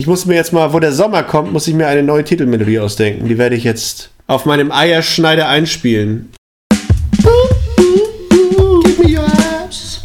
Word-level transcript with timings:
Ich 0.00 0.06
muss 0.06 0.24
mir 0.24 0.34
jetzt 0.34 0.54
mal, 0.54 0.72
wo 0.72 0.78
der 0.78 0.92
Sommer 0.92 1.22
kommt, 1.22 1.52
muss 1.52 1.68
ich 1.68 1.74
mir 1.74 1.86
eine 1.86 2.02
neue 2.02 2.24
Titelmelodie 2.24 2.78
ausdenken. 2.80 3.28
Die 3.28 3.36
werde 3.36 3.54
ich 3.54 3.64
jetzt 3.64 4.08
auf 4.28 4.46
meinem 4.46 4.72
Eierschneider 4.72 5.46
einspielen. 5.46 6.32
Give 7.18 9.02
me 9.02 9.18
your 9.18 9.26
ass, 9.26 10.00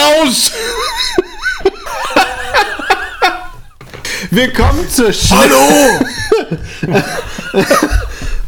Klaus? 0.00 0.50
Willkommen 4.30 4.88
zur 4.88 5.12
Sch 5.12 5.30
Hallo? 5.30 6.00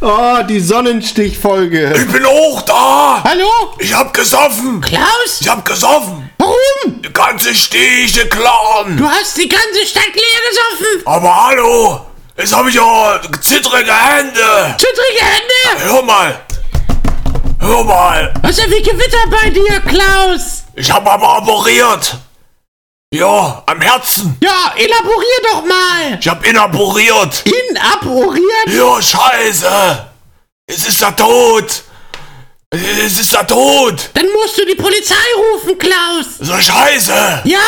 Oh, 0.05 0.43
die 0.49 0.59
Sonnenstichfolge. 0.59 1.93
Ich 1.95 2.11
bin 2.11 2.25
auch 2.25 2.61
da. 2.63 3.23
Hallo? 3.23 3.47
Ich 3.79 3.93
hab 3.93 4.13
gesoffen. 4.13 4.81
Klaus? 4.81 5.39
Ich 5.39 5.47
hab 5.47 5.63
gesoffen. 5.63 6.29
Warum? 6.39 7.01
Die 7.01 7.13
ganze 7.13 7.55
Stiche 7.55 8.27
klaren. 8.27 8.97
Du 8.97 9.07
hast 9.07 9.37
die 9.37 9.47
ganze 9.47 9.85
Stadt 9.85 10.13
leer 10.13 10.41
gesoffen. 10.49 11.07
Aber 11.07 11.45
hallo? 11.45 12.05
Jetzt 12.35 12.53
hab 12.53 12.67
ich 12.67 12.75
ja 12.75 13.21
zittrige 13.39 13.93
Hände. 13.93 14.75
Zittrige 14.77 15.21
Hände. 15.23 15.85
Hör 15.85 16.01
mal. 16.01 16.37
Hör 17.61 17.83
mal. 17.85 18.33
Was 18.41 18.57
ist 18.57 18.65
denn 18.65 18.71
wie 18.71 18.81
Gewitter 18.81 19.25
bei 19.31 19.49
dir, 19.51 19.79
Klaus? 19.87 20.52
Ich 20.75 20.91
hab 20.91 21.07
aber 21.07 21.37
aboriert. 21.37 22.17
Ja, 23.13 23.61
am 23.67 23.79
Herzen. 23.79 24.37
Ja, 24.41 24.73
elaborier 24.75 25.39
doch 25.51 25.63
mal. 25.65 26.17
Ich 26.19 26.27
hab 26.27 26.45
inaboriert. 26.47 27.43
Inaboriert? 27.69 28.69
Ja, 28.69 28.99
scheiße. 28.99 30.07
Es 30.65 30.87
ist 30.87 30.99
der 30.99 31.15
Tod. 31.15 31.83
Es 32.71 33.19
ist 33.19 33.31
der 33.33 33.45
Tod. 33.45 34.09
Dann 34.15 34.25
musst 34.31 34.57
du 34.57 34.65
die 34.65 34.73
Polizei 34.73 35.13
rufen, 35.53 35.77
Klaus. 35.77 36.25
So 36.39 36.59
scheiße. 36.59 37.41
Ja, 37.43 37.59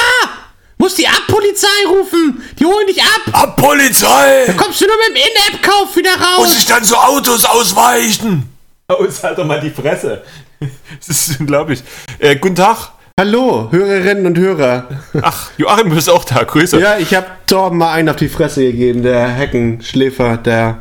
musst 0.80 0.98
die 0.98 1.08
Ab-Polizei 1.08 1.68
rufen. 1.90 2.44
Die 2.60 2.66
holen 2.66 2.88
dich 2.88 3.00
ab. 3.04 3.22
Ab 3.32 3.56
Polizei. 3.56 4.52
Kommst 4.58 4.82
du 4.82 4.88
nur 4.88 4.96
mit 4.98 5.10
dem 5.10 5.16
In-App-Kauf 5.18 5.96
wieder 5.96 6.16
raus. 6.20 6.38
Muss 6.40 6.58
ich 6.58 6.66
dann 6.66 6.84
zu 6.84 6.98
Autos 6.98 7.46
ausweichen? 7.46 8.50
Aus, 8.88 9.22
halt 9.24 9.38
doch 9.38 9.46
mal 9.46 9.60
die 9.60 9.70
Fresse. 9.70 10.24
Das 11.08 11.10
ist 11.10 11.40
unglaublich. 11.40 11.84
Äh, 12.18 12.38
guten 12.38 12.56
Tag. 12.56 12.95
Hallo, 13.26 13.70
Hörerinnen 13.72 14.26
und 14.26 14.38
Hörer. 14.38 14.90
Ach, 15.22 15.50
Joachim, 15.58 15.88
du 15.90 15.96
bist 15.96 16.10
auch 16.10 16.26
da. 16.26 16.44
Grüße. 16.44 16.78
Ja, 16.82 16.98
ich 16.98 17.16
habe 17.16 17.28
Torben 17.48 17.78
mal 17.78 17.94
einen 17.94 18.10
auf 18.10 18.18
die 18.18 18.28
Fresse 18.28 18.60
gegeben. 18.66 19.04
Der 19.04 19.30
Heckenschläfer, 19.30 20.36
der 20.36 20.80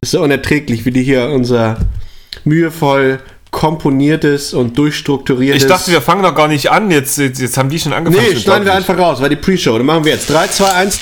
ist 0.00 0.12
so 0.12 0.22
unerträglich, 0.22 0.86
wie 0.86 0.92
die 0.92 1.02
hier 1.02 1.28
unser 1.28 1.76
mühevoll 2.44 3.20
komponiertes 3.50 4.54
und 4.54 4.78
durchstrukturiertes. 4.78 5.64
Ich 5.64 5.68
dachte, 5.68 5.92
wir 5.92 6.00
fangen 6.00 6.22
noch 6.22 6.34
gar 6.34 6.48
nicht 6.48 6.70
an. 6.70 6.90
Jetzt, 6.90 7.18
jetzt, 7.18 7.38
jetzt 7.38 7.58
haben 7.58 7.68
die 7.68 7.78
schon 7.78 7.92
angefangen. 7.92 8.28
Nee, 8.30 8.36
schneiden 8.40 8.64
wir 8.64 8.72
ich. 8.72 8.78
einfach 8.78 8.96
raus, 8.96 9.20
war 9.20 9.28
die 9.28 9.36
Pre-Show. 9.36 9.76
Dann 9.76 9.84
machen 9.84 10.04
wir 10.06 10.12
jetzt 10.12 10.30
3, 10.30 10.46
2, 10.46 10.72
1. 10.72 11.00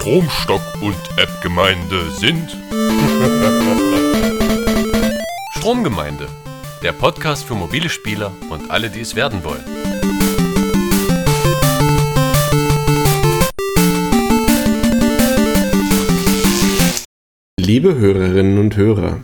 Stromstock 0.00 0.62
und 0.80 0.96
App-Gemeinde 1.18 2.10
sind 2.18 2.56
Stromgemeinde, 5.58 6.28
der 6.84 6.92
Podcast 6.92 7.42
für 7.42 7.56
mobile 7.56 7.88
Spieler 7.88 8.30
und 8.48 8.70
alle, 8.70 8.90
die 8.90 9.00
es 9.00 9.16
werden 9.16 9.42
wollen. 9.42 9.64
Liebe 17.58 17.96
Hörerinnen 17.96 18.58
und 18.58 18.76
Hörer, 18.76 19.18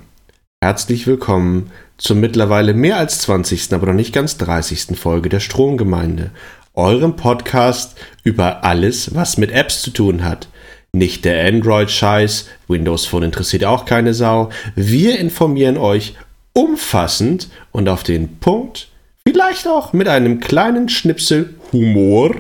herzlich 0.61 1.07
willkommen 1.07 1.71
zur 1.99 2.17
mittlerweile 2.17 2.75
mehr 2.75 2.97
als 2.97 3.21
20., 3.21 3.73
aber 3.73 3.87
noch 3.87 3.95
nicht 3.95 4.13
ganz 4.13 4.37
30. 4.37 4.99
Folge 4.99 5.29
der 5.29 5.39
Stromgemeinde, 5.39 6.33
eurem 6.75 7.15
Podcast 7.15 7.97
über 8.25 8.65
alles, 8.65 9.15
was 9.15 9.39
mit 9.39 9.53
Apps 9.53 9.83
zu 9.83 9.93
tun 9.93 10.25
hat. 10.25 10.49
Nicht 10.95 11.25
der 11.25 11.45
Android-Scheiß, 11.49 12.49
Windows 12.69 13.07
Phone 13.07 13.25
interessiert 13.25 13.65
auch 13.65 13.85
keine 13.85 14.15
Sau. 14.15 14.51
Wir 14.77 15.19
informieren 15.19 15.77
euch 15.77 16.15
umfassend 16.55 17.49
und 17.73 17.89
auf 17.89 18.03
den 18.03 18.39
Punkt, 18.39 18.89
vielleicht 19.27 19.69
auch 19.69 19.93
mit 19.93 20.09
einem 20.09 20.41
kleinen 20.41 20.89
Schnipsel 20.89 21.55
Humor 21.73 22.37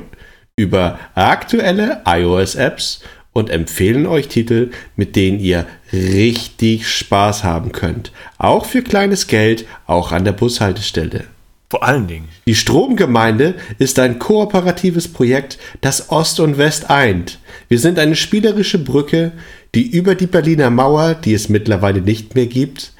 über 0.56 0.98
aktuelle 1.14 2.02
iOS-Apps 2.06 3.00
und 3.32 3.50
empfehlen 3.50 4.06
euch 4.06 4.28
Titel, 4.28 4.70
mit 4.96 5.16
denen 5.16 5.40
ihr 5.40 5.66
richtig 5.92 6.88
Spaß 6.88 7.44
haben 7.44 7.72
könnt. 7.72 8.12
Auch 8.38 8.64
für 8.64 8.82
kleines 8.82 9.26
Geld, 9.26 9.66
auch 9.86 10.12
an 10.12 10.24
der 10.24 10.32
Bushaltestelle. 10.32 11.24
Vor 11.68 11.82
allen 11.82 12.06
Dingen. 12.06 12.28
Die 12.46 12.54
Stromgemeinde 12.54 13.54
ist 13.80 13.98
ein 13.98 14.20
kooperatives 14.20 15.08
Projekt, 15.08 15.58
das 15.80 16.10
Ost 16.10 16.38
und 16.38 16.56
West 16.56 16.88
eint. 16.88 17.40
Wir 17.68 17.80
sind 17.80 17.98
eine 17.98 18.14
spielerische 18.14 18.78
Brücke, 18.78 19.32
die 19.74 19.90
über 19.90 20.14
die 20.14 20.28
Berliner 20.28 20.70
Mauer, 20.70 21.14
die 21.14 21.34
es 21.34 21.48
mittlerweile 21.48 22.00
nicht 22.00 22.36
mehr 22.36 22.46
gibt, 22.46 22.92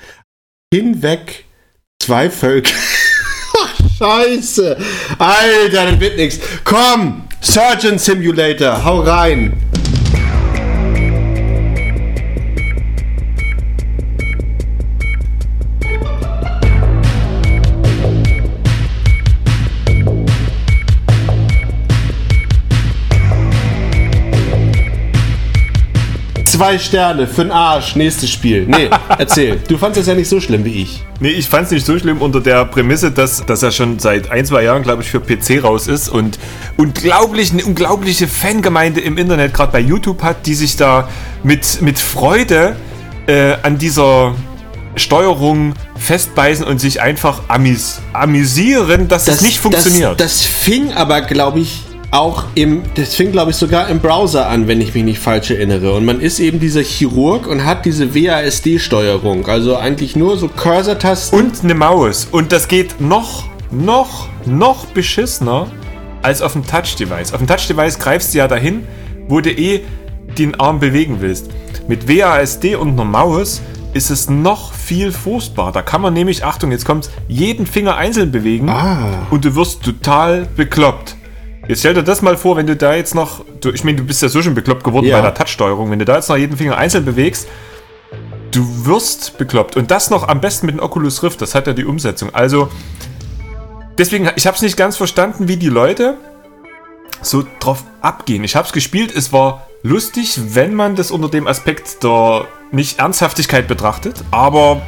hinweg 0.75 1.45
zwei 2.01 2.29
Völker. 2.29 2.75
Ach, 3.63 3.75
Scheiße! 3.99 4.77
Alter, 5.19 5.93
das 5.93 6.01
wird 6.01 6.17
nix. 6.17 6.41
Komm! 6.65 7.29
Surgeon 7.41 7.99
Simulator, 7.99 8.85
hau 8.85 9.03
rein! 9.03 9.53
Zwei 26.55 26.79
Sterne 26.79 27.27
für 27.27 27.43
den 27.43 27.51
Arsch, 27.51 27.97
nächstes 27.97 28.31
Spiel. 28.31 28.65
Nee, 28.67 28.89
erzähl. 29.19 29.61
Du 29.67 29.77
fandest 29.77 30.03
es 30.03 30.07
ja 30.07 30.15
nicht 30.15 30.29
so 30.29 30.41
schlimm 30.41 30.65
wie 30.65 30.83
ich. 30.83 31.03
Nee, 31.19 31.31
ich 31.31 31.49
fand 31.49 31.67
es 31.67 31.73
nicht 31.73 31.85
so 31.85 31.99
schlimm 31.99 32.23
unter 32.23 32.41
der 32.41 32.65
Prämisse, 32.65 33.11
dass, 33.11 33.45
dass 33.45 33.65
er 33.65 33.73
schon 33.73 33.99
seit 33.99 34.31
ein, 34.31 34.47
zwei 34.47 34.63
Jahren, 34.63 34.85
glaube 34.85 35.03
ich, 35.03 35.11
für 35.11 35.19
PC 35.19 35.65
raus 35.65 35.89
ist 35.89 36.09
und 36.09 36.39
unglaublich, 36.77 37.53
eine 37.53 37.65
unglaubliche 37.65 38.29
Fangemeinde 38.29 39.01
im 39.01 39.19
Internet, 39.19 39.53
gerade 39.53 39.73
bei 39.73 39.81
YouTube 39.81 40.23
hat, 40.23 40.47
die 40.47 40.55
sich 40.55 40.77
da 40.77 41.09
mit, 41.43 41.83
mit 41.83 41.99
Freude 41.99 42.77
äh, 43.27 43.55
an 43.63 43.79
dieser 43.79 44.37
Steuerung 44.95 45.75
festbeißen 45.97 46.65
und 46.65 46.79
sich 46.79 47.03
einfach 47.03 47.43
amis 47.49 48.01
amüsieren, 48.13 49.09
dass 49.09 49.27
es 49.27 49.41
nicht 49.41 49.59
funktioniert. 49.59 50.21
Das, 50.21 50.39
das 50.39 50.43
fing 50.43 50.93
aber, 50.93 51.21
glaube 51.23 51.59
ich, 51.59 51.83
auch 52.11 52.45
im, 52.55 52.83
das 52.95 53.15
fing, 53.15 53.33
glaube 53.33 53.51
ich, 53.51 53.57
sogar 53.57 53.89
im 53.89 53.99
Browser 54.01 54.49
an, 54.49 54.69
wenn 54.69 54.81
ich 54.81 54.95
mich 54.95 55.03
nicht 55.05 55.19
falsch 55.19 55.51
erinnere. 55.51 55.93
Und 55.95 56.05
man 56.05 56.21
ist 56.21 56.39
eben 56.39 56.61
dieser 56.61 56.83
Chirurg 56.83 57.47
und 57.47 57.65
hat 57.65 57.85
diese 57.85 58.15
WASD-Steuerung. 58.15 59.47
Also 59.49 59.77
eigentlich 59.77 60.15
nur 60.17 60.37
so 60.37 60.49
Cursor-Tasten. 60.49 61.39
und 61.39 61.65
eine 61.65 61.75
Maus. 61.75 62.29
Und 62.31 62.53
das 62.53 62.69
geht 62.69 63.01
noch, 63.01 63.45
noch, 63.71 64.29
noch 64.47 64.87
beschissener 64.87 65.67
als 66.23 66.41
auf 66.41 66.53
dem 66.53 66.67
Touch-Device. 66.67 67.33
Auf 67.33 67.39
dem 67.39 67.47
Touch-Device 67.47 67.99
greifst 67.99 68.33
du 68.35 68.39
ja 68.39 68.49
dahin, 68.49 68.85
wo 69.29 69.41
du 69.41 69.51
eh 69.51 69.81
den 70.39 70.59
Arm 70.59 70.79
bewegen 70.81 71.17
willst. 71.21 71.51
Mit 71.89 72.09
WASD 72.09 72.77
und 72.77 72.93
einer 72.93 73.05
Maus 73.05 73.61
ist 73.93 74.11
es 74.11 74.29
noch 74.29 74.73
viel 74.73 75.13
furchtbar. 75.13 75.71
Da 75.71 75.83
kann 75.83 76.01
man 76.01 76.15
nämlich, 76.15 76.45
Achtung, 76.45 76.71
jetzt 76.73 76.85
kommt's, 76.85 77.11
jeden 77.29 77.67
Finger 77.67 77.97
einzeln 77.97 78.33
bewegen 78.33 78.69
Ah. 78.69 79.27
und 79.31 79.45
du 79.45 79.55
wirst 79.55 79.83
total 79.83 80.47
bekloppt. 80.57 81.17
Jetzt 81.67 81.81
stell 81.81 81.95
dir 81.95 82.03
das 82.03 82.21
mal 82.23 82.37
vor, 82.37 82.57
wenn 82.57 82.67
du 82.67 82.77
da 82.77 82.95
jetzt 82.95 83.15
noch, 83.15 83.45
du, 83.61 83.71
ich 83.71 83.85
meine, 83.85 83.97
du 83.99 84.05
bist 84.05 84.21
ja 84.23 84.29
so 84.29 84.43
schon 84.43 84.55
bekloppt 84.55 84.85
geworden 84.85 85.07
Ja. 85.07 85.17
bei 85.17 85.23
der 85.23 85.35
Touch-Steuerung, 85.35 85.91
wenn 85.91 85.99
du 85.99 86.05
da 86.05 86.17
jetzt 86.17 86.29
noch 86.29 86.37
jeden 86.37 86.57
Finger 86.57 86.77
einzeln 86.77 87.05
bewegst, 87.05 87.49
du 88.51 88.87
wirst 88.87 89.39
bekloppt. 89.39 89.77
Und 89.77 89.91
das 89.91 90.11
noch 90.11 90.29
am 90.29 90.41
besten 90.41 90.67
mit 90.67 90.77
dem 90.77 90.83
Oculus 90.83 91.23
Rift, 91.23 91.41
das 91.41 91.55
hat 91.55 91.67
ja 91.67 91.73
die 91.73 91.85
Umsetzung. 91.85 92.35
Also, 92.35 92.69
deswegen, 93.99 94.31
ich 94.37 94.47
habe 94.47 94.57
es 94.57 94.63
nicht 94.63 94.77
ganz 94.77 94.97
verstanden, 94.97 95.49
wie 95.49 95.57
die 95.57 95.69
Leute 95.71 96.17
so 97.23 97.45
drauf 97.61 97.83
abgehen. 98.03 98.45
Ich 98.45 98.55
habe 98.57 98.67
es 98.67 98.73
gespielt, 98.73 99.15
es 99.17 99.33
war 99.33 99.67
lustig, 99.83 100.39
wenn 100.55 100.75
man 100.75 100.97
das 100.97 101.11
unter 101.11 101.29
dem 101.29 101.47
Aspekt 101.47 102.03
der 102.05 102.47
nicht 102.71 102.99
Ernsthaftigkeit 102.99 103.67
betrachtet, 103.69 104.23
aber 104.31 104.83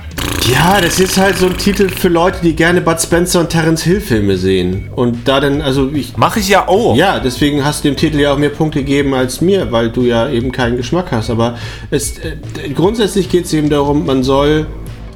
Ja, 0.52 0.80
das 0.80 1.00
ist 1.00 1.18
halt 1.18 1.38
so 1.38 1.46
ein 1.46 1.56
Titel 1.56 1.88
für 1.88 2.08
Leute, 2.08 2.38
die 2.42 2.54
gerne 2.54 2.80
Bud 2.80 3.00
Spencer 3.00 3.40
und 3.40 3.50
Terence 3.50 3.82
Hill 3.82 4.00
Filme 4.00 4.36
sehen. 4.36 4.88
Und 4.94 5.26
da 5.26 5.40
dann, 5.40 5.60
also 5.60 5.90
ich. 5.92 6.16
Mache 6.16 6.38
ich 6.38 6.48
ja 6.48 6.68
auch. 6.68 6.96
Ja, 6.96 7.18
deswegen 7.18 7.64
hast 7.64 7.82
du 7.82 7.88
dem 7.88 7.96
Titel 7.96 8.20
ja 8.20 8.32
auch 8.32 8.38
mehr 8.38 8.50
Punkte 8.50 8.80
gegeben 8.80 9.12
als 9.12 9.40
mir, 9.40 9.72
weil 9.72 9.90
du 9.90 10.02
ja 10.02 10.28
eben 10.28 10.52
keinen 10.52 10.76
Geschmack 10.76 11.10
hast. 11.10 11.30
Aber 11.30 11.58
es, 11.90 12.18
äh, 12.18 12.36
grundsätzlich 12.74 13.28
geht 13.28 13.46
es 13.46 13.52
eben 13.54 13.70
darum, 13.70 14.06
man 14.06 14.22
soll 14.22 14.66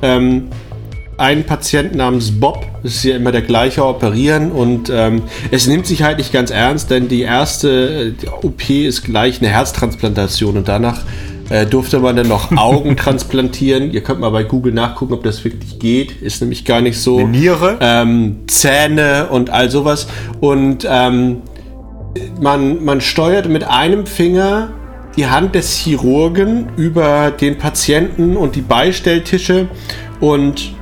ähm, 0.03 0.49
einen 1.17 1.45
Patienten 1.45 1.99
namens 1.99 2.41
Bob, 2.41 2.67
das 2.83 2.97
ist 2.97 3.05
ja 3.05 3.17
immer 3.17 3.31
der 3.31 3.43
gleiche, 3.43 3.85
operieren 3.85 4.51
und 4.51 4.91
ähm, 4.91 5.23
es 5.51 5.67
nimmt 5.67 5.87
sich 5.87 6.03
halt 6.03 6.17
nicht 6.17 6.33
ganz 6.33 6.51
ernst, 6.51 6.91
denn 6.91 7.09
die 7.09 7.21
erste 7.21 7.69
äh, 7.69 8.13
die 8.13 8.27
OP 8.27 8.71
ist 8.71 9.05
gleich 9.05 9.41
eine 9.41 9.51
Herztransplantation 9.51 10.57
und 10.57 10.67
danach 10.67 11.03
äh, 11.51 11.67
durfte 11.67 11.99
man 11.99 12.17
dann 12.17 12.29
noch 12.29 12.57
Augen 12.57 12.97
transplantieren. 12.97 13.93
Ihr 13.93 14.03
könnt 14.03 14.21
mal 14.21 14.31
bei 14.31 14.45
Google 14.45 14.73
nachgucken, 14.73 15.13
ob 15.13 15.23
das 15.23 15.45
wirklich 15.45 15.79
geht. 15.79 16.23
Ist 16.23 16.41
nämlich 16.41 16.65
gar 16.65 16.81
nicht 16.81 16.99
so. 16.99 17.19
Eine 17.19 17.29
Niere? 17.29 17.77
Ähm, 17.81 18.37
Zähne 18.47 19.29
und 19.31 19.51
all 19.51 19.71
sowas. 19.71 20.07
Und 20.41 20.87
ähm, 20.89 21.43
man, 22.41 22.83
man 22.85 23.01
steuert 23.01 23.49
mit 23.49 23.65
einem 23.65 24.07
Finger 24.07 24.71
die 25.17 25.27
Hand 25.27 25.55
des 25.55 25.77
Chirurgen 25.77 26.69
über 26.77 27.31
den 27.33 27.59
Patienten 27.59 28.37
und 28.37 28.55
die 28.55 28.63
Beistelltische 28.63 29.69
und 30.21 30.73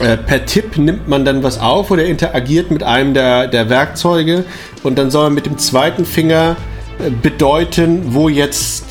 äh, 0.00 0.16
per 0.16 0.44
Tipp 0.44 0.76
nimmt 0.76 1.08
man 1.08 1.24
dann 1.24 1.42
was 1.42 1.58
auf 1.60 1.90
oder 1.90 2.04
interagiert 2.04 2.70
mit 2.70 2.82
einem 2.82 3.14
der, 3.14 3.46
der 3.46 3.70
Werkzeuge 3.70 4.44
und 4.82 4.98
dann 4.98 5.10
soll 5.10 5.24
man 5.24 5.34
mit 5.34 5.46
dem 5.46 5.58
zweiten 5.58 6.04
Finger 6.04 6.56
äh, 6.98 7.10
bedeuten, 7.10 8.02
wo 8.08 8.28
jetzt 8.28 8.85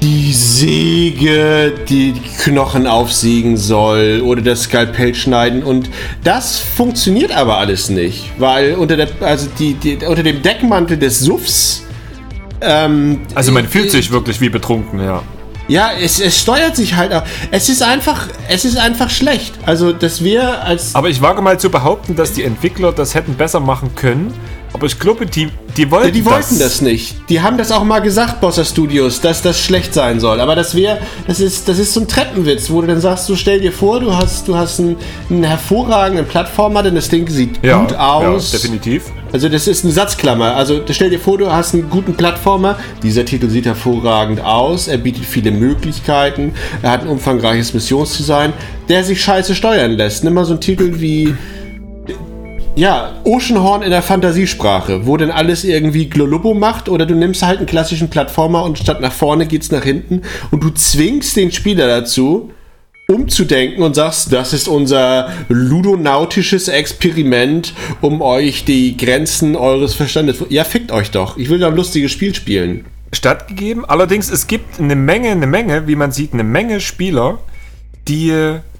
die 0.00 0.32
Säge 0.32 1.74
die 1.88 2.14
Knochen 2.42 2.86
aufsägen 2.86 3.56
soll 3.56 4.22
oder 4.24 4.42
das 4.42 4.62
Skalpell 4.62 5.14
schneiden 5.14 5.62
und 5.62 5.90
das 6.22 6.58
funktioniert 6.58 7.32
aber 7.32 7.58
alles 7.58 7.88
nicht, 7.88 8.30
weil 8.38 8.74
unter 8.74 8.96
der 8.96 9.08
also 9.20 9.48
die, 9.58 9.74
die 9.74 9.96
unter 10.06 10.22
dem 10.22 10.42
Deckmantel 10.42 10.96
des 10.96 11.20
Suffs 11.20 11.82
ähm, 12.60 13.20
Also 13.34 13.52
man 13.52 13.66
fühlt 13.66 13.90
sich 13.90 14.10
wirklich 14.10 14.40
wie 14.40 14.48
betrunken, 14.48 15.00
ja. 15.00 15.22
ja, 15.68 15.90
es, 16.00 16.20
es 16.20 16.40
steuert 16.40 16.76
sich 16.76 16.94
halt 16.94 17.12
auch. 17.12 17.22
Es 17.50 17.68
ist 17.68 17.82
einfach, 17.82 18.28
es 18.48 18.64
ist 18.64 18.76
einfach 18.76 19.10
schlecht. 19.10 19.54
Also, 19.66 19.92
dass 19.92 20.22
wir 20.22 20.62
als 20.64 20.94
Aber 20.94 21.08
ich 21.08 21.20
wage 21.20 21.42
mal 21.42 21.58
zu 21.58 21.70
behaupten, 21.70 22.16
dass 22.16 22.32
die 22.32 22.44
Entwickler 22.44 22.92
das 22.92 23.14
hätten 23.14 23.34
besser 23.34 23.60
machen 23.60 23.94
können. 23.94 24.32
Aber 24.72 24.86
ich 24.86 24.98
glaube, 24.98 25.26
die, 25.26 25.48
die 25.76 25.90
wollten 25.90 26.06
Ja, 26.08 26.12
die 26.12 26.24
wollten 26.24 26.58
das. 26.58 26.82
nicht. 26.82 27.16
Die 27.28 27.40
haben 27.40 27.56
das 27.56 27.72
auch 27.72 27.84
mal 27.84 28.00
gesagt, 28.00 28.40
Bossa 28.40 28.64
Studios, 28.64 29.20
dass 29.20 29.42
das 29.42 29.60
schlecht 29.60 29.94
sein 29.94 30.20
soll. 30.20 30.40
Aber 30.40 30.54
das 30.54 30.74
wäre, 30.74 30.98
das 31.26 31.40
ist, 31.40 31.68
das 31.68 31.78
ist 31.78 31.94
so 31.94 32.00
ein 32.00 32.08
Treppenwitz, 32.08 32.70
wo 32.70 32.80
du 32.80 32.86
dann 32.86 33.00
sagst, 33.00 33.28
du 33.28 33.34
stell 33.36 33.60
dir 33.60 33.72
vor, 33.72 33.98
du 34.00 34.14
hast, 34.14 34.46
du 34.46 34.56
hast 34.56 34.78
einen, 34.78 34.96
einen 35.30 35.44
hervorragenden 35.44 36.26
Plattformer, 36.26 36.82
denn 36.82 36.94
das 36.94 37.08
Ding 37.08 37.28
sieht 37.28 37.64
Ja, 37.64 37.80
gut 37.80 37.94
aus. 37.94 38.52
Ja, 38.52 38.58
definitiv. 38.58 39.04
Also 39.32 39.48
das 39.48 39.66
ist 39.66 39.84
eine 39.84 39.92
Satzklammer. 39.92 40.54
Also 40.54 40.80
stell 40.90 41.10
dir 41.10 41.20
vor, 41.20 41.38
du 41.38 41.50
hast 41.50 41.74
einen 41.74 41.90
guten 41.90 42.14
Plattformer. 42.14 42.78
Dieser 43.02 43.24
Titel 43.24 43.48
sieht 43.50 43.66
hervorragend 43.66 44.40
aus. 44.42 44.88
Er 44.88 44.98
bietet 44.98 45.24
viele 45.24 45.50
Möglichkeiten. 45.50 46.52
Er 46.82 46.92
hat 46.92 47.02
ein 47.02 47.08
umfangreiches 47.08 47.74
Missionsdesign, 47.74 48.52
der 48.88 49.04
sich 49.04 49.22
scheiße 49.22 49.54
steuern 49.54 49.92
lässt. 49.92 50.24
Nimm 50.24 50.34
mal 50.34 50.44
so 50.44 50.52
einen 50.52 50.60
Titel 50.60 50.92
wie 51.00 51.34
ja, 52.78 53.16
Oceanhorn 53.24 53.82
in 53.82 53.90
der 53.90 54.02
Fantasiesprache, 54.02 55.04
wo 55.04 55.16
denn 55.16 55.32
alles 55.32 55.64
irgendwie 55.64 56.08
Glolubbo 56.08 56.54
macht 56.54 56.88
oder 56.88 57.06
du 57.06 57.16
nimmst 57.16 57.42
halt 57.42 57.58
einen 57.58 57.66
klassischen 57.66 58.08
Plattformer 58.08 58.62
und 58.62 58.78
statt 58.78 59.00
nach 59.00 59.12
vorne 59.12 59.46
geht's 59.46 59.72
nach 59.72 59.82
hinten 59.82 60.22
und 60.52 60.62
du 60.62 60.70
zwingst 60.70 61.36
den 61.36 61.50
Spieler 61.50 61.88
dazu, 61.88 62.52
umzudenken 63.08 63.82
und 63.82 63.94
sagst, 63.94 64.32
das 64.32 64.52
ist 64.52 64.68
unser 64.68 65.32
ludonautisches 65.48 66.68
Experiment, 66.68 67.74
um 68.00 68.22
euch 68.22 68.64
die 68.64 68.96
Grenzen 68.96 69.56
eures 69.56 69.94
Verstandes. 69.94 70.36
Ja, 70.48 70.62
fickt 70.62 70.92
euch 70.92 71.10
doch. 71.10 71.36
Ich 71.36 71.48
will 71.48 71.58
doch 71.58 71.68
ein 71.68 71.76
lustiges 71.76 72.12
Spiel 72.12 72.32
spielen. 72.32 72.84
stattgegeben. 73.12 73.84
Allerdings, 73.86 74.30
es 74.30 74.46
gibt 74.46 74.78
eine 74.78 74.94
Menge, 74.94 75.30
eine 75.30 75.46
Menge, 75.48 75.88
wie 75.88 75.96
man 75.96 76.12
sieht, 76.12 76.32
eine 76.32 76.44
Menge 76.44 76.80
Spieler, 76.80 77.38
die 78.06 78.32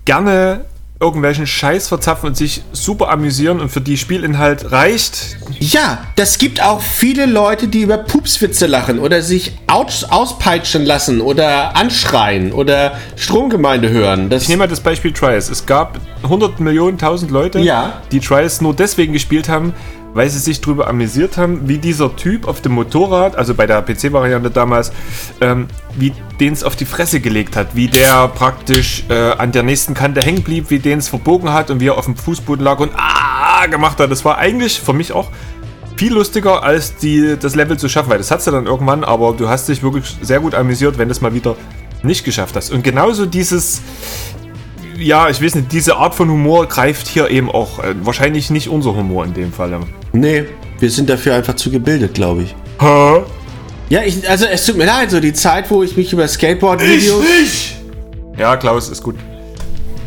gerne 0.04 0.66
irgendwelchen 1.00 1.46
Scheiß 1.46 1.88
verzapfen 1.88 2.28
und 2.28 2.36
sich 2.36 2.62
super 2.72 3.08
amüsieren 3.10 3.60
und 3.60 3.68
für 3.70 3.80
die 3.80 3.96
Spielinhalt 3.96 4.72
reicht. 4.72 5.36
Ja, 5.60 5.98
das 6.16 6.38
gibt 6.38 6.60
auch 6.60 6.80
viele 6.82 7.26
Leute, 7.26 7.68
die 7.68 7.82
über 7.82 7.98
Pupswitze 7.98 8.66
lachen 8.66 8.98
oder 8.98 9.22
sich 9.22 9.52
aus 9.68 10.02
auspeitschen 10.04 10.84
lassen 10.84 11.20
oder 11.20 11.76
anschreien 11.76 12.52
oder 12.52 12.98
Stromgemeinde 13.14 13.90
hören. 13.90 14.28
Das 14.28 14.42
Ich 14.42 14.48
nehme 14.48 14.60
mal 14.64 14.68
das 14.68 14.80
Beispiel 14.80 15.12
Trials. 15.12 15.48
Es 15.48 15.66
gab 15.66 16.00
100 16.24 16.58
Millionen, 16.58 16.98
1000 16.98 17.30
Leute, 17.30 17.60
Ja. 17.60 18.02
die 18.10 18.18
Trials 18.20 18.60
nur 18.60 18.74
deswegen 18.74 19.12
gespielt 19.12 19.48
haben, 19.48 19.74
weil 20.14 20.28
sie 20.28 20.38
sich 20.38 20.60
darüber 20.60 20.88
amüsiert 20.88 21.36
haben, 21.36 21.68
wie 21.68 21.78
dieser 21.78 22.14
Typ 22.16 22.48
auf 22.48 22.60
dem 22.60 22.72
Motorrad, 22.72 23.36
also 23.36 23.54
bei 23.54 23.66
der 23.66 23.82
PC-Variante 23.82 24.50
damals, 24.50 24.92
ähm, 25.40 25.68
wie 25.96 26.12
den 26.40 26.52
es 26.52 26.64
auf 26.64 26.76
die 26.76 26.84
Fresse 26.84 27.20
gelegt 27.20 27.56
hat, 27.56 27.74
wie 27.74 27.88
der 27.88 28.28
praktisch 28.28 29.04
äh, 29.08 29.14
an 29.32 29.52
der 29.52 29.62
nächsten 29.62 29.94
Kante 29.94 30.20
hängen 30.20 30.42
blieb, 30.42 30.70
wie 30.70 30.78
den 30.78 30.98
es 30.98 31.08
verbogen 31.08 31.52
hat 31.52 31.70
und 31.70 31.80
wie 31.80 31.88
er 31.88 31.98
auf 31.98 32.06
dem 32.06 32.16
Fußboden 32.16 32.64
lag 32.64 32.78
und 32.80 32.92
ah 32.96 33.66
gemacht 33.66 33.98
hat. 34.00 34.10
Das 34.10 34.24
war 34.24 34.38
eigentlich 34.38 34.80
für 34.80 34.92
mich 34.92 35.12
auch 35.12 35.30
viel 35.96 36.12
lustiger, 36.12 36.62
als 36.62 36.96
die, 36.96 37.36
das 37.38 37.56
Level 37.56 37.76
zu 37.76 37.88
schaffen, 37.88 38.10
weil 38.10 38.18
das 38.18 38.30
hast 38.30 38.46
du 38.46 38.52
dann 38.52 38.66
irgendwann, 38.66 39.02
aber 39.02 39.32
du 39.32 39.48
hast 39.48 39.68
dich 39.68 39.82
wirklich 39.82 40.16
sehr 40.22 40.40
gut 40.40 40.54
amüsiert, 40.54 40.96
wenn 40.96 41.08
du 41.08 41.12
es 41.12 41.20
mal 41.20 41.34
wieder 41.34 41.56
nicht 42.02 42.24
geschafft 42.24 42.54
hast. 42.54 42.70
Und 42.70 42.84
genauso 42.84 43.26
dieses, 43.26 43.82
ja, 44.98 45.28
ich 45.28 45.42
weiß 45.42 45.54
nicht, 45.54 45.72
diese 45.72 45.96
Art 45.96 46.14
von 46.14 46.30
Humor 46.30 46.66
greift 46.66 47.06
hier 47.08 47.30
eben 47.30 47.50
auch. 47.50 47.78
Äh, 47.78 47.94
wahrscheinlich 48.02 48.50
nicht 48.50 48.68
unser 48.68 48.94
Humor 48.94 49.24
in 49.24 49.34
dem 49.34 49.52
Fall. 49.52 49.80
nee, 50.12 50.44
wir 50.80 50.90
sind 50.90 51.08
dafür 51.08 51.34
einfach 51.34 51.56
zu 51.56 51.70
gebildet, 51.70 52.14
glaube 52.14 52.42
ich. 52.42 52.54
Hä? 52.80 53.22
Ja, 53.88 54.02
ich, 54.02 54.28
also 54.28 54.44
es 54.46 54.66
tut 54.66 54.76
mir 54.76 54.84
leid, 54.84 55.10
so 55.10 55.20
die 55.20 55.32
Zeit, 55.32 55.70
wo 55.70 55.82
ich 55.82 55.96
mich 55.96 56.12
über 56.12 56.28
Skateboard-Videos... 56.28 57.24
Ja, 58.36 58.56
Klaus 58.56 58.88
ist 58.88 59.02
gut. 59.02 59.16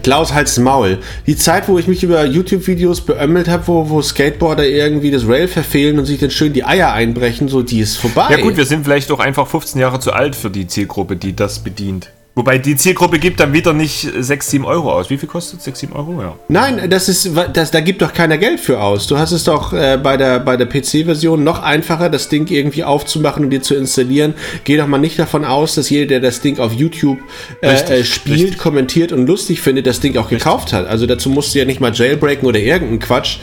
Klaus 0.04 0.34
halt's 0.34 0.58
Maul. 0.58 1.00
Die 1.28 1.36
Zeit, 1.36 1.68
wo 1.68 1.78
ich 1.78 1.88
mich 1.88 2.02
über 2.04 2.24
YouTube-Videos 2.26 3.02
beömmelt 3.02 3.48
habe, 3.48 3.68
wo, 3.68 3.90
wo 3.90 4.02
Skateboarder 4.02 4.68
irgendwie 4.68 5.12
das 5.12 5.28
Rail 5.28 5.48
verfehlen 5.48 6.00
und 6.00 6.06
sich 6.06 6.20
dann 6.20 6.32
schön 6.32 6.54
die 6.54 6.64
Eier 6.64 6.94
einbrechen, 6.94 7.50
so 7.50 7.62
die 7.62 7.80
ist 7.80 7.98
vorbei. 7.98 8.28
Ja 8.30 8.38
gut, 8.38 8.58
wir 8.58 8.66
sind 8.66 8.84
vielleicht 8.84 9.12
auch 9.12 9.20
einfach 9.20 9.48
15 9.48 9.82
Jahre 9.82 10.00
zu 10.00 10.14
alt 10.14 10.36
für 10.36 10.50
die 10.50 10.68
Zielgruppe, 10.68 11.16
die 11.16 11.36
das 11.36 11.60
bedient. 11.60 12.12
Wobei 12.34 12.58
die 12.58 12.78
Zielgruppe 12.78 13.20
gibt 13.20 13.42
dann 13.42 13.52
wieder 13.52 13.74
nicht 13.74 14.08
6, 14.18 14.52
7 14.52 14.66
Euro 14.66 14.94
aus. 14.94 15.10
Wie 15.10 15.18
viel 15.18 15.28
kostet 15.28 15.62
6, 15.62 15.80
7 15.82 15.94
Euro? 15.94 16.22
Ja. 16.22 16.36
Nein, 16.48 16.90
das 16.90 17.10
ist, 17.10 17.30
das, 17.54 17.72
da 17.72 17.82
gibt 17.82 18.02
doch 18.02 18.14
keiner 18.14 18.38
Geld 18.38 18.62
für 18.62 18.80
aus. 18.80 19.06
Du 19.08 19.18
hast 19.18 19.34
es 19.34 19.44
doch 19.44 19.74
äh, 19.74 20.00
bei 20.02 20.16
der, 20.16 20.40
bei 20.40 20.56
der 20.56 20.66
PC-Version 20.66 21.44
noch 21.44 21.62
einfacher, 21.62 22.10
das 22.10 22.30
Ding 22.30 22.48
irgendwie 22.48 22.86
aufzumachen 22.86 23.44
und 23.44 23.50
dir 23.50 23.62
zu 23.62 23.76
installieren. 23.76 24.34
Geh 24.64 24.78
doch 24.78 24.88
mal 24.88 24.98
nicht 24.98 25.20
davon 25.20 25.44
aus, 25.44 25.76
dass 25.76 25.90
jeder, 25.90 26.06
der 26.06 26.20
das 26.22 26.40
Ding 26.40 26.58
auf 26.60 26.72
YouTube 26.72 27.20
äh, 27.60 27.68
Richtig, 27.68 27.92
äh, 27.92 28.04
spielt, 28.06 28.40
richtig. 28.40 28.58
kommentiert 28.60 29.12
und 29.12 29.28
lustig 29.28 29.60
findet, 29.60 29.86
das 29.86 30.00
Ding 30.00 30.16
auch 30.16 30.30
gekauft 30.30 30.72
hat. 30.72 30.88
Also 30.88 31.08
dazu 31.08 31.30
musst 31.30 31.54
du 31.54 31.60
ja 31.60 31.66
nicht 31.66 31.82
mal 31.82 31.94
jailbreaken 31.94 32.48
oder 32.48 32.60
irgendeinen 32.60 33.00
Quatsch. 33.00 33.40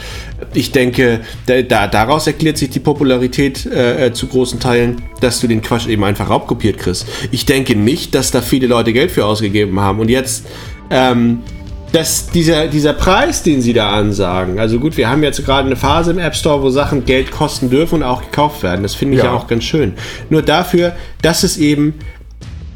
Ich 0.53 0.71
denke, 0.71 1.21
da, 1.45 1.61
da, 1.61 1.87
daraus 1.87 2.27
erklärt 2.27 2.57
sich 2.57 2.69
die 2.69 2.79
Popularität 2.79 3.65
äh, 3.65 4.07
äh, 4.07 4.13
zu 4.13 4.27
großen 4.27 4.59
Teilen, 4.59 5.01
dass 5.21 5.39
du 5.39 5.47
den 5.47 5.61
Quatsch 5.61 5.87
eben 5.87 6.03
einfach 6.03 6.29
raubkopiert 6.29 6.77
kriegst. 6.77 7.05
Ich 7.31 7.45
denke 7.45 7.75
nicht, 7.75 8.15
dass 8.15 8.31
da 8.31 8.41
viele 8.41 8.67
Leute 8.67 8.93
Geld 8.93 9.11
für 9.11 9.25
ausgegeben 9.25 9.79
haben. 9.79 9.99
Und 9.99 10.09
jetzt, 10.09 10.45
ähm, 10.89 11.39
dass 11.91 12.27
dieser, 12.27 12.67
dieser 12.67 12.93
Preis, 12.93 13.43
den 13.43 13.61
sie 13.61 13.73
da 13.73 13.91
ansagen, 13.91 14.59
also 14.59 14.79
gut, 14.79 14.97
wir 14.97 15.09
haben 15.09 15.23
jetzt 15.23 15.43
gerade 15.43 15.65
eine 15.65 15.75
Phase 15.75 16.11
im 16.11 16.19
App 16.19 16.35
Store, 16.35 16.61
wo 16.61 16.69
Sachen 16.69 17.05
Geld 17.05 17.31
kosten 17.31 17.69
dürfen 17.69 17.95
und 17.95 18.03
auch 18.03 18.21
gekauft 18.21 18.63
werden. 18.63 18.83
Das 18.83 18.95
finde 18.95 19.17
ich 19.17 19.23
ja. 19.23 19.31
Ja. 19.31 19.33
auch 19.33 19.47
ganz 19.47 19.63
schön. 19.63 19.93
Nur 20.29 20.41
dafür, 20.41 20.93
dass 21.21 21.43
es 21.43 21.57
eben 21.57 21.95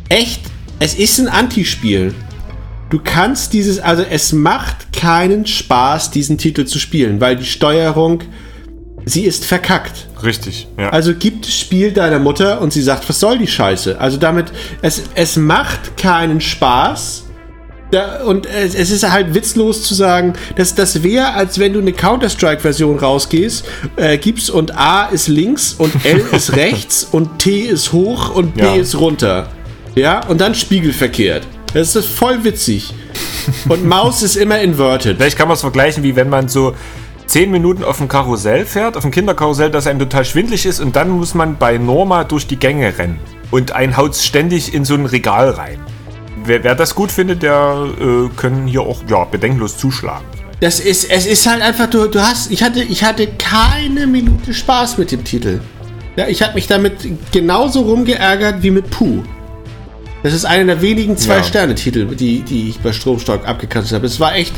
echt, 0.10 0.42
es 0.80 0.96
ist 0.96 1.20
ein 1.20 1.28
Antispiel. 1.28 2.14
Du 2.90 3.00
kannst 3.04 3.54
dieses, 3.54 3.80
also 3.80 4.04
es 4.08 4.34
macht 4.34 4.94
keinen 4.94 5.46
Spaß, 5.48 6.12
diesen 6.12 6.38
Titel 6.38 6.66
zu 6.66 6.78
spielen, 6.80 7.20
weil 7.20 7.36
die 7.36 7.46
Steuerung, 7.46 8.22
sie 9.06 9.24
ist 9.24 9.46
verkackt. 9.46 10.08
Richtig, 10.24 10.68
ja. 10.78 10.90
Also 10.90 11.14
gib 11.18 11.42
das 11.42 11.54
Spiel 11.58 11.92
deiner 11.92 12.20
Mutter 12.20 12.62
und 12.62 12.72
sie 12.72 12.82
sagt, 12.84 13.08
was 13.10 13.20
soll 13.20 13.40
die 13.40 13.48
Scheiße? 13.48 14.00
Also 14.00 14.18
damit, 14.18 14.52
es, 14.82 15.02
es 15.16 15.38
macht 15.38 15.98
keinen 15.98 16.40
Spaß. 16.40 17.22
Da, 17.92 18.24
und 18.24 18.46
es, 18.48 18.74
es 18.74 18.90
ist 18.90 19.10
halt 19.12 19.36
witzlos 19.36 19.84
zu 19.84 19.94
sagen, 19.94 20.34
dass 20.56 20.74
das 20.74 21.04
wäre, 21.04 21.34
als 21.34 21.60
wenn 21.60 21.74
du 21.74 21.80
eine 21.80 21.94
Counter-Strike-Version 21.94 22.98
rausgehst, 22.98 23.66
äh, 23.98 24.18
gibst 24.18 24.50
und 24.50 24.76
A 24.76 25.06
ist 25.08 25.28
links 25.28 25.74
und 25.74 25.94
L 26.06 26.18
ist 26.32 26.56
rechts 26.56 27.04
und 27.12 27.40
T 27.40 27.60
ist 27.62 27.92
hoch 27.92 28.34
und 28.34 28.56
B 28.56 28.64
Ja. 28.64 28.76
ist 28.76 28.96
runter. 29.00 29.48
Ja, 29.96 30.26
und 30.28 30.42
dann 30.42 30.56
spiegelverkehrt. 30.56 31.44
Das 31.74 31.96
ist 31.96 32.08
voll 32.08 32.44
witzig. 32.44 32.94
Und 33.68 33.86
Maus 33.86 34.22
ist 34.22 34.36
immer 34.36 34.60
inverted. 34.60 35.18
Vielleicht 35.18 35.38
kann 35.38 35.48
man 35.48 35.56
es 35.56 35.62
vergleichen, 35.62 36.04
wie 36.04 36.16
wenn 36.16 36.30
man 36.30 36.48
so 36.48 36.76
10 37.26 37.50
Minuten 37.52 37.84
auf 37.84 37.98
dem 37.98 38.08
Karussell 38.08 38.66
fährt, 38.66 38.96
auf 38.96 39.02
dem 39.02 39.12
Kinderkarussell, 39.12 39.72
das 39.72 39.88
einem 39.88 40.00
total 40.00 40.24
schwindlig 40.24 40.66
ist 40.66 40.80
und 40.80 40.96
dann 40.96 41.10
muss 41.10 41.34
man 41.34 41.58
bei 41.58 41.78
Norma 41.78 42.24
durch 42.24 42.48
die 42.48 42.58
Gänge 42.58 42.98
rennen. 42.98 43.20
Und 43.52 43.72
ein 43.72 43.98
haut 43.98 44.16
ständig 44.16 44.74
in 44.74 44.86
so 44.86 44.94
ein 44.94 45.06
Regal 45.06 45.50
rein. 45.50 45.80
wer, 46.46 46.64
wer 46.64 46.76
das 46.76 46.96
gut 46.96 47.12
findet, 47.12 47.44
der 47.44 47.88
äh, 48.00 48.30
können 48.36 48.68
hier 48.68 48.82
auch 48.82 49.02
ja, 49.10 49.24
bedenkenlos 49.26 49.78
zuschlagen. 49.78 50.26
Das 50.60 50.80
ist, 50.80 51.10
es 51.10 51.26
ist 51.26 51.48
halt 51.48 51.62
einfach, 51.62 51.90
du, 51.90 52.08
du 52.08 52.22
hast, 52.22 52.52
ich 52.52 52.64
hatte, 52.64 52.84
ich 52.84 53.04
hatte 53.04 53.28
keine 53.28 54.08
Minute 54.08 54.54
Spaß 54.54 54.98
mit 54.98 55.12
dem 55.12 55.24
Titel. 55.24 55.60
Ja, 56.16 56.28
ich 56.28 56.42
habe 56.42 56.54
mich 56.54 56.68
damit 56.68 56.94
genauso 57.32 57.82
rumgeärgert 57.82 58.62
wie 58.62 58.72
mit 58.72 58.90
Puh. 58.90 59.24
Das 60.24 60.34
ist 60.34 60.46
einer 60.46 60.66
der 60.66 60.82
wenigen 60.82 61.12
Ja. 61.12 61.18
Zwei-Sterne-Titel, 61.18 62.16
die, 62.16 62.42
die 62.42 62.70
ich 62.70 62.80
bei 62.80 62.92
Stromstock 62.94 63.46
abgekratzt 63.48 63.92
habe. 63.94 64.06
Es 64.06 64.20
war 64.20 64.36
echt. 64.36 64.54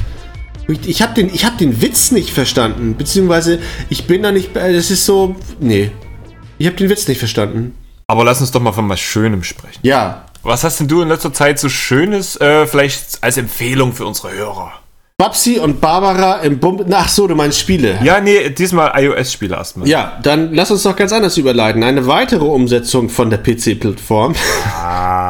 Ich 0.86 1.02
habe 1.02 1.14
den, 1.14 1.32
ich 1.34 1.46
hab 1.46 1.58
den 1.58 1.82
Witz 1.82 2.12
nicht 2.12 2.30
verstanden. 2.32 2.96
Beziehungsweise, 2.98 3.60
ich 3.90 4.06
bin 4.08 4.24
da 4.24 4.32
nicht. 4.32 4.56
äh, 4.56 4.74
Das 4.74 4.90
ist 4.92 5.06
so. 5.06 5.36
Nee. 5.60 5.92
Ich 6.58 6.68
habe 6.68 6.76
den 6.78 6.90
Witz 6.90 7.08
nicht 7.08 7.20
verstanden. 7.20 7.76
Aber 8.08 8.24
lass 8.24 8.40
uns 8.42 8.52
doch 8.52 8.62
mal 8.62 8.72
von 8.72 8.88
was 8.90 9.00
Schönem 9.00 9.44
sprechen. 9.44 9.80
Ja. 9.82 10.26
Was 10.44 10.64
hast 10.64 10.80
denn 10.80 10.88
du 10.88 11.02
in 11.02 11.10
letzter 11.10 11.34
Zeit 11.34 11.60
so 11.60 11.70
Schönes, 11.70 12.40
äh, 12.40 12.68
vielleicht 12.68 13.18
als 13.22 13.38
Empfehlung 13.38 13.94
für 13.94 14.06
unsere 14.06 14.32
Hörer? 14.32 14.72
Babsi 15.18 15.60
und 15.60 15.80
Barbara 15.82 16.40
im 16.42 16.60
Bum. 16.60 16.84
Ach 16.92 17.08
so, 17.10 17.26
du 17.26 17.36
meinst 17.36 17.58
Spiele. 17.58 17.98
Ja, 18.04 18.20
nee, 18.20 18.50
diesmal 18.50 18.92
iOS-Spiele 19.02 19.56
erstmal. 19.56 19.88
Ja, 19.88 20.20
dann 20.22 20.54
lass 20.54 20.72
uns 20.72 20.84
doch 20.84 20.96
ganz 20.96 21.14
anders 21.14 21.38
überleiten. 21.38 21.84
Eine 21.84 22.06
weitere 22.06 22.44
Umsetzung 22.44 23.08
von 23.10 23.30
der 23.30 23.38
PC-Plattform. 23.40 24.36
Ah, 24.66 25.25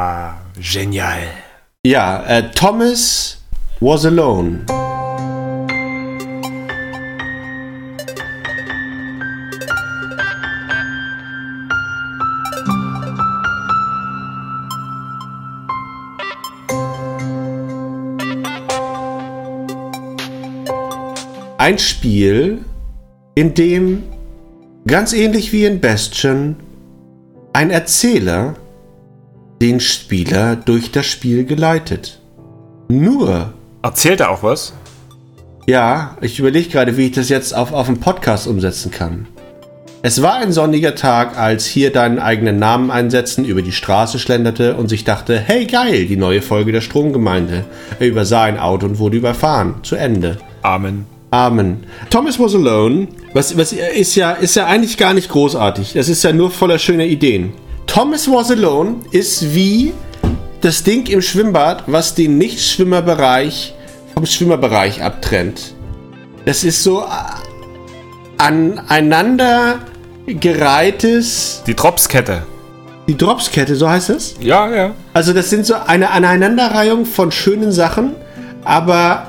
genial. 0.59 1.27
Ja, 1.85 2.23
äh, 2.25 2.51
Thomas 2.51 3.37
was 3.79 4.05
alone. 4.05 4.65
Ein 21.57 21.79
Spiel, 21.79 22.63
in 23.33 23.53
dem 23.53 24.03
ganz 24.85 25.13
ähnlich 25.13 25.51
wie 25.51 25.65
in 25.65 25.81
Bastion 25.81 26.55
ein 27.53 27.71
Erzähler 27.71 28.55
den 29.65 29.79
Spieler 29.79 30.55
durch 30.55 30.91
das 30.91 31.07
Spiel 31.07 31.43
geleitet. 31.43 32.19
Nur, 32.87 33.51
Erzählt 33.81 34.19
er 34.19 34.29
auch 34.29 34.43
was? 34.43 34.73
ja, 35.65 36.17
ich 36.21 36.37
überlege 36.37 36.69
gerade, 36.69 36.97
wie 36.97 37.07
ich 37.07 37.13
das 37.13 37.29
jetzt 37.29 37.55
auf, 37.55 37.73
auf 37.73 37.87
einen 37.87 37.99
Podcast 37.99 38.45
umsetzen 38.45 38.91
kann. 38.91 39.25
Es 40.03 40.21
war 40.21 40.35
ein 40.35 40.51
sonniger 40.51 40.93
Tag, 40.93 41.39
als 41.39 41.65
hier 41.65 41.91
deinen 41.91 42.19
eigenen 42.19 42.59
Namen 42.59 42.91
einsetzen 42.91 43.43
über 43.43 43.63
die 43.63 43.71
Straße 43.71 44.19
schlenderte 44.19 44.75
und 44.75 44.87
sich 44.87 45.03
dachte, 45.03 45.39
hey 45.39 45.65
geil, 45.65 46.05
die 46.05 46.17
neue 46.17 46.43
Folge 46.43 46.71
der 46.71 46.81
Stromgemeinde. 46.81 47.65
Er 47.99 48.07
übersah 48.07 48.43
ein 48.43 48.59
Auto 48.59 48.85
und 48.85 48.99
wurde 48.99 49.17
überfahren. 49.17 49.77
Zu 49.81 49.95
Ende. 49.95 50.37
Amen. 50.61 51.07
Amen. 51.31 51.85
Thomas 52.11 52.39
was 52.39 52.53
alone. 52.53 53.07
Was, 53.33 53.57
was 53.57 53.73
ist 53.73 54.13
ja, 54.13 54.33
ist 54.33 54.55
ja 54.55 54.67
eigentlich 54.67 54.97
gar 54.99 55.15
nicht 55.15 55.29
großartig. 55.29 55.93
Das 55.93 56.07
ist 56.07 56.23
ja 56.23 56.31
nur 56.33 56.51
voller 56.51 56.77
schöner 56.77 57.05
Ideen. 57.05 57.53
Thomas 57.87 58.27
was 58.29 58.51
alone 58.51 58.95
ist 59.11 59.53
wie 59.53 59.93
das 60.61 60.83
Ding 60.83 61.05
im 61.07 61.21
Schwimmbad, 61.21 61.83
was 61.87 62.15
den 62.15 62.37
Nichtschwimmerbereich 62.37 63.73
vom 64.13 64.25
Schwimmerbereich 64.25 65.01
abtrennt. 65.03 65.73
Das 66.45 66.63
ist 66.63 66.83
so 66.83 67.01
äh, 67.01 67.05
aneinander 68.37 69.79
gereihtes, 70.27 71.61
Die 71.67 71.75
Dropskette. 71.75 72.43
die 73.07 73.15
Dropskette, 73.17 73.75
so 73.75 73.87
heißt 73.89 74.09
es? 74.09 74.35
Ja, 74.39 74.73
ja. 74.73 74.91
Also 75.13 75.33
das 75.33 75.49
sind 75.49 75.65
so 75.65 75.75
eine 75.75 76.09
Aneinanderreihung 76.09 77.05
von 77.05 77.31
schönen 77.31 77.71
Sachen, 77.71 78.15
aber 78.63 79.27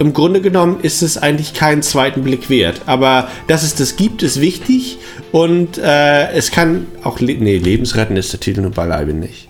im 0.00 0.14
Grunde 0.14 0.40
genommen 0.40 0.80
ist 0.80 1.02
es 1.02 1.18
eigentlich 1.18 1.52
keinen 1.52 1.82
zweiten 1.82 2.24
Blick 2.24 2.48
wert. 2.48 2.80
Aber 2.86 3.28
dass 3.46 3.62
es 3.62 3.74
das 3.74 3.96
gibt, 3.96 4.22
ist 4.22 4.40
wichtig 4.40 4.98
und 5.30 5.76
äh, 5.76 6.32
es 6.32 6.50
kann 6.50 6.86
auch, 7.04 7.20
le 7.20 7.34
nee, 7.34 7.58
lebensretten 7.58 8.16
ist 8.16 8.32
der 8.32 8.40
Titel 8.40 8.62
nur 8.62 8.70
beileibe 8.70 9.12
nicht. 9.12 9.49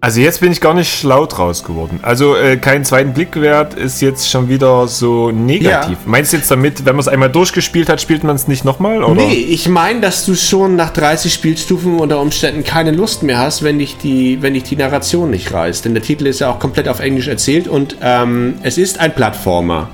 Also 0.00 0.20
jetzt 0.20 0.40
bin 0.40 0.52
ich 0.52 0.60
gar 0.60 0.74
nicht 0.74 0.96
schlau 0.96 1.26
draus 1.26 1.64
geworden. 1.64 1.98
Also 2.02 2.36
äh, 2.36 2.56
keinen 2.56 2.84
zweiten 2.84 3.14
Blick 3.14 3.34
wert 3.40 3.74
ist 3.74 4.00
jetzt 4.00 4.30
schon 4.30 4.48
wieder 4.48 4.86
so 4.86 5.32
negativ. 5.32 5.98
Ja. 5.98 6.06
Meinst 6.06 6.32
du 6.32 6.36
jetzt 6.36 6.48
damit, 6.52 6.84
wenn 6.84 6.94
man 6.94 7.00
es 7.00 7.08
einmal 7.08 7.30
durchgespielt 7.30 7.88
hat, 7.88 8.00
spielt 8.00 8.22
man 8.22 8.36
es 8.36 8.46
nicht 8.46 8.64
nochmal? 8.64 9.02
Oder? 9.02 9.20
Nee, 9.20 9.34
ich 9.34 9.68
meine, 9.68 10.00
dass 10.00 10.24
du 10.24 10.36
schon 10.36 10.76
nach 10.76 10.90
30 10.90 11.34
Spielstufen 11.34 11.98
unter 11.98 12.20
Umständen 12.20 12.62
keine 12.62 12.92
Lust 12.92 13.24
mehr 13.24 13.38
hast, 13.38 13.64
wenn 13.64 13.80
dich 13.80 13.96
die, 13.96 14.40
wenn 14.40 14.54
dich 14.54 14.62
die 14.62 14.76
Narration 14.76 15.30
nicht 15.30 15.52
reißt. 15.52 15.84
Denn 15.84 15.94
der 15.94 16.02
Titel 16.04 16.26
ist 16.28 16.38
ja 16.38 16.48
auch 16.48 16.60
komplett 16.60 16.86
auf 16.88 17.00
Englisch 17.00 17.26
erzählt 17.26 17.66
und 17.66 17.96
ähm, 18.00 18.54
es 18.62 18.78
ist 18.78 19.00
ein 19.00 19.12
Plattformer. 19.12 19.88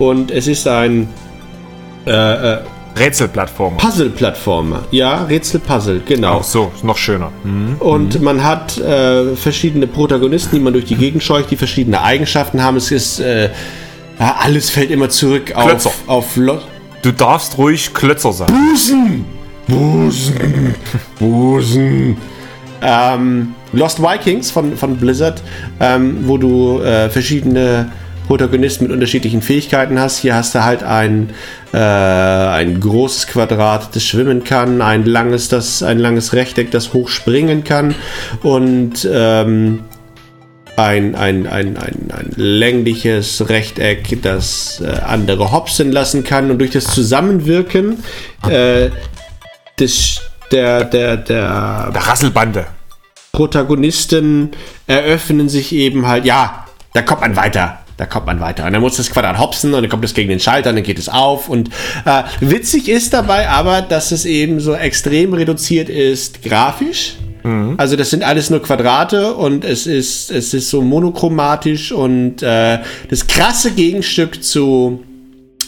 Und 0.00 0.32
es 0.32 0.48
ist 0.48 0.66
ein 0.66 1.06
äh, 2.06 2.10
äh, 2.10 2.58
Rätselplattformer. 2.96 3.78
Puzzle-Plattformer. 3.78 4.82
Ja, 4.90 5.24
Rätsel-Puzzle, 5.24 6.02
genau. 6.06 6.38
Ach 6.40 6.44
so, 6.44 6.70
ist 6.74 6.84
noch 6.84 6.96
schöner. 6.96 7.32
Und 7.80 8.22
man 8.22 8.44
hat 8.44 8.78
äh, 8.78 9.34
verschiedene 9.34 9.86
Protagonisten, 9.86 10.56
die 10.56 10.62
man 10.62 10.72
durch 10.72 10.84
die 10.84 10.94
Gegend 10.94 11.22
scheucht, 11.22 11.50
die 11.50 11.56
verschiedene 11.56 12.02
Eigenschaften 12.02 12.62
haben. 12.62 12.76
Es 12.76 12.90
ist, 12.90 13.18
äh, 13.20 13.50
alles 14.18 14.70
fällt 14.70 14.90
immer 14.90 15.08
zurück 15.08 15.46
Klötzer. 15.46 15.88
auf, 15.88 16.02
auf 16.06 16.36
Lo 16.36 16.58
Du 17.02 17.12
darfst 17.12 17.58
ruhig 17.58 17.92
Klötzer 17.92 18.32
sein. 18.32 18.46
Busen! 18.46 19.24
Busen! 19.66 20.74
Busen! 21.18 22.16
Ähm, 22.80 23.54
Lost 23.72 24.00
Vikings 24.00 24.50
von, 24.50 24.76
von 24.76 24.96
Blizzard, 24.96 25.42
ähm, 25.80 26.18
wo 26.22 26.38
du 26.38 26.80
äh, 26.80 27.10
verschiedene 27.10 27.90
Protagonisten 28.26 28.84
mit 28.84 28.92
unterschiedlichen 28.92 29.42
Fähigkeiten 29.42 29.98
hast. 29.98 30.18
Hier 30.18 30.34
hast 30.34 30.54
du 30.54 30.64
halt 30.64 30.82
ein, 30.82 31.30
äh, 31.72 31.78
ein 31.78 32.80
großes 32.80 33.26
Quadrat, 33.26 33.94
das 33.94 34.04
schwimmen 34.04 34.44
kann, 34.44 34.80
ein 34.82 35.04
langes, 35.04 35.48
das, 35.48 35.82
ein 35.82 35.98
langes 35.98 36.32
Rechteck, 36.32 36.70
das 36.70 36.92
hochspringen 36.94 37.64
kann 37.64 37.94
und 38.42 39.08
ähm, 39.10 39.80
ein, 40.76 41.14
ein, 41.14 41.46
ein, 41.46 41.76
ein, 41.76 42.10
ein 42.10 42.32
längliches 42.36 43.48
Rechteck, 43.48 44.20
das 44.22 44.82
äh, 44.84 44.88
andere 45.04 45.52
hopsen 45.52 45.92
lassen 45.92 46.24
kann 46.24 46.50
und 46.50 46.58
durch 46.58 46.72
das 46.72 46.86
Zusammenwirken 46.86 48.02
äh, 48.48 48.90
des, 49.78 50.20
der, 50.50 50.84
der, 50.84 51.16
der 51.16 51.90
Der 51.92 52.06
Rasselbande. 52.06 52.66
Protagonisten 53.32 54.50
eröffnen 54.86 55.48
sich 55.48 55.72
eben 55.72 56.06
halt, 56.06 56.24
ja, 56.24 56.66
da 56.92 57.02
kommt 57.02 57.20
man 57.20 57.36
weiter. 57.36 57.83
Da 57.96 58.06
kommt 58.06 58.26
man 58.26 58.40
weiter. 58.40 58.66
Und 58.66 58.72
dann 58.72 58.82
muss 58.82 58.96
das 58.96 59.10
Quadrat 59.10 59.38
hopsen 59.38 59.72
und 59.72 59.82
dann 59.82 59.90
kommt 59.90 60.04
es 60.04 60.14
gegen 60.14 60.28
den 60.28 60.40
Schalter 60.40 60.70
und 60.70 60.76
dann 60.76 60.84
geht 60.84 60.98
es 60.98 61.08
auf. 61.08 61.48
Und 61.48 61.70
äh, 62.04 62.22
witzig 62.40 62.88
ist 62.88 63.12
dabei 63.12 63.48
aber, 63.48 63.82
dass 63.82 64.10
es 64.10 64.24
eben 64.24 64.58
so 64.60 64.74
extrem 64.74 65.32
reduziert 65.32 65.88
ist 65.88 66.42
grafisch. 66.42 67.14
Also 67.76 67.96
das 67.96 68.08
sind 68.08 68.22
alles 68.22 68.48
nur 68.48 68.62
Quadrate 68.62 69.34
und 69.34 69.64
es 69.66 69.86
ist, 69.86 70.30
es 70.30 70.54
ist 70.54 70.70
so 70.70 70.80
monochromatisch 70.80 71.92
und 71.92 72.42
äh, 72.42 72.78
das 73.10 73.26
krasse 73.26 73.72
Gegenstück 73.72 74.42
zu 74.42 75.04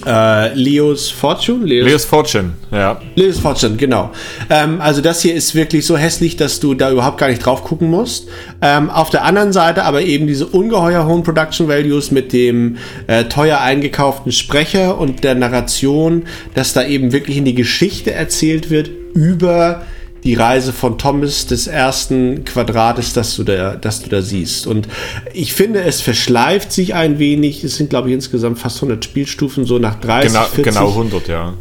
äh, 0.04 0.54
Leos 0.54 1.10
Fortune. 1.10 1.64
Leos, 1.64 1.86
Leos 1.86 2.04
Fortune, 2.04 2.52
ja. 2.70 3.00
Leos 3.14 3.38
Fortune, 3.38 3.76
genau. 3.76 4.10
Ähm, 4.50 4.80
also 4.80 5.00
das 5.00 5.22
hier 5.22 5.34
ist 5.34 5.54
wirklich 5.54 5.86
so 5.86 5.96
hässlich, 5.96 6.36
dass 6.36 6.60
du 6.60 6.74
da 6.74 6.90
überhaupt 6.90 7.18
gar 7.18 7.28
nicht 7.28 7.44
drauf 7.44 7.64
gucken 7.64 7.90
musst. 7.90 8.28
Ähm, 8.60 8.90
auf 8.90 9.10
der 9.10 9.24
anderen 9.24 9.52
Seite 9.52 9.84
aber 9.84 10.02
eben 10.02 10.26
diese 10.26 10.46
ungeheuer 10.46 11.06
hohen 11.06 11.22
Production 11.22 11.68
Values 11.68 12.10
mit 12.10 12.32
dem 12.32 12.76
äh, 13.06 13.24
teuer 13.24 13.60
eingekauften 13.60 14.32
Sprecher 14.32 14.98
und 14.98 15.24
der 15.24 15.34
Narration, 15.34 16.24
dass 16.54 16.72
da 16.72 16.84
eben 16.84 17.12
wirklich 17.12 17.36
in 17.36 17.44
die 17.44 17.54
Geschichte 17.54 18.12
erzählt 18.12 18.70
wird 18.70 18.90
über 19.14 19.82
die 20.26 20.34
Reise 20.34 20.72
von 20.72 20.98
Thomas 20.98 21.46
des 21.46 21.68
ersten 21.68 22.44
Quadrates, 22.44 23.12
das 23.12 23.36
du 23.36 23.44
da, 23.44 23.76
das 23.76 24.02
du 24.02 24.10
da 24.10 24.22
siehst. 24.22 24.66
Und 24.66 24.88
ich 25.32 25.54
finde, 25.54 25.82
es 25.84 26.00
verschleift 26.00 26.72
sich 26.72 26.94
ein 26.94 27.20
wenig. 27.20 27.62
Es 27.62 27.76
sind, 27.76 27.90
glaube 27.90 28.08
ich, 28.08 28.14
insgesamt 28.14 28.58
fast 28.58 28.78
100 28.78 29.04
Spielstufen, 29.04 29.64
so 29.64 29.78
nach 29.78 29.94
30, 30.00 30.32
Genau, 30.32 30.44
40 30.46 30.64
genau 30.64 30.88
100, 30.88 31.28
ja. 31.28 31.54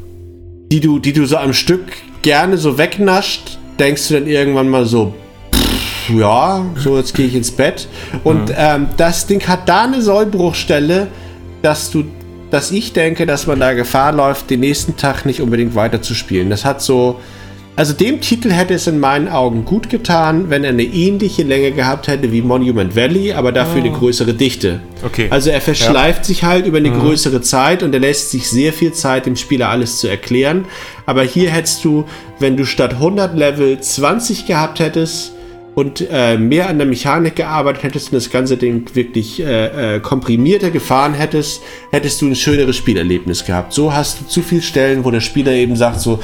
die 0.72 0.80
du, 0.80 0.98
die 0.98 1.14
du 1.14 1.28
so 1.28 1.38
am 1.38 1.54
Stück 1.54 1.84
gerne 2.24 2.58
so 2.58 2.80
wegnascht, 2.80 3.60
denkst 3.78 4.08
du 4.08 4.16
dann 4.16 4.26
irgendwann 4.26 4.68
mal 4.68 4.88
so, 4.88 5.14
pff, 5.54 6.10
ja, 6.18 6.66
so 6.76 6.98
jetzt 6.98 7.14
gehe 7.14 7.28
ich 7.28 7.36
ins 7.36 7.52
Bett. 7.52 7.88
Und 8.24 8.52
ähm, 8.58 8.88
das 8.98 9.28
Ding 9.28 9.48
hat 9.48 9.70
da 9.70 9.84
eine 9.84 10.02
Sollbruchstelle, 10.02 11.06
dass 11.62 11.92
du, 11.92 12.06
dass 12.50 12.72
ich 12.72 12.94
denke, 12.94 13.28
dass 13.28 13.46
man 13.46 13.60
da 13.60 13.74
Gefahr 13.74 14.12
läuft, 14.12 14.50
den 14.50 14.62
nächsten 14.62 14.98
Tag 14.98 15.24
nicht 15.28 15.40
unbedingt 15.40 15.76
weiterzuspielen. 15.76 16.50
Das 16.50 16.66
hat 16.66 16.82
so, 16.82 17.20
also 17.76 17.94
dem 17.94 18.22
Titel 18.22 18.52
hätte 18.52 18.74
es 18.74 18.88
in 18.88 19.00
meinen 19.00 19.28
Augen 19.28 19.66
gut 19.66 19.90
getan, 19.90 20.50
wenn 20.50 20.64
er 20.64 20.70
eine 20.70 20.84
ähnliche 20.84 21.44
Länge 21.44 21.72
gehabt 21.72 22.08
hätte 22.08 22.32
wie 22.32 22.42
Monument 22.42 22.96
Valley, 22.96 23.34
aber 23.34 23.52
dafür 23.52 23.82
eine 23.82 23.92
größere 23.92 24.34
Dichte. 24.34 24.80
Okay. 25.04 25.28
Also 25.30 25.50
er 25.50 25.62
verschleift 25.62 26.26
sich 26.26 26.44
halt 26.44 26.66
über 26.66 26.78
eine 26.78 26.92
größere 26.92 27.42
Zeit 27.42 27.84
und 27.84 27.94
er 27.94 28.00
lässt 28.00 28.32
sich 28.32 28.50
sehr 28.50 28.72
viel 28.72 28.94
Zeit, 28.94 29.26
dem 29.26 29.36
Spieler 29.36 29.70
alles 29.70 30.00
zu 30.00 30.08
erklären. 30.08 30.66
Aber 31.06 31.24
hier 31.24 31.52
hättest 31.52 31.84
du, 31.84 32.06
wenn 32.40 32.58
du 32.58 32.66
statt 32.66 32.94
100 32.94 33.36
Level 33.36 33.80
20 33.80 34.46
gehabt 34.46 34.80
hättest, 34.80 35.35
und 35.76 36.08
äh, 36.10 36.38
mehr 36.38 36.70
an 36.70 36.78
der 36.78 36.88
Mechanik 36.88 37.36
gearbeitet 37.36 37.84
hättest 37.84 38.08
und 38.08 38.16
das 38.16 38.30
ganze 38.30 38.56
Ding 38.56 38.90
wirklich 38.94 39.42
äh, 39.42 39.96
äh, 39.96 40.00
komprimierter 40.00 40.72
gefahren 40.72 41.14
hättest, 41.14 41.62
hättest 41.92 42.22
du 42.22 42.28
ein 42.28 42.36
schöneres 42.36 42.78
Spielerlebnis 42.78 43.44
gehabt. 43.44 43.74
So 43.74 43.94
hast 43.94 44.22
du 44.22 44.26
zu 44.26 44.42
viele 44.42 44.62
Stellen, 44.62 45.04
wo 45.04 45.12
der 45.12 45.20
Spieler 45.20 45.52
eben 45.52 45.76
sagt 45.76 46.00
so, 46.00 46.20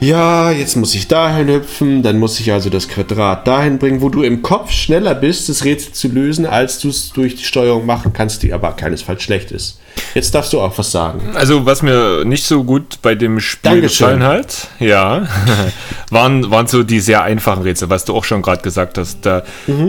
ja, 0.00 0.50
jetzt 0.50 0.76
muss 0.76 0.94
ich 0.94 1.06
dahin 1.06 1.48
hüpfen, 1.48 2.02
dann 2.02 2.18
muss 2.18 2.38
ich 2.40 2.52
also 2.52 2.70
das 2.70 2.88
Quadrat 2.88 3.46
dahin 3.46 3.78
bringen, 3.78 4.00
wo 4.00 4.08
du 4.08 4.22
im 4.22 4.42
Kopf 4.42 4.72
schneller 4.72 5.14
bist, 5.14 5.48
das 5.48 5.64
Rätsel 5.64 5.92
zu 5.92 6.08
lösen, 6.08 6.44
als 6.44 6.80
du 6.80 6.88
es 6.88 7.12
durch 7.12 7.36
die 7.36 7.44
Steuerung 7.44 7.86
machen 7.86 8.12
kannst, 8.12 8.42
die 8.42 8.52
aber 8.52 8.72
keinesfalls 8.72 9.22
schlecht 9.22 9.52
ist. 9.52 9.78
Jetzt 10.14 10.34
darfst 10.34 10.52
du 10.52 10.60
auch 10.60 10.76
was 10.76 10.90
sagen. 10.90 11.20
Also, 11.34 11.66
was 11.66 11.82
mir 11.82 12.24
nicht 12.24 12.44
so 12.44 12.64
gut 12.64 13.00
bei 13.02 13.14
dem 13.14 13.40
Spiel 13.40 13.72
Dankeschön. 13.72 14.18
gefallen 14.18 14.22
hat, 14.22 14.68
ja, 14.78 15.26
waren, 16.10 16.50
waren 16.50 16.66
so 16.66 16.82
die 16.82 17.00
sehr 17.00 17.22
einfachen 17.22 17.62
Rätsel, 17.62 17.90
was 17.90 18.04
du 18.04 18.14
auch 18.14 18.24
schon 18.24 18.42
gerade 18.42 18.62
gesagt 18.62 18.98
hast. 18.98 19.24
Da 19.24 19.42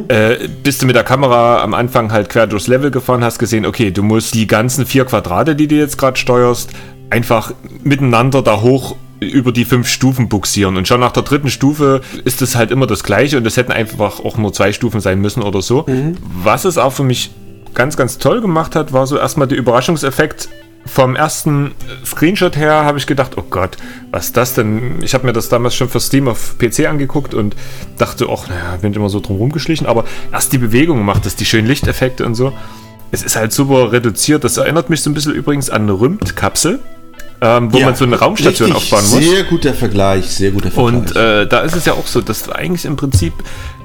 äh, 0.07 0.47
bist 0.63 0.81
du 0.81 0.85
mit 0.85 0.95
der 0.95 1.03
Kamera 1.03 1.61
am 1.61 1.73
Anfang 1.73 2.11
halt 2.11 2.29
quer 2.29 2.47
durchs 2.47 2.67
Level 2.67 2.91
gefahren, 2.91 3.23
hast 3.23 3.39
gesehen, 3.39 3.65
okay, 3.65 3.91
du 3.91 4.03
musst 4.03 4.33
die 4.33 4.47
ganzen 4.47 4.85
vier 4.85 5.05
Quadrate, 5.05 5.55
die 5.55 5.67
du 5.67 5.75
jetzt 5.75 5.97
gerade 5.97 6.17
steuerst, 6.17 6.71
einfach 7.09 7.53
miteinander 7.83 8.41
da 8.41 8.61
hoch 8.61 8.95
über 9.19 9.51
die 9.51 9.65
fünf 9.65 9.87
Stufen 9.87 10.29
buxieren. 10.29 10.77
Und 10.77 10.87
schon 10.87 10.99
nach 10.99 11.11
der 11.11 11.23
dritten 11.23 11.49
Stufe 11.49 12.01
ist 12.23 12.41
es 12.41 12.55
halt 12.55 12.71
immer 12.71 12.87
das 12.87 13.03
Gleiche 13.03 13.37
und 13.37 13.45
es 13.45 13.57
hätten 13.57 13.71
einfach 13.71 14.19
auch 14.23 14.37
nur 14.37 14.53
zwei 14.53 14.71
Stufen 14.71 15.01
sein 15.01 15.19
müssen 15.19 15.43
oder 15.43 15.61
so. 15.61 15.85
Was 16.41 16.65
es 16.65 16.77
auch 16.77 16.93
für 16.93 17.03
mich 17.03 17.31
ganz, 17.73 17.97
ganz 17.97 18.17
toll 18.17 18.41
gemacht 18.41 18.75
hat, 18.75 18.93
war 18.93 19.07
so 19.07 19.17
erstmal 19.17 19.47
der 19.47 19.57
Überraschungseffekt. 19.57 20.49
Vom 20.85 21.15
ersten 21.15 21.71
Screenshot 22.05 22.55
her 22.55 22.85
habe 22.85 22.97
ich 22.97 23.05
gedacht, 23.05 23.33
oh 23.37 23.43
Gott, 23.49 23.77
was 24.11 24.27
ist 24.27 24.37
das 24.37 24.53
denn? 24.53 25.03
Ich 25.03 25.13
habe 25.13 25.25
mir 25.25 25.33
das 25.33 25.49
damals 25.49 25.75
schon 25.75 25.89
für 25.89 25.99
Steam 25.99 26.27
auf 26.27 26.57
PC 26.57 26.87
angeguckt 26.87 27.33
und 27.33 27.55
dachte, 27.97 28.27
ach, 28.29 28.47
naja, 28.47 28.77
bin 28.81 28.93
immer 28.93 29.09
so 29.09 29.19
drum 29.19 29.37
rumgeschlichen. 29.37 29.85
Aber 29.85 30.05
erst 30.31 30.53
die 30.53 30.57
Bewegung 30.57 31.03
macht 31.03 31.25
das, 31.25 31.35
die 31.35 31.45
schönen 31.45 31.67
Lichteffekte 31.67 32.25
und 32.25 32.35
so. 32.35 32.53
Es 33.11 33.23
ist 33.23 33.35
halt 33.35 33.51
super 33.51 33.91
reduziert. 33.91 34.43
Das 34.43 34.57
erinnert 34.57 34.89
mich 34.89 35.01
so 35.01 35.09
ein 35.09 35.13
bisschen 35.13 35.33
übrigens 35.33 35.69
an 35.69 35.83
eine 35.83 35.99
Rümt-Kapsel, 35.99 36.79
ähm, 37.41 37.73
wo 37.73 37.79
man 37.79 37.95
so 37.95 38.05
eine 38.05 38.17
Raumstation 38.17 38.71
richtig, 38.71 38.93
aufbauen 38.93 39.09
muss. 39.11 39.29
Sehr 39.29 39.43
guter 39.43 39.73
Vergleich, 39.73 40.29
sehr 40.29 40.51
guter 40.51 40.71
Vergleich. 40.71 40.95
Und 40.95 41.15
äh, 41.15 41.47
da 41.47 41.59
ist 41.61 41.75
es 41.75 41.85
ja 41.85 41.93
auch 41.93 42.07
so, 42.07 42.21
dass 42.21 42.49
eigentlich 42.49 42.85
im 42.85 42.95
Prinzip 42.95 43.33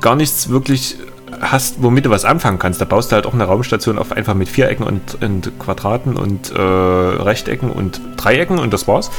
gar 0.00 0.16
nichts 0.16 0.48
wirklich 0.48 0.96
hast, 1.40 1.82
womit 1.82 2.06
du 2.06 2.10
was 2.10 2.24
anfangen 2.24 2.58
kannst. 2.58 2.80
Da 2.80 2.84
baust 2.84 3.10
du 3.10 3.16
halt 3.16 3.26
auch 3.26 3.34
eine 3.34 3.44
Raumstation 3.44 3.98
auf 3.98 4.12
einfach 4.12 4.34
mit 4.34 4.48
Vierecken 4.48 4.84
und, 4.84 5.22
und 5.22 5.58
Quadraten 5.58 6.16
und 6.16 6.50
äh, 6.50 6.60
Rechtecken 6.60 7.70
und 7.70 8.00
Dreiecken 8.16 8.58
und 8.58 8.72
das 8.72 8.88
war's. 8.88 9.10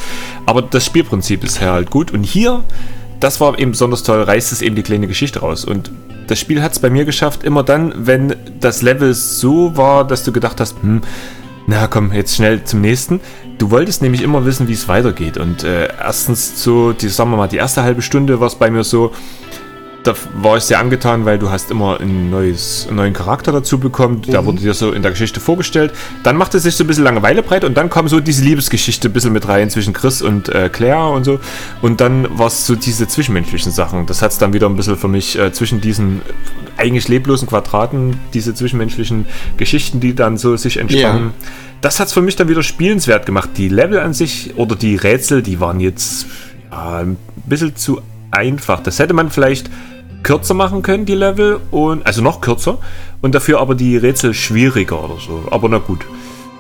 Aber 0.46 0.62
das 0.62 0.86
Spielprinzip 0.86 1.44
ist 1.44 1.62
halt 1.62 1.90
gut. 1.90 2.12
Und 2.12 2.24
hier, 2.24 2.64
das 3.20 3.40
war 3.42 3.58
eben 3.60 3.72
besonders 3.72 4.04
toll, 4.04 4.22
reißt 4.22 4.52
es 4.52 4.62
eben 4.62 4.76
die 4.76 4.84
kleine 4.84 5.08
Geschichte 5.08 5.40
raus. 5.40 5.66
Und 5.66 5.92
das 6.28 6.40
Spiel 6.40 6.62
hat 6.62 6.74
es 6.74 6.80
bei 6.80 6.90
mir 6.90 7.06
geschafft, 7.06 7.44
immer 7.44 7.64
dann, 7.64 7.94
wenn 7.96 8.36
das 8.60 8.82
Level 8.82 9.14
so 9.14 9.78
war, 9.78 10.06
dass 10.06 10.24
du 10.24 10.32
gedacht 10.32 10.60
hast, 10.60 10.82
hm, 10.82 11.02
na 11.68 11.88
komm, 11.88 12.14
jetzt 12.14 12.36
schnell 12.36 12.64
zum 12.64 12.82
nächsten. 12.82 13.20
Du 13.58 13.72
wolltest 13.72 14.02
nämlich 14.02 14.22
immer 14.22 14.46
wissen, 14.46 14.68
wie 14.68 14.74
es 14.74 14.88
weitergeht. 14.88 15.38
Und 15.38 15.64
äh, 15.64 15.88
erstens 16.00 16.62
so, 16.62 16.94
die, 16.94 17.10
sagen 17.10 17.32
wir 17.32 17.38
mal, 17.38 17.48
die 17.48 17.58
erste 17.58 17.84
halbe 17.84 18.02
Stunde 18.02 18.40
war 18.40 18.48
es 18.48 18.56
bei 18.56 18.70
mir 18.70 18.84
so, 18.84 19.12
da 20.06 20.14
war 20.36 20.58
ich 20.58 20.64
sehr 20.64 20.80
angetan, 20.80 21.26
weil 21.26 21.40
du 21.40 21.50
hast 21.50 21.72
immer 21.72 22.00
ein 22.00 22.30
neues, 22.30 22.86
einen 22.88 22.98
neuen 22.98 23.14
Charakter 23.14 23.52
dazu 23.52 23.80
bekommen. 23.80 24.22
Der 24.22 24.46
wurde 24.46 24.60
dir 24.60 24.74
so 24.74 24.92
in 24.92 25.02
der 25.02 25.12
Geschichte 25.12 25.40
vorgestellt. 25.40 25.94
Dann 26.22 26.38
machte 26.38 26.58
es 26.58 26.64
sich 26.64 26.76
so 26.76 26.84
ein 26.84 26.88
bisschen 26.88 27.04
Langeweile 27.04 27.42
breit 27.42 27.64
und 27.64 27.76
dann 27.76 27.90
kam 27.90 28.08
so 28.08 28.20
diese 28.20 28.44
Liebesgeschichte 28.44 29.10
ein 29.10 29.14
bisschen 29.14 29.34
mit 29.34 29.48
rein 29.48 29.70
zwischen 29.70 29.94
Chris 29.94 30.22
und 30.22 30.50
äh, 30.50 30.70
Claire 30.70 31.10
und 31.10 31.24
so. 31.24 31.40
Und 31.82 32.02
dann 32.02 32.38
war 32.38 32.48
es 32.48 32.68
so 32.68 32.76
diese 32.76 33.08
zwischenmenschlichen 33.08 33.72
Sachen. 33.72 34.06
Das 34.06 34.22
hat 34.22 34.32
es 34.32 34.38
dann 34.38 34.54
wieder 34.54 34.70
ein 34.70 34.76
bisschen 34.76 34.96
für 34.96 35.08
mich 35.08 35.40
äh, 35.40 35.52
zwischen 35.52 35.82
diesen 35.82 36.22
eigentlich 36.78 37.08
leblosen 37.08 37.48
Quadraten, 37.48 38.20
diese 38.34 38.54
zwischenmenschlichen 38.54 39.26
Geschichten, 39.58 40.00
die 40.00 40.14
dann 40.14 40.38
so 40.38 40.56
sich 40.56 40.78
entspannen. 40.78 41.32
Das 41.82 42.00
hat 42.00 42.08
es 42.08 42.14
für 42.14 42.22
mich 42.22 42.36
dann 42.36 42.48
wieder 42.48 42.64
spielenswert 42.64 43.26
gemacht. 43.26 43.52
Die 43.58 43.70
Level 43.70 44.00
an 44.00 44.14
sich 44.14 44.54
oder 44.56 44.76
die 44.76 44.96
Rätsel, 44.96 45.42
die 45.42 45.60
waren 45.60 45.80
jetzt 45.80 46.28
ja, 46.72 47.00
ein 47.00 47.18
bisschen 47.48 47.76
zu 47.76 48.02
einfach. 48.32 48.82
Das 48.82 49.00
hätte 49.00 49.14
man 49.14 49.32
vielleicht 49.32 49.70
kürzer 50.26 50.56
machen 50.56 50.82
können, 50.82 51.06
die 51.06 51.16
Level, 51.16 51.62
und 51.72 52.06
also 52.06 52.22
noch 52.22 52.42
kürzer, 52.42 52.80
und 53.22 53.34
dafür 53.34 53.62
aber 53.62 53.76
die 53.76 53.96
Rätsel 53.96 54.34
schwieriger 54.34 55.02
oder 55.02 55.18
so. 55.26 55.44
Aber 55.52 55.70
na 55.70 55.78
gut. 55.78 56.00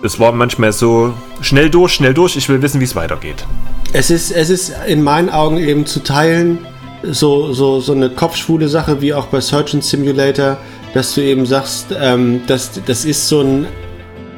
Es 0.03 0.19
war 0.19 0.31
manchmal 0.31 0.71
so 0.71 1.13
schnell 1.41 1.69
durch, 1.69 1.93
schnell 1.93 2.13
durch, 2.13 2.35
ich 2.35 2.47
will 2.47 2.61
wissen, 2.61 2.79
wie 2.79 2.83
es 2.83 2.95
weitergeht. 2.95 3.43
Es 3.91 4.11
ist, 4.11 4.29
es 4.31 4.49
ist 4.49 4.73
in 4.87 5.01
meinen 5.01 5.29
Augen 5.29 5.57
eben 5.57 5.85
zu 5.87 6.03
teilen 6.03 6.59
so, 7.01 7.53
so, 7.53 7.79
so 7.79 7.93
eine 7.93 8.09
kopfschwule 8.09 8.67
Sache 8.67 9.01
wie 9.01 9.13
auch 9.13 9.27
bei 9.27 9.41
Surgeon 9.41 9.81
Simulator, 9.81 10.57
dass 10.93 11.15
du 11.15 11.21
eben 11.21 11.45
sagst, 11.45 11.87
ähm, 11.99 12.41
das, 12.45 12.79
das 12.85 13.03
ist 13.03 13.27
so 13.27 13.41
ein 13.41 13.67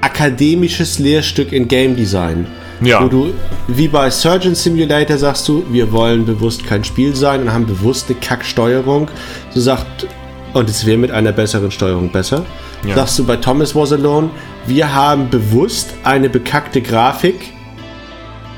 akademisches 0.02 1.00
Lehrstück 1.00 1.52
in 1.52 1.68
Game 1.68 1.96
Design. 1.96 2.48
Ja. 2.82 3.04
Wo 3.04 3.08
du, 3.08 3.34
wie 3.68 3.88
bei 3.88 4.10
Surgeon 4.10 4.54
Simulator 4.54 5.18
sagst 5.18 5.48
du, 5.48 5.64
wir 5.70 5.92
wollen 5.92 6.26
bewusst 6.26 6.66
kein 6.66 6.84
Spiel 6.84 7.16
sein 7.16 7.42
und 7.42 7.54
haben 7.54 7.66
bewusst 7.66 8.10
eine 8.10 8.20
Kacksteuerung. 8.20 9.10
So 9.52 9.62
sagt, 9.62 10.08
und 10.54 10.70
es 10.70 10.86
wäre 10.86 10.98
mit 10.98 11.12
einer 11.12 11.32
besseren 11.32 11.72
Steuerung 11.72 12.12
besser. 12.12 12.46
Ja. 12.86 12.96
Sagst 12.96 13.20
du 13.20 13.26
bei 13.26 13.38
Thomas 13.38 13.76
Was 13.76 13.92
Alone, 13.92 14.30
wir 14.68 14.94
haben 14.94 15.30
bewusst 15.30 15.90
eine 16.04 16.30
bekackte 16.30 16.82
Grafik 16.82 17.52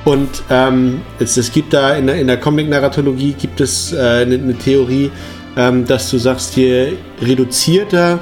und 0.06 0.44
ähm, 0.50 1.02
es, 1.20 1.38
es 1.38 1.52
gibt 1.52 1.74
da 1.74 1.94
in 1.94 2.08
der, 2.08 2.16
in 2.16 2.28
der 2.28 2.38
Comic-Narratologie 2.38 3.34
gibt 3.34 3.62
es 3.62 3.94
äh, 3.94 3.98
eine, 3.98 4.36
eine 4.36 4.58
Theorie, 4.58 5.12
ähm, 5.58 5.86
dass 5.86 6.10
du 6.10 6.18
sagst, 6.18 6.56
je 6.56 6.94
reduzierter 7.22 8.20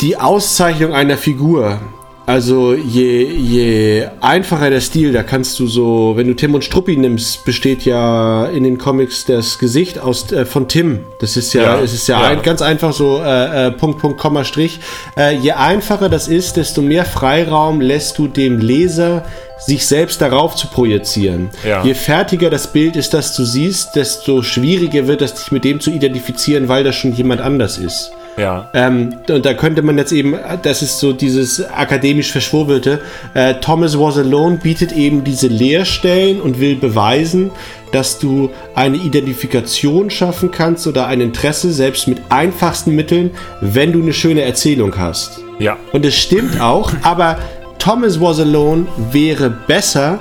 die 0.00 0.16
Auszeichnung 0.16 0.92
einer 0.92 1.16
Figur, 1.16 1.80
also 2.26 2.74
je, 2.74 3.24
je 3.24 4.08
einfacher 4.20 4.70
der 4.70 4.80
Stil, 4.80 5.12
da 5.12 5.22
kannst 5.22 5.58
du 5.58 5.66
so, 5.66 6.12
wenn 6.16 6.26
du 6.28 6.34
Tim 6.34 6.54
und 6.54 6.62
Struppi 6.62 6.96
nimmst, 6.96 7.44
besteht 7.44 7.84
ja 7.84 8.46
in 8.46 8.64
den 8.64 8.78
Comics 8.78 9.24
das 9.24 9.58
Gesicht 9.58 9.98
aus 9.98 10.30
äh, 10.30 10.44
von 10.44 10.68
Tim. 10.68 11.00
Das 11.20 11.36
ist 11.36 11.52
ja, 11.52 11.62
Ja, 11.62 11.80
es 11.80 11.92
ist 11.92 12.06
ja, 12.06 12.20
ja. 12.20 12.28
Ein, 12.28 12.42
ganz 12.42 12.62
einfach 12.62 12.92
so 12.92 13.20
äh, 13.20 13.66
äh, 13.66 13.70
Punkt, 13.72 14.00
Punkt, 14.00 14.18
Komma, 14.18 14.44
Strich. 14.44 14.80
Äh, 15.16 15.36
je 15.36 15.52
einfacher 15.52 16.08
das 16.08 16.28
ist, 16.28 16.56
desto 16.56 16.80
mehr 16.80 17.04
Freiraum 17.04 17.80
lässt 17.80 18.18
du 18.18 18.28
dem 18.28 18.58
Leser 18.60 19.24
sich 19.58 19.86
selbst 19.86 20.20
darauf 20.20 20.54
zu 20.56 20.68
projizieren. 20.68 21.50
Ja. 21.66 21.84
Je 21.84 21.94
fertiger 21.94 22.50
das 22.50 22.72
Bild 22.72 22.96
ist, 22.96 23.14
das 23.14 23.36
du 23.36 23.44
siehst, 23.44 23.94
desto 23.94 24.42
schwieriger 24.42 25.06
wird 25.06 25.22
es, 25.22 25.34
dich 25.34 25.52
mit 25.52 25.64
dem 25.64 25.80
zu 25.80 25.90
identifizieren, 25.90 26.68
weil 26.68 26.84
das 26.84 26.96
schon 26.96 27.12
jemand 27.14 27.40
anders 27.40 27.78
ist. 27.78 28.12
Ja. 28.36 28.70
Ähm, 28.74 29.16
und 29.28 29.44
da 29.44 29.54
könnte 29.54 29.82
man 29.82 29.98
jetzt 29.98 30.12
eben, 30.12 30.36
das 30.62 30.82
ist 30.82 30.98
so 30.98 31.12
dieses 31.12 31.62
akademisch 31.70 32.32
Verschwurbelte, 32.32 33.00
äh, 33.34 33.54
Thomas 33.54 33.98
Was 33.98 34.18
Alone 34.18 34.58
bietet 34.62 34.92
eben 34.92 35.22
diese 35.24 35.48
Leerstellen 35.48 36.40
und 36.40 36.58
will 36.58 36.76
beweisen, 36.76 37.50
dass 37.92 38.18
du 38.18 38.50
eine 38.74 38.96
Identifikation 38.96 40.08
schaffen 40.08 40.50
kannst 40.50 40.86
oder 40.86 41.06
ein 41.06 41.20
Interesse, 41.20 41.72
selbst 41.72 42.08
mit 42.08 42.22
einfachsten 42.30 42.94
Mitteln, 42.94 43.32
wenn 43.60 43.92
du 43.92 44.00
eine 44.00 44.14
schöne 44.14 44.42
Erzählung 44.42 44.96
hast. 44.96 45.40
Ja. 45.58 45.76
Und 45.92 46.04
es 46.06 46.16
stimmt 46.16 46.60
auch, 46.60 46.92
aber 47.02 47.38
Thomas 47.78 48.20
Was 48.20 48.40
Alone 48.40 48.86
wäre 49.10 49.50
besser, 49.50 50.18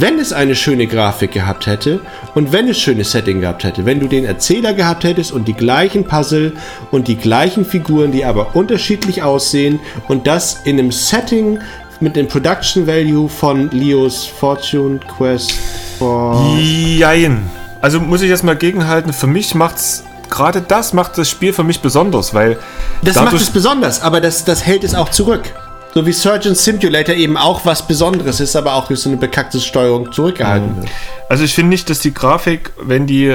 wenn 0.00 0.18
es 0.18 0.32
eine 0.32 0.54
schöne 0.54 0.86
Grafik 0.86 1.32
gehabt 1.32 1.66
hätte 1.66 2.00
und 2.34 2.52
wenn 2.52 2.68
es 2.68 2.78
schönes 2.78 3.12
Setting 3.12 3.40
gehabt 3.40 3.64
hätte. 3.64 3.84
Wenn 3.84 4.00
du 4.00 4.06
den 4.06 4.24
Erzähler 4.24 4.72
gehabt 4.72 5.04
hättest 5.04 5.32
und 5.32 5.46
die 5.48 5.54
gleichen 5.54 6.04
Puzzle 6.04 6.54
und 6.90 7.08
die 7.08 7.16
gleichen 7.16 7.64
Figuren, 7.64 8.12
die 8.12 8.24
aber 8.24 8.54
unterschiedlich 8.54 9.22
aussehen 9.22 9.80
und 10.08 10.26
das 10.26 10.60
in 10.64 10.78
einem 10.78 10.92
Setting 10.92 11.58
mit 12.00 12.16
dem 12.16 12.28
Production 12.28 12.86
Value 12.86 13.28
von 13.28 13.70
Leos 13.70 14.24
Fortune 14.26 15.00
Quest 15.16 15.52
for 15.98 16.56
Jein. 16.58 17.50
Also 17.82 18.00
muss 18.00 18.22
ich 18.22 18.30
erstmal 18.30 18.56
gegenhalten. 18.56 19.12
Für 19.12 19.26
mich 19.26 19.54
macht's 19.54 20.04
gerade 20.30 20.62
das 20.62 20.92
macht 20.92 21.18
das 21.18 21.28
Spiel 21.28 21.52
für 21.52 21.64
mich 21.64 21.80
besonders, 21.80 22.32
weil 22.32 22.58
Das 23.02 23.16
macht 23.16 23.34
es 23.34 23.50
besonders, 23.50 24.00
aber 24.00 24.20
das, 24.20 24.44
das 24.44 24.64
hält 24.64 24.84
es 24.84 24.94
auch 24.94 25.08
zurück. 25.10 25.52
So 25.94 26.06
wie 26.06 26.12
Surgeon 26.12 26.54
Simulator 26.54 27.14
eben 27.14 27.36
auch 27.36 27.64
was 27.66 27.86
Besonderes 27.86 28.38
ist, 28.38 28.54
aber 28.54 28.74
auch 28.74 28.86
durch 28.86 29.00
so 29.00 29.08
eine 29.08 29.18
bekackte 29.18 29.60
Steuerung 29.60 30.12
zurückgehalten 30.12 30.76
wird. 30.76 30.88
Also 31.28 31.44
ich 31.44 31.54
finde 31.54 31.70
nicht, 31.70 31.88
dass 31.88 32.00
die 32.00 32.12
Grafik, 32.12 32.72
wenn 32.80 33.06
die 33.06 33.28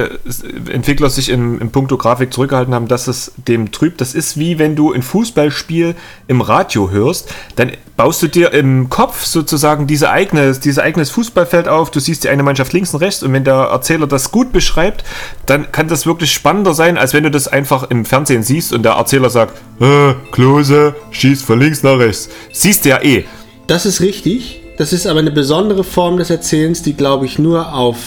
Entwickler 0.69 1.09
sich 1.09 1.29
in, 1.29 1.59
in 1.61 1.71
puncto 1.71 1.97
Grafik 1.97 2.33
zurückgehalten 2.33 2.73
haben, 2.73 2.89
dass 2.89 3.07
es 3.07 3.31
dem 3.37 3.71
trübt. 3.71 4.01
Das 4.01 4.13
ist 4.13 4.37
wie 4.37 4.59
wenn 4.59 4.75
du 4.75 4.91
ein 4.91 5.01
Fußballspiel 5.01 5.95
im 6.27 6.41
Radio 6.41 6.91
hörst, 6.91 7.33
dann 7.55 7.71
baust 7.95 8.21
du 8.21 8.27
dir 8.27 8.51
im 8.51 8.89
Kopf 8.89 9.23
sozusagen 9.23 9.87
diese 9.87 10.09
eigene, 10.09 10.51
dieses 10.53 10.79
eigenes 10.79 11.09
Fußballfeld 11.11 11.69
auf. 11.69 11.89
Du 11.89 12.01
siehst 12.01 12.25
die 12.25 12.29
eine 12.29 12.43
Mannschaft 12.43 12.73
links 12.73 12.93
und 12.93 12.99
rechts 12.99 13.23
und 13.23 13.31
wenn 13.31 13.45
der 13.45 13.55
Erzähler 13.55 14.07
das 14.07 14.31
gut 14.31 14.51
beschreibt, 14.51 15.05
dann 15.45 15.71
kann 15.71 15.87
das 15.87 16.05
wirklich 16.05 16.33
spannender 16.33 16.73
sein, 16.73 16.97
als 16.97 17.13
wenn 17.13 17.23
du 17.23 17.31
das 17.31 17.47
einfach 17.47 17.89
im 17.89 18.03
Fernsehen 18.03 18.43
siehst 18.43 18.73
und 18.73 18.83
der 18.83 18.93
Erzähler 18.93 19.29
sagt, 19.29 19.57
äh, 19.79 20.13
Klose, 20.31 20.95
schießt 21.11 21.45
von 21.45 21.59
links 21.59 21.81
nach 21.83 21.97
rechts. 21.97 22.29
Siehst 22.57 22.85
du 22.85 22.89
ja 22.89 23.01
eh. 23.03 23.25
Das 23.67 23.85
ist 23.85 23.99
richtig. 24.01 24.61
Das 24.77 24.93
ist 24.93 25.07
aber 25.07 25.19
eine 25.19 25.31
besondere 25.31 25.83
Form 25.83 26.17
des 26.17 26.29
Erzählens, 26.29 26.81
die, 26.81 26.93
glaube 26.93 27.25
ich, 27.25 27.37
nur 27.39 27.73
auf 27.73 27.97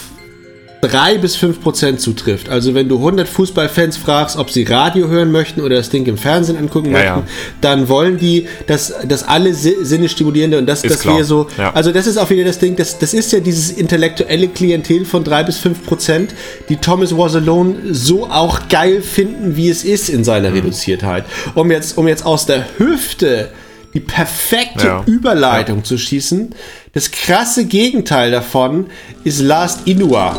3 0.83 1.19
bis 1.19 1.35
5 1.35 1.61
Prozent 1.61 2.01
zutrifft. 2.01 2.49
Also 2.49 2.73
wenn 2.73 2.89
du 2.89 2.97
100 2.99 3.27
Fußballfans 3.29 3.97
fragst, 3.97 4.37
ob 4.37 4.49
sie 4.51 4.63
Radio 4.63 5.09
hören 5.09 5.33
möchten 5.33 5.61
oder 5.61 5.77
das 5.77 5.91
Ding 5.91 6.07
im 6.07 6.17
Fernsehen 6.17 6.57
angucken 6.57 6.93
Ja, 6.93 6.93
möchten, 6.93 7.19
ja. 7.19 7.23
dann 7.61 7.89
wollen 7.89 8.17
die, 8.17 8.47
dass, 8.69 8.95
dass 9.09 9.25
alle 9.27 9.55
Si- 9.55 9.75
Sinne 9.83 10.09
stimulierende 10.09 10.57
und 10.57 10.67
das, 10.67 10.85
Ist 10.85 10.95
dass 10.95 11.01
klar. 11.01 11.17
wir 11.19 11.25
so, 11.25 11.49
Ja. 11.59 11.73
also 11.75 11.91
das 11.91 12.07
ist 12.07 12.17
auch 12.17 12.31
wieder 12.31 12.45
das 12.45 12.59
Ding, 12.61 12.77
das, 12.77 12.97
das 12.99 13.13
ist 13.13 13.33
ja 13.33 13.41
dieses 13.41 13.73
intellektuelle 13.73 14.47
Klientel 14.49 15.05
von 15.05 15.25
3 15.25 15.43
bis 15.43 15.59
5 15.59 15.85
Prozent, 15.85 16.33
die 16.69 16.77
Thomas 16.77 17.17
Was 17.17 17.35
Alone 17.35 17.75
so 17.91 18.27
auch 18.31 18.69
geil 18.69 19.03
finden, 19.03 19.57
wie 19.57 19.69
es 19.71 19.83
ist 19.85 20.09
in 20.09 20.19
Mhm. 20.21 20.25
seiner 20.25 20.55
Reduziertheit. 20.55 21.25
Um 21.57 21.71
jetzt, 21.73 21.99
um 21.99 22.07
jetzt 22.07 22.25
aus 22.25 22.47
der 22.47 22.65
Hüfte 22.79 23.49
die 23.95 24.01
perfekte 24.01 24.87
Ja. 24.87 25.03
Überleitung 25.07 25.85
zu 25.85 25.99
schießen. 25.99 26.55
Das 26.93 27.11
krasse 27.11 27.67
Gegenteil 27.67 28.31
davon 28.31 28.87
ist 29.25 29.41
Last 29.41 29.87
Inua. 29.87 30.39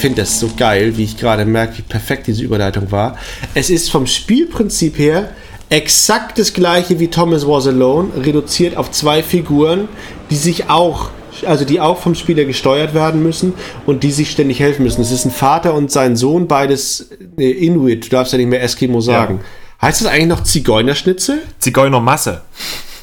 Finde 0.00 0.22
das 0.22 0.40
so 0.40 0.50
geil, 0.56 0.96
wie 0.96 1.04
ich 1.04 1.16
gerade 1.16 1.44
merke, 1.44 1.78
wie 1.78 1.82
perfekt 1.82 2.26
diese 2.26 2.42
Überleitung 2.42 2.90
war. 2.90 3.16
Es 3.54 3.70
ist 3.70 3.90
vom 3.90 4.06
Spielprinzip 4.06 4.98
her 4.98 5.30
exakt 5.68 6.38
das 6.38 6.52
gleiche 6.52 6.98
wie 6.98 7.08
Thomas 7.08 7.46
Was 7.46 7.66
Alone, 7.66 8.10
reduziert 8.16 8.76
auf 8.76 8.90
zwei 8.90 9.22
Figuren, 9.22 9.88
die 10.30 10.36
sich 10.36 10.68
auch, 10.68 11.10
also 11.46 11.64
die 11.64 11.80
auch 11.80 11.98
vom 11.98 12.14
Spieler 12.14 12.44
gesteuert 12.44 12.92
werden 12.92 13.22
müssen 13.22 13.54
und 13.86 14.02
die 14.02 14.10
sich 14.10 14.30
ständig 14.30 14.58
helfen 14.58 14.82
müssen. 14.82 15.00
Es 15.00 15.12
ist 15.12 15.24
ein 15.24 15.30
Vater 15.30 15.74
und 15.74 15.92
sein 15.92 16.16
Sohn, 16.16 16.48
beides 16.48 17.10
äh, 17.38 17.50
Inuit, 17.50 18.06
du 18.06 18.08
darfst 18.10 18.32
ja 18.32 18.38
nicht 18.38 18.48
mehr 18.48 18.62
Eskimo 18.62 19.00
sagen. 19.00 19.40
Heißt 19.80 20.02
das 20.02 20.08
eigentlich 20.08 20.26
noch 20.26 20.42
Zigeunerschnitzel? 20.42 21.40
Zigeunermasse. 21.58 22.42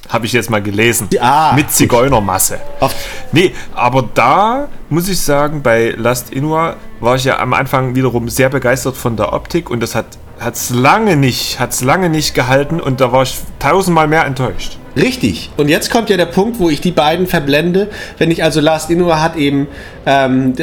Habe 0.10 0.26
ich 0.26 0.34
jetzt 0.34 0.50
mal 0.50 0.62
gelesen. 0.62 1.10
Ah. 1.20 1.54
Mit 1.54 1.72
Zigeunermasse. 1.72 2.60
Auf- 2.80 2.96
Nee, 3.34 3.54
aber 3.76 4.08
da 4.13 4.67
muss 4.89 5.10
ich 5.10 5.20
sagen, 5.20 5.62
bei 5.62 5.93
Last 5.98 6.32
Inua 6.32 6.76
war 7.02 7.15
ich 7.15 7.26
ja 7.26 7.39
am 7.39 7.54
Anfang 7.54 7.93
wiederum 7.96 8.30
sehr 8.30 8.50
begeistert 8.50 8.96
von 8.96 9.17
der 9.17 9.34
Optik 9.34 9.70
und 9.70 9.82
das 9.82 9.96
hat 9.96 10.06
hat's 10.39 10.70
lange 10.70 11.15
nicht, 11.17 11.60
hat's 11.60 11.84
lange 11.84 12.10
nicht 12.10 12.36
gehalten 12.36 12.80
und 12.80 13.02
da 13.02 13.12
war 13.12 13.24
ich 13.24 13.38
tausendmal 13.60 14.08
mehr 14.08 14.24
enttäuscht. 14.26 14.78
Richtig. 14.96 15.50
Und 15.58 15.67
jetzt 15.67 15.91
kommt 15.91 16.10
ja 16.12 16.17
der 16.17 16.26
Punkt, 16.28 16.60
wo 16.60 16.70
ich 16.70 16.80
die 16.80 16.91
beiden 16.91 17.26
verblende. 17.28 17.89
Wenn 18.20 18.30
ich 18.32 18.43
also 18.43 18.62
Last 18.62 18.89
Inua 18.91 19.20
hat 19.20 19.36
eben, 19.36 19.67
ähm, 20.06 20.54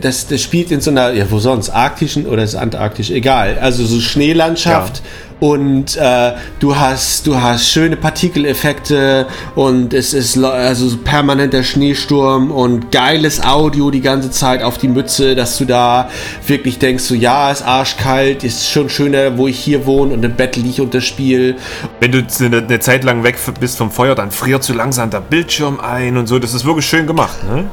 das, 0.00 0.28
das 0.28 0.40
spielt 0.40 0.70
in 0.70 0.80
so 0.80 0.90
einer, 0.90 1.12
ja, 1.12 1.28
wo 1.30 1.38
sonst, 1.40 1.70
arktischen 1.70 2.26
oder 2.26 2.42
ist 2.44 2.54
antarktisch, 2.54 3.10
egal. 3.10 3.58
Also 3.60 3.84
so 3.84 4.00
Schneelandschaft. 4.00 5.02
Und 5.40 5.96
äh, 5.96 6.32
du 6.60 6.76
hast 6.76 7.26
du 7.26 7.40
hast 7.40 7.68
schöne 7.68 7.96
Partikeleffekte 7.96 9.26
und 9.54 9.92
es 9.92 10.14
ist 10.14 10.38
also 10.38 10.88
so 10.88 10.96
permanenter 10.98 11.62
Schneesturm 11.62 12.50
und 12.50 12.90
geiles 12.90 13.42
Audio 13.42 13.90
die 13.90 14.00
ganze 14.00 14.30
Zeit 14.30 14.62
auf 14.62 14.78
die 14.78 14.88
Mütze, 14.88 15.34
dass 15.34 15.58
du 15.58 15.64
da 15.64 16.08
wirklich 16.46 16.78
denkst, 16.78 17.04
so 17.04 17.14
ja, 17.14 17.50
ist 17.50 17.62
arschkalt, 17.62 18.44
ist 18.44 18.70
schon 18.70 18.88
schöner, 18.88 19.36
wo 19.36 19.48
ich 19.48 19.58
hier 19.58 19.86
wohne 19.86 20.14
und 20.14 20.24
im 20.24 20.34
Bett 20.34 20.56
liege 20.56 20.82
und 20.82 20.94
das 20.94 21.04
Spiel 21.04 21.56
Wenn 22.00 22.12
du 22.12 22.24
eine, 22.40 22.58
eine 22.58 22.80
Zeit 22.80 23.04
lang 23.04 23.22
weg 23.22 23.36
bist 23.60 23.78
vom 23.78 23.90
Feuer, 23.90 24.14
dann 24.14 24.30
friert 24.30 24.64
so 24.64 24.72
langsam 24.72 25.10
der 25.10 25.20
Bildschirm 25.20 25.80
ein 25.80 26.16
und 26.16 26.26
so. 26.26 26.38
Das 26.38 26.54
ist 26.54 26.64
wirklich 26.64 26.86
schön 26.86 27.06
gemacht. 27.06 27.36
Ne? 27.44 27.64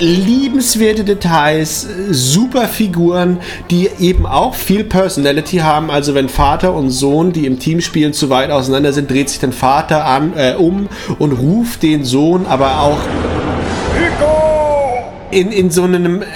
liebenswerte 0.00 1.04
Details, 1.04 1.84
äh, 1.84 2.12
super 2.12 2.68
Figuren, 2.68 3.38
die 3.70 3.88
eben 3.98 4.26
auch 4.26 4.54
viel 4.54 4.84
Personality 4.84 5.58
haben. 5.58 5.90
Also 5.90 6.14
wenn 6.14 6.28
Vater 6.28 6.74
und 6.74 6.90
Sohn, 6.90 7.07
die 7.32 7.46
im 7.46 7.58
Team 7.58 7.80
spielen, 7.80 8.12
zu 8.12 8.30
weit 8.30 8.50
auseinander 8.50 8.92
sind, 8.92 9.10
dreht 9.10 9.28
sich 9.28 9.38
der 9.40 9.52
Vater 9.52 10.04
an, 10.04 10.32
äh, 10.36 10.54
um 10.56 10.88
und 11.18 11.32
ruft 11.32 11.82
den 11.82 12.04
Sohn 12.04 12.46
aber 12.46 12.80
auch 12.80 12.98
in, 15.30 15.52
in 15.52 15.70
so 15.70 15.84
einem 15.84 16.22
äh, 16.22 16.26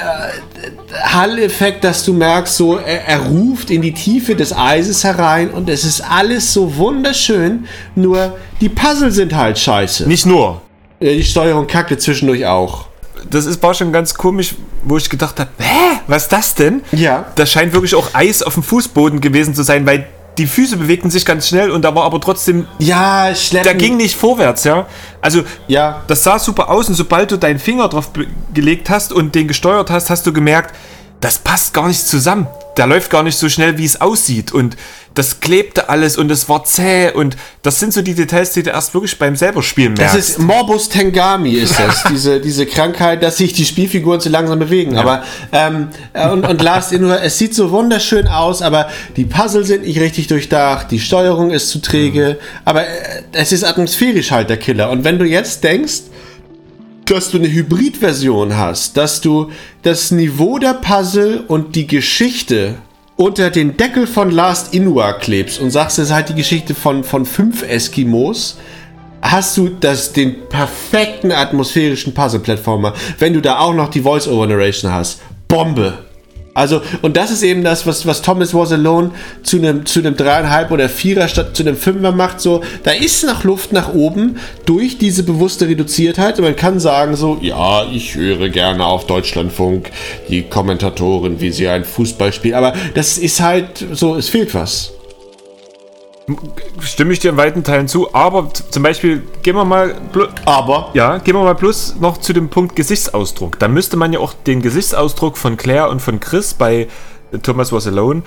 Hall-Effekt, 1.05 1.85
dass 1.85 2.05
du 2.05 2.13
merkst, 2.13 2.57
so 2.57 2.77
er, 2.77 3.07
er 3.09 3.21
ruft 3.21 3.71
in 3.71 3.83
die 3.83 3.93
Tiefe 3.93 4.35
des 4.35 4.57
Eises 4.57 5.05
herein 5.05 5.51
und 5.51 5.69
es 5.69 5.85
ist 5.85 6.01
alles 6.01 6.53
so 6.53 6.77
wunderschön, 6.77 7.67
nur 7.95 8.37
die 8.61 8.69
Puzzle 8.69 9.11
sind 9.11 9.35
halt 9.35 9.59
scheiße. 9.59 10.07
Nicht 10.09 10.27
nur. 10.27 10.63
Äh, 11.01 11.17
Die 11.17 11.25
Steuerung 11.25 11.67
kackte 11.67 11.99
zwischendurch 11.99 12.47
auch. 12.47 12.87
Das 13.31 13.47
ist, 13.47 13.63
war 13.63 13.73
schon 13.73 13.93
ganz 13.93 14.15
komisch, 14.15 14.55
wo 14.85 14.97
ich 14.97 15.09
gedacht 15.09 15.39
habe, 15.39 15.51
hä, 15.59 16.01
was 16.07 16.25
ist 16.25 16.33
das 16.33 16.55
denn? 16.55 16.83
Ja. 16.93 17.27
Das 17.37 17.53
scheint 17.53 17.73
wirklich 17.73 17.95
auch 17.95 18.15
Eis 18.15 18.43
auf 18.43 18.55
dem 18.55 18.63
Fußboden 18.63 19.21
gewesen 19.21 19.55
zu 19.55 19.63
sein, 19.63 19.87
weil 19.87 20.07
die 20.39 20.47
Füße 20.47 20.77
bewegten 20.79 21.11
sich 21.11 21.25
ganz 21.27 21.49
schnell 21.49 21.71
und 21.71 21.83
da 21.83 21.95
war 21.95 22.05
aber 22.05 22.21
trotzdem, 22.21 22.67
Ja, 22.79 23.35
schleppen. 23.35 23.67
da 23.71 23.75
ging 23.79 23.97
nicht 23.99 24.17
vorwärts, 24.17 24.65
ja. 24.65 24.87
Also, 25.21 25.43
Ja. 25.69 26.03
das 26.07 26.23
sah 26.23 26.39
super 26.39 26.71
aus 26.71 26.89
und 26.89 26.95
sobald 26.95 27.31
du 27.31 27.37
deinen 27.39 27.59
Finger 27.59 27.89
drauf 27.89 28.11
gelegt 28.55 28.89
hast 28.89 29.13
und 29.13 29.35
den 29.35 29.47
gesteuert 29.49 29.91
hast, 29.91 30.09
hast 30.11 30.27
du 30.27 30.33
gemerkt, 30.33 30.75
das 31.23 31.39
passt 31.39 31.73
gar 31.73 31.89
nicht 31.89 32.07
zusammen. 32.07 32.49
Der 32.77 32.87
läuft 32.87 33.11
gar 33.11 33.23
nicht 33.23 33.39
so 33.39 33.49
schnell, 33.49 33.79
wie 33.79 33.85
es 33.85 34.01
aussieht. 34.01 34.51
Und 34.51 34.77
das 35.15 35.41
klebte 35.41 35.89
alles 35.89 36.17
und 36.17 36.31
es 36.31 36.49
war 36.49 36.65
zäh. 36.65 37.13
Und 37.13 37.37
das 37.63 37.79
sind 37.79 37.93
so 37.93 38.03
die 38.03 38.15
Details, 38.15 38.53
die 38.53 38.63
du 38.63 38.71
erst 38.71 38.93
wirklich 38.95 39.19
beim 39.19 39.37
selber 39.37 39.63
Spielen 39.63 39.95
Das 39.95 40.15
merkst. 40.15 40.31
ist 40.31 40.39
Morbus 40.41 40.89
Tengami, 40.89 41.53
ist 41.53 41.79
das. 41.79 42.03
diese, 42.11 42.41
diese 42.41 42.67
Krankheit, 42.67 43.23
dass 43.23 43.37
sich 43.37 43.53
die 43.53 43.65
Spielfiguren 43.65 44.21
zu 44.21 44.31
langsam 44.31 44.59
bewegen. 44.59 44.97
Aber, 44.97 45.23
ähm, 45.53 45.89
äh, 46.13 46.29
und, 46.29 46.45
und 46.45 46.61
Last 46.61 46.93
Inua, 46.93 47.19
es 47.19 47.39
sieht 47.39 47.55
so 47.55 47.71
wunderschön 47.71 48.27
aus, 48.27 48.61
aber 48.61 48.89
die 49.17 49.25
Puzzle 49.25 49.65
sind 49.65 49.85
nicht 49.85 50.01
richtig 50.01 50.27
durchdacht, 50.27 50.91
die 50.91 50.99
Steuerung 50.99 51.51
ist 51.51 51.69
zu 51.69 51.81
träge, 51.81 52.39
aber 52.65 52.85
äh, 52.85 53.23
es 53.33 53.53
ist 53.53 53.65
atmosphärisch 53.65 54.33
halt 54.33 54.51
der 54.51 54.57
Killer. 54.57 54.91
Und 54.91 55.05
wenn 55.05 55.19
du 55.19 55.27
jetzt 55.27 55.63
denkst, 55.63 56.03
dass 57.07 57.31
du 57.31 57.39
eine 57.39 57.51
Hybridversion 57.51 58.57
hast, 58.57 58.97
dass 58.97 59.21
du 59.21 59.51
das 59.83 60.11
Niveau 60.11 60.59
der 60.59 60.75
Puzzle 60.75 61.45
und 61.47 61.77
die 61.77 61.87
Geschichte 61.87 62.77
unter 63.17 63.51
den 63.51 63.77
Deckel 63.77 64.07
von 64.07 64.31
Last 64.31 64.75
Inua 64.75 65.13
klebst 65.13 65.61
und 65.61 65.71
sagst, 65.71 65.99
es 65.99 66.07
ist 66.07 66.15
halt 66.15 66.29
die 66.31 66.35
Geschichte 66.35 66.75
von, 66.75 67.05
von 67.05 67.27
fünf 67.27 67.63
Eskimos, 67.63 68.59
hast 69.21 69.57
du 69.57 69.69
das, 69.69 70.13
den 70.13 70.49
perfekten 70.49 71.33
atmosphärischen 71.33 72.15
Puzzle-Plattformer. 72.15 72.95
Wenn 73.19 73.35
du 73.35 73.41
da 73.41 73.59
auch 73.59 73.75
noch 73.75 73.89
die 73.89 74.03
Voice-Over-Narration 74.03 74.93
hast. 74.93 75.21
Bombe! 75.49 76.12
Also, 76.55 76.83
und 77.01 77.17
das 77.17 77.31
ist 77.31 77.43
eben 77.43 77.65
das, 77.65 77.87
was, 77.87 78.07
was 78.07 78.21
Thomas 78.21 78.53
Was 78.53 78.73
Alone 78.73 79.13
zu 79.43 79.57
einem, 79.57 79.87
zu 79.87 80.01
einem 80.01 80.17
dreieinhalb 80.17 80.71
oder 80.71 80.89
vierer 80.91 81.27
statt 81.29 81.57
zu 81.57 81.63
einem 81.63 81.77
Fünfer 81.77 82.13
macht. 82.13 82.41
So, 82.41 82.63
da 82.83 82.91
ist 82.91 83.25
noch 83.25 83.45
Luft 83.45 83.73
nach 83.73 83.95
oben 83.95 84.37
durch 84.67 84.99
diese 84.99 85.23
bewusste 85.23 85.67
Reduziertheit. 85.67 86.39
Und 86.39 86.45
man 86.45 86.57
kann 86.57 86.79
sagen 86.79 87.17
so, 87.17 87.39
ja, 87.41 87.87
ich 87.91 88.15
höre 88.17 88.51
gerne 88.51 88.85
auf 88.85 89.07
Deutschlandfunk 89.07 89.91
die 90.29 90.43
Kommentatoren, 90.43 91.41
wie 91.41 91.51
sie 91.51 91.69
ein 91.69 91.85
Fußball 91.85 92.33
spielen. 92.35 92.55
Aber 92.55 92.75
das 92.95 93.17
ist 93.17 93.41
halt 93.41 93.87
so, 93.93 94.17
es 94.17 94.29
fehlt 94.29 94.55
was. 94.55 94.93
Stimme 96.81 97.13
ich 97.13 97.19
dir 97.19 97.31
in 97.31 97.37
weiten 97.37 97.65
Teilen 97.65 97.89
zu, 97.89 98.15
aber 98.15 98.49
zum 98.53 98.83
Beispiel, 98.83 99.23
gehen 99.43 99.57
wir 99.57 99.65
mal, 99.65 99.97
Aber, 100.45 100.91
ja, 100.95 101.19
gehen 101.19 101.35
wir 101.35 101.43
mal 101.43 101.55
bloß 101.55 101.97
noch 102.01 102.19
zu 102.19 102.33
dem 102.33 102.49
Punkt 102.49 102.77
Gesichtsausdruck. 102.77 103.59
Da 103.59 103.67
müsste 103.69 103.97
man 103.97 104.13
ja 104.13 104.21
auch 104.21 104.33
den 104.33 104.63
Gesichtsausdruck 104.63 105.37
von 105.37 105.57
Claire 105.57 105.91
und 105.91 106.01
von 106.01 106.21
Chris 106.21 106.55
bei 106.55 106.89
äh, 107.33 107.39
Thomas 107.39 107.73
Was 107.73 107.87
Alone 107.87 108.23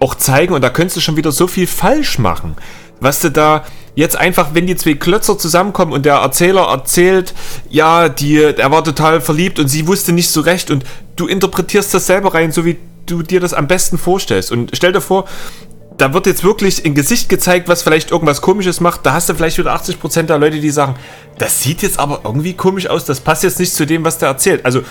auch 0.00 0.14
zeigen 0.14 0.54
und 0.54 0.62
da 0.62 0.70
könntest 0.70 0.96
du 0.96 1.00
schon 1.00 1.16
wieder 1.16 1.32
so 1.32 1.46
viel 1.46 1.66
falsch 1.66 2.18
machen. 2.18 2.56
Was 3.00 3.20
du 3.20 3.30
da 3.30 3.64
jetzt 3.94 4.16
einfach, 4.16 4.54
wenn 4.54 4.66
die 4.66 4.76
zwei 4.76 4.94
Klötzer 4.94 5.38
zusammenkommen 5.38 5.92
und 5.92 6.04
der 6.04 6.16
Erzähler 6.16 6.68
erzählt, 6.68 7.34
ja, 7.70 8.08
die, 8.08 8.38
er 8.42 8.70
war 8.70 8.82
total 8.82 9.20
verliebt 9.20 9.58
und 9.58 9.68
sie 9.68 9.86
wusste 9.86 10.12
nicht 10.12 10.30
so 10.30 10.40
recht 10.40 10.70
und 10.70 10.84
du 11.16 11.26
interpretierst 11.26 11.94
das 11.94 12.06
selber 12.06 12.34
rein, 12.34 12.50
so 12.50 12.64
wie 12.64 12.78
du 13.06 13.22
dir 13.22 13.40
das 13.40 13.54
am 13.54 13.68
besten 13.68 13.98
vorstellst. 13.98 14.50
Und 14.50 14.70
stell 14.74 14.92
dir 14.92 15.00
vor, 15.00 15.26
da 15.96 16.12
wird 16.12 16.26
jetzt 16.26 16.42
wirklich 16.42 16.84
ein 16.84 16.94
Gesicht 16.94 17.28
gezeigt, 17.28 17.68
was 17.68 17.82
vielleicht 17.82 18.10
irgendwas 18.10 18.40
komisches 18.40 18.80
macht. 18.80 19.06
Da 19.06 19.12
hast 19.12 19.28
du 19.28 19.34
vielleicht 19.34 19.58
wieder 19.58 19.74
80% 19.74 20.22
der 20.22 20.38
Leute, 20.38 20.60
die 20.60 20.70
sagen, 20.70 20.96
das 21.38 21.62
sieht 21.62 21.82
jetzt 21.82 21.98
aber 21.98 22.20
irgendwie 22.24 22.54
komisch 22.54 22.88
aus, 22.88 23.04
das 23.04 23.20
passt 23.20 23.44
jetzt 23.44 23.60
nicht 23.60 23.72
zu 23.72 23.86
dem, 23.86 24.04
was 24.04 24.18
der 24.18 24.28
erzählt. 24.28 24.64
Also, 24.64 24.82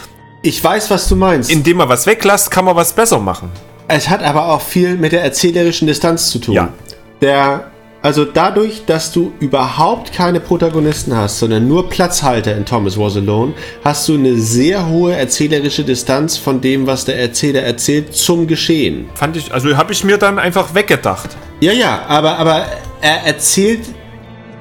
ich 0.41 0.63
weiß, 0.63 0.89
was 0.89 1.07
du 1.07 1.15
meinst. 1.15 1.49
indem 1.49 1.77
man 1.77 1.89
was 1.89 2.05
weglässt, 2.05 2.51
kann 2.51 2.65
man 2.65 2.75
was 2.75 2.93
besser 2.93 3.19
machen. 3.19 3.49
Es 3.87 4.09
hat 4.09 4.23
aber 4.23 4.47
auch 4.47 4.61
viel 4.61 4.95
mit 4.95 5.11
der 5.11 5.23
erzählerischen 5.23 5.87
Distanz 5.87 6.29
zu 6.29 6.39
tun. 6.39 6.55
Ja. 6.55 6.69
Der, 7.21 7.71
also 8.03 8.25
dadurch, 8.25 8.83
dass 8.85 9.13
du 9.13 9.31
überhaupt 9.39 10.11
keine 10.11 10.41
Protagonisten 10.41 11.15
hast, 11.15 11.39
sondern 11.39 11.69
nur 11.69 11.89
Platzhalter 11.89 12.53
in 12.53 12.65
Thomas 12.65 12.99
Was 12.99 13.15
Alone, 13.15 13.53
hast 13.81 14.09
du 14.09 14.15
eine 14.15 14.35
sehr 14.35 14.89
hohe 14.89 15.15
erzählerische 15.15 15.85
Distanz 15.85 16.35
von 16.35 16.59
dem, 16.59 16.85
was 16.85 17.05
der 17.05 17.17
Erzähler 17.17 17.61
erzählt, 17.61 18.13
zum 18.13 18.45
Geschehen. 18.45 19.09
Fand 19.15 19.37
ich, 19.37 19.53
also 19.53 19.77
habe 19.77 19.93
ich 19.93 20.03
mir 20.03 20.17
dann 20.17 20.37
einfach 20.37 20.75
weggedacht. 20.75 21.29
Ja, 21.61 21.71
ja, 21.71 22.03
aber, 22.09 22.37
aber 22.39 22.65
er 22.99 23.23
erzählt, 23.23 23.79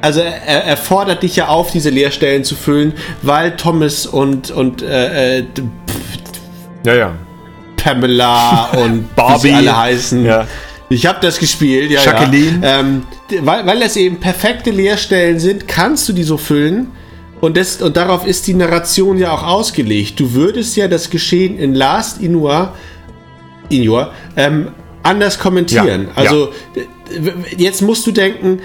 also 0.01 0.21
er, 0.21 0.65
er 0.65 0.77
fordert 0.77 1.25
dich 1.25 1.35
ja 1.35 1.49
auf, 1.49 1.73
diese 1.73 1.91
Leerstellen 1.91 2.45
zu 2.45 2.55
füllen, 2.55 2.93
weil 3.23 3.57
Thomas 3.57 4.07
und, 4.07 4.53
und 4.53 4.83
äh, 4.83 5.39
äh, 5.41 5.45
Ja, 6.87 6.95
ja. 6.95 7.13
Pamela 7.77 8.67
und 8.85 9.13
Barbie. 9.17 9.35
wie 9.43 9.49
sie 9.49 9.55
alle 9.55 9.77
heißen. 9.77 10.25
Ja. 10.25 10.47
Ich 10.91 11.07
habe 11.07 11.19
das 11.21 11.39
gespielt, 11.39 11.91
ja. 11.91 12.03
Jacqueline. 12.03 12.61
Ja. 12.63 12.81
Ähm, 12.81 13.03
weil, 13.41 13.67
weil 13.67 13.81
das 13.81 13.97
eben 13.97 14.21
perfekte 14.21 14.71
Leerstellen 14.71 15.39
sind, 15.39 15.67
kannst 15.69 16.09
du 16.09 16.13
die 16.13 16.23
so 16.23 16.37
füllen. 16.37 16.89
Und, 17.41 17.57
das, 17.57 17.83
und 17.83 17.97
darauf 17.97 18.27
ist 18.27 18.47
die 18.47 18.55
Narration 18.55 19.19
ja 19.19 19.33
auch 19.33 19.43
ausgelegt. 19.43 20.21
Du 20.21 20.33
würdest 20.35 20.77
ja 20.77 20.87
das 20.87 21.11
Geschehen 21.11 21.59
in 21.59 21.75
Last 21.75 22.21
Inua, 22.23 22.75
Inua 23.69 24.13
ähm, 24.37 24.69
anders 25.03 25.39
kommentieren. 25.41 26.09
Ja, 26.09 26.23
also 26.23 26.53
d- 26.77 27.33
jetzt 27.57 27.83
musst 27.83 28.07
du 28.07 28.13
denken, 28.13 28.61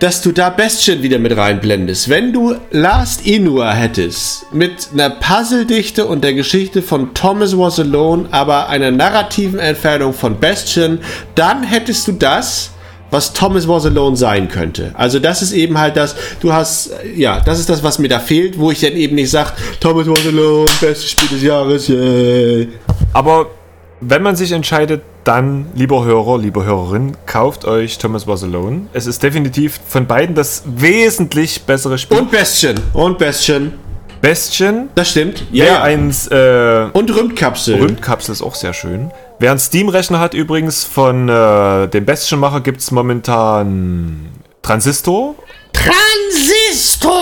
dass 0.00 0.20
du 0.20 0.32
da 0.32 0.50
Bestien 0.50 1.02
wieder 1.02 1.18
mit 1.18 1.34
reinblendest. 1.34 2.10
Wenn 2.10 2.34
du 2.34 2.56
Last 2.72 3.26
Inua 3.26 3.72
hättest, 3.72 4.52
mit 4.52 4.88
einer 4.92 5.08
Puzzledichte 5.08 6.04
und 6.04 6.22
der 6.24 6.34
Geschichte 6.34 6.82
von 6.82 7.14
Thomas 7.14 7.56
Was 7.56 7.80
Alone, 7.80 8.28
aber 8.32 8.68
einer 8.68 8.90
narrativen 8.90 9.58
Entfernung 9.58 10.12
von 10.12 10.38
Bestien, 10.38 10.98
dann 11.36 11.62
hättest 11.62 12.06
du 12.06 12.12
das, 12.12 12.72
was 13.14 13.32
Thomas 13.32 13.68
Was 13.68 13.86
Alone 13.86 14.16
sein 14.16 14.48
könnte. 14.48 14.90
Also 14.94 15.20
das 15.20 15.40
ist 15.40 15.52
eben 15.52 15.78
halt 15.78 15.96
das, 15.96 16.16
du 16.40 16.52
hast, 16.52 16.90
ja, 17.16 17.40
das 17.40 17.60
ist 17.60 17.70
das, 17.70 17.82
was 17.84 17.98
mir 18.00 18.08
da 18.08 18.18
fehlt, 18.18 18.58
wo 18.58 18.72
ich 18.72 18.80
dann 18.80 18.92
eben 18.94 19.14
nicht 19.14 19.30
sage, 19.30 19.52
Thomas 19.80 20.08
Was 20.08 20.26
Alone, 20.26 20.66
bestes 20.80 21.10
Spiel 21.10 21.28
des 21.28 21.42
Jahres, 21.42 21.88
yay. 21.88 22.68
Aber 23.12 23.46
wenn 24.00 24.22
man 24.22 24.34
sich 24.34 24.50
entscheidet, 24.50 25.02
dann, 25.22 25.66
lieber 25.74 26.04
Hörer, 26.04 26.38
liebe 26.38 26.64
Hörerin, 26.64 27.16
kauft 27.24 27.64
euch 27.64 27.98
Thomas 27.98 28.26
Was 28.26 28.42
Alone. 28.42 28.88
Es 28.92 29.06
ist 29.06 29.22
definitiv 29.22 29.80
von 29.86 30.06
beiden 30.06 30.34
das 30.34 30.64
wesentlich 30.66 31.62
bessere 31.62 31.96
Spiel. 31.96 32.18
Und 32.18 32.30
Bestien, 32.32 32.78
und 32.92 33.16
Bestien, 33.16 33.72
Bestien, 34.20 34.88
das 34.94 35.10
stimmt. 35.10 35.44
Ja, 35.52 35.82
eins 35.82 36.26
äh, 36.28 36.86
Und 36.92 37.14
Ründkapsel. 37.14 37.76
Ründkapsel 37.76 38.32
ist 38.32 38.42
auch 38.42 38.54
sehr 38.54 38.72
schön. 38.72 39.10
Wer 39.38 39.50
einen 39.50 39.60
Steam-Rechner 39.60 40.20
hat 40.20 40.32
übrigens 40.34 40.84
von 40.84 41.28
äh, 41.28 41.88
dem 41.88 42.04
Bestien-Macher 42.04 42.60
gibt 42.60 42.80
es 42.80 42.90
momentan 42.90 44.28
Transistor. 44.62 45.34
Transistor! 45.72 47.12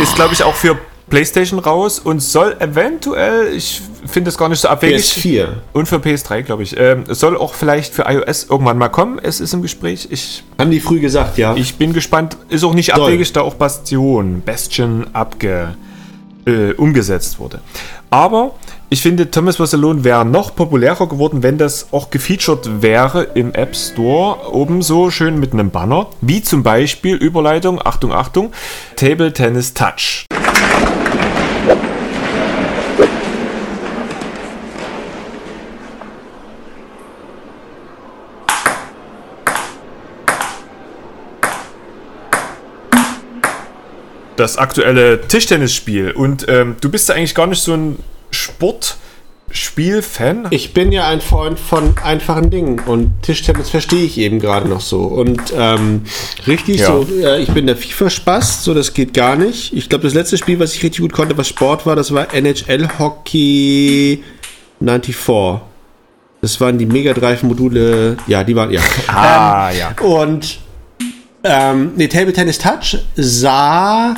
Ist, 0.00 0.14
glaube 0.14 0.32
ich, 0.32 0.42
auch 0.42 0.54
für 0.54 0.78
PlayStation 1.10 1.58
raus 1.58 1.98
und 1.98 2.20
soll 2.20 2.56
eventuell, 2.58 3.54
ich 3.54 3.82
finde 4.06 4.30
es 4.30 4.38
gar 4.38 4.48
nicht 4.48 4.60
so 4.60 4.68
abwegig. 4.68 5.04
PS4. 5.04 5.48
Und 5.74 5.86
für 5.86 5.96
PS3, 5.96 6.40
glaube 6.40 6.62
ich. 6.62 6.74
Ähm, 6.78 7.04
soll 7.08 7.36
auch 7.36 7.52
vielleicht 7.52 7.92
für 7.92 8.04
iOS 8.08 8.44
irgendwann 8.44 8.78
mal 8.78 8.88
kommen. 8.88 9.20
Es 9.22 9.38
ist 9.38 9.52
im 9.52 9.60
Gespräch. 9.60 10.08
Ich, 10.10 10.42
Haben 10.58 10.70
die 10.70 10.80
früh 10.80 11.00
gesagt, 11.00 11.36
ja. 11.36 11.54
ich 11.54 11.76
bin 11.76 11.92
gespannt. 11.92 12.38
Ist 12.48 12.64
auch 12.64 12.72
nicht 12.72 12.94
Soll. 12.94 13.04
abwegig, 13.04 13.30
da 13.34 13.42
auch 13.42 13.54
Bastion, 13.54 14.40
Bastion 14.40 15.06
abge, 15.12 15.76
äh, 16.46 16.72
umgesetzt 16.72 17.38
wurde. 17.38 17.60
Aber 18.08 18.54
ich 18.92 19.00
finde, 19.00 19.30
Thomas 19.30 19.58
Was 19.58 19.72
Alone 19.72 20.04
wäre 20.04 20.26
noch 20.26 20.54
populärer 20.54 21.08
geworden, 21.08 21.42
wenn 21.42 21.56
das 21.56 21.94
auch 21.94 22.10
gefeatured 22.10 22.82
wäre 22.82 23.22
im 23.22 23.54
App 23.54 23.74
Store. 23.74 24.52
Oben 24.52 24.82
so 24.82 25.10
schön 25.10 25.40
mit 25.40 25.54
einem 25.54 25.70
Banner. 25.70 26.10
Wie 26.20 26.42
zum 26.42 26.62
Beispiel 26.62 27.16
Überleitung, 27.16 27.80
Achtung, 27.82 28.12
Achtung, 28.12 28.52
Table 28.96 29.32
Tennis 29.32 29.72
Touch. 29.72 30.26
das 44.36 44.58
aktuelle 44.58 45.20
Tischtennisspiel. 45.20 46.10
Und 46.10 46.46
ähm, 46.48 46.76
du 46.80 46.90
bist 46.90 47.08
ja 47.08 47.14
eigentlich 47.14 47.34
gar 47.34 47.46
nicht 47.46 47.62
so 47.62 47.74
ein 47.74 47.98
Sportspiel-Fan. 48.42 50.46
Ich 50.50 50.74
bin 50.74 50.92
ja 50.92 51.08
ein 51.08 51.20
Freund 51.20 51.58
von 51.58 51.94
einfachen 52.02 52.50
Dingen 52.50 52.80
und 52.80 53.22
Tischtennis 53.22 53.70
verstehe 53.70 54.04
ich 54.04 54.18
eben 54.18 54.40
gerade 54.40 54.68
noch 54.68 54.80
so. 54.80 55.02
Und 55.02 55.40
ähm, 55.56 56.02
richtig 56.46 56.80
Ja. 56.80 56.86
so, 56.88 57.06
äh, 57.22 57.40
ich 57.42 57.50
bin 57.50 57.66
der 57.66 57.76
FIFA-Spaß, 57.76 58.64
so 58.64 58.74
das 58.74 58.94
geht 58.94 59.14
gar 59.14 59.36
nicht. 59.36 59.72
Ich 59.74 59.88
glaube, 59.88 60.04
das 60.04 60.14
letzte 60.14 60.38
Spiel, 60.38 60.58
was 60.58 60.74
ich 60.74 60.82
richtig 60.82 61.00
gut 61.02 61.12
konnte, 61.12 61.36
was 61.38 61.48
Sport 61.48 61.86
war, 61.86 61.96
das 61.96 62.12
war 62.12 62.32
NHL 62.34 62.88
Hockey 62.98 64.22
94. 64.80 65.60
Das 66.40 66.60
waren 66.60 66.76
die 66.76 66.86
Mega 66.86 67.12
Drive 67.12 67.44
Module, 67.44 68.16
ja, 68.26 68.42
die 68.42 68.56
waren, 68.56 68.70
ja. 68.72 68.80
Ah, 69.08 69.70
ja. 69.70 69.94
Und 70.04 70.58
ähm, 71.44 71.92
nee, 71.96 72.08
Table 72.08 72.32
Tennis 72.32 72.58
Touch 72.58 72.98
sah 73.16 74.14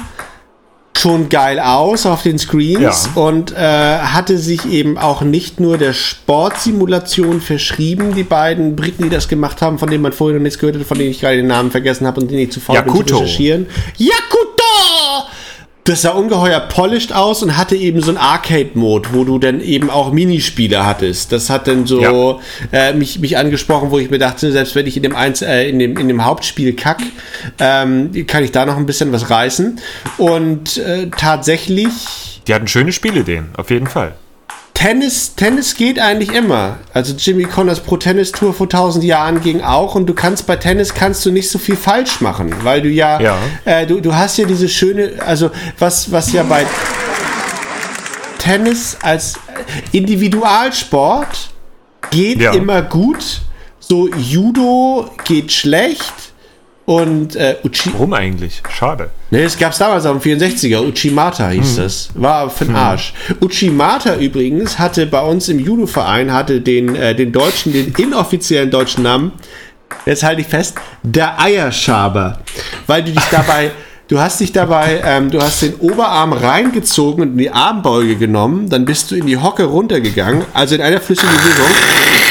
schon 1.05 1.29
geil 1.29 1.61
aus 1.61 2.07
auf 2.07 2.23
den 2.23 2.39
Screens 2.39 3.11
Ja. 3.15 3.23
und 3.23 3.53
äh, 3.53 3.57
hatte 3.59 4.39
sich 4.39 4.65
eben 4.65 4.97
auch 4.97 5.21
nicht 5.21 5.61
nur 5.61 5.77
der 5.77 5.93
Sportsimulation 5.93 7.43
verschrieben, 7.43 8.15
die 8.15 8.23
beiden 8.23 8.75
Briten, 8.75 9.03
die 9.03 9.11
das 9.11 9.29
gemacht 9.29 9.61
haben, 9.61 9.79
von 9.79 9.91
denen 9.91 10.03
man 10.03 10.13
vorher 10.15 10.39
noch 10.39 10.43
nichts 10.43 10.59
gehört 10.59 10.77
hat, 10.79 10.87
von 10.87 10.97
denen 10.97 11.11
ich 11.11 11.21
gerade 11.21 11.37
den 11.37 11.47
Namen 11.49 11.71
vergessen 11.71 12.07
habe 12.07 12.23
und 12.23 12.31
den 12.31 12.39
ich 12.39 12.53
zu 12.53 12.59
faul 12.61 12.77
bin 12.81 12.85
zu 12.91 12.97
Yakuto. 12.97 13.17
recherchieren. 13.19 13.67
Yakuto! 13.99 15.29
Das 15.87 16.01
sah 16.01 16.13
ungeheuer 16.13 16.61
polished 16.61 17.13
aus 17.13 17.43
und 17.43 17.59
hatte 17.59 17.77
eben 17.77 18.01
so 18.01 18.11
einen 18.11 18.17
Arcade-Mode, 18.17 19.11
wo 19.13 19.25
du 19.25 19.39
dann 19.39 19.61
eben 19.61 19.91
auch 19.91 20.13
Minispiele 20.13 20.87
hattest. 20.87 21.31
Das 21.31 21.51
hat 21.51 21.69
dann 21.69 21.87
so 21.87 22.01
äh, 22.73 22.95
mich, 22.95 23.19
mich 23.19 23.37
angesprochen, 23.37 23.91
wo 23.91 23.99
ich 23.99 24.09
mir 24.09 24.19
dachte, 24.19 24.51
selbst 24.51 24.75
wenn 24.77 24.87
ich 24.87 24.97
in 24.97 25.03
dem, 25.03 25.15
Einz 25.15 25.43
äh, 25.43 25.69
in 25.69 25.79
dem, 25.79 25.99
in 25.99 26.09
dem 26.09 26.25
Hauptspiel 26.25 26.75
kack, 26.75 27.03
ähm, 27.59 28.11
kann 28.27 28.43
ich 28.43 28.51
da 28.51 28.65
noch 28.65 28.79
ein 28.79 28.87
bisschen 28.87 29.13
was 29.13 29.29
reißen. 29.29 29.79
Und 30.17 30.79
äh, 30.79 31.11
tatsächlich, 31.11 32.41
Die 32.49 32.55
hatten 32.55 32.67
schöne 32.67 32.93
Spielideen, 32.93 33.51
auf 33.55 33.69
jeden 33.69 33.87
Fall. 33.87 34.15
Tennis, 34.75 35.35
Tennis 35.35 35.77
geht 35.77 35.99
eigentlich 35.99 36.33
immer. 36.35 36.79
Also 36.93 37.15
Jimmy 37.17 37.45
Connors 37.45 37.81
Pro 37.81 37.97
Tennis 37.97 38.33
Tour 38.33 38.53
vor 38.53 38.67
1000 38.67 39.05
Jahren 39.05 39.41
ging 39.41 39.63
auch 39.63 39.95
und 39.95 40.07
du 40.07 40.15
kannst 40.15 40.47
bei 40.47 40.57
Tennis 40.57 40.93
kannst 40.93 41.25
du 41.25 41.31
nicht 41.31 41.49
so 41.49 41.59
viel 41.59 41.77
falsch 41.77 42.21
machen, 42.21 42.53
weil 42.63 42.83
du 42.83 42.89
ja, 42.89 43.21
Ja. 43.21 43.39
Äh, 43.65 43.87
du, 43.87 44.01
du 44.01 44.15
hast 44.15 44.37
ja 44.37 44.45
diese 44.47 44.69
schöne, 44.69 45.13
also 45.25 45.51
was, 45.79 46.11
was 46.13 46.33
ja 46.33 46.43
bei 46.43 46.67
Tennis 48.39 48.97
als 49.01 49.35
Individualsport 49.93 51.51
geht 52.11 52.41
Ja. 52.41 52.53
immer 52.53 52.83
gut. 52.83 53.41
So 53.79 54.09
Judo 54.15 55.11
geht 55.25 55.53
schlecht 55.53 56.13
und 56.87 57.35
äh, 57.37 57.57
Uchi 57.65 57.91
Warum 57.95 58.13
eigentlich? 58.13 58.63
Schade. 58.69 59.11
Ne, 59.31 59.43
es 59.43 59.59
gab 59.59 59.73
es 59.73 59.79
damals 59.79 60.05
dem 60.05 60.21
64er, 60.21 60.87
Uchimata 60.87 61.49
hieß 61.49 61.77
das. 61.77 62.11
War 62.15 62.51
für 62.51 62.67
den 62.67 62.77
Arsch. 62.77 63.15
Uchimata 63.41 64.17
übrigens 64.17 64.79
hatte 64.79 65.07
bei 65.07 65.23
uns 65.23 65.49
im 65.49 65.59
Judo-Verein, 65.59 66.33
hatte 66.33 66.61
den, 66.61 66.95
äh, 66.95 67.15
den 67.15 67.33
deutschen, 67.33 67.73
den 67.73 67.95
inoffiziellen 67.97 68.71
deutschen 68.71 69.03
Namen, 69.03 69.33
jetzt 70.05 70.23
halte 70.23 70.43
ich 70.43 70.47
fest, 70.47 70.77
der 71.03 71.41
Eierschaber. 71.41 72.41
Weil 72.87 73.03
du 73.03 73.13
dich 73.13 73.25
dabei, 73.31 73.71
du 74.09 74.19
hast 74.19 74.41
dich 74.41 74.53
dabei, 74.53 75.01
ähm, 75.03 75.31
du 75.31 75.41
hast 75.41 75.63
den 75.63 75.77
Oberarm 75.77 76.35
reingezogen 76.35 77.23
und 77.23 77.33
in 77.33 77.39
die 77.39 77.51
Armbeuge 77.51 78.17
genommen, 78.17 78.69
dann 78.69 78.85
bist 78.85 79.11
du 79.11 79.15
in 79.15 79.27
die 79.27 79.39
Hocke 79.39 79.65
runtergegangen, 79.65 80.45
also 80.53 80.75
in 80.75 80.83
einer 80.83 81.01
flüssigen 81.01 81.35
Bewegung. 81.35 81.71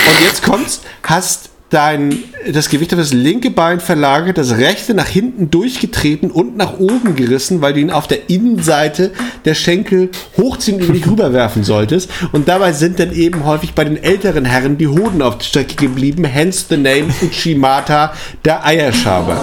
Und 0.06 0.26
jetzt 0.26 0.44
kommst, 0.44 0.84
hast 1.02 1.50
dein, 1.74 2.20
das 2.52 2.70
Gewicht 2.70 2.94
auf 2.94 3.00
das 3.00 3.14
linke 3.14 3.50
Bein 3.50 3.80
verlagert, 3.80 4.38
das 4.38 4.58
rechte 4.58 4.94
nach 4.94 5.08
hinten 5.08 5.50
durchgetreten 5.50 6.30
und 6.30 6.56
nach 6.56 6.80
oben 6.80 7.16
gerissen, 7.16 7.62
weil 7.62 7.74
du 7.74 7.80
ihn 7.80 7.92
auf 7.92 8.08
der 8.08 8.30
Innenseite 8.30 9.12
der 9.46 9.56
Schenkel 9.56 10.10
hochziehen 10.38 10.82
und 10.82 10.94
dich 10.94 11.08
rüberwerfen 11.08 11.64
solltest. 11.64 12.10
Und 12.32 12.48
dabei 12.48 12.74
sind 12.74 13.00
dann 13.00 13.12
eben 13.12 13.46
häufig 13.46 13.74
bei 13.74 13.84
den 13.84 14.02
älteren 14.02 14.46
Herren 14.46 14.78
die 14.78 14.88
Hoden 14.88 15.22
auf 15.22 15.40
der 15.40 15.46
Strecke 15.46 15.76
geblieben. 15.76 16.24
Hence 16.24 16.66
the 16.70 16.78
name 16.78 17.08
Uchimata, 17.22 18.14
der 18.46 18.66
Eierschaber. 18.66 19.42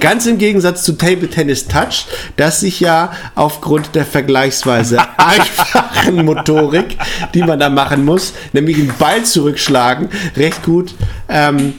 Ganz 0.00 0.26
im 0.26 0.38
Gegensatz 0.38 0.82
zu 0.84 0.92
Table 0.92 1.28
Tennis 1.28 1.66
Touch, 1.66 2.06
das 2.36 2.60
sich 2.60 2.80
ja 2.80 3.12
aufgrund 3.34 3.94
der 3.94 4.04
vergleichsweise 4.04 4.98
einfachen 5.16 6.24
Motorik, 6.24 6.96
die 7.34 7.42
man 7.42 7.58
da 7.58 7.70
machen 7.70 8.04
muss, 8.04 8.32
nämlich 8.52 8.76
den 8.76 8.92
Ball 8.98 9.24
zurückschlagen, 9.24 10.08
recht 10.36 10.62
gut 10.62 10.94
ähm, 11.28 11.74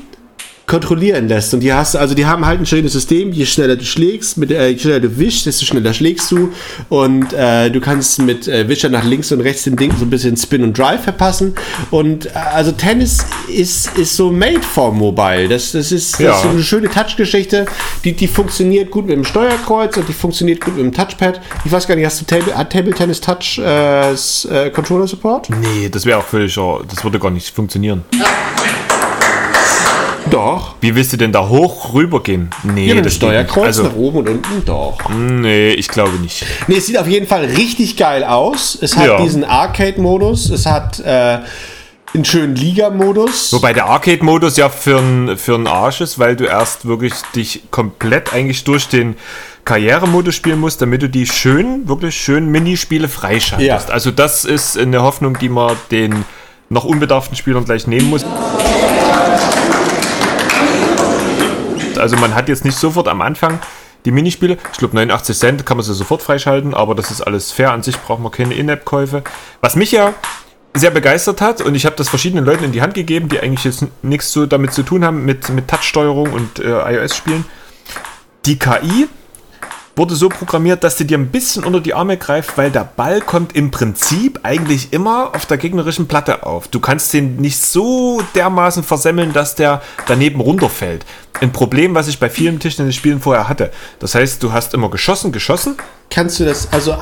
kontrollieren 0.68 1.30
lässt. 1.30 1.54
Und 1.54 1.62
hier 1.62 1.78
hast 1.78 1.96
also 1.96 2.14
die 2.14 2.26
haben 2.26 2.46
halt 2.46 2.60
ein 2.60 2.66
schönes 2.66 2.92
System, 2.92 3.32
je 3.32 3.46
schneller 3.46 3.78
du 3.78 3.86
schlägst, 3.86 4.38
mit, 4.38 4.52
äh, 4.52 4.68
je 4.68 4.78
schneller 4.78 5.00
du 5.00 5.18
wischst, 5.18 5.46
desto 5.46 5.66
schneller 5.66 5.94
schlägst 5.94 6.30
du. 6.30 6.52
Und 6.90 7.32
äh, 7.32 7.70
du 7.72 7.80
kannst 7.80 8.20
mit 8.22 8.50
äh, 8.50 8.68
Wischer 8.68 8.90
nach 8.90 9.06
links 9.06 9.32
und 9.32 9.40
rechts 9.40 9.64
den 9.64 9.78
Ding 9.78 9.94
so 9.98 10.04
ein 10.06 10.10
bisschen 10.10 10.36
Spin 10.36 10.64
und 10.64 10.78
Drive 10.78 11.04
verpassen. 11.04 11.56
Und 11.90 12.26
äh, 12.26 12.30
also 12.54 12.74
Tennis 12.74 13.26
ist, 13.48 13.98
ist 13.98 14.16
so 14.18 14.30
made 14.30 14.62
for 14.62 14.92
Mobile. 14.92 15.48
Das, 15.48 15.72
das, 15.72 15.94
ist, 15.94 16.16
das 16.16 16.20
Ja. 16.20 16.36
ist 16.36 16.42
so 16.44 16.50
eine 16.50 16.62
schöne 16.64 16.90
Touch-Geschichte. 16.90 17.66
Die, 18.04 18.12
die 18.12 18.28
funktioniert 18.28 18.92
gut 18.92 19.08
mit 19.08 19.16
dem 19.16 19.24
Steuerkreuz 19.24 19.96
und 19.96 20.10
die 20.10 20.14
funktioniert 20.14 20.60
gut 20.60 20.76
mit 20.76 20.84
dem 20.86 20.94
Touchpad. 20.94 21.40
Ich 21.64 21.72
weiß 21.72 21.88
gar 21.88 21.96
nicht, 21.96 22.06
hast 22.06 22.20
du 22.20 22.26
Table, 22.26 22.54
hat 22.54 22.74
Table 22.74 22.94
Tennis 22.94 23.22
Touch 23.22 23.58
äh, 23.58 24.12
äh, 24.12 24.70
Controller 24.72 25.08
Support? 25.08 25.50
Nee, 25.50 25.88
das 25.90 26.06
wäre 26.06 26.20
auch 26.20 26.26
völlig, 26.26 26.56
das 26.56 27.04
würde 27.06 27.20
gar 27.20 27.32
nicht 27.32 27.56
funktionieren. 27.56 28.04
Doch. 30.30 30.76
Wie 30.82 30.96
willst 30.96 31.14
du 31.14 31.18
denn 31.18 31.32
da 31.32 31.48
hoch 31.48 31.94
rübergehen? 31.94 32.50
Nee, 32.64 32.82
Ja, 32.88 32.96
mit 32.96 32.98
dem 32.98 33.04
das 33.06 33.16
Steuerkreuz. 33.16 33.66
Also, 33.66 33.84
nach 33.84 33.96
oben 33.96 34.18
und 34.20 34.30
unten, 34.30 34.66
doch. 34.66 34.98
nee, 35.10 35.72
ich 35.72 35.88
glaube 35.88 36.18
nicht. 36.20 36.46
Nee, 36.68 36.78
es 36.78 36.88
sieht 36.88 36.98
auf 36.98 37.08
jeden 37.08 37.28
Fall 37.28 37.46
richtig 37.46 37.98
geil 37.98 38.24
aus. 38.24 38.78
Es 38.82 38.96
hat 38.98 39.08
Ja. 39.08 39.22
diesen 39.22 39.44
Arcade-Modus, 39.44 40.50
es 40.50 40.66
hat 40.66 41.00
äh, 41.00 41.40
einen 42.14 42.26
schönen 42.26 42.56
Liga-Modus. 42.56 43.52
Wobei 43.54 43.74
der 43.74 43.86
Arcade-Modus 43.88 44.58
ja 44.58 44.70
für 44.70 44.98
einen 44.98 45.38
für 45.38 45.56
n 45.56 45.68
Arsch 45.68 46.02
ist, 46.02 46.18
weil 46.20 46.36
du 46.36 46.46
erst 46.46 46.88
wirklich 46.88 47.14
dich 47.36 47.64
komplett 47.72 48.34
eigentlich 48.34 48.64
durch 48.64 48.88
den 48.88 49.16
Karrieremodus 49.66 50.34
spielen 50.34 50.60
musst, 50.62 50.82
damit 50.82 51.02
du 51.02 51.10
die 51.10 51.26
schön, 51.26 51.88
wirklich 51.90 52.16
schön 52.16 52.48
Minispiele 52.50 53.10
freischaltest. 53.10 53.90
Ja. 53.90 53.94
Also 53.94 54.12
das 54.12 54.46
ist 54.46 54.78
eine 54.78 55.02
Hoffnung, 55.02 55.38
die 55.40 55.50
man 55.50 55.76
den 55.92 56.24
noch 56.70 56.86
unbedarften 56.86 57.36
Spielern 57.36 57.66
gleich 57.66 57.86
nehmen 57.88 58.10
muss. 58.10 58.26
Also 61.98 62.16
man 62.18 62.36
hat 62.36 62.50
jetzt 62.50 62.66
nicht 62.66 62.78
sofort 62.78 63.08
am 63.08 63.22
Anfang 63.22 63.60
die 64.06 64.12
Minispiele. 64.12 64.58
Ich 64.72 64.78
glaube 64.78 64.96
89 64.96 65.38
Cent 65.38 65.66
kann 65.66 65.78
man 65.78 65.86
sie 65.86 65.94
sofort 65.94 66.22
freischalten, 66.22 66.74
aber 66.74 66.96
das 66.96 67.12
ist 67.12 67.22
alles 67.22 67.52
fair. 67.52 67.72
An 67.72 67.84
sich 67.84 67.98
braucht 67.98 68.22
man 68.22 68.32
keine 68.32 68.54
In-App-Käufe. 68.54 69.24
Was 69.62 69.76
mich 69.76 69.92
ja 69.92 70.14
sehr 70.74 70.92
begeistert 70.92 71.42
hat 71.42 71.62
und 71.62 71.76
ich 71.76 71.86
habe 71.86 71.96
das 71.96 72.10
verschiedenen 72.10 72.46
Leuten 72.46 72.64
in 72.64 72.72
die 72.72 72.82
Hand 72.82 72.94
gegeben, 72.94 73.30
die 73.30 73.40
eigentlich 73.40 73.64
jetzt 73.64 73.86
nichts 74.04 74.32
so 74.32 74.46
damit 74.46 74.74
zu 74.74 74.84
tun 74.84 75.04
haben 75.04 75.26
mit, 75.26 75.50
mit 75.50 75.68
Touch-Steuerung 75.68 76.32
und 76.32 76.60
äh, 76.60 76.96
iOS-Spielen. 76.96 77.46
Die 78.46 78.60
KI 78.60 79.08
wurde 79.98 80.16
so 80.16 80.30
programmiert, 80.30 80.84
dass 80.84 80.96
die 80.96 81.06
dir 81.06 81.18
ein 81.18 81.28
bisschen 81.28 81.64
unter 81.64 81.80
die 81.80 81.94
Arme 81.94 82.18
greift, 82.18 82.58
weil 82.58 82.72
der 82.72 82.84
Ball 82.84 83.20
kommt 83.20 83.56
im 83.56 83.72
Prinzip 83.72 84.40
eigentlich 84.44 84.94
immer 84.94 85.36
auf 85.36 85.46
der 85.46 85.58
gegnerischen 85.58 86.08
Platte 86.08 86.46
auf. 86.46 86.68
Du 86.68 86.80
kannst 86.80 87.14
den 87.14 87.38
nicht 87.38 87.60
so 87.60 88.22
dermaßen 88.36 88.84
versemmeln, 88.84 89.34
dass 89.34 89.56
der 89.56 89.82
daneben 90.06 90.40
runterfällt. 90.40 91.06
Ein 91.42 91.52
Problem, 91.52 91.96
was 91.96 92.08
ich 92.08 92.20
bei 92.20 92.30
vielen 92.30 92.60
Tischtennis-Spielen 92.60 93.22
vorher 93.22 93.50
hatte. 93.50 93.72
Das 94.00 94.16
heißt, 94.16 94.42
du 94.42 94.54
hast 94.54 94.74
immer 94.74 94.90
geschossen, 94.90 95.32
geschossen. 95.32 95.76
Kannst 96.10 96.40
du 96.40 96.46
das, 96.46 96.72
also 96.72 96.96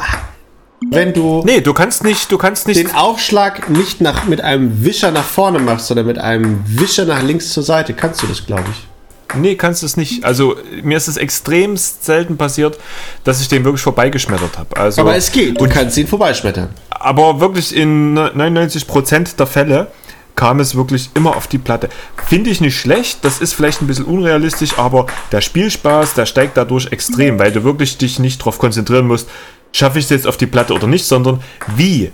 wenn 0.91 1.13
du 1.13 1.41
Nee, 1.45 1.61
du 1.61 1.73
kannst 1.73 2.03
nicht, 2.03 2.31
du 2.31 2.37
kannst 2.37 2.67
nicht. 2.67 2.79
den 2.79 2.93
Aufschlag 2.93 3.69
nicht 3.69 4.01
nach, 4.01 4.25
mit 4.25 4.41
einem 4.41 4.83
Wischer 4.83 5.11
nach 5.11 5.23
vorne 5.23 5.59
machst, 5.59 5.87
sondern 5.87 6.05
mit 6.05 6.19
einem 6.19 6.61
Wischer 6.65 7.05
nach 7.05 7.21
links 7.23 7.51
zur 7.53 7.63
Seite, 7.63 7.93
kannst 7.93 8.21
du 8.23 8.27
das, 8.27 8.45
glaube 8.45 8.65
ich. 8.71 8.87
Nee, 9.33 9.55
kannst 9.55 9.81
du 9.81 9.85
es 9.85 9.97
nicht. 9.97 10.23
Also 10.23 10.55
mir 10.83 10.97
ist 10.97 11.07
es 11.07 11.17
extrem 11.17 11.75
selten 11.77 12.37
passiert, 12.37 12.77
dass 13.23 13.41
ich 13.41 13.47
den 13.47 13.63
wirklich 13.65 13.81
vorbeigeschmettert 13.81 14.57
habe. 14.57 14.77
Also, 14.77 15.01
Aber 15.01 15.15
es 15.15 15.31
geht, 15.31 15.59
du 15.59 15.67
kannst 15.67 15.97
ihn 15.97 16.07
vorbeischmettern. 16.07 16.69
aber 16.89 17.39
wirklich 17.39 17.75
in 17.75 18.17
99% 18.17 19.35
der 19.37 19.47
Fälle 19.47 19.87
kam 20.35 20.59
es 20.59 20.75
wirklich 20.75 21.09
immer 21.15 21.35
auf 21.37 21.47
die 21.47 21.57
Platte. 21.57 21.89
Finde 22.27 22.49
ich 22.49 22.59
nicht 22.61 22.77
schlecht, 22.77 23.19
das 23.23 23.39
ist 23.39 23.53
vielleicht 23.53 23.81
ein 23.81 23.87
bisschen 23.87 24.05
unrealistisch, 24.05 24.77
aber 24.77 25.05
der 25.31 25.41
Spielspaß, 25.41 26.13
der 26.13 26.25
steigt 26.25 26.57
dadurch 26.57 26.87
extrem, 26.91 27.39
weil 27.39 27.51
du 27.53 27.63
wirklich 27.63 27.97
dich 27.97 28.19
nicht 28.19 28.41
darauf 28.41 28.59
konzentrieren 28.59 29.07
musst, 29.07 29.29
schaffe 29.71 29.97
ich 29.99 30.05
es 30.05 30.09
jetzt 30.11 30.27
auf 30.27 30.35
die 30.37 30.45
Platte 30.45 30.73
oder 30.73 30.87
nicht, 30.87 31.05
sondern 31.05 31.41
wie 31.75 32.11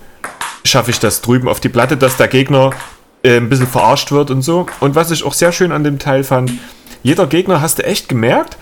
schaffe 0.63 0.91
ich 0.91 0.99
das 0.99 1.21
drüben 1.21 1.47
auf 1.47 1.59
die 1.59 1.69
Platte, 1.69 1.97
dass 1.97 2.17
der 2.17 2.27
Gegner 2.27 2.69
äh, 3.23 3.37
ein 3.37 3.49
bisschen 3.49 3.67
verarscht 3.67 4.11
wird 4.11 4.29
und 4.29 4.43
so. 4.43 4.67
Und 4.79 4.93
was 4.93 5.09
ich 5.09 5.23
auch 5.23 5.33
sehr 5.33 5.51
schön 5.51 5.71
an 5.71 5.83
dem 5.83 5.97
Teil 5.97 6.23
fand, 6.23 6.51
jeder 7.03 7.27
Gegner 7.27 7.61
hast 7.61 7.79
du 7.79 7.83
echt 7.85 8.09
gemerkt, 8.09 8.57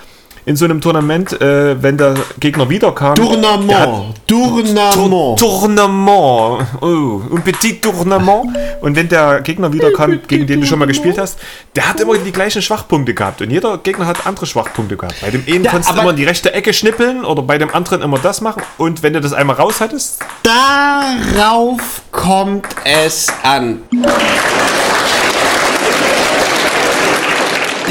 in 0.46 0.56
so 0.56 0.66
einem 0.66 0.82
Tournament, 0.82 1.40
äh, 1.42 1.82
wenn 1.84 1.98
der 1.98 2.16
Gegner 2.40 2.68
wiederkam. 2.70 3.14
der 3.16 3.26
hat- 3.26 3.32
Tournament, 3.34 4.16
Tournament. 4.26 5.38
Tournament. 5.40 6.68
Oh, 6.82 7.22
un 7.30 7.42
petit 7.44 7.82
Tournament. 7.84 8.58
Und 8.82 8.96
wenn 8.96 9.08
der 9.10 9.42
Gegner 9.42 9.72
wiederkam, 9.72 10.20
gegen 10.28 10.48
den 10.48 10.62
du 10.62 10.66
schon 10.66 10.80
mal 10.80 10.88
gespielt 10.88 11.20
hast, 11.20 11.38
der 11.76 11.88
hat 11.90 12.00
immer 12.00 12.18
die 12.18 12.32
gleichen 12.32 12.62
Schwachpunkte 12.64 13.14
gehabt. 13.14 13.42
Und 13.42 13.52
jeder 13.52 13.78
Gegner 13.80 14.08
hat 14.08 14.26
andere 14.26 14.46
Schwachpunkte 14.48 14.96
gehabt. 14.98 15.22
Bei 15.22 15.30
dem 15.30 15.44
einen 15.48 15.66
Ja, 15.66 15.72
konntest 15.72 15.94
du 15.96 16.00
immer 16.02 16.12
in 16.12 16.16
die 16.16 16.26
rechte 16.26 16.52
Ecke 16.54 16.74
schnippeln 16.74 17.26
oder 17.26 17.44
bei 17.44 17.58
dem 17.60 17.72
anderen 17.76 18.02
immer 18.02 18.18
das 18.18 18.42
machen. 18.42 18.64
Und 18.78 19.04
wenn 19.04 19.14
du 19.14 19.22
das 19.22 19.34
einmal 19.34 19.58
raus 19.58 19.76
hattest, 19.82 20.20
Darauf 20.44 22.02
kommt 22.12 22.66
es 22.86 23.28
an. 23.44 23.84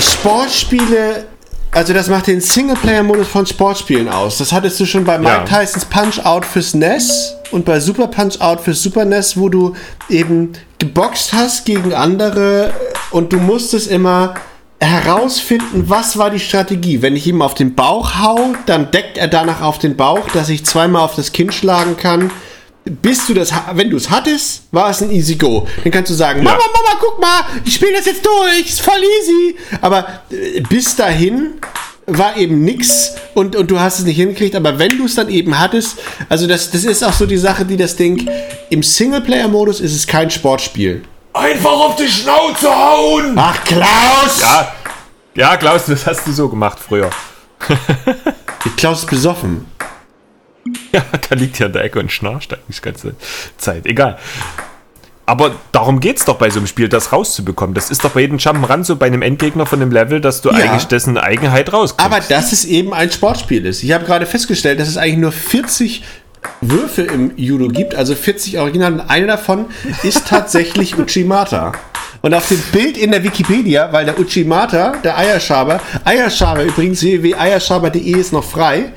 Sportspiele, 0.01 1.27
also 1.73 1.93
das 1.93 2.09
macht 2.09 2.27
den 2.27 2.41
Singleplayer-Modus 2.41 3.29
von 3.29 3.47
Sportspielen 3.47 4.09
aus. 4.09 4.39
Das 4.39 4.53
hattest 4.53 4.81
du 4.81 4.87
schon 4.87 5.05
bei 5.05 5.19
Mike 5.19 5.45
Ja. 5.51 5.61
Tysons 5.61 5.85
Punch-Out 5.85 6.45
fürs 6.45 6.75
NES 6.75 7.35
und 7.51 7.65
bei 7.65 7.79
Super 7.81 8.07
Punch-Out 8.07 8.61
fürs 8.61 8.83
Super 8.83 9.05
NES, 9.05 9.37
wo 9.37 9.49
du 9.49 9.75
eben 10.09 10.53
geboxt 10.79 11.33
hast 11.33 11.65
gegen 11.65 11.93
andere 11.93 12.73
und 13.11 13.33
du 13.33 13.39
musstest 13.39 13.91
immer 13.91 14.35
herausfinden, 14.81 15.85
was 15.89 16.17
war 16.19 16.31
die 16.31 16.39
Strategie. 16.39 17.03
Wenn 17.03 17.17
ich 17.17 17.27
ihm 17.27 17.43
auf 17.43 17.55
den 17.55 17.75
Bauch 17.75 18.19
hau, 18.21 18.55
dann 18.67 18.91
deckt 18.91 19.19
er 19.19 19.29
danach 19.29 19.61
auf 19.61 19.79
den 19.79 19.97
Bauch, 19.97 20.29
dass 20.33 20.49
ich 20.49 20.65
zweimal 20.65 21.03
auf 21.03 21.17
das 21.17 21.33
Kinn 21.33 21.51
schlagen 21.51 21.97
kann. 21.97 22.31
Bis 22.91 23.27
du 23.27 23.35
das, 23.35 23.53
ha- 23.53 23.71
wenn 23.75 23.91
du 23.91 23.97
es 23.97 24.11
hattest, 24.11 24.63
war 24.73 24.91
es 24.91 25.03
ein 25.03 25.11
easy 25.11 25.37
go. 25.37 25.67
Dann 25.83 25.93
kannst 25.93 26.11
du 26.11 26.15
sagen, 26.15 26.43
Mama, 26.43 26.57
Mama, 26.59 26.99
guck 27.01 27.21
mal, 27.21 27.43
ich 27.65 27.75
spiele 27.75 27.93
das 27.93 28.07
jetzt 28.07 28.25
durch, 28.25 28.69
ist 28.69 28.81
voll 28.81 29.01
easy. 29.21 29.57
Aber 29.81 30.07
äh, 30.31 30.61
bis 30.61 30.97
dahin 30.97 31.55
war 32.07 32.37
eben 32.37 32.65
nix 32.65 33.13
und, 33.35 33.55
und 33.55 33.71
du 33.71 33.79
hast 33.81 33.99
es 33.99 34.05
nicht 34.07 34.17
hingekriegt. 34.17 34.55
Aber 34.57 34.79
wenn 34.79 34.97
du 34.97 35.05
es 35.05 35.15
dann 35.15 35.29
eben 35.29 35.59
hattest, 35.59 35.99
also 36.29 36.47
das, 36.47 36.71
das 36.71 36.85
ist 36.85 37.03
auch 37.05 37.13
so 37.13 37.27
die 37.27 37.37
Sache, 37.37 37.65
die 37.65 37.77
das 37.77 37.97
Ding, 37.97 38.29
im 38.71 38.83
Singleplayer-Modus 38.83 39.81
ist 39.81 39.95
es 39.95 40.07
kein 40.07 40.31
Sportspiel. 40.31 41.03
Einfach 41.35 41.71
auf 41.73 41.97
die 41.97 42.09
Schnauze 42.09 42.69
hauen! 42.75 43.35
Ach, 43.37 43.63
Klaus! 43.65 44.41
ja, 44.41 44.73
ja, 45.37 45.57
Klaus, 45.57 45.85
das 45.87 46.07
hast 46.07 46.27
du 46.27 46.33
so 46.33 46.49
gemacht 46.49 46.79
früher. 46.81 47.11
Klaus 48.77 49.01
ist 49.01 49.11
besoffen. 49.11 49.67
Ja, 50.93 51.03
da 51.29 51.35
liegt 51.35 51.57
hier 51.57 51.67
in 51.67 51.73
der 51.73 51.85
Ecke 51.85 51.99
und 51.99 52.11
schnarcht 52.11 52.53
eigentlich 52.55 52.77
die 52.77 52.83
ganze 52.83 53.15
Zeit. 53.59 53.87
Egal. 53.87 54.19
Aber 55.27 55.55
darum 55.73 56.01
geht's 56.01 56.25
doch 56.25 56.37
bei 56.37 56.49
so 56.49 56.59
einem 56.59 56.67
Spiel, 56.67 56.89
das 56.89 57.13
rauszubekommen. 57.13 57.75
Das 57.75 57.91
ist 57.91 58.03
doch 58.03 58.11
bei 58.13 58.21
jedem 58.21 58.39
Jump'n'Run 58.39 58.85
so 58.85 58.97
bei 58.97 59.07
einem 59.07 59.21
Endgegner 59.21 59.67
von 59.67 59.83
einem 59.83 59.93
Level, 59.93 60.23
dass 60.23 60.41
du 60.41 60.49
Ja. 60.51 60.57
eigentlich 60.57 60.85
dessen 60.87 61.19
Eigenheit 61.19 61.71
rauskommst. 61.71 62.03
Aber 62.13 62.21
dass 62.27 62.53
es 62.53 62.65
eben 62.65 62.95
ein 62.95 63.11
Sportspiel 63.13 63.67
ist. 63.67 63.83
Ich 63.83 63.93
habe 63.93 64.07
gerade 64.07 64.25
festgestellt, 64.25 64.81
dass 64.81 64.89
es 64.89 64.97
eigentlich 64.97 65.19
nur 65.19 65.33
40 65.33 66.03
Würfe 66.63 67.03
im 67.03 67.33
Judo 67.37 67.69
gibt, 67.69 67.95
also 67.95 68.15
40 68.15 68.59
Original. 68.59 68.95
Und 68.95 69.01
einer 69.03 69.27
davon 69.27 69.67
ist 70.03 70.27
tatsächlich 70.29 70.97
Uchimata. 70.99 71.73
Und 72.23 72.33
auf 72.33 72.49
dem 72.49 72.61
Bild 72.73 72.97
in 72.97 73.11
der 73.11 73.23
Wikipedia, 73.23 73.93
weil 73.93 74.07
der 74.07 74.19
Uchimata, 74.19 74.93
der 75.05 75.19
Eierschaber, 75.19 75.79
Eierschaber 76.05 76.65
übrigens, 76.65 77.03
www.eierschaber.de 77.03 78.01
ist 78.13 78.33
noch 78.33 78.45
frei, 78.45 78.93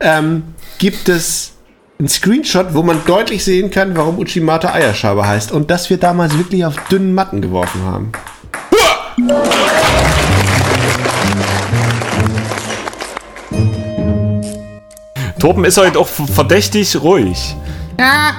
ähm, 0.00 0.42
gibt 0.78 1.08
es 1.08 1.52
einen 1.98 2.08
Screenshot, 2.08 2.74
wo 2.74 2.82
man 2.82 3.04
deutlich 3.06 3.44
sehen 3.44 3.70
kann, 3.70 3.96
warum 3.96 4.18
Uchimata 4.18 4.72
Eierschaber 4.72 5.26
heißt. 5.26 5.52
Und 5.52 5.70
dass 5.70 5.90
wir 5.90 5.98
damals 5.98 6.36
wirklich 6.36 6.64
auf 6.64 6.74
dünnen 6.90 7.14
Matten 7.14 7.40
geworfen 7.40 7.82
haben. 7.84 8.12
Torben 15.38 15.64
ist 15.64 15.76
heute 15.76 15.98
auch 15.98 16.08
verdächtig 16.08 16.96
ruhig. 17.00 17.54
Ja. 17.98 18.32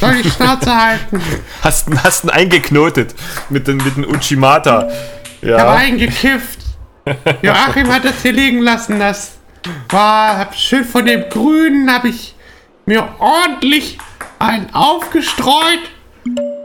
Soll 0.00 0.22
die 0.22 0.30
Schnauze 0.30 0.74
halten. 0.74 1.20
Hast, 1.62 1.88
hast 2.04 2.24
ihn 2.24 2.30
eingeknotet 2.30 3.14
mit 3.50 3.66
dem, 3.66 3.78
mit 3.78 3.96
dem 3.96 4.04
Uchimata. 4.04 4.88
Ich 5.40 5.48
habe 5.50 5.58
Ja. 5.60 5.74
eingekifft. 5.74 6.60
Joachim 7.42 7.92
hat 7.92 8.04
das 8.04 8.22
hier 8.22 8.32
liegen 8.32 8.60
lassen. 8.60 8.98
Das 8.98 9.32
war 9.90 10.38
hab 10.38 10.54
schön 10.54 10.84
von 10.84 11.06
dem 11.06 11.28
Grünen 11.28 11.92
habe 11.92 12.08
ich 12.08 12.34
mir 12.86 13.08
ordentlich 13.18 13.98
einen 14.38 14.72
aufgestreut. 14.74 15.80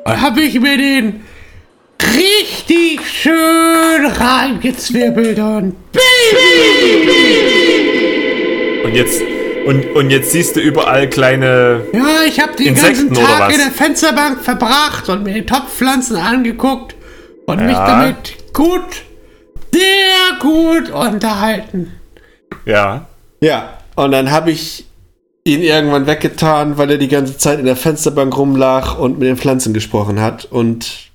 Und 0.06 0.22
habe 0.22 0.42
ich 0.42 0.60
mir 0.60 0.78
den 0.78 1.24
richtig 2.14 3.00
schön 3.08 4.06
reingezwirbelt 4.06 5.40
und 5.40 5.76
Und 8.84 8.94
jetzt, 8.96 9.22
und, 9.66 9.86
und 9.96 10.10
jetzt 10.10 10.32
siehst 10.32 10.56
du 10.56 10.60
überall 10.60 11.10
kleine. 11.10 11.86
ja, 11.94 12.24
ich 12.28 12.40
habe 12.42 12.56
den 12.56 12.68
Insekten 12.68 13.14
ganzen 13.14 13.26
Tag 13.26 13.52
in 13.52 13.60
der 13.60 13.72
Fensterbank 13.72 14.44
verbracht 14.44 15.08
und 15.10 15.24
mir 15.24 15.34
die 15.34 15.46
Topfpflanzen 15.46 16.18
angeguckt 16.18 16.96
und 17.46 17.66
mich 17.66 17.76
Ja. 17.76 17.88
damit 17.88 18.54
gut, 18.54 19.04
sehr 19.74 20.38
gut 20.40 20.90
unterhalten. 20.90 21.94
Ja. 22.66 23.06
Ja, 23.42 23.78
und 23.96 24.12
dann 24.12 24.32
habe 24.32 24.52
ich 24.52 24.86
ihn 25.44 25.62
irgendwann 25.62 26.08
weggetan, 26.08 26.78
weil 26.78 26.92
er 26.92 26.98
die 26.98 27.10
ganze 27.10 27.38
Zeit 27.38 27.60
in 27.60 27.66
der 27.66 27.76
Fensterbank 27.76 28.36
rumlag 28.38 28.98
und 28.98 29.20
mit 29.20 29.28
den 29.28 29.38
Pflanzen 29.38 29.74
gesprochen 29.74 30.22
hat. 30.22 30.46
Und 30.46 31.12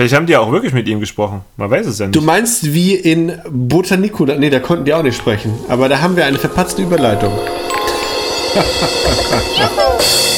Vielleicht 0.00 0.14
haben 0.14 0.26
die 0.26 0.32
ja 0.32 0.40
auch 0.40 0.50
wirklich 0.50 0.72
mit 0.72 0.88
ihm 0.88 1.00
gesprochen. 1.00 1.42
Man 1.56 1.70
weiß 1.70 1.86
es 1.86 1.98
ja 1.98 2.06
nicht. 2.06 2.16
du 2.16 2.22
meinst 2.22 2.72
wie 2.72 2.94
in 2.94 3.38
Botanico, 3.50 4.24
nee, 4.24 4.50
da 4.50 4.58
konnten 4.58 4.84
die 4.84 4.94
auch 4.94 5.02
nicht 5.02 5.16
sprechen. 5.16 5.52
Aber 5.68 5.88
da 5.88 6.00
haben 6.00 6.16
wir 6.16 6.24
eine 6.24 6.38
verpatzte 6.38 6.82
Überleitung. 6.82 7.32
Doch, 8.54 10.31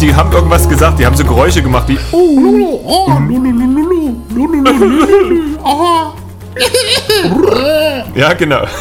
die 0.00 0.14
haben 0.14 0.32
irgendwas 0.32 0.68
gesagt, 0.68 0.98
die 0.98 1.06
haben 1.06 1.16
so 1.16 1.24
Geräusche 1.24 1.62
gemacht, 1.62 1.88
wie. 1.88 1.98
Oh. 2.12 3.22
Ja, 8.14 8.32
genau. 8.34 8.62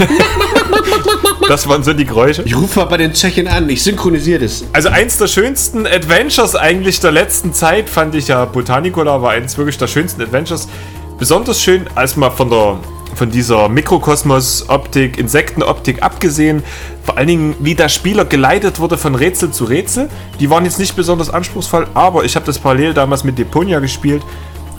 Das 1.48 1.68
waren 1.68 1.84
so 1.84 1.94
die 1.94 2.06
Geräusche. 2.06 2.42
Ich 2.44 2.58
rufe 2.58 2.80
mal 2.80 2.86
bei 2.86 2.98
den 2.98 3.14
Tschechen 3.14 3.48
an, 3.48 3.70
ich 3.70 3.84
synchronisiere 3.84 4.40
das. 4.40 4.64
Also 4.74 4.90
eins 4.90 5.18
der 5.20 5.28
schönsten 5.28 5.86
Adventures 5.86 6.56
eigentlich 6.56 7.00
der 7.00 7.12
letzten 7.12 7.54
Zeit 7.54 7.88
fand 7.88 8.16
ich 8.16 8.30
ja 8.30 8.46
Botanicola 8.46 9.22
war 9.22 9.32
eins 9.32 9.56
wirklich 9.56 9.78
der 9.78 9.86
schönsten 9.86 10.24
Adventures. 10.24 10.68
Besonders 11.20 11.62
schön, 11.62 11.86
als 11.94 12.16
mal 12.16 12.32
von 12.32 12.50
der 12.50 12.80
von 13.16 13.32
dieser 13.32 13.70
Mikrokosmos-Optik, 13.70 15.18
Insektenoptik 15.18 16.04
abgesehen, 16.04 16.64
vor 17.04 17.18
allen 17.18 17.28
Dingen, 17.28 17.56
wie 17.60 17.76
der 17.76 17.90
Spieler 17.90 18.26
geleitet 18.26 18.80
wurde 18.80 18.98
von 18.98 19.16
Rätsel 19.16 19.52
zu 19.52 19.66
Rätsel. 19.66 20.10
Die 20.40 20.50
waren 20.50 20.66
jetzt 20.66 20.80
nicht 20.80 20.96
besonders 20.96 21.30
anspruchsvoll, 21.30 21.88
aber 21.94 22.26
ich 22.26 22.36
habe 22.36 22.46
das 22.46 22.60
parallel 22.60 22.94
damals 22.94 23.24
mit 23.24 23.38
Deponia 23.38 23.80
gespielt 23.80 24.22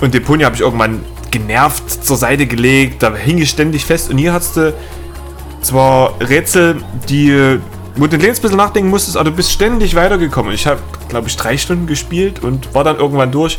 und 0.00 0.12
Deponia 0.12 0.46
habe 0.46 0.56
ich 0.56 0.62
irgendwann 0.62 1.02
genervt 1.30 2.04
zur 2.04 2.16
Seite 2.16 2.46
gelegt, 2.46 3.02
da 3.02 3.14
hing 3.14 3.38
ich 3.38 3.50
ständig 3.50 3.84
fest 3.84 4.10
und 4.10 4.18
hier 4.18 4.32
hattest 4.32 4.56
du 4.56 4.74
zwar 5.62 6.14
Rätsel, 6.20 6.76
die 7.08 7.58
wo 7.96 8.06
du 8.06 8.16
ein 8.16 8.20
bisschen 8.20 8.56
nachdenken 8.56 8.90
musstest, 8.90 9.16
aber 9.16 9.30
du 9.30 9.36
bist 9.36 9.50
ständig 9.50 9.94
weitergekommen. 9.94 10.52
Ich 10.52 10.66
habe, 10.66 10.80
glaube 11.08 11.28
ich, 11.28 11.36
drei 11.36 11.56
Stunden 11.56 11.86
gespielt 11.86 12.42
und 12.42 12.74
war 12.74 12.84
dann 12.84 12.96
irgendwann 12.96 13.32
durch. 13.32 13.58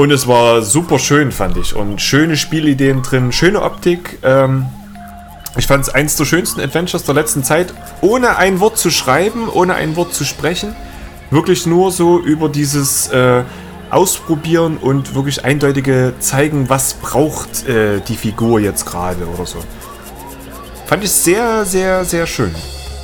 Und 0.00 0.10
es 0.12 0.26
war 0.26 0.62
super 0.62 0.98
schön, 0.98 1.30
fand 1.30 1.58
ich. 1.58 1.76
Und 1.76 2.00
schöne 2.00 2.38
Spielideen 2.38 3.02
drin, 3.02 3.32
schöne 3.32 3.60
Optik. 3.60 4.16
Ähm, 4.22 4.64
ich 5.58 5.66
fand 5.66 5.84
es 5.84 5.90
eins 5.90 6.16
der 6.16 6.24
schönsten 6.24 6.58
Adventures 6.62 7.04
der 7.04 7.14
letzten 7.14 7.44
Zeit, 7.44 7.74
ohne 8.00 8.38
ein 8.38 8.60
Wort 8.60 8.78
zu 8.78 8.88
schreiben, 8.88 9.50
ohne 9.50 9.74
ein 9.74 9.96
Wort 9.96 10.14
zu 10.14 10.24
sprechen. 10.24 10.74
Wirklich 11.30 11.66
nur 11.66 11.92
so 11.92 12.18
über 12.18 12.48
dieses 12.48 13.08
äh, 13.08 13.42
Ausprobieren 13.90 14.78
und 14.78 15.14
wirklich 15.14 15.44
eindeutige 15.44 16.14
zeigen, 16.18 16.70
was 16.70 16.94
braucht 16.94 17.68
äh, 17.68 18.00
die 18.00 18.16
Figur 18.16 18.58
jetzt 18.58 18.86
gerade 18.86 19.26
oder 19.26 19.44
so. 19.44 19.58
Fand 20.86 21.04
ich 21.04 21.10
sehr, 21.10 21.66
sehr, 21.66 22.06
sehr 22.06 22.26
schön. 22.26 22.54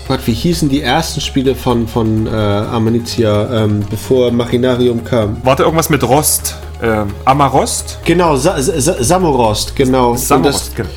Gott, 0.09 0.21
wie 0.27 0.33
hießen 0.33 0.69
die 0.69 0.83
ersten 0.83 1.21
Spiele 1.21 1.57
von, 1.57 1.89
von 1.89 2.29
äh, 2.29 2.31
Amanitia, 2.31 3.65
ähm, 3.65 3.85
bevor 3.91 4.31
Machinarium 4.31 5.03
kam? 5.03 5.39
Warte, 5.43 5.65
irgendwas 5.65 5.91
mit 5.91 6.05
Rost. 6.05 6.55
Ähm, 6.81 7.09
Amarost? 7.25 7.99
Genau, 8.05 8.37
Sa 8.37 8.61
Sa 8.61 9.03
Samorost, 9.03 9.75
genau. 9.75 10.11
Und, 10.11 10.19
das, 10.19 10.29
Samorost, 10.29 10.77
genau. 10.77 10.89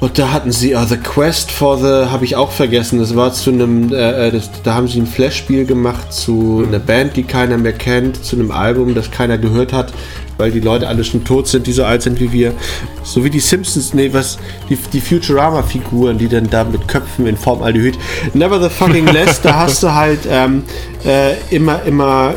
und 0.00 0.18
da 0.18 0.32
hatten 0.32 0.52
sie 0.52 0.74
uh, 0.74 0.84
The 0.84 0.98
Quest 0.98 1.50
for 1.50 1.78
the, 1.78 2.10
habe 2.10 2.26
ich 2.26 2.36
auch 2.36 2.50
vergessen, 2.50 2.98
das 2.98 3.16
war 3.16 3.32
zu 3.32 3.50
einem, 3.50 3.90
äh, 3.90 4.28
äh, 4.28 4.30
das, 4.30 4.50
da 4.64 4.74
haben 4.74 4.88
sie 4.88 5.00
ein 5.00 5.06
Flash-Spiel 5.06 5.64
gemacht 5.64 6.12
zu 6.12 6.62
einer 6.66 6.80
Band, 6.80 7.16
die 7.16 7.22
keiner 7.22 7.56
mehr 7.56 7.72
kennt, 7.72 8.22
zu 8.22 8.36
einem 8.36 8.50
Album, 8.50 8.94
das 8.94 9.10
keiner 9.10 9.38
gehört 9.38 9.72
hat, 9.72 9.94
weil 10.38 10.50
die 10.50 10.60
Leute 10.60 10.88
alle 10.88 11.04
schon 11.04 11.24
tot 11.24 11.48
sind, 11.48 11.66
die 11.66 11.72
so 11.72 11.84
alt 11.84 12.02
sind 12.02 12.20
wie 12.20 12.32
wir. 12.32 12.54
So 13.02 13.24
wie 13.24 13.30
die 13.30 13.40
Simpsons, 13.40 13.94
nee, 13.94 14.12
was, 14.12 14.38
die, 14.68 14.76
die 14.76 15.00
Futurama-Figuren, 15.00 16.18
die 16.18 16.28
dann 16.28 16.48
da 16.50 16.64
mit 16.64 16.86
Köpfen 16.88 17.26
in 17.26 17.36
Formaldehyd. 17.36 17.98
Never 18.34 18.62
the 18.62 18.68
fucking 18.68 19.06
less, 19.06 19.40
da 19.40 19.56
hast 19.56 19.82
du 19.82 19.94
halt 19.94 20.20
ähm, 20.28 20.64
äh, 21.04 21.34
immer, 21.54 21.82
immer 21.84 22.34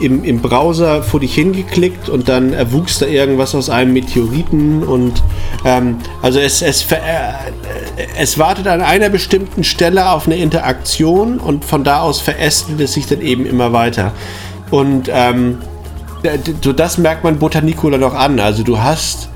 im, 0.00 0.24
im 0.24 0.40
Browser 0.40 1.02
vor 1.02 1.20
dich 1.20 1.34
hingeklickt 1.34 2.08
und 2.08 2.28
dann 2.28 2.52
erwuchs 2.52 2.98
da 2.98 3.06
irgendwas 3.06 3.54
aus 3.54 3.70
einem 3.70 3.92
Meteoriten 3.92 4.82
und 4.82 5.22
ähm, 5.64 5.98
also 6.22 6.40
es, 6.40 6.60
es, 6.60 6.90
äh, 6.90 6.96
es 8.18 8.38
wartet 8.38 8.66
an 8.66 8.80
einer 8.80 9.08
bestimmten 9.10 9.62
Stelle 9.62 10.10
auf 10.10 10.26
eine 10.26 10.36
Interaktion 10.36 11.38
und 11.38 11.64
von 11.64 11.84
da 11.84 12.00
aus 12.00 12.20
verästelt 12.20 12.80
es 12.80 12.94
sich 12.94 13.06
dann 13.06 13.20
eben 13.20 13.46
immer 13.46 13.72
weiter. 13.72 14.12
Und 14.70 15.08
ähm, 15.12 15.58
so 16.62 16.72
das 16.72 16.98
merkt 16.98 17.24
man 17.24 17.38
Botanicola 17.38 17.98
noch 17.98 18.14
an. 18.14 18.38
Also 18.40 18.62
du 18.62 18.78
hast 18.78 19.28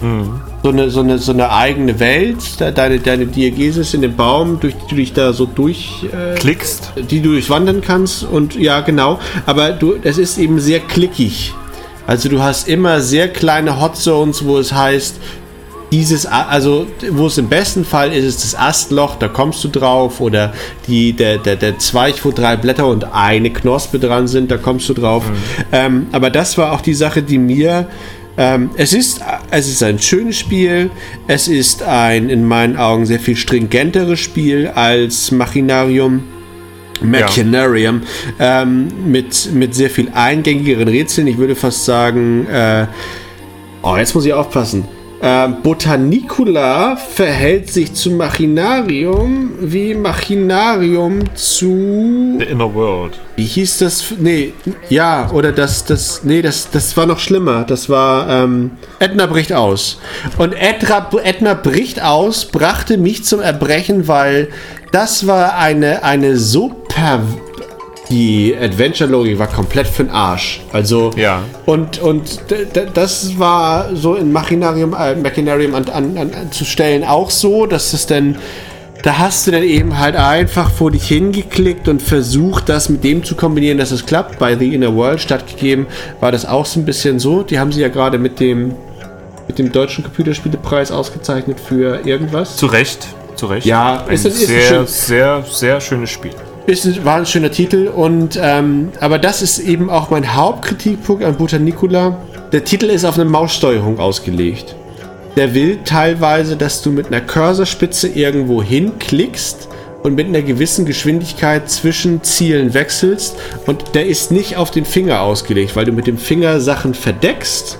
so, 0.63 0.69
eine, 0.71 0.91
so, 0.91 1.01
eine, 1.01 1.19
so 1.19 1.33
eine 1.33 1.53
eigene 1.53 1.99
Welt, 2.01 2.61
deine, 2.61 2.99
deine 2.99 3.27
Diegesis 3.27 3.95
in 3.95 4.03
dem 4.03 4.17
Baum, 4.17 4.61
durch 4.61 4.75
die 4.75 4.89
du 4.89 4.95
dich 4.97 5.13
da 5.13 5.33
so 5.33 5.47
durch 5.47 6.05
äh, 6.13 6.35
Klickst. 6.35 6.93
die 7.11 7.21
du 7.21 7.31
durchwandern 7.31 7.81
kannst 7.81 8.25
und 8.25 8.57
ja 8.57 8.81
genau, 8.81 9.19
aber 9.47 9.71
du, 9.71 9.95
es 10.03 10.19
ist 10.19 10.39
eben 10.39 10.59
sehr 10.61 10.81
klickig. 10.81 11.55
Also 12.07 12.29
du 12.29 12.41
hast 12.41 12.69
immer 12.69 13.01
sehr 13.01 13.29
kleine 13.29 13.81
Hotzones, 13.81 14.45
wo 14.45 14.59
es 14.59 14.73
heißt, 14.73 15.17
dieses, 15.93 16.27
also 16.27 16.87
wo 17.11 17.27
es 17.27 17.39
im 17.39 17.49
besten 17.49 17.85
Fall 17.85 18.13
ist, 18.13 18.25
ist 18.25 18.45
das 18.45 18.59
Astloch, 18.59 19.17
da 19.17 19.29
kommst 19.29 19.63
du 19.65 19.69
drauf 19.69 20.21
oder 20.21 20.53
die, 20.89 21.13
der, 21.13 21.39
der, 21.39 21.57
der 21.57 21.79
Zweig, 21.79 22.25
wo 22.25 22.31
drei 22.33 22.57
Blätter 22.57 22.87
und 22.87 23.13
eine 23.13 23.51
Knospe 23.51 23.99
dran 23.99 24.27
sind, 24.27 24.51
da 24.51 24.57
kommst 24.57 24.89
du 24.89 24.95
drauf. 24.95 25.25
Ähm, 25.73 26.09
aber 26.13 26.31
das 26.31 26.59
war 26.59 26.73
auch 26.73 26.81
die 26.81 26.95
Sache, 26.95 27.23
die 27.23 27.39
mir 27.39 27.89
ähm, 28.39 28.71
es, 28.77 28.93
ist, 28.93 29.21
es 29.51 29.69
ist 29.69 29.83
ein 29.83 29.99
schönes 29.99 30.39
Spiel. 30.39 30.91
Es 31.27 31.49
ist 31.49 31.83
ein 31.83 32.29
in 32.29 32.47
meinen 32.47 32.77
Augen 32.77 33.07
sehr 33.07 33.21
viel 33.21 33.37
stringenteres 33.37 34.21
Spiel 34.21 34.69
als 34.69 35.31
Machinarium. 35.31 36.23
Machinarium 37.03 38.03
ähm, 38.39 38.89
mit, 39.07 39.53
mit 39.53 39.75
sehr 39.75 39.91
viel 39.91 40.11
eingängigeren 40.13 40.89
Rätseln. 40.89 41.27
Ich 41.27 41.39
würde 41.39 41.55
fast 41.55 41.85
sagen, 41.85 42.47
äh, 42.47 42.87
oh, 43.83 43.97
jetzt 43.97 44.15
muss 44.15 44.25
ich 44.25 44.33
aufpassen. 44.33 44.85
Äh, 45.21 45.49
Botanicula 45.63 46.97
verhält 46.97 47.73
sich 47.73 47.95
zu 47.95 48.11
Machinarium 48.11 49.51
wie 49.61 49.95
Machinarium 49.95 51.35
zu 51.35 52.37
The 52.39 52.45
Inner 52.45 52.75
World. 52.75 53.19
wie 53.37 53.45
hieß 53.45 53.79
das? 53.79 54.05
Nee, 54.19 54.53
ja, 54.91 55.31
oder 55.33 55.53
das, 55.53 55.87
das, 55.87 56.23
nee, 56.25 56.43
das, 56.43 56.71
das 56.71 56.97
war 56.97 57.07
noch 57.07 57.19
schlimmer. 57.19 57.65
Das 57.65 57.89
war, 57.89 58.29
ähm, 58.29 58.73
Edna 58.99 59.27
bricht 59.27 59.53
aus. 59.53 59.99
Und 60.37 60.53
Edna, 60.53 61.09
Edna 61.23 61.55
bricht 61.55 62.03
aus, 62.03 62.45
brachte 62.45 62.99
mich 62.99 63.25
zum 63.25 63.41
Erbrechen, 63.41 64.09
weil 64.09 64.49
das 64.93 65.27
war 65.27 65.57
eine, 65.57 66.05
eine 66.05 66.37
so 66.37 66.69
per... 66.89 67.23
Die 68.11 68.55
Adventure-Logik 68.57 69.39
war 69.39 69.49
komplett 69.49 69.87
für 69.89 70.05
den 70.05 70.13
Arsch. 70.13 70.61
Also, 70.73 71.11
Ja. 71.17 71.43
und, 71.65 71.99
und 71.99 72.39
das 72.95 73.39
war 73.39 73.97
so 73.97 74.15
in 74.15 74.31
Machinarium, 74.33 74.95
äh, 74.95 75.17
Machinarium 75.17 75.75
an, 75.75 75.89
an, 75.89 76.17
an, 76.17 76.31
zu 76.53 76.65
stellen 76.65 77.03
auch 77.05 77.31
so, 77.31 77.67
dass 77.67 77.93
es 77.93 78.07
dann 78.07 78.37
da 79.03 79.19
hast 79.19 79.47
du 79.47 79.53
dann 79.53 79.63
eben 79.63 79.99
halt 79.99 80.17
einfach 80.17 80.69
vor 80.71 80.91
dich 80.91 81.07
hingeklickt 81.07 81.87
und 81.87 82.03
versucht, 82.03 82.69
das 82.69 82.89
mit 82.89 83.05
dem 83.05 83.23
zu 83.23 83.37
kombinieren, 83.37 83.79
dass 83.79 83.93
es 83.93 84.05
klappt. 84.05 84.39
Bei 84.41 84.57
The 84.57 84.75
Inner 84.75 84.97
World 84.97 85.21
stattgegeben 85.21 85.87
war 86.19 86.33
das 86.33 86.45
auch 86.45 86.67
so 86.67 86.81
ein 86.81 86.85
bisschen 86.87 87.21
so. 87.21 87.43
Die 87.43 87.59
haben 87.61 87.71
sie 87.71 87.83
ja 87.83 87.89
gerade 87.89 88.19
mit 88.19 88.41
dem, 88.41 88.75
mit 89.47 89.59
dem 89.61 89.71
deutschen 89.71 90.03
Computerspielepreis 90.03 90.91
ausgezeichnet 90.91 91.61
für 91.61 92.01
irgendwas. 92.05 92.57
Zu 92.57 92.67
Recht. 92.67 93.07
Zu 93.37 93.47
Recht. 93.47 93.65
Ja, 93.67 94.05
ein 94.09 94.15
ist- 94.15 94.25
ist 94.27 94.47
sehr, 94.47 94.61
schön. 94.63 94.87
sehr, 94.87 95.45
sehr 95.49 95.81
schönes 95.81 96.11
Spiel. 96.11 96.33
Ist, 96.67 97.05
war 97.05 97.19
ein 97.19 97.27
schöner 97.27 97.53
Titel 97.53 97.87
und 97.87 98.37
ähm, 98.43 98.89
aber 98.99 99.21
das 99.21 99.41
ist 99.41 99.61
eben 99.61 99.89
auch 99.89 100.11
mein 100.11 100.35
Hauptkritikpunkt 100.35 101.23
an 101.23 101.37
Botanicula. 101.37 102.19
Der 102.51 102.65
Titel 102.65 102.87
ist 102.87 103.05
auf 103.05 103.15
eine 103.15 103.25
Maussteuerung 103.25 104.01
ausgelegt. 104.01 104.75
Der 105.37 105.55
will 105.55 105.79
teilweise, 105.85 106.57
dass 106.57 106.83
du 106.83 106.91
mit 106.91 107.07
einer 107.07 107.21
Cursorspitze 107.21 108.09
irgendwo 108.09 108.65
hinklickst 108.65 109.69
und 110.03 110.17
mit 110.17 110.27
einer 110.27 110.43
gewissen 110.43 110.87
Geschwindigkeit 110.87 111.71
zwischen 111.71 112.25
Zielen 112.25 112.75
wechselst 112.75 113.37
und 113.67 113.95
der 113.95 114.07
ist 114.07 114.33
nicht 114.33 114.57
auf 114.57 114.73
den 114.73 114.85
Finger 114.85 115.21
ausgelegt, 115.21 115.77
weil 115.77 115.85
du 115.85 115.93
mit 115.93 116.09
dem 116.09 116.19
Finger 116.19 116.61
Sachen 116.61 116.95
verdeckst 116.95 117.79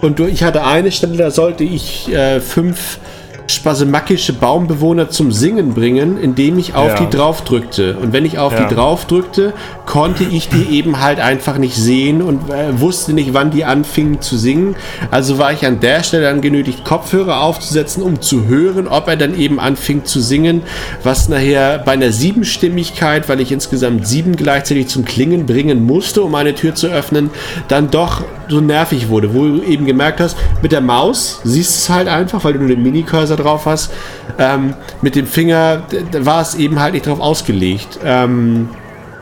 und 0.00 0.18
du, 0.18 0.26
ich 0.26 0.42
hatte 0.42 0.64
eine 0.64 0.90
Stelle, 0.90 1.16
da 1.16 1.30
sollte 1.30 1.62
ich 1.62 2.12
äh, 2.12 2.40
fünf 2.40 2.98
spasemakische 3.46 4.32
Baumbewohner 4.32 5.10
zum 5.10 5.30
Singen 5.32 5.74
bringen, 5.74 6.18
indem 6.20 6.58
ich 6.58 6.74
auf 6.74 6.88
Ja. 6.98 7.04
die 7.06 7.14
drauf 7.16 7.42
drückte. 7.42 7.96
Und 7.98 8.12
wenn 8.12 8.24
ich 8.24 8.38
auf 8.38 8.52
Ja. 8.52 8.66
die 8.66 8.74
drauf 8.74 9.06
drückte, 9.06 9.52
konnte 9.86 10.24
ich 10.24 10.48
die 10.48 10.76
eben 10.76 11.00
halt 11.00 11.20
einfach 11.20 11.58
nicht 11.58 11.76
sehen 11.76 12.22
und 12.22 12.50
äh, 12.50 12.80
wusste 12.80 13.12
nicht, 13.12 13.34
wann 13.34 13.50
die 13.50 13.64
anfingen 13.64 14.20
zu 14.20 14.36
singen. 14.38 14.76
Also 15.10 15.38
war 15.38 15.52
ich 15.52 15.66
an 15.66 15.80
der 15.80 16.02
Stelle 16.02 16.24
dann 16.24 16.40
genötigt, 16.40 16.84
Kopfhörer 16.84 17.40
aufzusetzen, 17.42 18.02
um 18.02 18.20
zu 18.20 18.46
hören, 18.46 18.88
ob 18.88 19.08
er 19.08 19.16
dann 19.16 19.38
eben 19.38 19.60
anfing 19.60 20.04
zu 20.04 20.20
singen, 20.20 20.62
was 21.02 21.28
nachher 21.28 21.78
bei 21.78 21.92
einer 21.92 22.12
Siebenstimmigkeit, 22.12 23.28
weil 23.28 23.40
ich 23.40 23.52
insgesamt 23.52 24.06
sieben 24.06 24.36
gleichzeitig 24.36 24.88
zum 24.88 25.04
Klingen 25.04 25.46
bringen 25.46 25.84
musste, 25.84 26.22
um 26.22 26.34
eine 26.34 26.54
Tür 26.54 26.74
zu 26.74 26.86
öffnen, 26.88 27.30
dann 27.68 27.90
doch 27.90 28.22
so 28.48 28.60
nervig 28.60 29.08
wurde, 29.08 29.34
wo 29.34 29.44
du 29.44 29.62
eben 29.62 29.86
gemerkt 29.86 30.20
hast, 30.20 30.36
mit 30.62 30.72
der 30.72 30.80
Maus 30.80 31.40
siehst 31.44 31.74
du 31.74 31.78
es 31.78 31.90
halt 31.90 32.08
einfach, 32.08 32.44
weil 32.44 32.54
du 32.54 32.58
nur 32.60 32.68
den 32.68 32.82
Mini-Cursor 32.82 33.33
drauf 33.36 33.66
hast. 33.66 33.92
Ähm, 34.38 34.74
mit 35.02 35.14
dem 35.16 35.26
Finger 35.26 35.82
war 36.12 36.42
es 36.42 36.54
eben 36.54 36.80
halt 36.80 36.94
nicht 36.94 37.06
drauf 37.06 37.20
ausgelegt. 37.20 37.98
Ähm, 38.04 38.68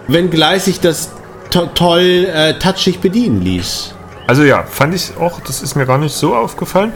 wenngleich 0.09 0.65
sich 0.65 0.81
das 0.81 1.11
to 1.51 1.67
toll 1.75 2.29
äh, 2.33 2.55
touchig 2.59 3.01
bedienen 3.01 3.43
ließ. 3.43 3.95
Also 4.27 4.45
ja, 4.45 4.63
fand 4.63 4.95
ich 4.95 5.17
auch, 5.19 5.41
das 5.41 5.63
ist 5.63 5.75
mir 5.75 5.87
gar 5.87 5.99
nicht 5.99 6.15
so 6.15 6.35
aufgefallen. 6.35 6.93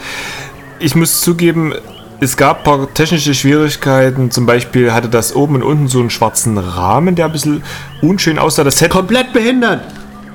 Ich 0.78 0.94
muss 0.94 1.20
zugeben, 1.20 1.74
es 2.20 2.36
gab 2.36 2.58
ein 2.58 2.64
paar 2.64 2.94
technische 2.94 3.34
Schwierigkeiten. 3.34 4.30
Zum 4.30 4.46
Beispiel 4.46 4.92
hatte 4.92 5.08
das 5.08 5.34
oben 5.34 5.56
und 5.56 5.62
unten 5.62 5.88
so 5.88 6.00
einen 6.00 6.10
schwarzen 6.10 6.56
Rahmen, 6.58 7.14
der 7.14 7.26
ein 7.26 7.32
bisschen 7.32 7.62
unschön 8.00 8.38
aussah. 8.38 8.64
Das 8.64 8.80
hätte 8.80 8.90
Komplett 8.90 9.32
behindert. 9.32 9.82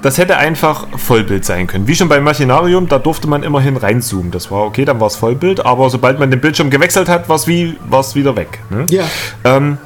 Das 0.02 0.18
hätte 0.18 0.38
einfach 0.38 0.88
Vollbild 0.98 1.46
sein 1.46 1.68
können. 1.68 1.88
Wie 1.88 1.96
schon 1.96 2.10
beim 2.10 2.24
Machinarium, 2.24 2.88
da 2.88 3.00
durfte 3.00 3.28
man 3.28 3.44
immerhin 3.44 3.78
reinzoomen. 3.78 4.32
Das 4.32 4.50
war 4.52 4.64
okay, 4.66 4.86
dann 4.86 5.00
war 5.00 5.08
es 5.08 5.16
Vollbild, 5.16 5.66
aber 5.66 5.90
sobald 5.90 6.20
man 6.20 6.32
den 6.32 6.42
Bildschirm 6.42 6.70
gewechselt 6.70 7.08
hat, 7.08 7.30
war 7.30 7.36
es 7.36 7.48
wie, 7.48 7.78
war's 7.88 8.16
wieder 8.16 8.36
weg. 8.36 8.60
Ne? 8.70 8.86
Ja. 8.90 9.04
Ähm, 9.44 9.78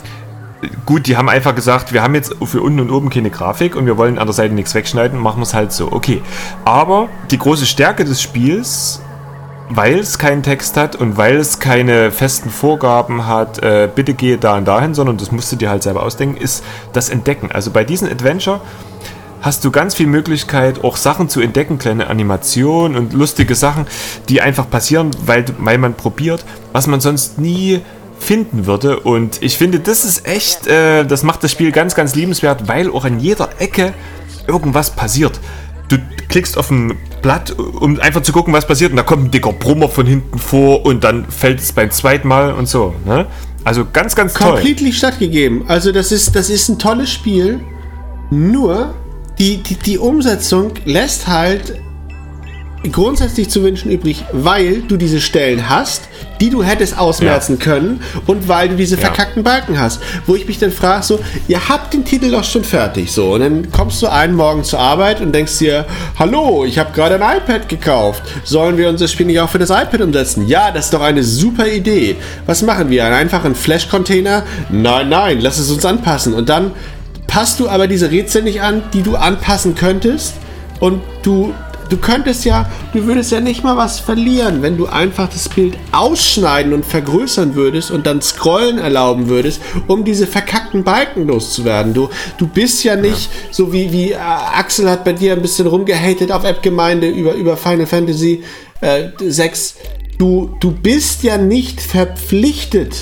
gut, 0.85 1.07
die 1.07 1.17
haben 1.17 1.29
einfach 1.29 1.53
gesagt, 1.53 1.93
wir 1.93 2.01
haben 2.01 2.15
jetzt 2.15 2.35
für 2.43 2.61
unten 2.61 2.79
und 2.79 2.91
oben 2.91 3.09
keine 3.09 3.29
Grafik 3.29 3.75
und 3.75 3.85
wir 3.85 3.97
wollen 3.97 4.17
an 4.17 4.27
der 4.27 4.33
Seite 4.33 4.53
nichts 4.53 4.73
wegschneiden, 4.73 5.19
machen 5.19 5.39
wir 5.39 5.43
es 5.43 5.53
halt 5.53 5.71
so. 5.71 5.91
Okay. 5.91 6.21
Aber 6.63 7.09
die 7.31 7.37
große 7.37 7.65
Stärke 7.65 8.05
des 8.05 8.21
Spiels, 8.21 9.01
weil 9.69 9.99
es 9.99 10.17
keinen 10.17 10.43
Text 10.43 10.77
hat 10.77 10.95
und 10.95 11.17
weil 11.17 11.35
es 11.35 11.59
keine 11.59 12.11
festen 12.11 12.49
Vorgaben 12.49 13.25
hat, 13.25 13.59
äh, 13.59 13.89
bitte 13.93 14.13
gehe 14.13 14.37
da 14.37 14.57
und 14.57 14.65
dahin, 14.65 14.93
sondern 14.93 15.17
das 15.17 15.31
musst 15.31 15.51
du 15.51 15.55
dir 15.55 15.69
halt 15.69 15.83
selber 15.83 16.03
ausdenken, 16.03 16.37
ist 16.37 16.63
das 16.93 17.09
Entdecken. 17.09 17.51
Also 17.51 17.71
bei 17.71 17.83
diesem 17.83 18.09
Adventure 18.09 18.61
hast 19.45 19.63
du 19.63 19.69
ganz 19.69 19.93
viel 19.93 20.07
Möglichkeit, 20.07 20.83
auch 20.83 20.97
Sachen 20.97 21.29
zu 21.29 21.39
entdecken, 21.39 21.77
kleine 21.77 22.07
Animationen 22.07 22.97
und 22.97 23.13
lustige 23.13 23.53
Sachen, 23.53 23.85
die 24.27 24.41
einfach 24.41 24.67
passieren, 24.67 25.11
weil, 25.23 25.45
weil 25.59 25.77
man 25.77 25.93
probiert, 25.93 26.43
was 26.73 26.87
man 26.87 26.99
sonst 26.99 27.37
nie 27.37 27.81
finden 28.17 28.65
würde. 28.65 28.99
Und 28.99 29.43
ich 29.43 29.57
finde, 29.57 29.79
das 29.79 30.03
ist 30.03 30.27
echt, 30.27 30.65
äh, 30.65 31.05
das 31.05 31.21
macht 31.21 31.43
das 31.43 31.51
Spiel 31.51 31.71
ganz, 31.71 31.93
ganz 31.93 32.15
liebenswert, 32.15 32.67
weil 32.67 32.89
auch 32.89 33.05
an 33.05 33.19
jeder 33.19 33.49
Ecke 33.59 33.93
irgendwas 34.47 34.89
passiert. 34.89 35.39
Du 35.89 35.97
klickst 36.27 36.57
auf 36.57 36.71
ein 36.71 36.97
Blatt, 37.21 37.51
um 37.51 37.99
einfach 37.99 38.23
zu 38.23 38.31
gucken, 38.31 38.51
was 38.51 38.65
passiert, 38.65 38.89
und 38.89 38.97
da 38.97 39.03
kommt 39.03 39.25
ein 39.25 39.31
dicker 39.31 39.53
Brummer 39.53 39.89
von 39.89 40.07
hinten 40.07 40.39
vor 40.39 40.83
und 40.87 41.03
dann 41.03 41.29
fällt 41.29 41.59
es 41.59 41.71
beim 41.71 41.91
zweiten 41.91 42.27
Mal 42.27 42.51
und 42.51 42.67
so. 42.67 42.95
Ne? 43.05 43.27
Also 43.63 43.85
ganz, 43.93 44.15
ganz 44.15 44.33
toll. 44.33 44.53
Completely 44.53 44.91
stattgegeben. 44.91 45.65
Also 45.67 45.91
das 45.91 46.11
ist, 46.11 46.35
das 46.35 46.49
ist 46.49 46.67
ein 46.67 46.79
tolles 46.79 47.11
Spiel. 47.11 47.59
Nur 48.31 48.95
die, 49.37 49.57
die, 49.57 49.75
die 49.75 49.97
Umsetzung 49.97 50.73
lässt 50.85 51.27
halt 51.27 51.79
grundsätzlich 52.91 53.49
zu 53.49 53.63
wünschen 53.63 53.91
übrig, 53.91 54.23
weil 54.31 54.81
du 54.81 54.97
diese 54.97 55.21
Stellen 55.21 55.69
hast, 55.69 56.03
die 56.41 56.49
du 56.49 56.63
hättest 56.63 56.97
ausmerzen 56.97 57.59
können 57.59 58.01
und 58.27 58.47
weil 58.47 58.69
du 58.69 58.75
diese 58.75 58.97
verkackten 58.97 59.43
Balken 59.43 59.79
hast. 59.79 60.01
Wo 60.25 60.35
ich 60.35 60.47
mich 60.47 60.59
dann 60.59 60.71
frage, 60.71 61.03
so, 61.03 61.19
ihr 61.47 61.69
habt 61.69 61.93
den 61.93 62.03
Titel 62.03 62.31
doch 62.31 62.43
schon 62.43 62.63
fertig, 62.63 63.11
so. 63.11 63.33
Und 63.33 63.39
dann 63.39 63.71
kommst 63.71 64.01
du 64.01 64.07
einen 64.07 64.35
Morgen 64.35 64.63
zur 64.63 64.79
Arbeit 64.79 65.21
und 65.21 65.33
denkst 65.33 65.57
dir, 65.59 65.85
hallo, 66.19 66.65
ich 66.65 66.77
habe 66.77 66.91
gerade 66.93 67.15
ein 67.15 67.37
iPad 67.37 67.69
gekauft. 67.69 68.23
Sollen 68.43 68.77
wir 68.77 68.89
unser 68.89 69.07
Spiel 69.07 69.25
nicht 69.25 69.39
auch 69.39 69.49
für 69.49 69.59
das 69.59 69.69
iPad 69.69 70.01
umsetzen? 70.01 70.47
Ja, 70.47 70.71
das 70.71 70.85
ist 70.85 70.93
doch 70.93 71.01
eine 71.01 71.23
super 71.23 71.67
Idee. 71.67 72.17
Was 72.45 72.61
machen 72.61 72.89
wir? 72.89 73.05
Einen 73.05 73.15
einfachen 73.15 73.55
Flash-Container? 73.55 74.43
Nein, 74.69 75.09
nein, 75.09 75.39
lass 75.41 75.57
es 75.57 75.71
uns 75.71 75.85
anpassen. 75.85 76.33
Und 76.33 76.49
dann 76.49 76.71
passt 77.27 77.59
du 77.59 77.69
aber 77.69 77.87
diese 77.87 78.11
Rätsel 78.11 78.43
nicht 78.43 78.61
an, 78.61 78.83
die 78.93 79.01
du 79.01 79.15
anpassen 79.15 79.75
könntest. 79.75 80.35
Und 80.79 81.01
du, 81.23 81.53
du 81.89 81.97
könntest 81.97 82.45
ja, 82.45 82.69
du 82.93 83.05
würdest 83.05 83.31
ja 83.31 83.39
nicht 83.39 83.63
mal 83.63 83.77
was 83.77 83.99
verlieren, 83.99 84.61
wenn 84.61 84.77
du 84.77 84.87
einfach 84.87 85.29
das 85.29 85.49
Bild 85.49 85.77
ausschneiden 85.91 86.73
und 86.73 86.85
vergrößern 86.85 87.55
würdest 87.55 87.91
und 87.91 88.05
dann 88.05 88.21
scrollen 88.21 88.77
erlauben 88.77 89.29
würdest, 89.29 89.61
um 89.87 90.03
diese 90.03 90.27
verkackten 90.27 90.83
Balken 90.83 91.27
loszuwerden. 91.27 91.93
Du, 91.93 92.09
du 92.37 92.47
bist 92.47 92.83
ja 92.83 92.95
nicht 92.95 93.29
so 93.51 93.71
wie, 93.71 93.91
wie 93.91 94.11
äh, 94.11 94.17
Axel 94.17 94.89
hat 94.89 95.03
bei 95.03 95.13
dir 95.13 95.33
ein 95.33 95.41
bisschen 95.41 95.67
rumgehatet 95.67 96.31
auf 96.31 96.43
App-Gemeinde 96.43 97.07
über, 97.07 97.33
über 97.33 97.57
Final 97.57 97.85
Fantasy 97.85 98.43
äh, 98.81 99.09
6. 99.19 99.75
Du, 100.17 100.55
du 100.59 100.71
bist 100.71 101.23
ja 101.23 101.37
nicht 101.37 101.81
verpflichtet, 101.81 102.95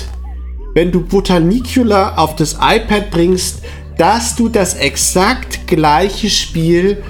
wenn 0.74 0.90
du 0.90 1.00
Botanicula 1.00 2.16
auf 2.16 2.34
das 2.34 2.54
iPad 2.54 3.10
bringst, 3.10 3.62
dass 3.98 4.34
du 4.36 4.48
das 4.48 4.74
exakt 4.74 5.66
gleiche 5.66 6.28
Spiel 6.30 7.02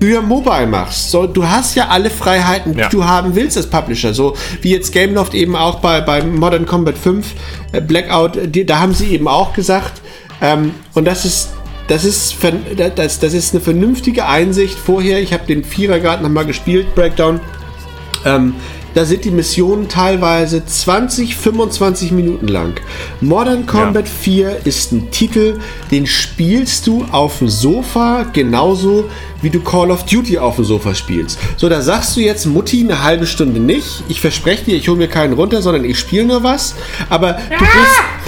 für 0.00 0.20
Mobile 0.20 0.66
machst. 0.66 1.10
So, 1.10 1.26
du 1.26 1.46
hast 1.48 1.74
ja 1.74 1.88
alle 1.88 2.10
Freiheiten, 2.10 2.74
die 2.74 2.80
Ja. 2.80 2.88
du 2.88 3.04
haben 3.04 3.34
willst 3.34 3.56
als 3.56 3.66
Publisher. 3.66 4.12
So 4.12 4.34
wie 4.60 4.72
jetzt 4.72 4.92
Gameloft 4.92 5.34
eben 5.34 5.56
auch 5.56 5.76
bei, 5.76 6.00
bei 6.00 6.22
Modern 6.22 6.66
Combat 6.66 6.98
5 6.98 7.26
äh, 7.72 7.80
Blackout, 7.80 8.38
die, 8.54 8.66
da 8.66 8.78
haben 8.80 8.92
sie 8.92 9.06
eben 9.06 9.26
auch 9.28 9.52
gesagt, 9.54 10.02
ähm, 10.42 10.74
und 10.94 11.06
das 11.06 11.24
ist 11.24 11.50
das 11.88 12.04
ist, 12.04 12.36
das, 12.96 13.20
das 13.20 13.32
ist 13.32 13.54
eine 13.54 13.60
vernünftige 13.60 14.26
Einsicht. 14.26 14.76
Vorher, 14.76 15.20
ich 15.22 15.32
habe 15.32 15.46
den 15.46 15.62
Vierer 15.62 16.00
gerade 16.00 16.20
nochmal 16.20 16.44
gespielt, 16.44 16.92
Breakdown. 16.96 17.38
Ähm, 18.24 18.54
da 18.96 19.04
sind 19.04 19.26
die 19.26 19.30
Missionen 19.30 19.90
teilweise 19.90 20.64
20, 20.64 21.36
25 21.36 22.12
Minuten 22.12 22.48
lang. 22.48 22.80
Modern 23.20 23.66
Combat 23.66 24.08
4 24.08 24.62
ist 24.64 24.90
ein 24.90 25.10
Titel, 25.10 25.60
den 25.90 26.06
spielst 26.06 26.86
du 26.86 27.04
auf 27.12 27.40
dem 27.40 27.50
Sofa 27.50 28.24
genauso 28.32 29.04
wie 29.42 29.50
du 29.50 29.60
Call 29.60 29.90
of 29.90 30.06
Duty 30.06 30.38
auf 30.38 30.56
dem 30.56 30.64
Sofa 30.64 30.94
spielst. 30.94 31.38
So, 31.58 31.68
da 31.68 31.82
sagst 31.82 32.16
du 32.16 32.20
jetzt 32.20 32.46
Mutti 32.46 32.80
eine 32.80 33.02
halbe 33.02 33.26
Stunde 33.26 33.60
nicht. 33.60 34.02
Ich 34.08 34.22
verspreche 34.22 34.64
dir, 34.64 34.76
ich 34.76 34.88
hole 34.88 34.96
mir 34.96 35.08
keinen 35.08 35.34
runter, 35.34 35.60
sondern 35.60 35.84
ich 35.84 35.98
spiele 35.98 36.24
nur 36.24 36.42
was. 36.42 36.74
Aber 37.10 37.34
du 37.34 37.58
bist. 37.58 38.25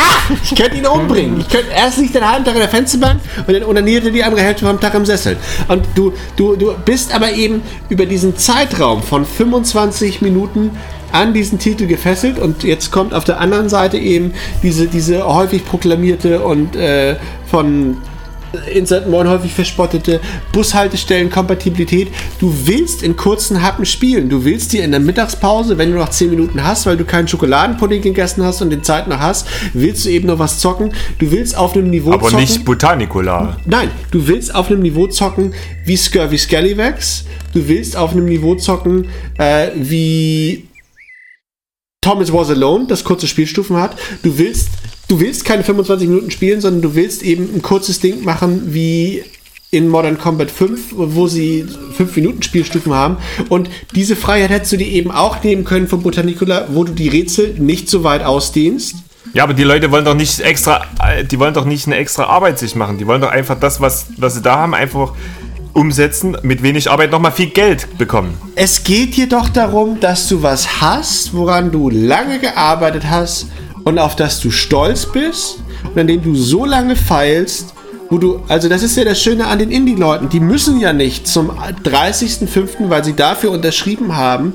Ah, 0.00 0.34
ich 0.42 0.54
könnte 0.54 0.76
ihn 0.76 0.86
umbringen. 0.86 1.40
Ich 1.40 1.48
könnte 1.48 1.70
erst 1.70 1.98
nicht 1.98 2.14
den 2.14 2.28
halben 2.28 2.44
Tag 2.44 2.54
in 2.54 2.60
der 2.60 2.68
Fensterbank 2.68 3.20
und 3.46 3.52
dann 3.52 3.64
onaniert 3.64 4.04
er 4.04 4.10
die 4.10 4.24
andere 4.24 4.42
Hälfte 4.42 4.66
vom 4.66 4.80
Tag 4.80 4.94
im 4.94 5.04
Sessel. 5.04 5.36
Und 5.68 5.86
du, 5.94 6.12
du, 6.36 6.56
du 6.56 6.74
bist 6.84 7.14
aber 7.14 7.32
eben 7.32 7.62
über 7.88 8.06
diesen 8.06 8.36
Zeitraum 8.36 9.02
von 9.02 9.24
25 9.24 10.22
Minuten 10.22 10.70
an 11.12 11.34
diesen 11.34 11.58
Titel 11.58 11.86
gefesselt 11.86 12.38
und 12.38 12.62
jetzt 12.62 12.92
kommt 12.92 13.14
auf 13.14 13.24
der 13.24 13.40
anderen 13.40 13.68
Seite 13.68 13.98
eben 13.98 14.32
diese, 14.62 14.86
diese 14.86 15.26
häufig 15.26 15.64
proklamierte 15.64 16.40
und 16.40 16.76
äh, 16.76 17.16
von 17.50 17.96
Insert 18.72 19.08
Moin 19.08 19.28
häufig 19.28 19.52
verspottete 19.52 20.20
Bushaltestellen-Kompatibilität. 20.52 22.08
Du 22.38 22.54
willst 22.64 23.02
in 23.02 23.16
kurzen 23.16 23.62
Happen 23.62 23.86
spielen. 23.86 24.28
Du 24.28 24.44
willst 24.44 24.72
dir 24.72 24.84
in 24.84 24.90
der 24.90 25.00
Mittagspause, 25.00 25.78
wenn 25.78 25.92
du 25.92 25.98
noch 25.98 26.10
10 26.10 26.30
Minuten 26.30 26.62
hast, 26.62 26.86
weil 26.86 26.96
du 26.96 27.04
keinen 27.04 27.28
Schokoladenpudding 27.28 28.02
gegessen 28.02 28.44
hast 28.44 28.60
und 28.62 28.70
den 28.70 28.82
Zeit 28.82 29.08
noch 29.08 29.20
hast, 29.20 29.46
willst 29.72 30.04
du 30.04 30.10
eben 30.10 30.26
noch 30.26 30.38
was 30.38 30.58
zocken. 30.58 30.92
Du 31.18 31.30
willst 31.30 31.56
auf 31.56 31.74
einem 31.74 31.90
Niveau 31.90 32.12
Aber 32.12 32.28
zocken. 32.28 32.40
nicht 32.40 32.64
Botanicula. 32.64 33.56
Nein, 33.66 33.90
du 34.10 34.26
willst 34.26 34.54
auf 34.54 34.68
einem 34.70 34.80
Niveau 34.80 35.06
zocken 35.06 35.54
wie 35.84 35.96
Scurvy 35.96 36.38
Scallywags. 36.38 37.24
Du 37.54 37.66
willst 37.68 37.96
auf 37.96 38.12
einem 38.12 38.26
Niveau 38.26 38.54
zocken 38.56 39.08
äh, 39.38 39.68
wie 39.76 40.66
Thomas 42.02 42.32
Was 42.32 42.50
Alone, 42.50 42.86
das 42.86 43.04
kurze 43.04 43.26
Spielstufen 43.26 43.76
hat. 43.76 43.96
Du 44.22 44.38
willst, 44.38 44.70
du 45.10 45.18
willst 45.18 45.44
keine 45.44 45.64
25 45.64 46.08
Minuten 46.08 46.30
spielen, 46.30 46.60
sondern 46.60 46.82
du 46.82 46.94
willst 46.94 47.22
eben 47.22 47.52
ein 47.54 47.62
kurzes 47.62 47.98
Ding 47.98 48.24
machen 48.24 48.72
wie 48.72 49.24
in 49.72 49.88
Modern 49.88 50.18
Combat 50.18 50.50
5, 50.50 50.94
wo 50.96 51.26
sie 51.26 51.66
5 51.96 52.16
Minuten 52.16 52.42
Spielstufen 52.42 52.94
haben. 52.94 53.16
Und 53.48 53.68
diese 53.94 54.16
Freiheit 54.16 54.50
hättest 54.50 54.72
du 54.72 54.76
dir 54.76 54.86
eben 54.86 55.10
auch 55.10 55.42
nehmen 55.42 55.64
können 55.64 55.88
von 55.88 56.02
Botanicula, 56.02 56.68
wo 56.70 56.84
du 56.84 56.92
die 56.92 57.08
Rätsel 57.08 57.54
nicht 57.58 57.88
so 57.88 58.04
weit 58.04 58.22
ausdehnst. 58.22 58.96
Ja, 59.32 59.44
aber 59.44 59.54
die 59.54 59.64
Leute 59.64 59.90
wollen 59.90 60.04
doch 60.04 60.14
nicht 60.14 60.40
extra, 60.40 60.82
äh, 61.04 61.24
die 61.24 61.38
wollen 61.38 61.54
doch 61.54 61.64
nicht 61.64 61.86
eine 61.86 61.96
extra 61.96 62.24
Arbeit 62.24 62.58
sich 62.58 62.74
machen. 62.74 62.98
Die 62.98 63.06
wollen 63.06 63.20
doch 63.20 63.30
einfach 63.30 63.58
das, 63.58 63.80
was, 63.80 64.06
was 64.16 64.34
sie 64.34 64.42
da 64.42 64.56
haben, 64.56 64.74
einfach 64.74 65.14
umsetzen, 65.72 66.36
mit 66.42 66.62
wenig 66.62 66.90
Arbeit 66.90 67.12
nochmal 67.12 67.32
viel 67.32 67.50
Geld 67.50 67.96
bekommen. 67.96 68.36
Es 68.56 68.82
geht 68.82 69.14
jedoch 69.14 69.48
darum, 69.48 70.00
dass 70.00 70.28
du 70.28 70.42
was 70.42 70.80
hast, 70.80 71.32
woran 71.32 71.70
du 71.70 71.90
lange 71.90 72.40
gearbeitet 72.40 73.04
hast 73.08 73.46
und 73.84 73.98
auf 73.98 74.16
das 74.16 74.40
du 74.40 74.50
stolz 74.50 75.06
bist 75.06 75.58
und 75.84 75.98
an 75.98 76.06
dem 76.06 76.22
du 76.22 76.34
so 76.34 76.64
lange 76.64 76.96
feilst, 76.96 77.74
wo 78.10 78.18
du, 78.18 78.42
also 78.48 78.68
das 78.68 78.82
ist 78.82 78.96
ja 78.96 79.04
das 79.04 79.22
Schöne 79.22 79.46
an 79.46 79.60
den 79.60 79.70
Indie-Leuten, 79.70 80.28
die 80.28 80.40
müssen 80.40 80.80
ja 80.80 80.92
nicht 80.92 81.28
zum 81.28 81.50
30.05., 81.50 82.90
weil 82.90 83.04
sie 83.04 83.14
dafür 83.14 83.52
unterschrieben 83.52 84.16
haben, 84.16 84.54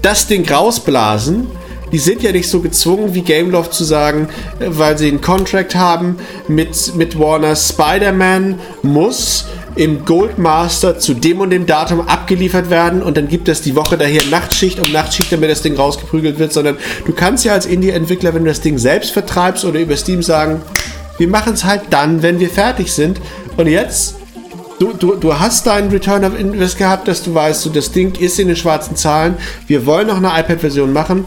das 0.00 0.26
Ding 0.26 0.48
rausblasen. 0.50 1.46
Die 1.92 1.98
sind 1.98 2.22
ja 2.22 2.32
nicht 2.32 2.48
so 2.48 2.60
gezwungen 2.60 3.14
wie 3.14 3.20
Gameloft 3.20 3.74
zu 3.74 3.84
sagen, 3.84 4.28
äh, 4.58 4.66
weil 4.68 4.98
sie 4.98 5.08
einen 5.08 5.20
Contract 5.20 5.76
haben 5.76 6.16
mit, 6.48 6.96
mit 6.96 7.18
Warner, 7.18 7.54
Spider-Man 7.54 8.58
muss 8.82 9.44
im 9.76 10.04
Goldmaster 10.04 10.98
zu 10.98 11.14
dem 11.14 11.40
und 11.40 11.50
dem 11.50 11.66
Datum 11.66 12.00
abgeliefert 12.00 12.70
werden 12.70 13.02
und 13.02 13.16
dann 13.16 13.28
gibt 13.28 13.48
es 13.48 13.60
die 13.60 13.74
Woche 13.74 13.98
daher 13.98 14.24
Nachtschicht 14.30 14.84
um 14.84 14.92
Nachtschicht, 14.92 15.32
damit 15.32 15.50
das 15.50 15.62
Ding 15.62 15.76
rausgeprügelt 15.76 16.38
wird, 16.38 16.52
sondern 16.52 16.76
du 17.04 17.12
kannst 17.12 17.44
ja 17.44 17.52
als 17.52 17.66
Indie-Entwickler, 17.66 18.34
wenn 18.34 18.44
du 18.44 18.50
das 18.50 18.60
Ding 18.60 18.78
selbst 18.78 19.10
vertreibst 19.10 19.64
oder 19.64 19.80
über 19.80 19.96
Steam 19.96 20.22
sagen, 20.22 20.62
wir 21.18 21.28
machen 21.28 21.54
es 21.54 21.64
halt 21.64 21.82
dann, 21.90 22.22
wenn 22.22 22.40
wir 22.40 22.50
fertig 22.50 22.92
sind. 22.92 23.20
Und 23.56 23.68
jetzt, 23.68 24.16
du, 24.78 24.92
du, 24.92 25.14
du 25.16 25.38
hast 25.38 25.66
deinen 25.66 25.90
Return 25.90 26.24
of 26.24 26.38
Invest 26.38 26.78
gehabt, 26.78 27.08
dass 27.08 27.22
du 27.22 27.34
weißt, 27.34 27.62
so, 27.62 27.70
das 27.70 27.92
Ding 27.92 28.14
ist 28.16 28.38
in 28.38 28.48
den 28.48 28.56
schwarzen 28.56 28.96
Zahlen, 28.96 29.36
wir 29.66 29.86
wollen 29.86 30.06
noch 30.06 30.16
eine 30.16 30.28
iPad-Version 30.28 30.92
machen, 30.92 31.26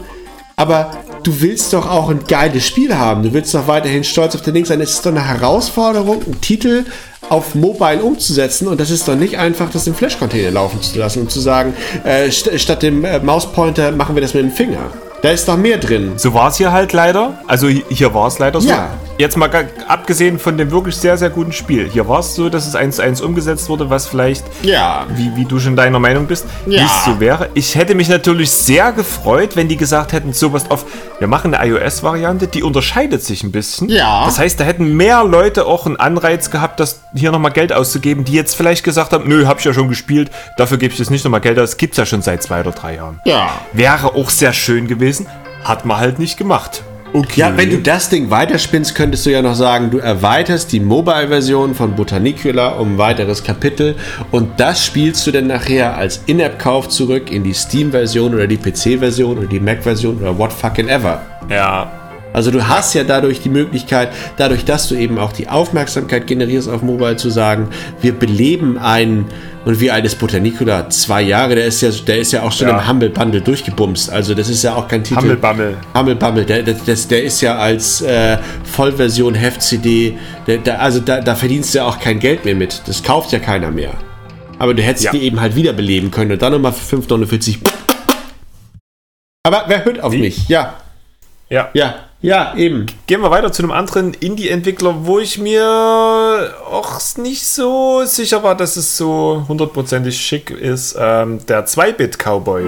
aber 0.56 0.90
du 1.22 1.40
willst 1.40 1.72
doch 1.72 1.88
auch 1.88 2.10
ein 2.10 2.20
geiles 2.26 2.66
Spiel 2.66 2.96
haben. 2.96 3.22
Du 3.22 3.32
willst 3.32 3.54
doch 3.54 3.66
weiterhin 3.66 4.04
stolz 4.04 4.34
auf 4.34 4.42
den 4.42 4.54
Ding 4.54 4.64
sein. 4.64 4.80
Es 4.80 4.90
ist 4.90 5.06
doch 5.06 5.10
eine 5.10 5.26
Herausforderung, 5.26 6.22
einen 6.24 6.40
Titel 6.40 6.84
auf 7.30 7.54
Mobile 7.54 8.02
umzusetzen 8.02 8.68
und 8.68 8.80
das 8.80 8.90
ist 8.90 9.08
doch 9.08 9.16
nicht 9.16 9.38
einfach, 9.38 9.70
das 9.70 9.86
im 9.86 9.94
Flash-Container 9.94 10.50
laufen 10.50 10.82
zu 10.82 10.98
lassen 10.98 11.20
und 11.20 11.30
zu 11.30 11.40
sagen, 11.40 11.74
äh, 12.04 12.30
st 12.30 12.58
statt 12.60 12.82
dem 12.82 13.04
äh, 13.04 13.20
Mauspointer 13.20 13.92
machen 13.92 14.14
wir 14.16 14.22
das 14.22 14.34
mit 14.34 14.42
dem 14.42 14.52
Finger. 14.52 14.90
Da 15.22 15.30
ist 15.30 15.48
doch 15.48 15.56
mehr 15.56 15.78
drin. 15.78 16.12
So 16.16 16.32
war 16.32 16.48
es 16.48 16.56
hier 16.58 16.70
halt 16.70 16.92
leider. 16.92 17.38
Also 17.48 17.66
hi- 17.66 17.84
hier 17.88 18.14
war 18.14 18.28
es 18.28 18.38
leider 18.38 18.60
so. 18.60 18.68
Ja. 18.68 18.90
Jetzt 19.18 19.36
mal 19.36 19.50
abgesehen 19.88 20.38
von 20.38 20.56
dem 20.56 20.70
wirklich 20.70 20.94
sehr, 20.96 21.18
sehr 21.18 21.28
guten 21.30 21.50
Spiel. 21.50 21.90
Hier 21.92 22.06
war 22.06 22.20
es 22.20 22.36
so, 22.36 22.48
dass 22.48 22.68
es 22.68 22.76
eins 22.76 22.96
zu 22.96 23.02
eins 23.02 23.20
umgesetzt 23.20 23.68
wurde, 23.68 23.90
was 23.90 24.06
vielleicht, 24.06 24.44
Ja. 24.62 25.06
wie, 25.16 25.34
wie 25.34 25.44
du 25.44 25.58
schon 25.58 25.74
deiner 25.74 25.98
Meinung 25.98 26.26
bist, 26.26 26.46
Ja. 26.66 26.82
nicht 26.84 26.94
so 27.04 27.18
wäre. 27.18 27.48
Ich 27.54 27.74
hätte 27.74 27.96
mich 27.96 28.08
natürlich 28.08 28.52
sehr 28.52 28.92
gefreut, 28.92 29.56
wenn 29.56 29.66
die 29.66 29.76
gesagt 29.76 30.12
hätten, 30.12 30.32
so 30.32 30.52
was 30.52 30.70
auf, 30.70 30.84
wir 31.18 31.26
machen 31.26 31.52
eine 31.52 31.68
iOS-Variante, 31.68 32.46
die 32.46 32.62
unterscheidet 32.62 33.24
sich 33.24 33.42
ein 33.42 33.50
bisschen. 33.50 33.88
Ja. 33.88 34.24
Das 34.24 34.38
heißt, 34.38 34.60
da 34.60 34.62
hätten 34.62 34.96
mehr 34.96 35.24
Leute 35.24 35.66
auch 35.66 35.84
einen 35.86 35.96
Anreiz 35.96 36.52
gehabt, 36.52 36.78
das 36.78 37.00
hier 37.12 37.32
nochmal 37.32 37.50
Geld 37.50 37.72
auszugeben, 37.72 38.24
die 38.24 38.34
jetzt 38.34 38.54
vielleicht 38.54 38.84
gesagt 38.84 39.12
haben, 39.12 39.28
nö, 39.28 39.46
hab 39.48 39.58
ich 39.58 39.64
ja 39.64 39.72
schon 39.74 39.88
gespielt, 39.88 40.30
dafür 40.58 40.78
gebe 40.78 40.92
ich 40.92 40.98
jetzt 41.00 41.10
nicht 41.10 41.24
nochmal 41.24 41.40
Geld 41.40 41.58
aus, 41.58 41.76
gibt's 41.76 41.96
ja 41.96 42.06
schon 42.06 42.22
seit 42.22 42.44
zwei 42.44 42.60
oder 42.60 42.70
drei 42.70 42.94
Jahren. 42.94 43.18
Ja. 43.24 43.48
Wäre 43.72 44.14
auch 44.14 44.30
sehr 44.30 44.52
schön 44.52 44.86
gewesen, 44.86 45.07
hat 45.64 45.84
man 45.84 45.98
halt 45.98 46.18
nicht 46.18 46.36
gemacht. 46.36 46.82
Okay. 47.12 47.40
Ja, 47.40 47.56
wenn 47.56 47.70
du 47.70 47.78
das 47.78 48.10
Ding 48.10 48.30
weiterspinnst, 48.30 48.94
könntest 48.94 49.24
du 49.24 49.30
ja 49.30 49.40
noch 49.40 49.54
sagen, 49.54 49.90
du 49.90 49.98
erweiterst 49.98 50.72
die 50.72 50.80
Mobile-Version 50.80 51.74
von 51.74 51.96
Botanicula 51.96 52.68
um 52.68 52.94
ein 52.94 52.98
weiteres 52.98 53.42
Kapitel 53.42 53.96
und 54.30 54.60
das 54.60 54.84
spielst 54.84 55.26
du 55.26 55.30
dann 55.30 55.46
nachher 55.46 55.96
als 55.96 56.20
In-App-Kauf 56.26 56.88
zurück 56.90 57.32
in 57.32 57.44
die 57.44 57.54
Steam-Version 57.54 58.34
oder 58.34 58.46
die 58.46 58.58
PC-Version 58.58 59.38
oder 59.38 59.46
die 59.46 59.60
Mac-Version 59.60 60.18
oder 60.18 60.36
what 60.36 60.52
fucking 60.52 60.88
ever. 60.88 61.22
Ja, 61.48 61.90
Also 62.32 62.50
du 62.50 62.68
hast 62.68 62.94
ja 62.94 63.04
dadurch 63.04 63.40
die 63.40 63.48
Möglichkeit, 63.48 64.10
dadurch, 64.36 64.64
dass 64.64 64.88
du 64.88 64.94
eben 64.94 65.18
auch 65.18 65.32
die 65.32 65.48
Aufmerksamkeit 65.48 66.26
generierst 66.26 66.68
auf 66.68 66.82
Mobile, 66.82 67.16
zu 67.16 67.30
sagen, 67.30 67.68
wir 68.00 68.12
beleben 68.12 68.78
einen, 68.78 69.26
und 69.64 69.80
wie 69.80 69.88
ist 69.88 70.18
Botanicula? 70.18 70.88
Zwei 70.90 71.22
Jahre, 71.22 71.54
der 71.54 71.66
ist 71.66 71.80
ja, 71.80 71.90
der 71.90 72.18
ist 72.18 72.32
ja 72.32 72.42
auch 72.42 72.52
schon 72.52 72.68
Ja. 72.68 72.78
im 72.78 72.88
Humble 72.88 73.10
Bundle 73.10 73.40
durchgebumst. 73.40 74.10
Also 74.10 74.34
das 74.34 74.48
ist 74.48 74.62
ja 74.62 74.74
auch 74.74 74.88
kein 74.88 75.02
Titel. 75.04 75.20
Hummelbammel. 75.20 75.76
Humble 75.94 76.14
Bumble, 76.16 76.44
der, 76.44 76.62
der, 76.62 76.74
der 76.74 77.22
ist 77.22 77.40
ja 77.40 77.56
als 77.58 78.00
äh, 78.02 78.38
Vollversion 78.64 79.34
Heft-CD, 79.34 80.16
also 80.78 81.00
da, 81.00 81.20
da 81.20 81.34
verdienst 81.34 81.74
du 81.74 81.78
ja 81.78 81.84
auch 81.86 81.98
kein 81.98 82.18
Geld 82.20 82.44
mehr 82.44 82.54
mit. 82.54 82.82
Das 82.86 83.02
kauft 83.02 83.32
ja 83.32 83.38
keiner 83.38 83.70
mehr. 83.70 83.90
Aber 84.58 84.74
du 84.74 84.82
hättest 84.82 85.04
Ja. 85.06 85.12
die 85.12 85.22
eben 85.22 85.40
halt 85.40 85.54
wiederbeleben 85.56 86.10
können 86.10 86.32
und 86.32 86.42
dann 86.42 86.52
nochmal 86.52 86.72
für 86.72 86.96
5,49 86.96 87.58
Aber 89.44 89.64
wer 89.68 89.84
hört 89.84 90.00
auf 90.02 90.12
mich? 90.12 90.48
Ja, 90.48 90.74
Ja. 91.50 91.68
ja, 91.74 91.94
ja, 92.20 92.54
eben. 92.56 92.86
Gehen 93.06 93.20
wir 93.20 93.30
weiter 93.30 93.52
zu 93.52 93.62
einem 93.62 93.70
anderen 93.70 94.12
Indie-Entwickler, 94.12 95.06
wo 95.06 95.20
ich 95.20 95.38
mir 95.38 96.52
auch 96.68 97.00
nicht 97.16 97.46
so 97.46 98.04
sicher 98.04 98.42
war, 98.42 98.56
dass 98.56 98.76
es 98.76 98.96
so 98.96 99.44
hundertprozentig 99.46 100.20
schick 100.20 100.50
ist. 100.50 100.96
Ähm, 100.98 101.38
der 101.46 101.66
2-Bit-Cowboy. 101.66 102.64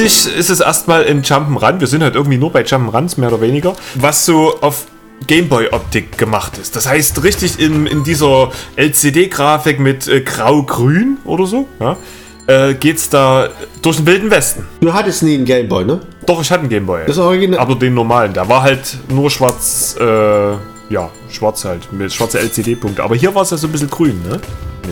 Optisch 0.00 0.26
ist 0.34 0.48
es 0.48 0.60
erstmal 0.60 1.04
ein 1.04 1.20
Jump'n'Run. 1.20 1.78
Wir 1.78 1.86
sind 1.86 2.02
halt 2.02 2.14
irgendwie 2.14 2.38
nur 2.38 2.50
bei 2.50 2.62
Jump'n'Runs, 2.62 3.20
mehr 3.20 3.28
oder 3.28 3.42
weniger. 3.42 3.74
Was 3.96 4.24
so 4.24 4.58
auf 4.62 4.86
Gameboy-Optik 5.26 6.16
gemacht 6.16 6.56
ist. 6.56 6.74
Das 6.74 6.88
heißt, 6.88 7.22
richtig 7.22 7.60
in, 7.60 7.86
in 7.86 8.02
dieser 8.02 8.50
LCD-Grafik 8.76 9.78
mit 9.78 10.08
äh, 10.08 10.22
Grau-Grün 10.22 11.18
oder 11.26 11.44
so, 11.44 11.68
ja, 11.78 11.98
äh, 12.46 12.72
geht's 12.72 13.10
da 13.10 13.50
durch 13.82 13.98
den 13.98 14.06
Wilden 14.06 14.30
Westen. 14.30 14.64
Du 14.80 14.94
hattest 14.94 15.22
nie 15.22 15.34
einen 15.34 15.44
Gameboy, 15.44 15.84
ne? 15.84 16.00
Doch, 16.24 16.40
ich 16.40 16.50
hatte 16.50 16.60
einen 16.60 16.70
Gameboy. 16.70 17.02
Das 17.06 17.18
Original. 17.18 17.60
aber 17.60 17.74
den 17.74 17.92
normalen. 17.92 18.32
Der 18.32 18.48
war 18.48 18.62
halt 18.62 18.96
nur 19.10 19.30
schwarz, 19.30 19.96
äh, 20.00 20.54
ja, 20.90 21.10
schwarz 21.30 21.64
halt, 21.64 21.92
mit 21.92 22.12
schwarze 22.12 22.40
LCD-Punkte. 22.40 23.02
Aber 23.02 23.14
hier 23.14 23.34
war 23.34 23.42
es 23.42 23.50
ja 23.50 23.56
so 23.56 23.68
ein 23.68 23.72
bisschen 23.72 23.88
grün, 23.88 24.20
ne? 24.28 24.40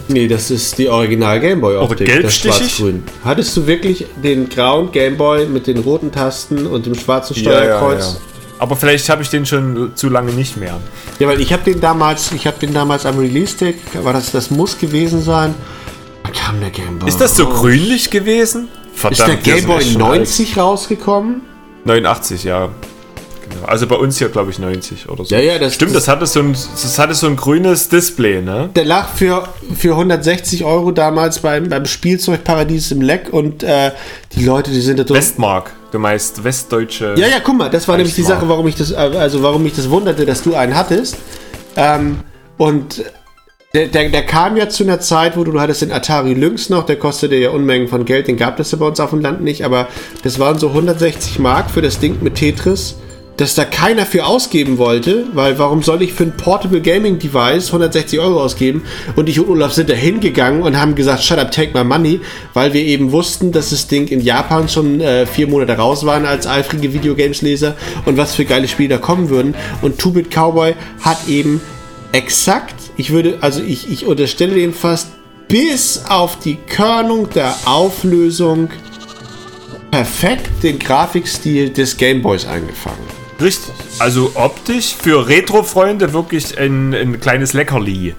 Nee, 0.07 0.29
das 0.29 0.51
ist 0.51 0.79
die 0.79 0.89
Original 0.89 1.41
Gameboy 1.41 1.77
Optik. 1.77 2.09
Oder 2.09 2.21
gelbstichig? 2.21 2.57
Schwarz-Grün. 2.57 3.03
Hattest 3.25 3.57
du 3.57 3.67
wirklich 3.67 4.07
den 4.23 4.49
grauen 4.49 4.93
Gameboy 4.93 5.47
mit 5.47 5.67
den 5.67 5.79
roten 5.79 6.13
Tasten 6.13 6.67
und 6.67 6.87
dem 6.87 6.95
schwarzen 6.95 7.35
Steuerkreuz? 7.35 8.21
Aber 8.61 8.77
vielleicht 8.77 9.09
habe 9.09 9.23
ich 9.23 9.31
den 9.31 9.45
schon 9.45 9.93
zu 9.95 10.09
lange 10.09 10.33
nicht 10.33 10.57
mehr. 10.57 10.79
Ja, 11.19 11.29
weil 11.29 11.41
ich 11.41 11.53
habe 11.53 11.65
den 11.65 11.81
damals, 11.81 12.33
ich 12.33 12.47
habe 12.47 12.59
den 12.59 12.73
damals 12.73 13.05
am 13.07 13.19
Release-Tag, 13.19 13.75
war 14.03 14.13
das, 14.13 14.31
das 14.31 14.51
muss 14.51 14.79
gewesen 14.79 15.23
sein. 15.23 15.55
Da 16.23 16.31
kam 16.31 16.61
der 16.61 16.71
Gameboy. 16.71 17.09
Ist 17.09 17.21
das 17.21 17.37
so 17.37 17.45
raus. 17.45 17.61
grünlich 17.61 18.11
gewesen? 18.11 18.69
Ist 18.95 19.05
der 19.05 19.11
Verdammt, 19.13 19.47
die 19.47 19.51
sind 19.51 19.57
Gameboy 19.57 19.79
echt 19.79 19.93
schon 19.93 20.03
alt. 20.03 20.19
90 20.19 20.57
rausgekommen? 20.59 21.43
89, 21.85 22.45
ja. 22.45 22.69
Genau. 23.61 23.71
Also 23.71 23.87
bei 23.87 23.97
uns 23.97 24.19
hier, 24.19 24.29
glaube 24.29 24.51
ich, 24.51 24.59
90 24.59 25.09
oder 25.09 25.25
so. 25.25 25.35
Ja, 25.35 25.41
ja, 25.41 25.59
das- 25.59 25.75
Stimmt, 25.75 25.95
das 25.95 26.09
hatte, 26.09 26.27
so 26.27 26.41
ein, 26.41 26.53
das 26.53 26.99
hatte 26.99 27.15
so 27.15 27.27
ein 27.27 27.37
grünes 27.37 27.89
Display, 27.89 28.41
ne? 28.43 28.71
Der 28.75 28.85
lag 28.85 29.09
für, 29.15 29.49
für 29.77 29.91
160 29.93 30.65
Euro 30.65 30.91
damals 30.93 31.41
beim, 31.41 31.69
beim 31.69 31.85
Spielzeugparadies 31.87 32.91
im 32.93 33.01
Leck 33.03 33.29
und 33.33 33.63
äh, 33.63 33.93
die 34.37 34.45
Leute, 34.45 34.71
die 34.71 34.81
sind 34.81 34.99
da 34.99 35.05
drin. 35.05 35.17
Westmark. 35.17 35.73
Du 35.91 35.99
meinst 35.99 36.45
westdeutsche. 36.45 37.15
Ja, 37.17 37.27
ja, 37.27 37.41
guck 37.43 37.57
mal, 37.57 37.71
das 37.71 37.89
war 37.89 37.97
nämlich 37.97 38.15
die. 38.15 38.23
Sache, 38.23 38.49
warum 38.49 38.67
ich 38.69 38.75
das, 38.77 38.91
äh, 38.91 38.97
also 38.97 39.43
warum 39.43 39.63
mich 39.63 39.75
das 39.75 39.89
wunderte, 39.89 40.27
dass 40.27 40.43
du 40.43 40.55
einen 40.55 40.75
hattest. 40.75 41.17
Ähm, 41.77 42.19
und 42.59 43.05
der, 43.75 43.87
der, 43.89 44.09
der 44.09 44.25
kam 44.27 44.57
ja 44.57 44.69
zu 44.69 44.83
einer 44.83 45.01
Zeit, 45.01 45.37
wo 45.37 45.45
du, 45.45 45.53
du 45.53 45.61
hattest 45.61 45.83
den 45.83 45.93
Atari 45.93 46.35
Lynx 46.35 46.69
noch, 46.71 46.85
der 46.87 46.97
kostete 46.97 47.37
ja 47.37 47.51
Unmengen 47.51 47.87
von 47.89 48.05
Geld, 48.05 48.27
den 48.29 48.37
gab 48.37 48.59
es 48.61 48.71
ja 48.73 48.79
bei 48.79 48.87
uns 48.87 48.99
auf 48.99 49.11
dem 49.11 49.21
Land 49.21 49.43
nicht, 49.43 49.65
aber 49.65 49.89
das 50.23 50.39
waren 50.39 50.59
so 50.59 50.69
160 50.69 51.39
Mark 51.39 51.71
für 51.71 51.83
das 51.83 51.99
Ding 51.99 52.19
mit 52.23 52.35
Tetris, 52.37 52.97
dass 53.39 53.55
da 53.55 53.65
keiner 53.65 54.05
für 54.05 54.27
ausgeben 54.27 54.79
wollte, 54.79 55.27
weil 55.33 55.59
warum 55.59 55.83
soll 55.83 56.03
ich 56.03 56.13
für 56.13 56.25
ein 56.25 56.37
Portable 56.37 56.83
Gaming 56.83 57.21
Device 57.21 57.69
160 57.69 58.19
Euro 58.19 58.43
ausgeben? 58.43 58.83
Und 59.15 59.29
ich 59.29 59.39
und 59.39 59.49
Olaf 59.49 59.73
sind 59.73 59.89
da 59.89 59.95
hingegangen 59.95 60.63
und 60.63 60.77
haben 60.77 60.97
gesagt, 60.97 61.23
shut 61.23 61.39
up, 61.39 61.53
take 61.53 61.71
my 61.73 61.85
money, 61.85 62.21
weil 62.53 62.73
wir 62.73 62.83
eben 62.83 63.13
wussten, 63.13 63.53
dass 63.53 63.71
das 63.71 63.87
Ding 63.87 64.09
in 64.09 64.21
Japan 64.21 64.69
schon 64.69 65.01
äh, 65.01 65.25
vier 65.25 65.47
Monate 65.47 65.75
raus 65.75 66.05
waren 66.05 66.27
als 66.27 66.49
eifrige 66.49 66.93
Videogames-Leser 66.93 67.77
und 68.07 68.17
was 68.17 68.35
für 68.35 68.45
geile 68.45 68.67
Spiele 68.67 68.89
da 68.89 68.99
kommen 68.99 69.31
würden. 69.31 69.55
Und 69.83 69.99
Two-Bit 69.99 70.33
Cowboy 70.33 70.75
hat 71.01 71.29
eben 71.29 71.61
exakt, 72.11 72.75
ich 72.97 73.11
würde, 73.11 73.39
also 73.41 73.63
ich, 73.63 73.89
ich 73.89 74.05
unterstelle 74.05 74.57
dem 74.57 74.75
fast 74.75 75.11
bis 75.47 76.03
auf 76.09 76.41
die 76.41 76.57
Körnung 76.57 77.31
der 77.31 77.55
Auflösung 77.67 78.69
perfekt 79.93 80.51
den 80.65 80.81
Grafikstil 80.81 81.71
des 81.71 81.97
Gameboys 81.97 82.45
eingefangen. 82.45 83.18
Richtig. 83.41 83.73
Also 83.99 84.33
optisch 84.35 84.95
für 84.95 85.29
Retro-Freunde 85.29 86.13
wirklich 86.13 86.59
ein, 86.59 86.93
ein 86.93 87.21
kleines 87.21 87.53
Leckerli. 87.53 88.15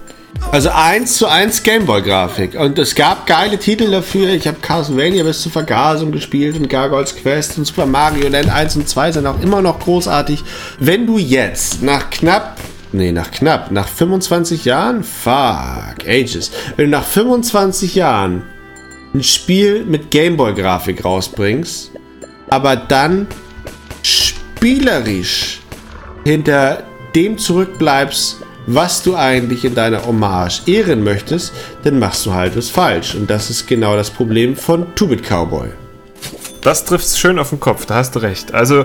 Also 0.52 0.70
1 0.70 1.16
zu 1.16 1.28
1 1.28 1.62
Gameboy-Grafik. 1.62 2.58
Und 2.58 2.78
es 2.78 2.94
gab 2.94 3.26
geile 3.26 3.58
Titel 3.58 3.90
dafür. 3.90 4.30
Ich 4.30 4.48
habe 4.48 4.58
Castlevania 4.60 5.22
bis 5.22 5.42
zur 5.42 5.52
Vergasung 5.52 6.10
gespielt 6.10 6.56
und 6.56 6.68
Gargoyles 6.68 7.14
Quest 7.14 7.58
und 7.58 7.66
Super 7.66 7.86
Mario 7.86 8.28
Land 8.28 8.48
1 8.50 8.76
und 8.76 8.88
2 8.88 9.12
sind 9.12 9.26
auch 9.26 9.40
immer 9.42 9.62
noch 9.62 9.78
großartig. 9.78 10.42
Wenn 10.78 11.06
du 11.06 11.18
jetzt 11.18 11.82
nach 11.82 12.10
knapp, 12.10 12.56
nee, 12.92 13.12
nach 13.12 13.30
knapp, 13.30 13.70
nach 13.70 13.86
25 13.86 14.64
Jahren, 14.64 15.04
fuck, 15.04 16.06
ages, 16.06 16.50
wenn 16.76 16.86
du 16.86 16.90
nach 16.90 17.04
25 17.04 17.94
Jahren 17.94 18.42
ein 19.14 19.22
Spiel 19.22 19.84
mit 19.84 20.10
Gameboy-Grafik 20.10 21.04
rausbringst, 21.04 21.92
aber 22.48 22.74
dann 22.74 23.28
spielerisch 24.60 25.62
hinter 26.22 26.82
dem 27.14 27.38
zurückbleibst, 27.38 28.42
was 28.66 29.02
du 29.02 29.16
eigentlich 29.16 29.64
in 29.64 29.74
deiner 29.74 30.04
Hommage 30.04 30.60
ehren 30.66 31.02
möchtest, 31.02 31.54
dann 31.82 31.98
machst 31.98 32.26
du 32.26 32.34
halt 32.34 32.58
was 32.58 32.68
falsch. 32.68 33.14
Und 33.14 33.30
das 33.30 33.48
ist 33.48 33.66
genau 33.66 33.96
das 33.96 34.10
Problem 34.10 34.54
von 34.54 34.94
Two-Bit 34.96 35.22
Cowboy. 35.22 35.70
Das 36.60 36.84
trifft 36.84 37.16
schön 37.16 37.38
auf 37.38 37.48
den 37.48 37.58
Kopf, 37.58 37.86
da 37.86 37.94
hast 37.94 38.16
du 38.16 38.18
recht. 38.18 38.52
Also, 38.52 38.84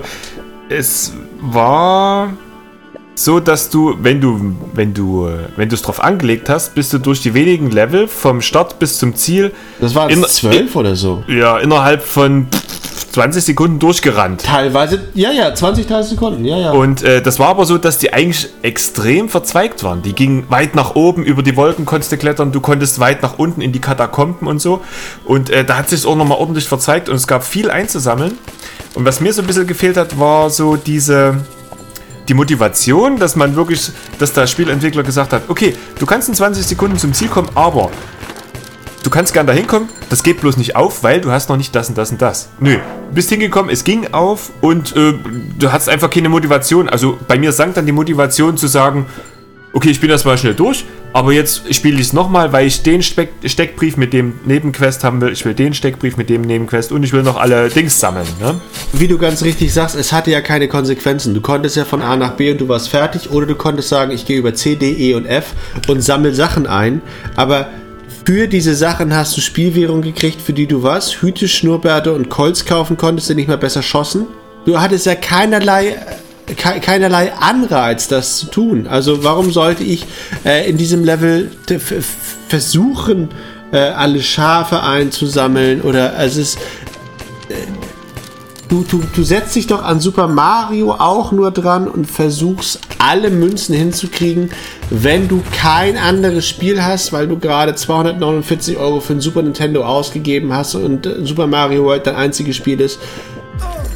es 0.70 1.12
war 1.42 2.32
so, 3.18 3.40
dass 3.40 3.70
du, 3.70 3.96
wenn 4.00 4.20
du, 4.20 4.54
wenn 4.74 4.92
du, 4.94 5.28
wenn 5.56 5.68
du 5.68 5.74
es 5.74 5.82
drauf 5.82 6.02
angelegt 6.04 6.48
hast, 6.50 6.74
bist 6.74 6.92
du 6.92 6.98
durch 6.98 7.22
die 7.22 7.32
wenigen 7.34 7.70
Level 7.70 8.08
vom 8.08 8.42
Start 8.42 8.78
bis 8.78 8.98
zum 8.98 9.14
Ziel 9.16 9.52
Das 9.80 9.94
waren 9.94 10.22
zwölf 10.24 10.76
oder 10.76 10.94
so. 10.94 11.24
ja, 11.26 11.58
innerhalb 11.58 12.02
von 12.02 12.46
20 13.12 13.42
Sekunden 13.42 13.78
durchgerannt. 13.78 14.42
Teilweise, 14.44 15.08
ja, 15.14 15.30
ja, 15.32 15.54
20, 15.54 15.86
30 15.86 16.10
Sekunden, 16.10 16.44
ja, 16.44 16.58
ja. 16.58 16.70
Und 16.72 17.02
äh, 17.02 17.22
das 17.22 17.38
war 17.38 17.48
aber 17.48 17.64
so, 17.64 17.78
dass 17.78 17.96
die 17.96 18.12
eigentlich 18.12 18.50
extrem 18.60 19.30
verzweigt 19.30 19.82
waren. 19.82 20.02
Die 20.02 20.12
gingen 20.12 20.44
weit 20.50 20.74
nach 20.74 20.94
oben, 20.94 21.24
über 21.24 21.42
die 21.42 21.56
Wolken 21.56 21.86
konntest 21.86 22.12
du 22.12 22.18
klettern, 22.18 22.52
du 22.52 22.60
konntest 22.60 23.00
weit 23.00 23.22
nach 23.22 23.38
unten 23.38 23.62
in 23.62 23.72
die 23.72 23.80
Katakomben 23.80 24.46
und 24.46 24.60
so. 24.60 24.82
Und 25.24 25.48
äh, 25.48 25.64
da 25.64 25.78
hat 25.78 25.88
sich 25.88 26.04
auch 26.04 26.16
nochmal 26.16 26.36
ordentlich 26.36 26.68
verzweigt 26.68 27.08
und 27.08 27.16
es 27.16 27.26
gab 27.26 27.42
viel 27.42 27.70
einzusammeln. 27.70 28.36
Und 28.92 29.06
was 29.06 29.22
mir 29.22 29.32
so 29.32 29.40
ein 29.40 29.46
bisschen 29.46 29.66
gefehlt 29.66 29.96
hat, 29.96 30.18
war 30.20 30.50
so 30.50 30.76
diese 30.76 31.38
die 32.28 32.34
Motivation, 32.34 33.18
dass 33.18 33.36
man 33.36 33.56
wirklich, 33.56 33.90
dass 34.18 34.32
der 34.32 34.46
Spielentwickler 34.46 35.02
gesagt 35.02 35.32
hat, 35.32 35.42
okay, 35.48 35.76
du 35.98 36.06
kannst 36.06 36.28
in 36.28 36.34
20 36.34 36.66
Sekunden 36.66 36.98
zum 36.98 37.12
Ziel 37.12 37.28
kommen, 37.28 37.48
aber 37.54 37.90
du 39.02 39.10
kannst 39.10 39.32
gern 39.32 39.46
da 39.46 39.52
hinkommen, 39.52 39.88
das 40.08 40.22
geht 40.22 40.40
bloß 40.40 40.56
nicht 40.56 40.74
auf, 40.76 41.02
weil 41.02 41.20
du 41.20 41.30
hast 41.30 41.48
noch 41.48 41.56
nicht 41.56 41.74
das 41.74 41.88
und 41.88 41.96
das 41.96 42.10
und 42.10 42.20
das. 42.20 42.48
Nö, 42.58 42.78
bist 43.12 43.30
hingekommen, 43.30 43.70
es 43.70 43.84
ging 43.84 44.12
auf 44.12 44.50
und 44.60 44.96
äh, 44.96 45.14
du 45.58 45.72
hast 45.72 45.88
einfach 45.88 46.10
keine 46.10 46.28
Motivation. 46.28 46.88
Also 46.88 47.18
bei 47.28 47.38
mir 47.38 47.52
sank 47.52 47.74
dann 47.74 47.86
die 47.86 47.92
Motivation 47.92 48.56
zu 48.56 48.66
sagen, 48.66 49.06
okay, 49.76 49.90
ich 49.90 50.00
bin 50.00 50.08
erstmal 50.08 50.38
schnell 50.38 50.54
durch, 50.54 50.86
aber 51.12 51.34
jetzt 51.34 51.74
spiele 51.74 51.96
ich 51.96 52.06
es 52.06 52.12
nochmal, 52.14 52.50
weil 52.50 52.66
ich 52.66 52.82
den 52.82 53.02
Speck 53.02 53.28
Steckbrief 53.44 53.98
mit 53.98 54.14
dem 54.14 54.40
Nebenquest 54.46 55.04
haben 55.04 55.20
will, 55.20 55.32
ich 55.32 55.44
will 55.44 55.52
den 55.52 55.74
Steckbrief 55.74 56.16
mit 56.16 56.30
dem 56.30 56.40
Nebenquest 56.40 56.92
und 56.92 57.02
ich 57.02 57.12
will 57.12 57.22
noch 57.22 57.36
alle 57.36 57.68
Dings 57.68 58.00
sammeln. 58.00 58.26
Ne? 58.40 58.58
Wie 58.94 59.06
du 59.06 59.18
ganz 59.18 59.42
richtig 59.42 59.74
sagst, 59.74 59.94
es 59.94 60.14
hatte 60.14 60.30
ja 60.30 60.40
keine 60.40 60.68
Konsequenzen. 60.68 61.34
Du 61.34 61.42
konntest 61.42 61.76
ja 61.76 61.84
von 61.84 62.00
A 62.00 62.16
nach 62.16 62.32
B 62.32 62.52
und 62.52 62.60
du 62.62 62.68
warst 62.68 62.88
fertig 62.88 63.30
oder 63.30 63.44
du 63.44 63.54
konntest 63.54 63.90
sagen, 63.90 64.12
ich 64.12 64.24
gehe 64.24 64.38
über 64.38 64.54
C, 64.54 64.76
D, 64.76 64.92
E 64.92 65.14
und 65.14 65.26
F 65.26 65.52
und 65.88 66.00
sammel 66.00 66.32
Sachen 66.32 66.66
ein, 66.66 67.02
aber 67.36 67.68
für 68.24 68.48
diese 68.48 68.74
Sachen 68.74 69.14
hast 69.14 69.36
du 69.36 69.42
Spielwährung 69.42 70.00
gekriegt, 70.00 70.40
für 70.40 70.54
die 70.54 70.66
du 70.66 70.82
was, 70.82 71.20
Hüte, 71.20 71.48
Schnurrbärte 71.48 72.14
und 72.14 72.30
Colts 72.30 72.64
kaufen 72.64 72.96
konntest, 72.96 73.28
du 73.28 73.34
nicht 73.34 73.48
mehr 73.48 73.58
besser 73.58 73.82
schossen. 73.82 74.26
Du 74.64 74.80
hattest 74.80 75.04
ja 75.04 75.14
keinerlei 75.14 75.96
ke 76.46 76.80
keinerlei 76.80 77.32
Anreiz, 77.32 78.08
das 78.08 78.38
zu 78.38 78.46
tun. 78.46 78.86
Also 78.86 79.24
warum 79.24 79.50
sollte 79.50 79.82
ich 79.82 80.06
äh, 80.44 80.68
in 80.68 80.76
diesem 80.76 81.04
Level 81.04 81.50
versuchen, 82.48 83.28
äh, 83.72 83.78
alle 83.78 84.22
Schafe 84.22 84.82
einzusammeln 84.82 85.82
oder 85.82 86.18
es 86.18 86.36
ist 86.36 86.58
äh, 87.48 87.54
du, 88.68 88.84
du, 88.88 89.02
du 89.14 89.22
setzt 89.22 89.54
dich 89.56 89.66
doch 89.66 89.82
an 89.82 90.00
Super 90.00 90.28
Mario 90.28 90.92
auch 90.92 91.32
nur 91.32 91.50
dran 91.50 91.88
und 91.88 92.06
versuchst 92.06 92.80
alle 92.98 93.30
Münzen 93.30 93.74
hinzukriegen, 93.74 94.50
wenn 94.90 95.28
du 95.28 95.42
kein 95.52 95.96
anderes 95.96 96.48
Spiel 96.48 96.82
hast, 96.82 97.12
weil 97.12 97.28
du 97.28 97.38
gerade 97.38 97.74
249 97.74 98.76
Euro 98.76 99.00
für 99.00 99.14
ein 99.14 99.20
Super 99.20 99.42
Nintendo 99.42 99.84
ausgegeben 99.84 100.52
hast 100.52 100.74
und 100.74 101.06
äh, 101.06 101.24
Super 101.24 101.46
Mario 101.46 101.84
World 101.84 102.06
dein 102.06 102.16
einziges 102.16 102.56
Spiel 102.56 102.80
ist. 102.80 102.98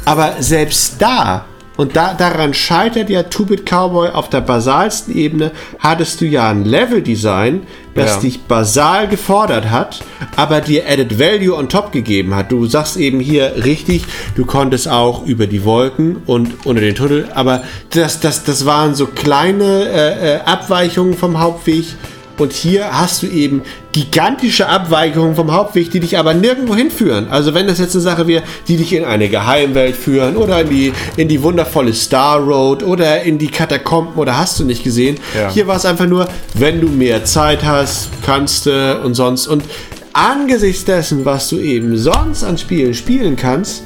Aber 0.05 0.35
selbst 0.39 0.95
da 0.99 1.45
und 1.81 1.95
da, 1.95 2.13
daran 2.13 2.53
scheitert 2.53 3.09
ja 3.09 3.23
Two-Bit 3.23 3.65
Cowboy 3.65 4.09
auf 4.09 4.29
der 4.29 4.41
basalsten 4.41 5.15
Ebene. 5.15 5.49
Hattest 5.79 6.21
du 6.21 6.25
ja 6.25 6.47
ein 6.47 6.63
Level-Design, 6.63 7.63
das 7.95 8.15
ja. 8.15 8.19
dich 8.21 8.41
basal 8.43 9.07
gefordert 9.07 9.71
hat, 9.71 10.03
aber 10.35 10.61
dir 10.61 10.83
Added 10.87 11.17
Value 11.17 11.55
on 11.55 11.69
top 11.69 11.91
gegeben 11.91 12.35
hat. 12.35 12.51
Du 12.51 12.67
sagst 12.67 12.97
eben 12.97 13.19
hier 13.19 13.63
richtig, 13.65 14.05
du 14.35 14.45
konntest 14.45 14.87
auch 14.89 15.25
über 15.25 15.47
die 15.47 15.65
Wolken 15.65 16.17
und 16.27 16.67
unter 16.67 16.81
den 16.81 16.93
Tunnel, 16.93 17.29
aber 17.33 17.63
das, 17.89 18.19
das, 18.19 18.43
das 18.43 18.67
waren 18.67 18.93
so 18.93 19.07
kleine 19.07 19.89
äh, 19.89 20.35
äh 20.35 20.39
Abweichungen 20.41 21.15
vom 21.15 21.39
Hauptweg 21.39 21.85
und 22.41 22.53
hier 22.53 22.91
hast 22.91 23.23
du 23.23 23.27
eben 23.27 23.61
gigantische 23.91 24.67
Abweichungen 24.67 25.35
vom 25.35 25.51
Hauptweg, 25.51 25.91
die 25.91 25.99
dich 25.99 26.17
aber 26.17 26.33
nirgendwo 26.33 26.75
hinführen. 26.75 27.27
Also 27.29 27.53
wenn 27.53 27.67
das 27.67 27.79
jetzt 27.79 27.95
eine 27.95 28.01
Sache 28.01 28.27
wäre, 28.27 28.43
die 28.67 28.77
dich 28.77 28.93
in 28.93 29.05
eine 29.05 29.29
Geheimwelt 29.29 29.95
führen 29.95 30.37
oder 30.37 30.61
in 30.61 30.69
die, 30.69 30.93
in 31.17 31.27
die 31.27 31.41
wundervolle 31.41 31.93
Star 31.93 32.39
Road 32.39 32.83
oder 32.83 33.21
in 33.23 33.37
die 33.37 33.47
Katakomben 33.47 34.15
oder 34.15 34.37
hast 34.37 34.59
du 34.59 34.63
nicht 34.63 34.83
gesehen. 34.83 35.19
Ja. 35.35 35.51
Hier 35.51 35.67
war 35.67 35.75
es 35.75 35.85
einfach 35.85 36.07
nur, 36.07 36.27
wenn 36.53 36.81
du 36.81 36.87
mehr 36.87 37.25
Zeit 37.25 37.63
hast, 37.63 38.09
kannst 38.25 38.65
du 38.65 39.01
und 39.03 39.13
sonst. 39.13 39.47
Und 39.47 39.63
angesichts 40.13 40.85
dessen, 40.85 41.25
was 41.25 41.49
du 41.49 41.59
eben 41.59 41.97
sonst 41.97 42.43
an 42.43 42.57
Spielen 42.57 42.93
spielen 42.93 43.35
kannst, 43.35 43.83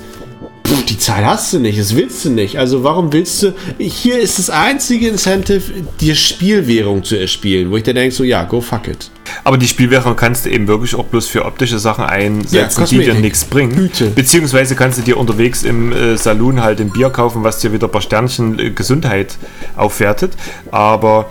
die 0.65 0.97
Zeit 0.97 1.25
hast 1.25 1.53
du 1.53 1.59
nicht, 1.59 1.79
das 1.79 1.95
willst 1.95 2.25
du 2.25 2.29
nicht. 2.29 2.57
Also 2.57 2.83
warum 2.83 3.11
willst 3.13 3.43
du, 3.43 3.53
hier 3.77 4.19
ist 4.19 4.39
das 4.39 4.49
einzige 4.49 5.07
Incentive, 5.07 5.61
dir 5.99 6.15
Spielwährung 6.15 7.03
zu 7.03 7.19
erspielen, 7.19 7.71
wo 7.71 7.77
ich 7.77 7.83
dann 7.83 7.95
denke 7.95 8.13
so, 8.13 8.23
ja, 8.23 8.43
go 8.43 8.61
fuck 8.61 8.87
it. 8.87 9.11
Aber 9.43 9.57
die 9.57 9.67
Spielwährung 9.67 10.15
kannst 10.15 10.45
du 10.45 10.49
eben 10.49 10.67
wirklich 10.67 10.95
auch 10.95 11.05
bloß 11.05 11.27
für 11.27 11.45
optische 11.45 11.79
Sachen 11.79 12.05
einsetzen, 12.05 12.81
ja, 12.81 12.87
die 12.87 12.97
dir 12.99 13.13
nichts 13.15 13.45
bringen. 13.45 13.75
Hüte. 13.75 14.07
Beziehungsweise 14.07 14.75
kannst 14.75 14.97
du 14.97 15.01
dir 15.01 15.17
unterwegs 15.17 15.63
im 15.63 15.91
äh, 15.91 16.17
Saloon 16.17 16.61
halt 16.61 16.79
ein 16.79 16.91
Bier 16.91 17.09
kaufen, 17.09 17.43
was 17.43 17.59
dir 17.59 17.73
wieder 17.73 17.87
ein 17.87 17.91
paar 17.91 18.01
Sternchen 18.01 18.59
äh, 18.59 18.71
Gesundheit 18.71 19.37
aufwertet. 19.75 20.33
Aber 20.71 21.29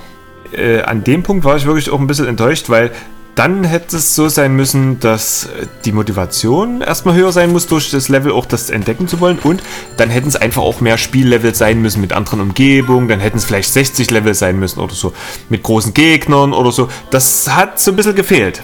äh, 0.53 0.81
an 0.83 1.05
dem 1.05 1.23
Punkt 1.23 1.45
war 1.45 1.57
ich 1.57 1.67
wirklich 1.67 1.91
auch 1.91 2.01
ein 2.01 2.07
bisschen 2.07 2.27
enttäuscht, 2.27 2.69
weil 2.69 2.91
dann 3.35 3.65
hätte 3.65 3.97
es 3.97 4.15
so 4.15 4.29
sein 4.29 4.55
müssen, 4.55 5.01
dass 5.01 5.49
die 5.85 5.93
Motivation 5.93 6.81
erstmal 6.81 7.15
höher 7.15 7.33
sein 7.33 7.51
muss, 7.51 7.67
durch 7.67 7.91
das 7.91 8.09
Level 8.09 8.33
auch 8.33 8.47
das 8.47 8.71
entdecken 8.71 9.09
zu 9.09 9.21
wollen. 9.21 9.39
Und 9.39 9.63
dann 9.97 10.11
hätten 10.11 10.29
es 10.29 10.37
einfach 10.37 10.63
auch 10.63 10.81
mehr 10.81 10.99
Spiellevel 10.99 11.55
sein 11.55 11.83
müssen 11.83 12.01
mit 12.01 12.13
anderen 12.13 12.41
Umgebungen. 12.41 13.09
Dann 13.09 13.21
hätten 13.21 13.39
es 13.39 13.45
vielleicht 13.45 13.73
60 13.73 14.11
Level 14.11 14.35
sein 14.35 14.59
müssen 14.59 14.81
oder 14.81 14.95
so. 14.95 15.13
Mit 15.49 15.63
großen 15.63 15.95
Gegnern 15.95 16.53
oder 16.53 16.71
so. 16.71 16.89
Das 17.11 17.49
hat 17.55 17.81
so 17.81 17.91
ein 17.91 17.97
bisschen 17.97 18.15
gefehlt. 18.15 18.63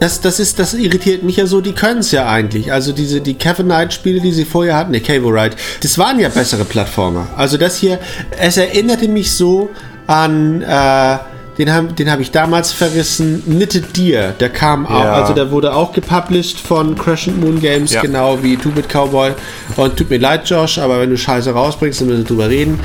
Das, 0.00 0.20
das, 0.22 0.40
ist, 0.40 0.58
das 0.58 0.72
irritiert 0.72 1.22
mich 1.22 1.36
ja 1.36 1.46
so, 1.46 1.60
die 1.60 1.74
können 1.74 2.00
es 2.00 2.10
ja 2.10 2.26
eigentlich. 2.26 2.72
Also 2.72 2.92
diese, 2.92 3.20
die 3.20 3.34
Kevin 3.34 3.66
Knight-Spiele, 3.66 4.20
die 4.20 4.32
sie 4.32 4.46
vorher 4.46 4.74
hatten, 4.74 4.92
der 4.92 5.02
Cable 5.02 5.30
Ride, 5.30 5.56
das 5.82 5.98
waren 5.98 6.18
ja 6.18 6.30
bessere 6.30 6.64
Plattformer. 6.64 7.28
Also 7.36 7.58
das 7.58 7.76
hier, 7.76 7.98
es 8.38 8.56
erinnerte 8.56 9.08
mich 9.08 9.32
so 9.32 9.68
an, 10.06 10.62
äh, 10.62 11.18
den 11.60 11.72
habe 11.74 11.92
den 11.92 12.10
hab 12.10 12.20
ich 12.20 12.30
damals 12.30 12.72
verrissen. 12.72 13.42
Knitted 13.44 13.94
Deer, 13.94 14.32
der 14.32 14.48
kam 14.48 14.86
auch, 14.86 15.04
ja. 15.04 15.12
also 15.12 15.34
der 15.34 15.50
wurde 15.50 15.74
auch 15.74 15.92
gepublished 15.92 16.58
von 16.58 16.96
Crescent 16.96 17.38
Moon 17.38 17.60
Games, 17.60 17.92
ja. 17.92 18.00
genau 18.00 18.42
wie 18.42 18.56
Two-Bit 18.56 18.88
Cowboy. 18.88 19.32
Und 19.76 19.96
tut 19.96 20.08
mir 20.08 20.18
leid, 20.18 20.48
Josh, 20.48 20.78
aber 20.78 21.00
wenn 21.00 21.10
du 21.10 21.18
Scheiße 21.18 21.52
rausbringst, 21.52 22.00
dann 22.00 22.08
müssen 22.08 22.20
wir 22.20 22.26
drüber 22.26 22.48
reden. 22.48 22.80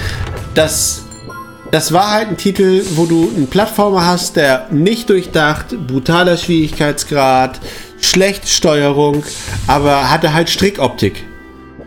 Das, 0.56 1.04
das 1.72 1.94
war 1.94 2.12
halt 2.12 2.28
ein 2.28 2.38
Titel, 2.38 2.84
wo 2.96 3.06
du 3.06 3.32
einen 3.34 3.48
Plattformer 3.48 4.06
hast, 4.06 4.36
der 4.36 4.68
nicht 4.72 5.10
durchdacht, 5.10 5.68
brutaler 5.88 6.36
Schwierigkeitsgrad, 6.36 7.62
schlechte 8.02 8.48
Steuerung, 8.48 9.24
aber 9.68 10.10
hatte 10.12 10.34
halt 10.34 10.50
Strickoptik. 10.50 11.24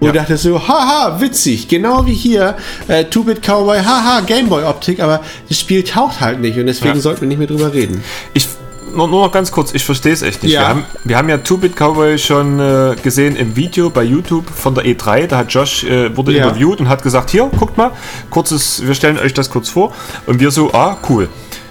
Wo 0.01 0.07
ja. 0.07 0.12
du 0.12 0.18
dachtest 0.18 0.44
so, 0.44 0.68
haha, 0.68 1.20
witzig, 1.20 1.68
genau 1.68 2.07
wie 2.07 2.14
hier, 2.14 2.57
äh, 2.86 3.05
Two-Bit 3.05 3.42
Cowboy, 3.42 3.78
haha, 3.78 4.20
Gameboy-Optik, 4.20 5.01
aber 5.01 5.20
das 5.49 5.59
Spiel 5.59 5.82
taucht 5.82 6.20
halt 6.20 6.40
nicht 6.40 6.59
und 6.59 6.66
deswegen 6.66 6.94
ja. 6.94 7.01
sollten 7.01 7.22
wir 7.22 7.28
nicht 7.28 7.38
mehr 7.38 7.49
drüber 7.49 7.72
reden. 7.72 8.03
Ich, 8.32 8.49
nur, 8.94 9.09
nur 9.09 9.26
noch 9.26 9.32
ganz 9.32 9.51
kurz, 9.51 9.74
ich 9.74 9.84
verstehe 9.84 10.12
es 10.12 10.22
echt 10.22 10.42
nicht. 10.42 10.53
Ja. 10.53 10.61
Wir, 10.61 10.68
haben, 10.68 10.84
wir 11.05 11.16
haben 11.18 11.28
ja 11.28 11.38
Two-Bit 11.38 11.74
Cowboy 11.74 12.16
schon 12.18 12.61
äh, 12.61 12.94
gesehen 13.03 13.34
im 13.34 13.57
Video 13.57 13.90
bei 13.90 14.05
YouTube 14.05 14.49
von 14.49 14.74
der 14.74 14.84
E3, 14.84 15.26
da 15.26 15.38
hat 15.38 15.53
Josh, 15.53 15.82
äh, 15.82 16.16
wurde 16.16 16.32
ja. 16.32 16.44
interviewt 16.44 16.80
und 16.80 16.88
hat 16.88 17.03
gesagt, 17.03 17.30
hier, 17.30 17.51
guckt 17.59 17.76
mal, 17.76 17.90
kurzes, 18.30 18.86
wir 18.86 18.94
stellen 18.94 19.18
euch 19.18 19.34
das 19.34 19.51
kurz 19.51 19.68
vor 19.68 19.92
und 20.26 20.38
wir 20.38 20.53
so, 20.53 20.72
ah, 20.74 20.99
cool. 21.09 21.28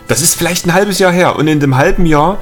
Das 0.10 0.22
ist 0.22 0.36
vielleicht 0.36 0.66
ein 0.66 0.74
halbes 0.74 1.00
Jahr 1.00 1.12
her 1.12 1.36
und 1.38 1.48
in 1.48 1.60
dem 1.60 1.76
halben 1.76 2.06
Jahr 2.06 2.40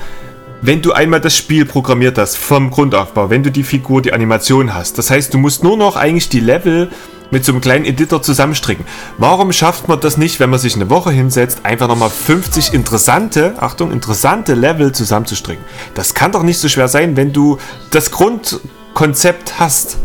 wenn 0.61 0.81
du 0.81 0.93
einmal 0.93 1.21
das 1.21 1.35
Spiel 1.35 1.65
programmiert 1.65 2.17
hast, 2.17 2.37
vom 2.37 2.71
Grundaufbau, 2.71 3.29
wenn 3.29 3.43
du 3.43 3.51
die 3.51 3.63
Figur, 3.63 4.01
die 4.01 4.13
Animation 4.13 4.73
hast. 4.73 4.97
Das 4.97 5.09
heißt, 5.11 5.33
du 5.33 5.37
musst 5.37 5.63
nur 5.63 5.77
noch 5.77 5.95
eigentlich 5.95 6.29
die 6.29 6.39
Level 6.39 6.89
mit 7.31 7.43
so 7.43 7.51
einem 7.51 7.61
kleinen 7.61 7.85
Editor 7.85 8.21
zusammenstricken. 8.21 8.85
Warum 9.17 9.51
schafft 9.51 9.87
man 9.87 9.99
das 9.99 10.17
nicht, 10.17 10.39
wenn 10.39 10.49
man 10.49 10.59
sich 10.59 10.75
eine 10.75 10.89
Woche 10.89 11.11
hinsetzt, 11.11 11.61
einfach 11.63 11.87
nochmal 11.87 12.09
50 12.09 12.73
interessante, 12.73 13.55
Achtung, 13.59 13.91
interessante 13.91 14.53
Level 14.53 14.91
zusammenzustricken? 14.91 15.63
Das 15.93 16.13
kann 16.13 16.31
doch 16.31 16.43
nicht 16.43 16.59
so 16.59 16.69
schwer 16.69 16.87
sein, 16.87 17.17
wenn 17.17 17.33
du 17.33 17.57
das 17.91 18.11
Grundkonzept 18.11 19.59
hast. 19.59 19.97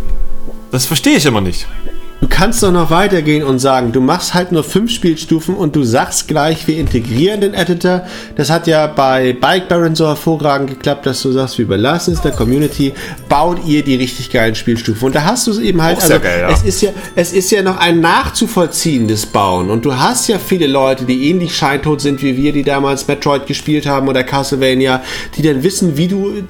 Das 0.71 0.87
verstehe 0.87 1.17
ich 1.17 1.27
immer 1.27 1.41
nicht. 1.41 1.67
Du 2.21 2.29
kannst 2.29 2.63
doch 2.63 2.71
noch 2.71 2.91
weitergehen 2.91 3.43
und 3.43 3.61
sagen, 3.61 3.93
du 3.93 4.03
machst 4.03 4.35
halt 4.35 4.53
nur 4.53 4.63
fünf 4.63 4.91
Spielstufen 4.91 5.55
und 5.55 5.75
du 5.75 5.85
sagst 5.85 6.29
gleich, 6.29 6.67
wir 6.67 6.77
integrieren 6.77 7.41
den 7.41 7.55
Editor. 7.55 8.03
Das 8.37 8.51
hat 8.51 8.67
ja 8.67 8.87
bei 8.89 9.33
Bike 9.33 9.69
Baron 9.69 9.95
so 9.95 10.07
hervorragend 10.07 10.69
geklappt, 10.69 11.07
dass 11.07 11.23
du 11.23 11.33
sagst, 11.33 11.57
wir 11.57 11.65
überlassen 11.65 12.13
es 12.13 12.21
der 12.21 12.33
Community, 12.33 12.93
baut 13.31 13.65
ihr 13.65 13.83
die 13.83 13.95
richtig 13.95 14.31
geilen 14.31 14.55
Spielstufen. 14.55 15.07
Und 15.07 15.15
da 15.15 15.25
hast 15.25 15.47
du 15.47 15.53
es 15.53 15.59
eben 15.59 15.81
halt, 15.81 16.03
also 16.03 16.21
geil, 16.21 16.43
ja. 16.43 16.51
es 16.51 16.63
ist 16.63 16.83
ja, 16.83 16.91
es 17.17 17.33
ist 17.33 17.51
ja 17.53 17.63
noch 17.63 17.79
ein 17.79 18.01
nachzuvollziehendes 18.01 19.25
Bauen. 19.25 19.71
Und 19.71 19.87
du 19.87 19.97
hast 19.97 20.29
ja 20.29 20.39
viele 20.39 20.67
Leute, 20.67 21.07
die 21.07 21.31
ähnlich 21.31 21.57
scheintot 21.57 22.03
sind 22.03 22.23
wie 22.23 22.37
wir, 22.37 22.53
die 22.53 22.65
damals 22.65 23.09
Metroid 23.09 23.47
gespielt 23.47 23.87
haben 23.87 24.09
oder 24.09 24.25
Castlevania, 24.25 25.03
die 25.39 25.43
dann 25.43 25.63
wissen, 25.63 25.97
wie 25.97 26.09
du, 26.09 26.43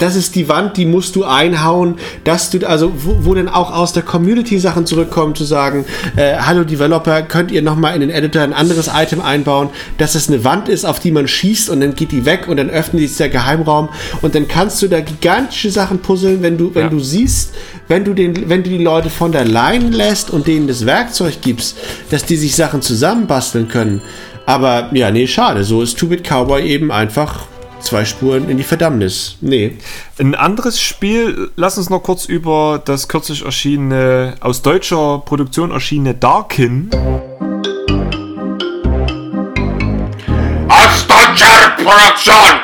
das 0.00 0.16
ist 0.16 0.34
die 0.34 0.48
Wand, 0.48 0.76
die 0.76 0.84
musst 0.84 1.14
du 1.14 1.22
einhauen, 1.22 1.94
dass 2.24 2.50
du, 2.50 2.66
also 2.68 2.92
wo, 2.96 3.18
wo 3.20 3.34
dann 3.34 3.48
auch 3.48 3.72
aus 3.72 3.92
der 3.92 4.02
Community 4.02 4.58
Sachen 4.58 4.84
zurück 4.84 5.11
zurückkommen, 5.12 5.34
zu 5.34 5.44
sagen, 5.44 5.84
äh, 6.16 6.36
hallo 6.38 6.64
Developer, 6.64 7.22
könnt 7.22 7.50
ihr 7.50 7.62
nochmal 7.62 7.94
in 7.94 8.00
den 8.00 8.10
Editor 8.10 8.42
ein 8.42 8.52
anderes 8.52 8.90
Item 8.92 9.20
einbauen, 9.20 9.68
dass 9.98 10.14
es 10.14 10.28
eine 10.28 10.42
Wand 10.44 10.68
ist, 10.68 10.84
auf 10.84 11.00
die 11.00 11.10
man 11.10 11.28
schießt 11.28 11.68
und 11.70 11.80
dann 11.80 11.94
geht 11.94 12.12
die 12.12 12.24
weg 12.24 12.48
und 12.48 12.56
dann 12.56 12.70
öffnet 12.70 13.02
sich 13.02 13.16
der 13.18 13.28
Geheimraum 13.28 13.90
und 14.22 14.34
dann 14.34 14.48
kannst 14.48 14.80
du 14.82 14.88
da 14.88 15.00
gigantische 15.00 15.70
Sachen 15.70 15.98
puzzeln, 15.98 16.42
wenn 16.42 16.56
du, 16.56 16.74
wenn 16.74 16.84
ja. 16.84 16.88
du 16.88 17.00
siehst, 17.00 17.54
wenn 17.88 18.04
du 18.04 18.14
den, 18.14 18.48
wenn 18.48 18.62
du 18.62 18.70
die 18.70 18.82
Leute 18.82 19.10
von 19.10 19.32
der 19.32 19.44
Leine 19.44 19.90
lässt 19.90 20.30
und 20.30 20.46
denen 20.46 20.66
das 20.66 20.86
Werkzeug 20.86 21.42
gibst, 21.42 21.76
dass 22.10 22.24
die 22.24 22.36
sich 22.36 22.56
Sachen 22.56 22.80
zusammenbasteln 22.80 23.68
können. 23.68 24.00
Aber 24.46 24.90
ja, 24.92 25.10
nee, 25.10 25.26
schade. 25.26 25.62
So 25.62 25.82
ist 25.82 25.98
Two-Bit 25.98 26.24
Cowboy 26.24 26.62
eben 26.62 26.90
einfach 26.90 27.46
zwei 27.82 28.04
Spuren 28.04 28.48
in 28.48 28.56
die 28.56 28.62
Verdammnis. 28.64 29.36
Nee. 29.40 29.76
Ein 30.18 30.34
anderes 30.34 30.80
Spiel, 30.80 31.50
lass 31.56 31.78
uns 31.78 31.90
noch 31.90 32.02
kurz 32.02 32.24
über 32.24 32.80
das 32.84 33.08
kürzlich 33.08 33.44
erschienene, 33.44 34.34
aus 34.40 34.62
deutscher 34.62 35.18
Produktion 35.24 35.70
erschienene 35.70 36.14
Darkin. 36.14 36.90
Aus 40.68 41.06
deutscher 41.06 41.70
Produktion! 41.76 42.60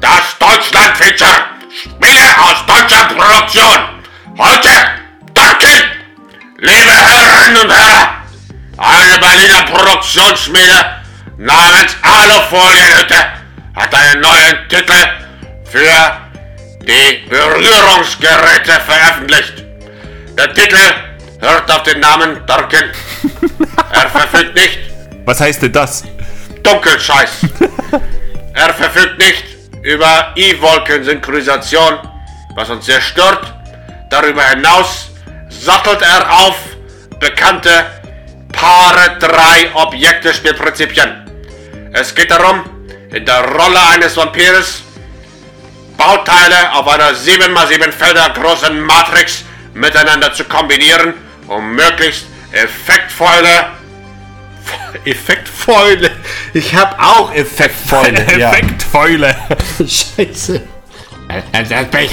Das 0.00 0.38
Deutschland-Feature! 0.38 1.44
Spiele 1.70 2.24
aus 2.42 2.66
deutscher 2.66 3.04
Produktion! 3.14 3.78
Heute 4.38 4.70
Darkin! 5.34 5.82
Liebe 6.58 6.92
Herren 6.92 7.56
und 7.56 7.70
Herren! 7.70 8.08
Eine 8.78 9.18
Berliner 9.18 9.62
Produktionsschmiede 9.62 11.02
namens 11.36 11.96
Alufolie 12.02 13.41
hat 13.74 13.94
einen 13.94 14.20
neuen 14.20 14.68
Titel 14.68 15.08
für 15.64 16.22
die 16.82 17.28
Berührungsgeräte 17.28 18.72
veröffentlicht. 18.84 19.64
Der 20.36 20.52
Titel 20.52 20.76
hört 21.40 21.70
auf 21.70 21.82
den 21.84 22.00
Namen 22.00 22.44
Darkin. 22.46 22.84
Er 23.92 24.08
verfügt 24.08 24.54
nicht 24.54 24.78
Was 25.26 25.40
heißt 25.40 25.62
denn 25.62 25.72
das? 25.72 26.04
Dunkelscheiß. 26.62 27.30
er 28.54 28.72
verfügt 28.74 29.18
nicht 29.18 29.44
über 29.82 30.32
E-Wolken-Synchronisation, 30.34 31.98
was 32.54 32.70
uns 32.70 32.86
sehr 32.86 33.00
stört. 33.00 33.52
Darüber 34.10 34.42
hinaus 34.44 35.10
sattelt 35.48 36.00
er 36.02 36.30
auf 36.30 36.56
bekannte 37.20 37.86
Paare 38.52 39.18
3 39.18 39.74
Objekte-Spielprinzipien. 39.74 41.30
Es 41.92 42.14
geht 42.14 42.30
darum, 42.30 42.64
in 43.12 43.24
der 43.26 43.44
Rolle 43.44 43.78
eines 43.94 44.16
Vampires 44.16 44.82
Bauteile 45.96 46.72
auf 46.72 46.88
einer 46.88 47.10
7x7 47.12 47.92
Felder 47.92 48.30
großen 48.30 48.80
Matrix 48.80 49.44
miteinander 49.74 50.32
zu 50.32 50.44
kombinieren, 50.44 51.14
um 51.46 51.74
möglichst 51.74 52.26
effektvolle 52.52 53.66
Effektfäule. 55.04 56.10
Ich 56.52 56.74
habe 56.74 56.96
auch 56.98 57.32
Effektfäule. 57.34 58.18
Effektfäule. 58.26 59.36
Scheiße. 59.78 60.62
Das 61.52 61.68
bin 61.68 62.00
ich. 62.00 62.10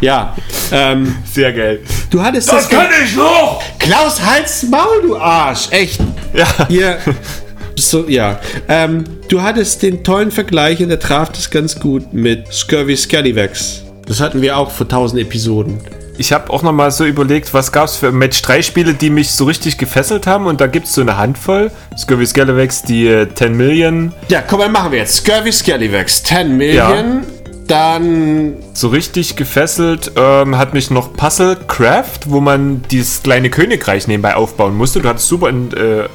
Ja. 0.00 0.36
Ähm, 0.70 1.16
Sehr 1.24 1.52
geil. 1.52 1.80
du 2.10 2.22
hattest 2.22 2.52
das. 2.52 2.68
Kann 2.68 2.88
ich 3.04 3.14
noch? 3.16 3.62
Klaus, 3.78 4.20
halt's 4.20 4.64
Maul, 4.64 5.02
du 5.02 5.16
Arsch. 5.18 5.68
Echt. 5.70 6.00
Ja. 6.34 6.46
Hier. 6.68 6.98
So, 7.90 8.08
ja. 8.08 8.40
Ähm, 8.68 9.04
du 9.28 9.42
hattest 9.42 9.82
den 9.82 10.04
tollen 10.04 10.30
Vergleich 10.30 10.82
und 10.82 10.88
der 10.88 11.00
traf 11.00 11.30
das 11.32 11.50
ganz 11.50 11.78
gut 11.78 12.12
mit 12.12 12.52
Scurvy 12.52 12.96
Scallywags. 12.96 13.82
Das 14.06 14.20
hatten 14.20 14.40
wir 14.42 14.56
auch 14.56 14.70
vor 14.70 14.86
1000 14.86 15.22
Episoden. 15.22 15.78
Ich 16.18 16.32
habe 16.32 16.50
auch 16.50 16.62
noch 16.62 16.72
mal 16.72 16.90
so 16.90 17.04
überlegt, 17.04 17.52
was 17.54 17.72
gab 17.72 17.86
es 17.86 17.96
für 17.96 18.12
Match 18.12 18.42
3 18.42 18.62
Spiele, 18.62 18.94
die 18.94 19.10
mich 19.10 19.30
so 19.30 19.44
richtig 19.44 19.78
gefesselt 19.78 20.26
haben. 20.26 20.46
Und 20.46 20.60
da 20.60 20.66
gibt 20.66 20.86
es 20.86 20.94
so 20.94 21.00
eine 21.00 21.16
Handvoll. 21.16 21.70
Scurvy 21.96 22.26
Scalawax, 22.26 22.82
die 22.82 23.06
äh, 23.06 23.26
10 23.34 23.56
Million. 23.56 24.12
Ja, 24.28 24.42
komm, 24.42 24.60
dann 24.60 24.72
machen 24.72 24.92
wir 24.92 24.98
jetzt. 25.00 25.16
Scurvy 25.16 25.52
Scallywags, 25.52 26.22
10 26.22 26.56
Million. 26.56 27.24
Dann 27.68 28.54
So 28.74 28.88
richtig 28.88 29.36
gefesselt 29.36 30.12
ähm, 30.16 30.58
hat 30.58 30.74
mich 30.74 30.90
noch 30.90 31.12
Puzzle 31.14 31.56
Craft, 31.68 32.20
wo 32.26 32.40
man 32.40 32.82
dieses 32.90 33.22
kleine 33.22 33.50
Königreich 33.50 34.08
nebenbei 34.08 34.34
aufbauen 34.34 34.76
musste. 34.76 35.00
Du 35.00 35.08
hattest 35.08 35.28
super 35.28 35.48
Ent, 35.48 35.74
äh, 35.74 36.04
äh, 36.04 36.08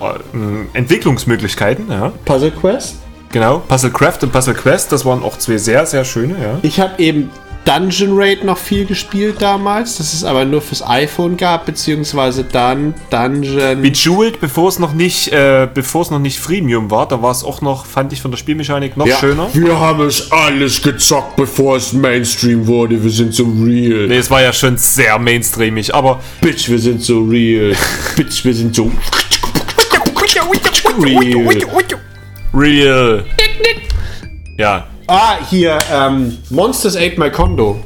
Entwicklungsmöglichkeiten. 0.74 1.90
Ja, 1.90 2.12
Puzzle 2.26 2.52
Quest. 2.52 2.96
genau. 3.32 3.60
Puzzle 3.68 3.92
Craft 3.92 4.20
und 4.24 4.32
Puzzle 4.32 4.54
Quest, 4.54 4.92
das 4.92 5.06
waren 5.06 5.24
auch 5.24 5.38
zwei 5.38 5.58
sehr, 5.58 5.86
sehr 5.86 6.04
schöne. 6.06 6.36
Ja. 6.42 6.60
Ich 6.62 6.80
habe 6.80 7.02
eben 7.02 7.30
Dungeon 7.68 8.12
Raid 8.18 8.46
noch 8.46 8.58
viel 8.58 8.86
gespielt 8.86 9.36
damals, 9.42 9.98
das 9.98 10.14
es 10.14 10.24
aber 10.24 10.46
nur 10.46 10.62
fürs 10.62 10.82
iPhone 10.88 11.36
gab, 11.36 11.66
beziehungsweise 11.66 12.46
dann 12.46 12.94
Dungeon. 13.10 13.82
Bejeweled, 13.82 14.40
bevor 14.40 14.70
es 14.70 14.80
noch 14.80 14.94
nicht, 14.94 15.34
äh, 15.34 15.68
bevor 15.74 16.04
es 16.04 16.10
noch 16.10 16.20
nicht 16.20 16.40
Freemium 16.40 16.90
war, 16.90 17.10
da 17.10 17.22
war 17.22 17.32
es 17.32 17.44
auch 17.44 17.60
noch, 17.60 17.86
fand 17.86 18.14
ich 18.14 18.22
von 18.22 18.32
der 18.32 18.38
Spielmechanik 18.38 18.96
noch 18.96 19.06
Ja. 19.06 19.18
schöner. 19.18 19.50
Wir 19.54 19.78
haben 19.78 20.06
es 20.08 20.32
alles 20.32 20.82
gezockt, 20.82 21.36
bevor 21.36 21.76
es 21.76 21.92
Mainstream 21.92 22.68
wurde. 22.68 23.04
Wir 23.04 23.12
sind 23.12 23.34
so 23.34 23.44
real. 23.44 24.08
Nee, 24.08 24.18
es 24.18 24.32
war 24.32 24.42
ja 24.42 24.54
schon 24.54 24.78
sehr 24.78 25.20
mainstreamig, 25.20 25.94
aber 25.94 26.22
Bitch, 26.40 26.70
wir 26.70 26.80
sind 26.80 27.02
so 27.04 27.24
real. 27.24 27.76
Bitch, 28.16 28.46
wir 28.46 28.54
sind 28.54 28.74
so 28.76 28.90
real. 31.02 31.48
real. 32.54 33.26
Ja. 34.58 34.88
Ah, 35.10 35.38
hier, 35.50 35.80
ähm, 35.90 36.38
Monsters 36.50 36.98
Ate 36.98 37.18
My 37.18 37.32
Condo. 37.32 37.80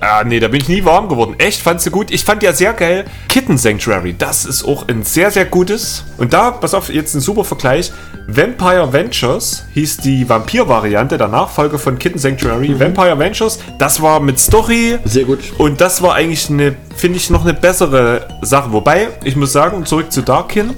Ah, 0.00 0.22
nee, 0.22 0.38
da 0.38 0.48
bin 0.48 0.60
ich 0.60 0.68
nie 0.68 0.84
warm 0.84 1.08
geworden. 1.08 1.34
Echt, 1.38 1.62
fandst 1.62 1.86
du 1.86 1.90
gut? 1.90 2.10
Ich 2.10 2.24
fand 2.24 2.42
ja 2.42 2.52
sehr 2.52 2.74
geil. 2.74 3.06
Kitten 3.28 3.56
Sanctuary, 3.56 4.14
das 4.18 4.44
ist 4.44 4.62
auch 4.62 4.86
ein 4.88 5.02
sehr, 5.02 5.30
sehr 5.30 5.46
gutes. 5.46 6.04
Und 6.18 6.34
da, 6.34 6.50
pass 6.50 6.74
auf, 6.74 6.90
jetzt 6.90 7.14
ein 7.14 7.20
super 7.20 7.44
Vergleich. 7.44 7.90
Vampire 8.26 8.92
Ventures 8.92 9.64
hieß 9.72 9.98
die 9.98 10.28
Vampir-Variante, 10.28 11.16
der 11.16 11.28
Nachfolger 11.28 11.78
von 11.78 11.98
Kitten 11.98 12.18
Sanctuary. 12.18 12.78
Vampire 12.78 13.18
Ventures, 13.18 13.58
das 13.78 14.02
war 14.02 14.20
mit 14.20 14.38
Story. 14.38 14.98
Sehr 15.04 15.24
gut. 15.24 15.38
Und 15.56 15.80
das 15.80 16.02
war 16.02 16.16
eigentlich 16.16 16.50
eine, 16.50 16.74
finde 16.96 17.16
ich, 17.16 17.30
noch 17.30 17.44
eine 17.44 17.54
bessere 17.54 18.28
Sache. 18.42 18.72
Wobei, 18.72 19.08
ich 19.24 19.36
muss 19.36 19.52
sagen, 19.52 19.86
zurück 19.86 20.12
zu 20.12 20.20
Darkin. 20.20 20.74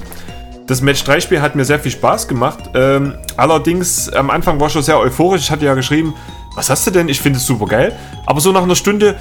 Das 0.66 0.80
Match 0.80 1.04
3 1.04 1.20
Spiel 1.20 1.42
hat 1.42 1.54
mir 1.56 1.64
sehr 1.66 1.78
viel 1.78 1.92
Spaß 1.92 2.26
gemacht. 2.26 2.70
Ähm, 2.74 3.18
allerdings, 3.36 4.08
am 4.08 4.30
Anfang 4.30 4.58
war 4.58 4.68
ich 4.68 4.72
schon 4.72 4.82
sehr 4.82 4.98
euphorisch. 4.98 5.42
Ich 5.42 5.50
hatte 5.50 5.66
ja 5.66 5.74
geschrieben, 5.74 6.14
was 6.54 6.70
hast 6.70 6.86
du 6.86 6.90
denn? 6.90 7.08
Ich 7.10 7.20
finde 7.20 7.38
es 7.38 7.46
super 7.46 7.66
geil. 7.66 7.94
Aber 8.24 8.40
so 8.40 8.50
nach 8.50 8.62
einer 8.62 8.74
Stunde 8.74 9.16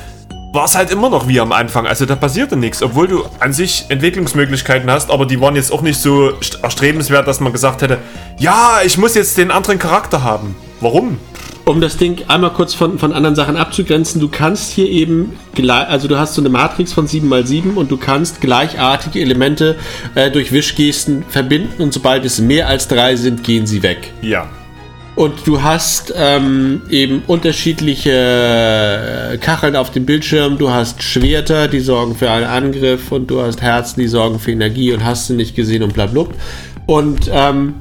war 0.53 0.65
es 0.65 0.75
halt 0.75 0.91
immer 0.91 1.09
noch 1.09 1.27
wie 1.27 1.39
am 1.39 1.51
Anfang. 1.51 1.87
Also 1.87 2.05
da 2.05 2.15
passierte 2.15 2.55
nichts, 2.55 2.81
obwohl 2.83 3.07
du 3.07 3.23
an 3.39 3.53
sich 3.53 3.85
Entwicklungsmöglichkeiten 3.89 4.89
hast, 4.89 5.09
aber 5.09 5.25
die 5.25 5.41
waren 5.41 5.55
jetzt 5.55 5.71
auch 5.71 5.81
nicht 5.81 5.99
so 5.99 6.29
st- 6.41 6.61
erstrebenswert, 6.61 7.27
dass 7.27 7.39
man 7.39 7.51
gesagt 7.51 7.81
hätte, 7.81 7.97
ja, 8.37 8.77
ich 8.85 8.97
muss 8.99 9.15
jetzt 9.15 9.35
den 9.37 9.49
anderen 9.49 9.79
Charakter 9.79 10.23
haben. 10.23 10.55
Warum? 10.79 11.17
Um 11.65 11.79
das 11.81 11.95
Ding 11.97 12.21
einmal 12.27 12.51
kurz 12.51 12.73
von, 12.73 12.99
von 12.99 13.13
anderen 13.13 13.35
Sachen 13.35 13.55
abzugrenzen, 13.57 14.19
du 14.21 14.27
kannst 14.27 14.71
hier 14.73 14.87
eben, 14.89 15.37
also 15.67 16.07
du 16.07 16.19
hast 16.19 16.35
so 16.35 16.41
eine 16.41 16.49
Matrix 16.49 16.91
von 16.93 17.07
7x7 17.07 17.73
und 17.75 17.89
du 17.89 17.97
kannst 17.97 18.41
gleichartige 18.41 19.21
Elemente 19.21 19.77
äh, 20.13 20.29
durch 20.29 20.51
Wischgesten 20.51 21.23
verbinden 21.29 21.81
und 21.81 21.93
sobald 21.93 22.25
es 22.25 22.39
mehr 22.39 22.67
als 22.67 22.87
drei 22.89 23.15
sind, 23.15 23.43
gehen 23.45 23.65
sie 23.65 23.81
weg. 23.81 24.11
Ja. 24.21 24.49
Und 25.15 25.45
du 25.45 25.61
hast 25.61 26.11
ähm, 26.17 26.81
eben 26.89 27.21
unterschiedliche 27.27 29.33
äh, 29.33 29.37
Kacheln 29.37 29.75
auf 29.75 29.91
dem 29.91 30.05
Bildschirm. 30.05 30.57
Du 30.57 30.71
hast 30.71 31.03
Schwerter, 31.03 31.67
die 31.67 31.81
sorgen 31.81 32.15
für 32.15 32.31
einen 32.31 32.45
Angriff. 32.45 33.11
Und 33.11 33.27
du 33.27 33.41
hast 33.41 33.61
Herzen, 33.61 33.99
die 33.99 34.07
sorgen 34.07 34.39
für 34.39 34.51
Energie. 34.51 34.91
Und 34.91 35.05
hast 35.05 35.29
du 35.29 35.35
nicht 35.35 35.55
gesehen 35.55 35.83
und 35.83 35.93
blablub. 35.93 36.33
Und 36.87 37.29
ähm, 37.31 37.75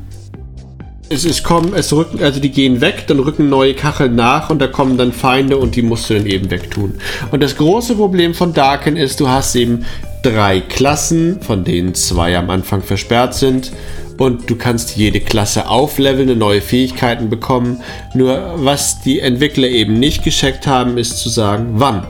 es, 1.12 1.24
es 1.24 1.43
kommen, 1.43 1.74
es 1.74 1.93
rücken, 1.93 2.22
also 2.22 2.41
die 2.41 2.51
gehen 2.51 2.80
weg, 2.80 3.05
dann 3.07 3.18
rücken 3.18 3.49
neue 3.49 3.74
Kacheln 3.74 4.14
nach 4.14 4.51
und 4.51 4.61
da 4.61 4.66
kommen 4.66 4.97
dann 4.97 5.12
Feinde 5.12 5.59
und 5.59 5.76
die 5.76 5.83
musst 5.83 6.09
du 6.09 6.14
dann 6.14 6.26
eben 6.26 6.51
wegtun. 6.51 6.95
Und 7.30 7.43
das 7.43 7.57
große 7.57 7.97
Problem 7.97 8.35
von 8.35 8.55
Darken 8.55 8.97
ist, 8.97 9.20
du 9.20 9.28
hast 9.28 9.55
eben 9.57 9.85
drei 10.23 10.61
Klassen, 10.61 11.41
von 11.43 11.64
denen 11.64 11.95
zwei 11.95 12.37
am 12.37 12.51
Anfang 12.51 12.83
versperrt 12.83 13.35
sind. 13.35 13.73
Und 14.18 14.49
du 14.49 14.57
kannst 14.57 14.97
jede 14.97 15.20
Klasse 15.20 15.68
aufleveln 15.68 16.31
und 16.31 16.39
neue 16.39 16.61
Fähigkeiten 16.61 17.29
bekommen. 17.29 17.83
Nur 18.14 18.55
was 18.57 19.01
die 19.01 19.20
Entwickler 19.20 19.68
eben 19.68 19.99
nicht 19.99 20.23
gescheckt 20.23 20.66
haben, 20.66 20.97
ist 20.97 21.18
zu 21.18 21.29
sagen, 21.29 21.73
wann. 21.75 22.07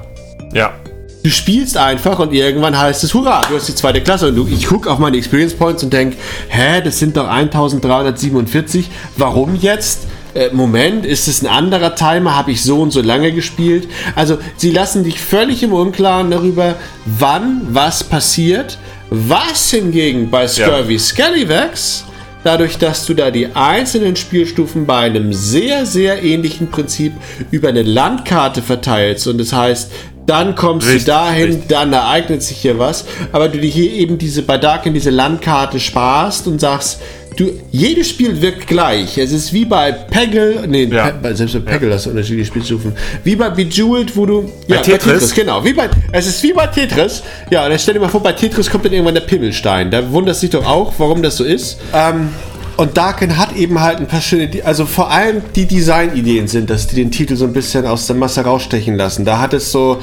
Ja. 0.52 0.74
Du 1.22 1.30
spielst 1.30 1.76
einfach 1.76 2.18
und 2.18 2.32
irgendwann 2.32 2.76
heißt 2.76 3.04
es, 3.04 3.14
hurra, 3.14 3.40
du 3.48 3.54
hast 3.54 3.68
die 3.68 3.74
zweite 3.74 4.00
Klasse. 4.00 4.28
Und 4.28 4.34
du, 4.34 4.46
ich 4.48 4.66
gucke 4.66 4.90
auf 4.90 4.98
meine 4.98 5.16
Experience 5.16 5.54
Points 5.54 5.84
und 5.84 5.92
denke, 5.92 6.16
hä, 6.48 6.82
das 6.82 6.98
sind 6.98 7.16
doch 7.16 7.28
1347. 7.28 8.90
Warum 9.16 9.54
jetzt? 9.54 10.08
Äh, 10.34 10.50
Moment, 10.52 11.04
ist 11.04 11.28
es 11.28 11.42
ein 11.42 11.48
anderer 11.48 11.94
Timer? 11.94 12.36
Habe 12.36 12.52
ich 12.52 12.62
so 12.62 12.80
und 12.80 12.90
so 12.90 13.02
lange 13.02 13.32
gespielt? 13.32 13.88
Also, 14.16 14.38
sie 14.56 14.70
lassen 14.70 15.04
dich 15.04 15.20
völlig 15.20 15.62
im 15.62 15.72
Unklaren 15.72 16.30
darüber, 16.30 16.76
wann 17.04 17.62
was 17.70 18.04
passiert. 18.04 18.78
Was 19.10 19.70
hingegen 19.70 20.30
bei 20.30 20.48
Scurvy 20.48 20.98
Scallywags, 20.98 22.06
dadurch, 22.44 22.78
dass 22.78 23.04
du 23.04 23.12
da 23.12 23.30
die 23.30 23.54
einzelnen 23.54 24.16
Spielstufen 24.16 24.86
bei 24.86 25.00
einem 25.00 25.34
sehr, 25.34 25.84
sehr 25.84 26.22
ähnlichen 26.22 26.70
Prinzip 26.70 27.12
über 27.50 27.68
eine 27.68 27.82
Landkarte 27.82 28.62
verteilst 28.62 29.26
und 29.26 29.38
das 29.38 29.52
heißt, 29.52 29.92
dann 30.26 30.54
kommst 30.54 30.86
Richtig, 30.86 31.04
du 31.06 31.10
dahin, 31.12 31.44
richtig. 31.46 31.68
dann 31.68 31.92
ereignet 31.92 32.42
sich 32.42 32.58
hier 32.58 32.78
was, 32.78 33.04
aber 33.32 33.48
du 33.48 33.58
dir 33.58 33.70
hier 33.70 33.90
eben 33.92 34.18
diese 34.18 34.42
bei 34.42 34.56
Darken 34.58 34.94
diese 34.94 35.10
Landkarte 35.10 35.80
sparst 35.80 36.46
und 36.46 36.60
sagst, 36.60 37.00
du, 37.36 37.50
jedes 37.72 38.08
Spiel 38.10 38.40
wirkt 38.42 38.66
gleich. 38.66 39.16
Es 39.18 39.32
ist 39.32 39.52
wie 39.52 39.64
bei 39.64 39.90
Peggle, 39.90 40.64
nee, 40.68 40.84
Ja. 40.84 41.06
Pe 41.10 41.18
bei- 41.22 41.34
selbst 41.34 41.54
bei 41.54 41.72
Peggle 41.72 41.92
hast 41.94 42.06
du 42.06 42.10
unterschiedliche 42.10 42.46
Spielstufen. 42.46 42.92
Wie 43.24 43.34
bei 43.36 43.48
Bejeweled, 43.50 44.16
wo 44.16 44.26
du, 44.26 44.52
ja, 44.68 44.76
Tetris? 44.78 45.34
genau, 45.34 45.64
wie 45.64 45.72
bei, 45.72 45.88
es 46.12 46.26
ist 46.26 46.42
wie 46.42 46.52
bei 46.52 46.66
Tetris. 46.66 47.22
Ja, 47.50 47.64
und 47.64 47.70
dann 47.70 47.78
stell 47.78 47.94
dir 47.94 48.00
mal 48.00 48.08
vor, 48.08 48.22
bei 48.22 48.32
Tetris 48.32 48.70
kommt 48.70 48.84
dann 48.84 48.92
irgendwann 48.92 49.14
der 49.14 49.22
Pimmelstein. 49.22 49.90
Da 49.90 50.10
wunderst 50.12 50.42
du 50.42 50.46
dich 50.46 50.56
doch 50.60 50.66
auch, 50.66 50.92
warum 50.98 51.22
das 51.22 51.36
so 51.38 51.44
ist. 51.44 51.78
Ähm, 51.94 52.28
und 52.76 52.96
Darken 52.96 53.36
hat 53.36 53.54
eben 53.56 53.80
halt 53.80 53.98
ein 53.98 54.06
paar 54.06 54.20
schöne, 54.20 54.50
also 54.64 54.86
vor 54.86 55.10
allem 55.10 55.42
die 55.54 55.66
Designideen 55.66 56.48
sind, 56.48 56.70
dass 56.70 56.86
die 56.86 56.96
den 56.96 57.10
Titel 57.10 57.36
so 57.36 57.44
ein 57.44 57.52
bisschen 57.52 57.86
aus 57.86 58.06
der 58.06 58.16
Masse 58.16 58.42
rausstechen 58.42 58.96
lassen. 58.96 59.24
Da 59.24 59.38
hat 59.38 59.52
es 59.52 59.72
so 59.72 60.00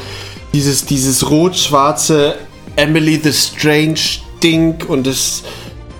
dieses, 0.53 0.85
dieses 0.85 1.29
rot-schwarze 1.29 2.35
Emily 2.75 3.19
the 3.21 3.33
Strange 3.33 3.99
Ding 4.41 4.83
und 4.87 5.05
das 5.05 5.43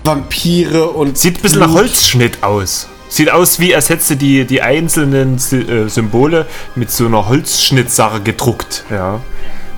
Vampire 0.04 0.88
und 0.88 1.18
Sieht 1.18 1.38
ein 1.38 1.42
bisschen 1.42 1.60
nach. 1.60 1.72
Holzschnitt 1.72 2.42
aus. 2.42 2.88
Sieht 3.08 3.30
aus, 3.30 3.58
wie 3.58 3.72
du 3.72 4.16
die, 4.16 4.44
die 4.44 4.62
einzelnen 4.62 5.36
äh, 5.36 5.88
Symbole 5.88 6.46
mit 6.76 6.90
so 6.90 7.06
einer 7.06 7.28
Holzschnittsache 7.28 8.20
gedruckt. 8.20 8.84
Ja. 8.88 9.20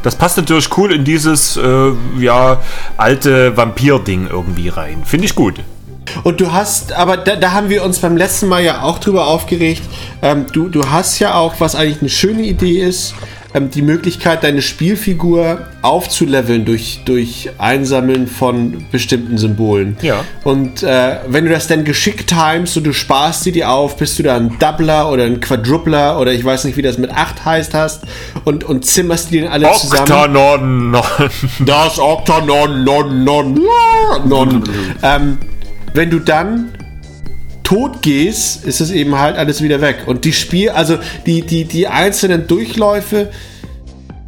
Das 0.03 0.17
passt 0.17 0.37
natürlich 0.37 0.77
cool 0.77 0.93
in 0.93 1.05
dieses, 1.05 1.57
äh, 1.57 1.93
ja, 2.19 2.61
alte 2.97 3.57
Vampir-Ding 3.57 4.29
irgendwie 4.29 4.69
rein. 4.69 5.03
Finde 5.05 5.27
ich 5.27 5.35
gut. 5.35 5.61
Und 6.25 6.41
du 6.41 6.53
hast, 6.53 6.93
aber 6.93 7.17
da, 7.17 7.37
da 7.37 7.53
haben 7.53 7.69
wir 7.69 7.85
uns 7.85 7.99
beim 7.99 8.17
letzten 8.17 8.49
Mal 8.49 8.63
ja 8.63 8.83
auch 8.83 8.99
drüber 8.99 9.27
aufgeregt. 9.27 9.83
Ähm, 10.21 10.47
du, 10.53 10.69
du 10.69 10.91
hast 10.91 11.19
ja 11.19 11.35
auch, 11.35 11.55
was 11.59 11.75
eigentlich 11.75 12.01
eine 12.01 12.11
schöne 12.11 12.43
Idee 12.43 12.81
ist, 12.81 13.15
ähm, 13.55 13.71
die 13.71 13.83
Möglichkeit, 13.83 14.45
deine 14.45 14.63
Spielfigur 14.63 15.67
aufzuleveln 15.83 16.65
durch, 16.65 17.01
durch 17.05 17.51
Einsammeln 17.59 18.27
von 18.27 18.87
bestimmten 18.91 19.37
Symbolen. 19.37 19.97
Ja. 20.01 20.25
Und 20.45 20.83
äh, 20.83 21.19
wenn 21.27 21.45
du 21.45 21.51
das 21.51 21.67
dann 21.67 21.85
geschickt 21.85 22.29
timest 22.29 22.77
und 22.79 22.85
du 22.85 22.95
sparst 22.95 23.45
sie 23.45 23.53
dir 23.53 23.71
auf, 23.71 23.97
bist 23.97 24.19
du 24.19 24.23
da 24.23 24.37
ein 24.37 24.59
Doubler 24.59 25.11
oder 25.11 25.25
ein 25.25 25.41
Quadrupler 25.41 26.19
oder 26.19 26.33
ich 26.33 26.45
weiß 26.45 26.65
nicht, 26.65 26.77
wie 26.77 26.83
das 26.83 26.97
mit 26.99 27.11
8 27.11 27.45
heißt 27.45 27.75
hast 27.75 28.05
und, 28.45 28.65
und 28.65 28.87
zimmerst 28.87 29.31
die 29.31 29.41
dann 29.41 29.51
alle 29.51 29.71
zusammen. 29.73 30.03
Octanon. 30.03 30.97
Das 31.67 31.99
Oktanon, 31.99 32.85
non, 32.85 33.25
non, 33.25 33.61
non. 34.25 34.65
ähm, 35.03 35.39
wenn 35.95 36.11
du 36.11 36.19
dann 36.19 36.73
tot 37.63 38.03
gehst, 38.03 38.65
ist 38.65 38.81
es 38.81 38.91
eben 38.91 39.19
halt 39.19 39.37
alles 39.37 39.63
wieder 39.63 39.81
weg. 39.81 40.03
Und 40.07 40.25
die 40.25 40.33
Spiel, 40.33 40.71
also 40.71 40.99
die, 41.27 41.43
die, 41.43 41.65
die 41.65 41.89
einzelnen 41.89 42.47
Durchläufe, 42.47 43.31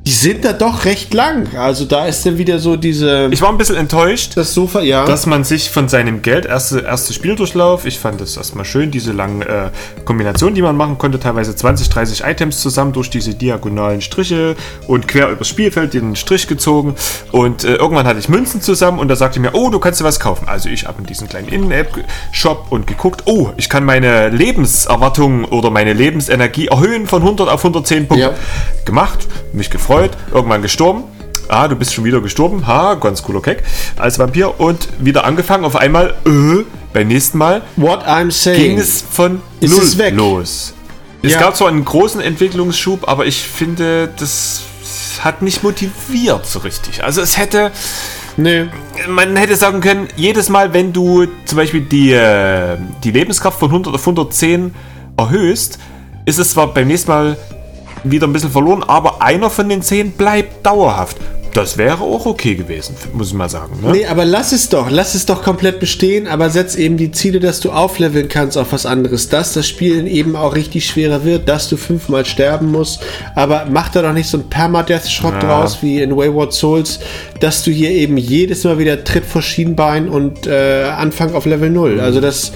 die 0.06 0.12
sind 0.12 0.44
da 0.44 0.52
doch 0.52 0.84
recht 0.84 1.14
lang. 1.14 1.56
Also 1.56 1.86
da 1.86 2.04
ist 2.04 2.26
dann 2.26 2.36
wieder 2.36 2.58
so 2.58 2.76
diese. 2.76 3.28
Ich 3.30 3.40
war 3.40 3.48
ein 3.48 3.56
bisschen 3.56 3.76
enttäuscht, 3.76 4.32
das 4.36 4.52
Sofa, 4.52 4.82
ja. 4.82 5.06
dass 5.06 5.24
man 5.24 5.44
sich 5.44 5.70
von 5.70 5.88
seinem 5.88 6.20
Geld, 6.20 6.44
erste, 6.44 6.80
erste 6.80 7.14
Spieldurchlauf, 7.14 7.86
ich 7.86 7.98
fand 7.98 8.20
das 8.20 8.36
erstmal 8.36 8.66
schön, 8.66 8.90
diese 8.90 9.12
langen 9.12 9.40
äh, 9.40 9.70
Kombinationen, 10.04 10.54
die 10.54 10.60
man 10.60 10.76
machen 10.76 10.98
konnte, 10.98 11.18
teilweise 11.18 11.56
20, 11.56 11.88
30 11.88 12.24
Items 12.24 12.60
zusammen 12.60 12.92
durch 12.92 13.08
diese 13.08 13.34
diagonalen 13.34 14.02
Striche 14.02 14.56
und 14.88 15.08
quer 15.08 15.30
übers 15.30 15.48
Spielfeld 15.48 15.94
den 15.94 16.16
Strich 16.16 16.48
gezogen. 16.48 16.96
Und 17.32 17.64
äh, 17.64 17.76
irgendwann 17.76 18.06
hatte 18.06 18.18
ich 18.18 18.28
Münzen 18.28 18.60
zusammen 18.60 18.98
und 18.98 19.08
da 19.08 19.16
sagte 19.16 19.40
mir, 19.40 19.54
oh, 19.54 19.70
du 19.70 19.78
kannst 19.78 20.00
dir 20.00 20.04
was 20.04 20.20
kaufen. 20.20 20.48
Also 20.48 20.68
ich 20.68 20.86
habe 20.86 21.00
in 21.00 21.06
diesen 21.06 21.30
kleinen 21.30 21.48
In-App-Shop 21.48 22.66
und 22.68 22.86
geguckt, 22.86 23.22
oh, 23.24 23.52
ich 23.56 23.70
kann 23.70 23.84
meine 23.84 24.28
Lebenserwartung 24.28 25.46
oder 25.46 25.70
meine 25.70 25.94
Lebensenergie 25.94 26.66
erhöhen 26.66 27.06
von 27.06 27.22
100 27.22 27.48
auf 27.48 27.64
110 27.64 28.06
Punkte. 28.06 28.26
Ja. 28.26 28.34
Gemacht, 28.84 29.26
mich 29.54 29.70
gefreut, 29.70 29.93
irgendwann 30.32 30.62
gestorben. 30.62 31.04
Ah, 31.48 31.68
du 31.68 31.76
bist 31.76 31.92
schon 31.94 32.04
wieder 32.04 32.20
gestorben. 32.20 32.66
Ha, 32.66 32.94
ganz 32.94 33.22
cooler 33.22 33.42
Keck. 33.42 33.62
Als 33.96 34.18
Vampir 34.18 34.58
und 34.60 34.88
wieder 34.98 35.24
angefangen. 35.24 35.64
Auf 35.64 35.76
einmal, 35.76 36.14
äh, 36.26 36.64
beim 36.92 37.08
nächsten 37.08 37.36
Mal 37.38 37.62
What 37.76 38.06
I'm 38.06 38.30
saying. 38.30 38.60
ging 38.62 38.78
es 38.78 39.02
von 39.10 39.42
Ist 39.60 39.70
null 39.72 39.82
es 39.82 39.98
weg? 39.98 40.14
los. 40.14 40.72
Es 41.22 41.32
Ja. 41.32 41.40
gab 41.40 41.56
zwar 41.56 41.68
einen 41.68 41.84
großen 41.84 42.20
Entwicklungsschub, 42.20 43.08
aber 43.08 43.26
ich 43.26 43.42
finde, 43.42 44.08
das 44.18 44.62
hat 45.20 45.42
nicht 45.42 45.62
motiviert 45.62 46.46
so 46.46 46.60
richtig. 46.60 47.02
Also 47.04 47.20
es 47.20 47.36
hätte, 47.38 47.70
Nee. 48.36 48.66
man 49.08 49.36
hätte 49.36 49.56
sagen 49.56 49.80
können, 49.80 50.08
jedes 50.16 50.48
Mal, 50.48 50.72
wenn 50.72 50.92
du 50.92 51.26
zum 51.44 51.56
Beispiel 51.56 51.80
die, 51.82 52.12
äh, 52.12 52.76
die 53.02 53.10
Lebenskraft 53.10 53.58
von 53.58 53.70
100 53.70 53.94
auf 53.94 54.04
110 54.06 54.74
erhöhst, 55.16 55.78
ist 56.26 56.38
es 56.38 56.50
zwar 56.50 56.72
beim 56.74 56.88
nächsten 56.88 57.10
Mal 57.10 57.36
wieder 58.04 58.26
ein 58.26 58.32
bisschen 58.32 58.50
verloren, 58.50 58.82
aber 58.82 59.22
einer 59.22 59.50
von 59.50 59.68
den 59.68 59.82
10 59.82 60.12
bleibt 60.12 60.64
dauerhaft. 60.64 61.16
Das 61.54 61.78
wäre 61.78 62.00
auch 62.00 62.26
okay 62.26 62.56
gewesen, 62.56 62.96
muss 63.12 63.28
ich 63.28 63.34
mal 63.34 63.48
sagen. 63.48 63.80
Ne? 63.80 63.92
Nee, 63.92 64.06
aber 64.06 64.24
lass 64.24 64.50
es 64.50 64.68
doch. 64.68 64.90
Lass 64.90 65.14
es 65.14 65.24
doch 65.24 65.40
komplett 65.40 65.78
bestehen, 65.78 66.26
aber 66.26 66.50
setz 66.50 66.74
eben 66.74 66.96
die 66.96 67.12
Ziele, 67.12 67.38
dass 67.38 67.60
du 67.60 67.70
aufleveln 67.70 68.28
kannst 68.28 68.58
auf 68.58 68.72
was 68.72 68.86
anderes. 68.86 69.28
Dass 69.28 69.52
das 69.52 69.68
Spiel 69.68 70.08
eben 70.08 70.34
auch 70.34 70.56
richtig 70.56 70.84
schwerer 70.84 71.24
wird, 71.24 71.48
dass 71.48 71.68
du 71.68 71.76
fünfmal 71.76 72.26
sterben 72.26 72.72
musst. 72.72 73.02
Aber 73.36 73.68
mach 73.70 73.88
da 73.90 74.02
doch 74.02 74.12
nicht 74.12 74.28
so 74.28 74.38
ein 74.38 74.50
Permadeath-Schrott 74.50 75.40
draus 75.40 75.78
wie 75.80 76.02
in 76.02 76.16
Wayward 76.16 76.52
Souls, 76.52 76.98
dass 77.38 77.62
du 77.62 77.70
hier 77.70 77.90
eben 77.90 78.16
jedes 78.16 78.64
Mal 78.64 78.78
wieder 78.80 79.04
Tritt 79.04 79.24
vor 79.24 79.40
Schienbein 79.40 80.08
und 80.08 80.48
äh, 80.48 80.82
Anfang 80.82 81.34
auf 81.34 81.46
Level 81.46 81.70
0. 81.70 82.00
Also 82.00 82.20
das. 82.20 82.50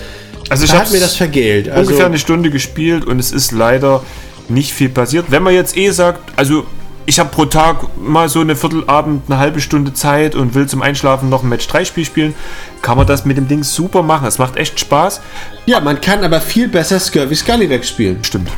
Also 0.49 0.65
ich 0.65 0.71
da 0.71 0.79
hat 0.79 0.83
hab's 0.87 0.93
mir 0.93 1.01
das 1.01 1.15
vergelt. 1.15 1.69
Also, 1.69 1.83
ungefähr 1.83 2.07
eine 2.07 2.19
Stunde 2.19 2.51
gespielt 2.51 3.05
und 3.05 3.21
es 3.21 3.31
ist 3.31 3.53
leider 3.53 4.03
nicht 4.49 4.73
viel 4.73 4.89
passiert. 4.89 5.27
Wenn 5.31 5.43
man 5.43 5.55
jetzt 5.55 5.77
eh 5.77 5.91
sagt, 5.91 6.21
also 6.37 6.67
ich 7.07 7.19
habe 7.19 7.31
pro 7.31 7.47
Tag 7.47 7.99
mal 7.99 8.29
so 8.29 8.41
eine 8.41 8.55
Viertelabend, 8.55 9.23
eine 9.29 9.39
halbe 9.39 9.61
Stunde 9.61 9.95
Zeit 9.95 10.35
und 10.35 10.55
will 10.55 10.67
zum 10.67 10.83
Einschlafen 10.83 11.31
noch 11.31 11.43
ein 11.43 11.49
Match 11.49 11.67
3 11.67 11.85
Spiel 11.87 12.05
spielen, 12.05 12.35
kann 12.83 12.99
man 12.99 13.07
das 13.07 13.25
mit 13.25 13.37
dem 13.37 13.49
Ding 13.49 13.63
super 13.63 14.03
machen. 14.03 14.27
Es 14.27 14.39
macht 14.39 14.57
echt 14.57 14.79
Spaß. 14.79 15.21
ja, 15.67 15.81
man 15.81 16.01
kann 16.01 16.23
aber 16.23 16.41
viel 16.41 16.69
besser 16.69 17.01
Scurvy 17.01 17.35
Scallywag 17.35 17.85
spielen. 17.85 18.23
Stimmt. 18.23 18.51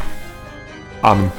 Amen. 1.02 1.30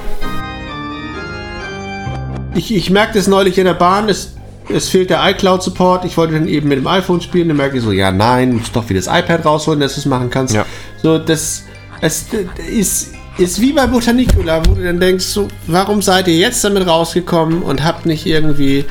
Ich, 2.54 2.74
ich 2.74 2.90
merkte 2.90 3.20
es 3.20 3.28
neulich 3.28 3.58
in 3.58 3.66
der 3.66 3.74
Bahn, 3.74 4.10
es, 4.10 4.36
es 4.70 4.90
fehlt 4.90 5.10
der 5.10 5.22
iCloud-Support. 5.32 6.06
Ich 6.06 6.18
wollte 6.18 6.34
dann 6.34 6.48
eben 6.48 6.70
mit 6.70 6.78
dem 6.78 6.88
iPhone 6.88 7.22
spielen. 7.22 7.50
Dann 7.50 7.58
merke 7.58 7.78
ich 7.78 7.84
so, 7.84 7.92
ja, 7.92 8.12
nein, 8.12 8.54
musst 8.54 8.76
doch 8.76 8.88
wieder 8.90 9.02
das 9.02 9.08
iPad 9.08 9.46
rausholen, 9.46 9.80
dass 9.80 9.96
du 9.96 10.00
es 10.00 10.06
machen 10.06 10.30
kannst. 10.30 10.54
Ja. 10.54 10.66
So, 11.02 11.18
das 11.18 11.64
es 12.02 12.26
ist, 12.70 13.14
ist 13.38 13.62
wie 13.62 13.74
bei 13.74 13.88
Botanicula, 13.88 14.62
wo 14.66 14.74
du 14.76 14.84
dann 14.84 15.00
denkst, 15.00 15.26
so, 15.26 15.48
warum 15.68 16.02
seid 16.02 16.28
ihr 16.28 16.36
jetzt 16.36 16.64
damit 16.64 16.86
rausgekommen 16.86 17.62
und 17.64 17.84
habt 17.84 18.06
nicht 18.06 18.26
irgendwie 18.26 18.86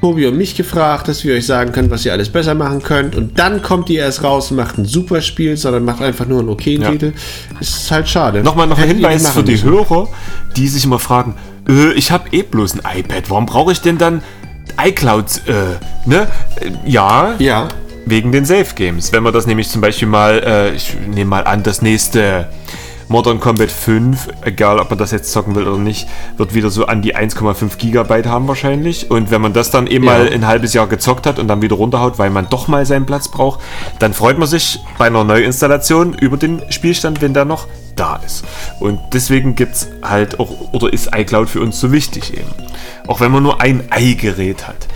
Tobi 0.00 0.26
und 0.26 0.36
mich 0.36 0.54
gefragt, 0.54 1.08
dass 1.08 1.24
wir 1.24 1.34
euch 1.34 1.46
sagen 1.46 1.72
können, 1.72 1.90
was 1.90 2.04
ihr 2.04 2.12
alles 2.12 2.28
besser 2.28 2.54
machen 2.54 2.82
könnt. 2.82 3.16
Und 3.16 3.38
dann 3.38 3.62
kommt 3.62 3.88
ihr 3.88 4.00
erst 4.00 4.22
raus 4.22 4.50
und 4.50 4.58
macht 4.58 4.76
ein 4.76 4.84
super 4.84 5.22
Spiel, 5.22 5.56
sondern 5.56 5.82
macht 5.82 6.02
einfach 6.02 6.26
nur 6.26 6.40
einen 6.40 6.50
okayen 6.50 6.82
Ja. 6.82 6.90
Titel. 6.90 7.12
Ist 7.58 7.90
halt 7.90 8.06
schade. 8.06 8.42
Nochmal 8.42 8.66
noch 8.66 8.78
ein 8.78 8.86
Hinweis 8.86 9.30
für 9.30 9.42
die 9.42 9.52
müssen. 9.52 9.70
Hörer, 9.70 10.08
die 10.56 10.68
sich 10.68 10.84
immer 10.84 10.98
fragen, 10.98 11.36
äh, 11.66 11.92
ich 11.94 12.10
habe 12.10 12.28
eh 12.32 12.42
bloß 12.42 12.74
ein 12.74 12.98
iPad, 12.98 13.30
warum 13.30 13.46
brauche 13.46 13.72
ich 13.72 13.80
denn 13.80 13.96
dann 13.96 14.22
iCloud? 14.84 15.24
Äh, 15.46 15.52
ne? 16.06 16.28
Ja, 16.84 17.34
Ja. 17.38 17.68
Wegen 18.04 18.30
den 18.30 18.44
Safe 18.44 18.74
Games. 18.74 19.10
Wenn 19.10 19.22
man 19.22 19.32
das 19.32 19.46
nämlich 19.46 19.70
zum 19.70 19.80
Beispiel 19.80 20.08
mal, 20.08 20.42
äh, 20.44 20.74
ich 20.74 20.94
nehme 21.08 21.30
mal 21.30 21.44
an, 21.44 21.62
das 21.62 21.80
nächste 21.80 22.48
Modern 23.08 23.38
Combat 23.40 23.70
5, 23.70 24.28
egal 24.42 24.78
ob 24.78 24.90
man 24.90 24.98
das 24.98 25.10
jetzt 25.10 25.30
zocken 25.32 25.54
will 25.54 25.66
oder 25.68 25.78
nicht, 25.78 26.06
wird 26.36 26.54
wieder 26.54 26.70
so 26.70 26.86
an 26.86 27.02
die 27.02 27.14
1,5 27.14 27.76
Gigabyte 27.76 28.26
haben 28.26 28.48
wahrscheinlich. 28.48 29.10
Und 29.10 29.30
wenn 29.30 29.40
man 29.40 29.52
das 29.52 29.70
dann 29.70 29.86
eben 29.86 30.04
Ja. 30.04 30.12
mal 30.12 30.28
ein 30.32 30.46
halbes 30.46 30.72
Jahr 30.74 30.86
gezockt 30.86 31.26
hat 31.26 31.38
und 31.38 31.48
dann 31.48 31.62
wieder 31.62 31.76
runterhaut, 31.76 32.18
weil 32.18 32.30
man 32.30 32.48
doch 32.48 32.66
mal 32.68 32.86
seinen 32.86 33.06
Platz 33.06 33.28
braucht, 33.28 33.60
dann 33.98 34.14
freut 34.14 34.38
man 34.38 34.48
sich 34.48 34.80
bei 34.98 35.06
einer 35.06 35.22
Neuinstallation 35.24 36.14
über 36.14 36.36
den 36.36 36.62
Spielstand, 36.70 37.20
wenn 37.22 37.34
der 37.34 37.44
noch 37.44 37.66
da 37.96 38.16
ist. 38.24 38.44
Und 38.80 38.98
deswegen 39.12 39.54
gibt 39.54 39.74
es 39.74 39.88
halt 40.02 40.40
auch, 40.40 40.72
oder 40.72 40.92
ist 40.92 41.10
iCloud 41.14 41.48
für 41.48 41.60
uns 41.60 41.78
so 41.78 41.92
wichtig 41.92 42.32
eben. 42.34 42.50
Auch 43.06 43.20
wenn 43.20 43.30
man 43.30 43.42
nur 43.42 43.60
ein 43.60 43.84
i-Gerät 43.96 44.66
hat. 44.66 44.88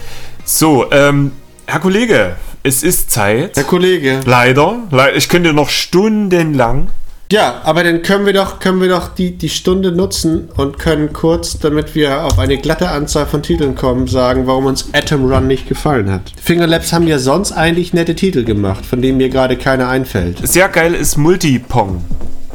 So, 0.45 0.91
ähm, 0.91 1.33
Herr 1.67 1.81
Kollege, 1.81 2.37
es 2.63 2.83
ist 2.83 3.11
Zeit. 3.11 3.57
Der 3.57 3.65
Kollege. 3.65 4.21
Leider, 4.25 4.77
le- 4.91 5.13
ich 5.13 5.29
könnte 5.29 5.53
noch 5.53 5.69
stundenlang. 5.69 6.89
Ja, 7.31 7.61
aber 7.64 7.85
dann 7.85 8.01
können 8.01 8.24
wir 8.24 8.33
doch, 8.33 8.59
können 8.59 8.81
wir 8.81 8.89
doch 8.89 9.09
die, 9.09 9.37
die 9.37 9.51
Stunde 9.51 9.93
nutzen 9.93 10.49
und 10.57 10.79
können 10.79 11.12
kurz, 11.12 11.59
damit 11.59 11.95
wir 11.95 12.24
auf 12.24 12.39
eine 12.39 12.57
glatte 12.57 12.89
Anzahl 12.89 13.26
von 13.26 13.43
Titeln 13.43 13.74
kommen, 13.74 14.07
sagen, 14.07 14.47
warum 14.47 14.64
uns 14.64 14.89
Atom 14.95 15.31
Run 15.31 15.47
nicht 15.47 15.68
gefallen 15.68 16.11
hat. 16.11 16.33
Fingerlabs 16.43 16.93
haben 16.95 17.07
ja 17.07 17.18
sonst 17.18 17.53
eigentlich 17.53 17.93
nette 17.93 18.14
Titel 18.14 18.45
gemacht, 18.45 18.87
von 18.87 19.03
denen 19.03 19.18
mir 19.18 19.29
gerade 19.29 19.59
keiner 19.59 19.91
einfällt. 19.91 20.49
Sehr 20.49 20.70
geil 20.70 20.95
ist 20.95 21.18
Multipong. 21.18 22.03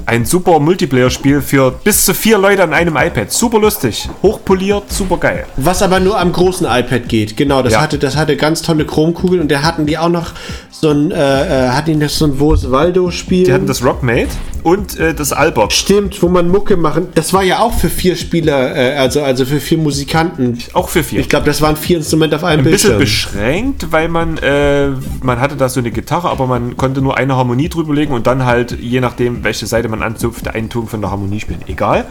Ein 0.06 0.26
super 0.26 0.60
Multiplayer-Spiel 0.60 1.42
für 1.42 1.72
bis 1.72 2.06
zu 2.06 2.14
vier 2.14 2.38
Leute 2.38 2.64
an 2.64 2.74
einem 2.74 2.98
iPad. 2.98 3.32
Super 3.32 3.60
lustig, 3.60 4.10
hochpoliert, 4.22 4.92
super 4.92 5.18
geil. 5.18 5.46
Was 5.56 5.82
aber 5.82 6.00
nur 6.00 6.20
am 6.20 6.32
großen 6.34 6.68
iPad 6.70 7.08
geht, 7.08 7.38
genau. 7.38 7.62
Das 7.64 7.74
Ja. 7.74 7.82
hatte, 7.82 7.98
das 7.98 8.16
hatte 8.18 8.36
ganz 8.36 8.62
tolle 8.62 8.86
Chromkugeln 8.86 9.42
und 9.42 9.50
der 9.50 9.64
hatten 9.64 9.86
die 9.86 9.98
auch 9.98 10.10
noch 10.10 10.32
so 10.72 10.90
ein, 10.90 11.12
äh, 11.12 11.16
äh, 11.16 11.70
hatten 11.70 11.92
die 11.92 11.96
noch 11.96 12.10
so 12.10 12.26
ein 12.26 12.40
Wo's 12.40 12.70
Waldo-Spiel. 12.70 13.46
Die 13.46 13.54
hatten 13.54 13.68
das 13.68 13.84
Rockmate 13.84 14.28
und 14.64 15.00
äh, 15.00 15.14
das 15.14 15.32
Albert. 15.32 15.72
Stimmt, 15.72 16.22
wo 16.22 16.28
man 16.28 16.50
Mucke 16.50 16.76
machen. 16.76 17.08
Das 17.16 17.32
war 17.34 17.44
ja 17.44 17.60
auch 17.60 17.74
für 17.74 17.90
vier 17.90 18.16
Spieler, 18.18 18.76
äh, 18.76 18.98
also, 18.98 19.22
also 19.24 19.46
für 19.46 19.60
vier 19.62 19.78
Musikanten. 19.78 20.58
Auch 20.74 20.90
für 20.90 21.04
vier. 21.04 21.22
Ich 21.22 21.30
glaube, 21.30 21.46
das 21.46 21.62
waren 21.62 21.78
vier 21.78 21.98
Instrumente 21.98 22.36
auf 22.36 22.44
einem 22.44 22.66
ein 22.66 22.72
bisschen 22.72 22.98
Bildschirm. 22.98 23.32
beschränkt, 23.34 23.92
weil 23.92 24.10
man, 24.10 24.38
äh, 24.40 24.90
man 25.22 25.40
hatte 25.40 25.56
da 25.56 25.70
so 25.70 25.80
eine 25.80 25.92
Gitarre, 25.92 26.30
aber 26.30 26.46
man 26.48 26.76
konnte 26.76 27.02
nur 27.02 27.16
eine 27.18 27.36
Harmonie 27.38 27.70
drüber 27.70 27.94
legen 27.94 28.14
und 28.14 28.28
dann 28.28 28.44
halt, 28.46 28.78
je 28.80 29.00
nachdem, 29.00 29.44
welche 29.44 29.66
Seite 29.66 29.88
man 29.90 29.93
anzupft, 30.02 30.48
einen 30.48 30.70
Ton 30.70 30.88
von 30.88 31.02
der 31.02 31.12
Harmonie 31.12 31.40
spielen. 31.40 31.62
Egal. 31.68 32.06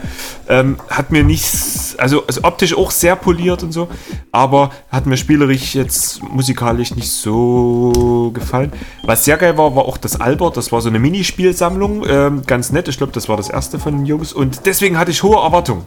Ähm, 0.47 0.77
hat 0.89 1.11
mir 1.11 1.23
nichts, 1.23 1.95
also, 1.97 2.25
also 2.25 2.43
optisch 2.43 2.77
auch 2.77 2.91
sehr 2.91 3.15
poliert 3.15 3.63
und 3.63 3.71
so, 3.71 3.87
aber 4.31 4.69
hat 4.89 5.05
mir 5.05 5.17
spielerisch 5.17 5.75
jetzt 5.75 6.21
musikalisch 6.23 6.95
nicht 6.95 7.09
so 7.11 8.31
gefallen. 8.33 8.71
Was 9.03 9.25
sehr 9.25 9.37
geil 9.37 9.57
war, 9.57 9.75
war 9.75 9.85
auch 9.85 9.97
das 9.97 10.21
Albert. 10.21 10.55
Das 10.57 10.71
war 10.71 10.81
so 10.81 10.89
eine 10.89 10.99
Minispielsammlung. 10.99 12.05
Ähm, 12.07 12.43
ganz 12.45 12.71
nett. 12.71 12.87
Ich 12.87 12.97
glaube, 12.97 13.11
das 13.13 13.27
war 13.27 13.37
das 13.37 13.49
erste 13.49 13.79
von 13.79 13.97
den 13.97 14.05
Jungs. 14.05 14.31
Und 14.33 14.65
deswegen 14.65 14.97
hatte 14.97 15.11
ich 15.11 15.23
hohe 15.23 15.37
Erwartungen. 15.37 15.83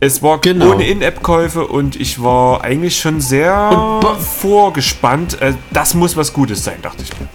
Es 0.00 0.22
war 0.22 0.40
Genau. 0.40 0.72
ohne 0.72 0.86
In-App-Käufe 0.86 1.66
und 1.66 1.96
ich 1.96 2.22
war 2.22 2.62
eigentlich 2.64 2.98
schon 2.98 3.20
sehr 3.20 4.00
vorgespannt. 4.40 5.40
Äh, 5.40 5.54
das 5.72 5.94
muss 5.94 6.16
was 6.16 6.32
Gutes 6.32 6.64
sein, 6.64 6.76
dachte 6.82 7.02
ich 7.02 7.10
mir. 7.18 7.28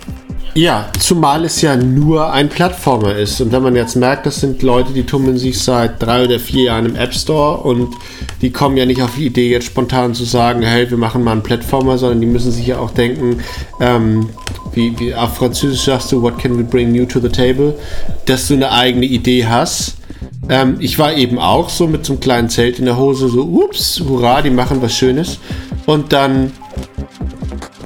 Ja, 0.57 0.89
zumal 0.99 1.45
es 1.45 1.61
ja 1.61 1.75
nur 1.75 2.33
ein 2.33 2.49
Plattformer 2.49 3.13
ist. 3.13 3.39
Und 3.41 3.51
wenn 3.51 3.61
man 3.61 3.75
jetzt 3.75 3.95
merkt, 3.95 4.25
das 4.25 4.39
sind 4.39 4.63
Leute, 4.63 4.91
die 4.91 5.03
tummeln 5.03 5.37
sich 5.37 5.61
seit 5.61 6.01
drei 6.01 6.25
oder 6.25 6.39
vier 6.39 6.63
Jahren 6.63 6.87
im 6.87 6.95
App 6.95 7.13
Store 7.13 7.59
und 7.59 7.93
die 8.41 8.49
kommen 8.49 8.75
ja 8.75 8.87
nicht 8.87 9.03
auf 9.03 9.11
die 9.15 9.27
Idee, 9.27 9.51
jetzt 9.51 9.67
spontan 9.67 10.15
zu 10.15 10.23
sagen, 10.23 10.63
hey, 10.63 10.89
wir 10.89 10.97
machen 10.97 11.23
mal 11.23 11.33
einen 11.33 11.43
Plattformer, 11.43 11.99
sondern 11.99 12.21
die 12.21 12.25
müssen 12.25 12.51
sich 12.51 12.65
ja 12.65 12.79
auch 12.79 12.89
denken, 12.89 13.37
ähm, 13.79 14.29
wie, 14.73 14.97
wie 14.97 15.13
auf 15.13 15.35
Französisch 15.35 15.83
sagst 15.83 16.11
du, 16.11 16.23
what 16.23 16.39
can 16.39 16.57
we 16.57 16.63
bring 16.63 16.91
new 16.91 17.05
to 17.05 17.19
the 17.19 17.29
table, 17.29 17.75
dass 18.25 18.47
du 18.47 18.55
eine 18.55 18.71
eigene 18.71 19.05
Idee 19.05 19.45
hast. 19.45 19.97
Ähm, 20.49 20.77
ich 20.79 20.97
war 20.97 21.13
eben 21.13 21.37
auch 21.37 21.69
so 21.69 21.85
mit 21.85 22.03
so 22.03 22.13
einem 22.13 22.19
kleinen 22.19 22.49
Zelt 22.49 22.79
in 22.79 22.85
der 22.85 22.97
Hose, 22.97 23.29
so, 23.29 23.43
ups, 23.43 24.01
hurra, 24.03 24.41
die 24.41 24.49
machen 24.49 24.81
was 24.81 24.95
Schönes. 24.95 25.37
Und 25.85 26.11
dann 26.13 26.51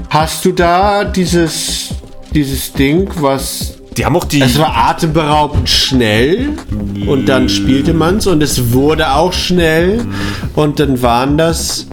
hast 0.09 0.45
du 0.45 0.53
da 0.53 1.03
dieses, 1.03 1.89
dieses 2.33 2.73
Ding, 2.73 3.09
was 3.19 3.77
Die 3.97 4.05
haben 4.05 4.15
auch 4.15 4.23
die. 4.25 4.41
es 4.41 4.57
war 4.57 4.75
atemberaubend 4.89 5.69
schnell 5.69 6.49
und 7.07 7.27
dann 7.27 7.49
spielte 7.49 7.93
man's 7.93 8.27
und 8.27 8.41
es 8.41 8.71
wurde 8.73 9.13
auch 9.13 9.33
schnell 9.33 10.05
und 10.55 10.79
dann 10.79 11.01
waren 11.01 11.37
das 11.37 11.87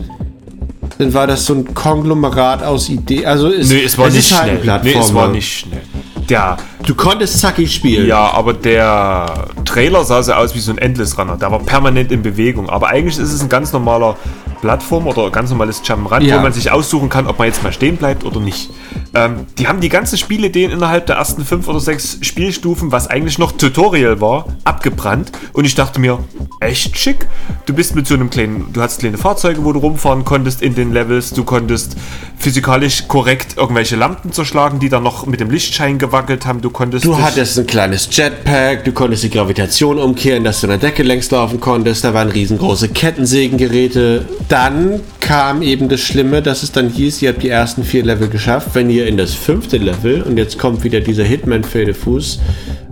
dann 0.99 1.15
war 1.15 1.27
das 1.29 1.47
so 1.47 1.55
ein 1.55 1.75
Konglomerat 1.75 2.63
aus 2.65 2.89
Ideen. 2.89 3.25
Also 3.25 3.49
es, 3.53 3.69
nee, 3.71 3.83
es 3.85 3.97
war 3.97 4.09
nicht 4.09 4.19
ist 4.19 4.37
halt 4.41 4.63
schnell. 4.65 4.81
Nee, 4.83 4.95
es 4.99 5.15
war 5.15 5.29
nicht 5.29 5.59
schnell. 5.61 5.83
Der, 6.29 6.57
Du 6.85 6.95
konntest 6.95 7.39
zackig 7.41 7.73
spielen. 7.73 8.07
ja, 8.07 8.33
aber 8.33 8.53
der 8.53 9.47
Trailer 9.65 10.05
sah 10.05 10.23
so 10.23 10.33
aus 10.33 10.55
wie 10.55 10.59
so 10.59 10.73
ein 10.73 10.79
Endless 10.79 11.17
Runner. 11.17 11.37
Der 11.37 11.51
war 11.53 11.61
permanent 11.61 12.11
in 12.11 12.23
Bewegung. 12.23 12.69
Aber 12.69 12.89
eigentlich 12.89 13.17
ist 13.19 13.33
es 13.33 13.41
ein 13.43 13.49
ganz 13.49 13.73
normaler 13.73 14.17
Plattform 14.61 15.07
oder 15.07 15.31
ganz 15.31 15.51
normales 15.51 15.83
Jump'n'Run, 15.83 16.23
Ja. 16.23 16.39
wo 16.39 16.43
man 16.43 16.53
sich 16.53 16.71
aussuchen 16.71 17.09
kann, 17.09 17.27
ob 17.27 17.39
man 17.39 17.47
jetzt 17.49 17.63
mal 17.63 17.73
stehen 17.73 17.97
bleibt 17.97 18.25
oder 18.25 18.41
nicht. 18.41 18.71
Ähm, 19.15 19.47
die 19.59 19.69
haben 19.69 19.81
die 19.81 19.89
ganzen 19.89 20.19
Spielideen 20.19 20.71
innerhalb 20.71 21.07
der 21.07 21.17
ersten 21.17 21.45
fünf 21.45 21.69
oder 21.69 21.81
sechs 21.81 22.19
Spielstufen, 22.21 22.93
was 22.93 23.07
eigentlich 23.09 23.39
noch 23.39 23.53
Tutorial 23.53 24.21
war, 24.21 24.47
abgebrannt. 24.65 25.33
Und 25.53 25.65
ich 25.65 25.75
dachte 25.75 26.01
mir, 26.01 26.19
echt 26.61 26.99
schick. 26.99 27.27
Du 27.67 27.73
bist 27.75 27.95
mit 27.95 28.07
so 28.07 28.15
einem 28.15 28.31
kleinen, 28.31 28.73
du 28.73 28.81
hattest 28.83 29.01
kleine 29.01 29.19
Fahrzeuge, 29.19 29.65
wo 29.65 29.73
du 29.73 29.79
rumfahren 29.81 30.25
konntest 30.25 30.63
in 30.63 30.75
den 30.75 30.93
Levels. 30.93 31.31
Du 31.33 31.45
konntest 31.45 31.97
physikalisch 32.39 33.09
korrekt 33.09 33.57
irgendwelche 33.57 33.97
Lampen 33.97 34.33
zerschlagen, 34.33 34.79
die 34.79 34.89
dann 34.89 35.03
noch 35.03 35.27
mit 35.27 35.41
dem 35.41 35.51
Lichtschein 35.51 35.99
gewackelt 35.99 36.47
haben. 36.47 36.61
Du 36.61 36.71
konntest. 36.71 37.05
Du 37.05 37.19
hattest 37.19 37.59
ein 37.59 37.67
kleines 37.67 38.09
Jetpack, 38.15 38.85
du 38.85 38.93
konntest 38.93 39.23
die 39.23 39.31
Gravitation 39.31 39.99
umkehren, 39.99 40.45
dass 40.45 40.61
du 40.61 40.67
an 40.67 40.71
der 40.71 40.91
Decke 40.91 41.03
längs 41.03 41.31
laufen 41.31 41.61
konntest, 41.61 42.05
da 42.05 42.15
waren 42.15 42.29
riesengroße 42.29 42.89
Kettensägengeräte. 42.91 44.27
Dann 44.49 45.01
kam 45.21 45.61
eben 45.61 45.91
das 45.91 46.01
Schlimme, 46.01 46.41
dass 46.41 46.63
es 46.63 46.73
dann 46.73 46.89
hieß, 46.89 47.21
ihr 47.21 47.29
habt 47.29 47.43
die 47.43 47.51
ersten 47.51 47.85
vier 47.85 48.03
Level 48.03 48.29
geschafft. 48.29 48.71
Wenn 48.73 48.89
ihr 48.89 49.07
in 49.07 49.19
das 49.19 49.35
fünfte 49.35 49.77
Level, 49.77 50.23
und 50.23 50.39
jetzt 50.39 50.59
kommt 50.59 50.85
wieder 50.85 51.01
dieser 51.01 51.25
Hitman-Pferdefuß, 51.25 52.41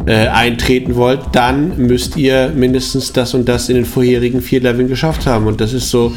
äh, 0.06 0.28
eintreten 0.28 0.94
wollt, 0.94 1.20
dann 1.32 1.76
müsst 1.78 2.16
ihr 2.16 2.52
mindestens 2.54 3.12
das 3.12 3.34
und 3.34 3.48
das 3.48 3.68
in 3.68 3.74
den 3.74 3.84
vorherigen 3.84 4.40
vier 4.40 4.60
Leveln 4.60 4.86
geschafft 4.86 5.26
haben. 5.26 5.46
Und 5.46 5.60
das 5.60 5.72
ist 5.72 5.90
so 5.90 6.12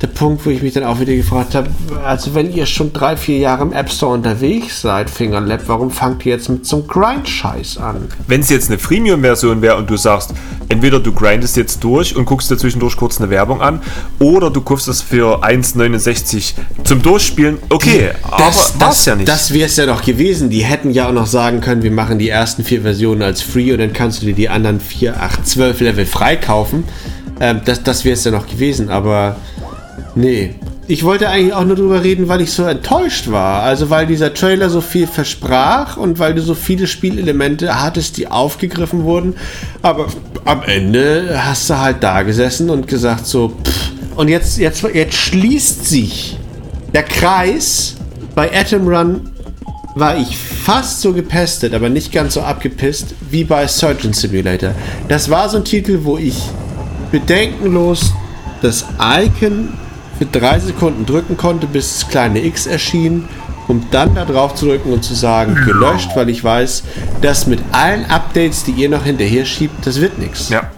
der 0.00 0.06
Punkt, 0.06 0.46
wo 0.46 0.50
ich 0.50 0.62
mich 0.62 0.72
dann 0.72 0.84
auch 0.84 1.00
wieder 1.00 1.14
gefragt 1.14 1.54
habe, 1.54 1.68
also 2.04 2.34
wenn 2.34 2.52
ihr 2.52 2.64
schon 2.64 2.92
drei, 2.92 3.16
vier 3.16 3.38
Jahre 3.38 3.64
im 3.64 3.72
App 3.72 3.90
Store 3.90 4.14
unterwegs 4.14 4.80
seid, 4.80 5.10
Fingerlab, 5.10 5.62
warum 5.66 5.90
fangt 5.90 6.24
ihr 6.24 6.32
jetzt 6.32 6.48
mit 6.48 6.64
so 6.64 6.76
einem 6.76 6.86
Grind-Scheiß 6.86 7.78
an? 7.78 8.08
wenn 8.28 8.40
es 8.40 8.48
jetzt 8.48 8.70
eine 8.70 8.78
Freemium-Version 8.78 9.60
wäre 9.60 9.76
und 9.76 9.90
du 9.90 9.96
sagst, 9.96 10.32
entweder 10.68 11.00
du 11.00 11.12
grindest 11.12 11.56
jetzt 11.56 11.84
durch 11.84 12.16
und 12.16 12.24
guckst 12.24 12.50
dir 12.50 12.56
zwischendurch 12.56 12.96
kurz 12.96 13.20
eine 13.20 13.28
Werbung 13.28 13.60
an, 13.60 13.82
oder 14.18 14.50
du 14.50 14.60
kaufst 14.84 14.88
das 14.88 15.02
für 15.02 15.42
1,69 15.42 16.54
zum 16.84 17.02
Durchspielen, 17.02 17.58
okay, 17.70 18.10
aber 18.22 18.52
das 18.78 19.04
ja 19.06 19.16
nicht. 19.16 19.28
Das 19.28 19.52
wäre 19.52 19.66
es 19.66 19.76
ja 19.76 19.86
noch 19.86 20.04
gewesen. 20.04 20.50
Die 20.50 20.64
hätten 20.64 20.90
ja 20.90 21.08
auch 21.08 21.12
noch 21.12 21.26
sagen 21.26 21.60
können, 21.60 21.82
wir 21.82 21.90
machen 21.90 22.18
die 22.18 22.28
ersten 22.28 22.64
vier 22.64 22.82
Versionen 22.82 23.22
als 23.22 23.40
Free 23.42 23.72
und 23.72 23.78
dann 23.78 23.92
kannst 23.92 24.22
du 24.22 24.26
dir 24.26 24.34
die 24.34 24.48
anderen 24.48 24.80
vier, 24.80 25.20
acht, 25.20 25.46
zwölf 25.46 25.80
Level 25.80 26.06
freikaufen. 26.06 26.84
Ähm, 27.40 27.62
das 27.64 27.82
das 27.82 28.04
wäre 28.04 28.14
es 28.14 28.24
ja 28.24 28.30
noch 28.30 28.46
gewesen, 28.46 28.90
aber 28.90 29.36
nee. 30.14 30.54
Ich 30.86 31.02
wollte 31.02 31.30
eigentlich 31.30 31.54
auch 31.54 31.64
nur 31.64 31.76
drüber 31.76 32.04
reden, 32.04 32.28
weil 32.28 32.42
ich 32.42 32.52
so 32.52 32.64
enttäuscht 32.64 33.30
war. 33.30 33.62
Also 33.62 33.88
weil 33.88 34.06
dieser 34.06 34.34
Trailer 34.34 34.68
so 34.68 34.82
viel 34.82 35.06
versprach 35.06 35.96
und 35.96 36.18
weil 36.18 36.34
du 36.34 36.42
so 36.42 36.54
viele 36.54 36.86
Spielelemente 36.86 37.80
hattest, 37.80 38.18
die 38.18 38.28
aufgegriffen 38.28 39.04
wurden. 39.04 39.34
Aber 39.80 40.08
am 40.44 40.62
Ende 40.62 41.40
hast 41.42 41.70
du 41.70 41.78
halt 41.78 42.02
da 42.02 42.20
gesessen 42.22 42.68
und 42.68 42.86
gesagt 42.86 43.26
so, 43.26 43.54
pff. 43.64 43.93
Und 44.16 44.28
jetzt, 44.28 44.58
jetzt, 44.58 44.82
jetzt 44.94 45.14
schließt 45.14 45.86
sich 45.86 46.38
der 46.92 47.02
Kreis 47.02 47.96
bei 48.34 48.50
Atom 48.56 48.86
Run 48.88 49.30
war 49.96 50.16
ich 50.16 50.36
fast 50.36 51.00
so 51.00 51.12
gepestet, 51.12 51.72
aber 51.72 51.88
nicht 51.88 52.12
ganz 52.12 52.34
so 52.34 52.42
abgepisst 52.42 53.14
wie 53.30 53.44
bei 53.44 53.66
Surgeon 53.66 54.12
Simulator. 54.12 54.74
Das 55.08 55.30
war 55.30 55.48
so 55.48 55.58
ein 55.58 55.64
Titel, 55.64 56.00
wo 56.02 56.18
ich 56.18 56.36
bedenkenlos 57.12 58.12
das 58.60 58.84
Icon 58.98 59.74
für 60.18 60.26
drei 60.26 60.58
Sekunden 60.58 61.06
drücken 61.06 61.36
konnte, 61.36 61.66
bis 61.66 61.98
das 61.98 62.08
kleine 62.08 62.44
X 62.44 62.66
erschien, 62.66 63.28
um 63.68 63.86
dann 63.90 64.14
da 64.14 64.24
drauf 64.24 64.54
zu 64.54 64.66
drücken 64.66 64.92
und 64.92 65.04
zu 65.04 65.14
sagen, 65.14 65.54
gelöscht, 65.54 66.10
weil 66.14 66.28
ich 66.28 66.42
weiß, 66.42 66.82
dass 67.22 67.46
mit 67.46 67.60
allen 67.72 68.04
Updates, 68.06 68.64
die 68.64 68.72
ihr 68.72 68.88
noch 68.88 69.04
hinterher 69.04 69.44
schiebt, 69.44 69.86
das 69.86 70.00
wird 70.00 70.18
nichts. 70.18 70.48
ja. 70.48 70.70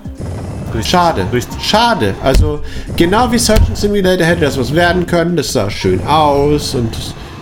Richtig. 0.77 0.91
Schade. 0.91 1.27
Richtig. 1.33 1.63
Schade. 1.63 2.15
Also 2.23 2.61
genau 2.97 3.31
wie 3.31 3.39
Surgeon 3.39 3.75
Simulator 3.75 4.27
hätte 4.27 4.43
das 4.43 4.59
was 4.59 4.75
werden 4.75 5.07
können. 5.07 5.37
Das 5.37 5.53
sah 5.53 5.71
schön 5.71 6.05
aus 6.07 6.75
und 6.75 6.97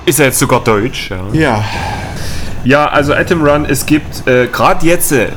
Ist 0.06 0.18
ja 0.18 0.26
jetzt 0.26 0.38
sogar 0.38 0.62
deutsch, 0.62 1.10
ja. 1.10 1.24
ja. 1.32 1.64
Ja, 2.64 2.88
also 2.88 3.12
Atom 3.12 3.42
Run, 3.42 3.66
es 3.66 3.84
gibt 3.84 4.26
äh, 4.26 4.46
gerade 4.46 4.86
jetzt, 4.86 5.12
äh, 5.12 5.28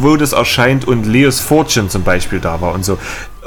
wo 0.00 0.16
das 0.16 0.32
erscheint 0.32 0.86
und 0.86 1.06
Leo's 1.06 1.40
Fortune 1.40 1.88
zum 1.88 2.04
Beispiel 2.04 2.38
da 2.38 2.60
war 2.60 2.72
und 2.72 2.84
so, 2.84 2.98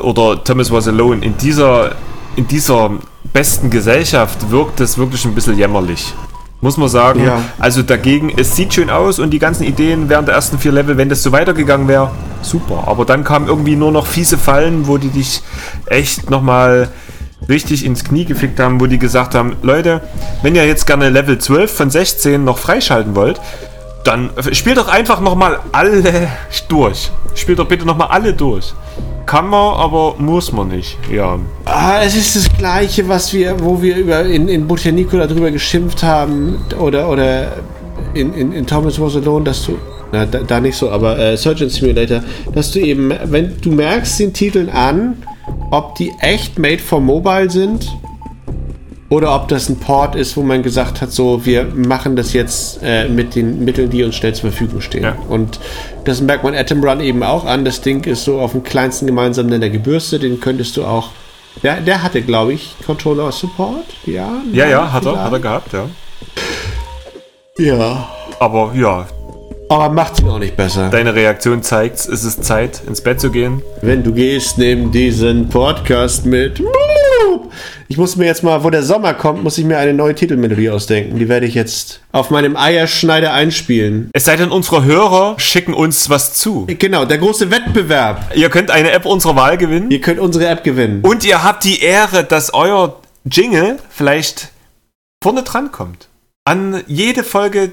oder 0.02 0.44
Thomas 0.44 0.70
Was 0.70 0.88
Alone, 0.88 1.24
in 1.24 1.38
dieser, 1.38 1.96
in 2.36 2.46
dieser 2.48 2.92
besten 3.32 3.70
Gesellschaft 3.70 4.52
wirkt 4.52 4.82
das 4.82 4.98
wirklich 4.98 5.24
ein 5.24 5.34
bisschen 5.34 5.58
jämmerlich. 5.58 6.14
Muss 6.60 6.78
man 6.78 6.90
sagen. 6.90 7.24
Ja. 7.24 7.42
Also 7.58 7.82
dagegen, 7.82 8.32
es 8.38 8.56
sieht 8.56 8.74
schön 8.74 8.92
aus 8.92 9.18
und 9.18 9.32
die 9.32 9.40
ganzen 9.40 9.64
Ideen 9.64 10.10
während 10.10 10.28
der 10.28 10.36
ersten 10.36 10.60
vier 10.60 10.72
Level, 10.72 10.96
wenn 10.96 11.10
das 11.10 11.24
so 11.24 11.32
weitergegangen 11.32 11.88
wäre, 11.88 12.12
super. 12.42 12.84
Aber 12.88 13.06
dann 13.06 13.24
kamen 13.24 13.48
irgendwie 13.48 13.76
nur 13.76 13.92
noch 13.92 14.06
fiese 14.06 14.38
Fallen, 14.38 14.88
wo 14.88 14.98
die 14.98 15.10
dich 15.10 15.42
echt 15.86 16.30
nochmal 16.30 16.90
richtig 17.50 17.86
ins 17.86 18.04
Knie 18.04 18.26
gefickt 18.26 18.60
haben, 18.60 18.80
wo 18.80 18.86
die 18.86 19.00
gesagt 19.00 19.36
haben, 19.36 19.56
Leute, 19.62 20.02
wenn 20.44 20.56
ihr 20.56 20.66
jetzt 20.66 20.86
gerne 20.86 21.10
Level 21.10 21.40
12 21.40 21.72
von 21.72 21.90
16 21.90 22.44
noch 22.44 22.58
freischalten 22.58 23.16
wollt, 23.16 23.42
dann 24.04 24.32
spielt 24.52 24.78
doch 24.78 24.88
einfach 24.88 25.22
nochmal 25.22 25.60
alle 25.72 26.28
durch. 26.68 27.12
Spielt 27.36 27.60
doch 27.60 27.68
bitte 27.68 27.86
nochmal 27.86 28.08
alle 28.10 28.34
durch. 28.34 28.74
Kann 29.26 29.48
man, 29.48 29.76
aber 29.76 30.16
muss 30.18 30.52
man 30.52 30.70
nicht. 30.70 30.98
Ja. 31.12 31.40
Ah, 31.66 32.02
es 32.04 32.16
ist 32.16 32.36
das 32.36 32.58
Gleiche, 32.58 33.08
was 33.08 33.32
wir, 33.34 33.60
wo 33.60 33.82
wir 33.82 33.96
über 33.96 34.24
in, 34.24 34.48
in 34.48 34.68
Botanico 34.68 35.18
darüber 35.18 35.52
geschimpft 35.52 36.04
haben 36.04 36.60
oder 36.80 37.08
oder 37.08 37.54
in, 38.14 38.34
in, 38.34 38.52
in 38.52 38.66
Thomas 38.66 39.00
Was 39.00 39.16
Alone, 39.16 39.46
dass 39.46 39.66
du 39.66 39.78
na, 40.12 40.26
da, 40.26 40.40
da 40.40 40.60
nicht 40.60 40.76
so, 40.76 40.90
aber 40.90 41.18
äh, 41.18 41.38
Surgeon 41.38 41.70
Simulator, 41.70 42.22
dass 42.54 42.72
du 42.72 42.80
eben, 42.80 43.14
wenn 43.26 43.60
du 43.62 43.72
merkst 43.72 44.20
den 44.20 44.34
Titeln 44.34 44.70
an, 44.70 45.24
ob 45.72 45.96
die 45.96 46.12
echt 46.20 46.60
made 46.60 46.80
for 46.80 47.00
mobile 47.00 47.50
sind 47.50 47.88
oder 49.10 49.36
ob 49.36 49.48
das 49.50 49.68
ein 49.70 49.78
Port 49.78 50.16
ist, 50.16 50.38
wo 50.38 50.42
man 50.42 50.64
gesagt 50.64 51.02
hat, 51.02 51.12
so, 51.12 51.46
wir 51.46 51.66
machen 51.66 52.16
das 52.16 52.34
jetzt 52.34 52.80
äh, 52.82 53.08
mit 53.10 53.36
den 53.36 53.64
Mitteln, 53.64 53.90
die 53.90 54.04
uns 54.04 54.16
schnell 54.16 54.34
zur 54.34 54.52
Verfügung 54.52 54.80
stehen. 54.82 55.04
Ja. 55.04 55.18
Und 55.28 55.60
das 56.06 56.22
merkt 56.22 56.44
man 56.44 56.56
Atom 56.56 56.84
Run 56.84 57.02
eben 57.02 57.22
auch 57.22 57.46
an. 57.46 57.66
Das 57.66 57.82
Ding 57.82 58.06
ist 58.06 58.24
so 58.24 58.40
auf 58.40 58.54
dem 58.54 58.64
kleinsten 58.64 59.08
gemeinsamen 59.08 59.50
Nenner 59.50 59.70
gebürstet. 59.70 60.24
Den 60.24 60.40
könntest 60.40 60.78
du 60.78 60.86
auch. 60.86 61.10
Der, 61.62 61.82
der 61.82 62.04
hatte, 62.04 62.22
glaube 62.22 62.54
ich, 62.54 62.74
Controller 62.86 63.32
Support. 63.34 63.86
Ja, 64.06 64.42
Ja, 64.54 64.68
ja, 64.68 64.94
hat 64.94 65.06
er, 65.06 65.22
hat 65.22 65.34
er 65.34 65.40
gehabt, 65.40 65.74
ja. 65.74 65.90
Ja. 67.58 68.08
Aber 68.40 68.72
ja, 68.74 69.06
Aber 69.72 69.88
macht 69.88 70.20
ihn 70.20 70.28
auch 70.28 70.38
nicht 70.38 70.58
besser. 70.58 70.90
deine 70.90 71.16
Reaktion 71.16 71.64
zeigt, 71.64 71.96
es 72.00 72.26
ist 72.26 72.44
Zeit, 72.44 72.82
ins 72.86 73.00
Bett 73.00 73.22
zu 73.22 73.32
gehen. 73.32 73.62
Wenn 73.82 74.04
du 74.04 74.12
gehst, 74.12 74.58
nimm 74.58 74.92
diesen 74.92 75.48
Podcast 75.48 76.26
mit. 76.26 76.62
Ich 77.88 77.98
muss 77.98 78.18
mir 78.18 78.26
jetzt 78.26 78.44
mal, 78.44 78.66
wo 78.66 78.70
der 78.70 78.84
Sommer 78.84 79.14
kommt, 79.14 79.44
muss 79.44 79.58
ich 79.58 79.64
mir 79.64 79.78
eine 79.78 79.94
neue 79.94 80.14
Titelmelodie 80.14 80.70
ausdenken. 80.70 81.18
Die 81.18 81.30
werde 81.30 81.46
ich 81.46 81.54
jetzt 81.54 82.02
auf 82.12 82.32
meinem 82.32 82.58
Eierschneider 82.58 83.32
einspielen. 83.32 84.10
Es 84.12 84.26
sei 84.26 84.36
denn, 84.36 84.52
unsere 84.52 84.84
Hörer 84.84 85.36
schicken 85.38 85.74
uns 85.74 86.10
was 86.10 86.34
zu. 86.34 86.68
Genau, 86.68 87.06
der 87.06 87.20
große 87.20 87.50
Wettbewerb. 87.50 88.32
Ihr 88.36 88.50
könnt 88.50 88.72
eine 88.72 88.92
App 88.92 89.06
unserer 89.06 89.38
Wahl 89.38 89.58
gewinnen. 89.58 89.90
Ihr 89.90 90.02
könnt 90.02 90.20
unsere 90.20 90.48
App 90.48 90.66
gewinnen. 90.66 91.00
Und 91.02 91.24
ihr 91.24 91.46
habt 91.46 91.64
die 91.64 91.82
Ehre, 91.82 92.26
dass 92.26 92.54
euer 92.54 93.00
Jingle 93.24 93.80
vielleicht 93.90 94.50
vorne 95.24 95.44
dran 95.44 95.72
kommt. 95.72 96.10
An 96.44 96.84
jede 96.88 97.24
Folge 97.24 97.72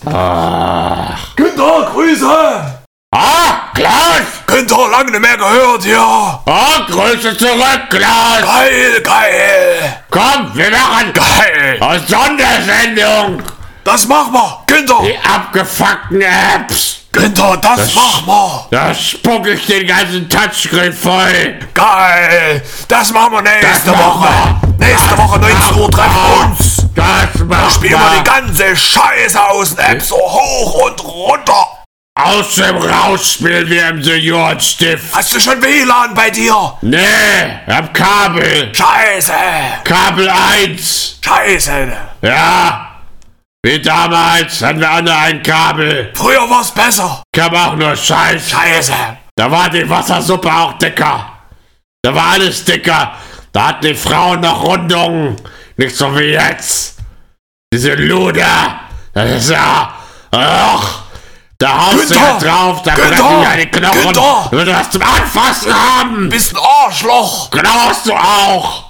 Günther, 1.36 1.92
Grüße! 1.92 2.81
Ah, 3.16 3.72
Klaus. 3.74 4.46
Günther, 4.48 4.90
lange 4.90 5.12
nicht 5.12 5.20
mehr 5.22 5.38
gehört 5.38 5.84
hier. 5.84 6.00
Oh, 6.02 6.42
Grüße 6.88 7.38
zurück, 7.38 7.82
Klaus. 7.90 8.42
Geil, 8.42 9.02
geil, 9.04 9.98
Komm, 10.10 10.52
wir 10.54 10.70
machen 10.72 11.14
geil. 11.14 11.78
eine 11.80 12.00
Sondersendung. 12.00 13.44
Das 13.84 14.08
machen 14.08 14.34
wir. 14.34 14.64
Günther, 14.68 15.00
Die 15.04 15.18
abgefuckten 15.18 16.22
Apps. 16.22 16.98
Günther, 17.12 17.58
das, 17.58 17.94
machen 17.96 18.26
wir. 18.26 18.68
Da 18.70 18.94
spuck 18.94 19.48
ich 19.48 19.66
den 19.66 19.88
ganzen 19.88 20.30
Touchscreen 20.30 20.94
voll. 20.94 21.60
Geil. 21.74 22.64
Das 22.88 23.12
machen 23.12 23.34
wir 23.34 23.42
nächste 23.42 23.92
Das 23.92 23.98
machen 23.98 24.22
Woche. 24.22 24.74
Nächste 24.78 25.18
Woche 25.18 25.40
19 25.40 25.78
Uhr 25.82 25.92
treffen 25.92 26.16
wir 26.16 26.46
uns. 26.46 26.78
Das 26.96 27.44
macht 27.46 27.74
Spielen 27.74 28.00
wir 28.00 28.20
die 28.20 28.24
ganze 28.24 28.76
Scheiße 28.76 29.44
aus 29.44 29.76
den 29.76 29.86
Apps 29.86 30.10
so 30.10 30.16
hoch 30.16 30.86
und 30.86 31.04
runter. 31.04 31.81
Aus 32.24 32.56
dem 32.56 32.78
Raus 32.78 33.34
spielen 33.34 33.68
wir 33.68 33.90
im 33.90 34.04
Seniorenstift. 34.04 35.16
Hast 35.16 35.34
du 35.34 35.40
schon 35.40 35.62
WLAN 35.62 36.14
bei 36.14 36.30
dir? 36.30 36.78
Nee, 36.82 37.00
hab 37.68 37.94
Kabel. 37.94 38.72
Scheiße. 38.76 39.34
Kabel 39.84 40.30
1. 40.30 41.20
Scheiße. 41.24 41.92
Ja. 42.22 42.92
Wie 43.64 43.82
damals 43.82 44.62
hatten 44.62 44.80
wir 44.80 44.90
alle 44.90 45.16
ein 45.16 45.42
Kabel. 45.42 46.12
Früher 46.14 46.48
war's 46.50 46.72
besser. 46.72 47.24
Kam 47.34 47.56
auch 47.56 47.76
nur 47.76 47.96
Scheiß. 47.96 48.50
Scheiße. 48.50 48.94
Da 49.36 49.50
war 49.50 49.70
die 49.70 49.90
Wassersuppe 49.90 50.52
auch 50.54 50.74
dicker. 50.74 51.26
Da 52.04 52.14
war 52.14 52.34
alles 52.34 52.64
dicker. 52.66 53.14
Da 53.52 53.68
hatten 53.70 53.88
die 53.88 53.96
Frauen 53.96 54.42
noch 54.42 54.64
Rundungen. 54.64 55.36
Nicht 55.78 55.96
so 55.96 56.16
wie 56.16 56.34
jetzt. 56.34 56.98
Diese 57.74 57.96
Luder. 57.96 58.80
Das 59.14 59.32
ist 59.32 59.50
ja. 59.50 59.94
Ach. 60.32 61.01
Da 61.62 61.78
haust 61.78 62.10
du 62.10 62.16
Günther! 62.16 62.38
drauf, 62.40 62.82
da 62.82 62.96
brechen 62.96 63.42
ja 63.44 63.56
die 63.56 63.68
Knochen. 63.68 64.02
Günther! 64.02 64.50
Du 64.50 64.74
was 64.74 64.90
zum 64.90 65.04
Anfassen 65.04 65.72
haben. 65.72 66.28
Bist 66.30 66.56
ein 66.56 66.60
Arschloch. 66.60 67.52
Genau 67.52 67.88
hast 67.88 68.08
du 68.08 68.14
auch. 68.14 68.86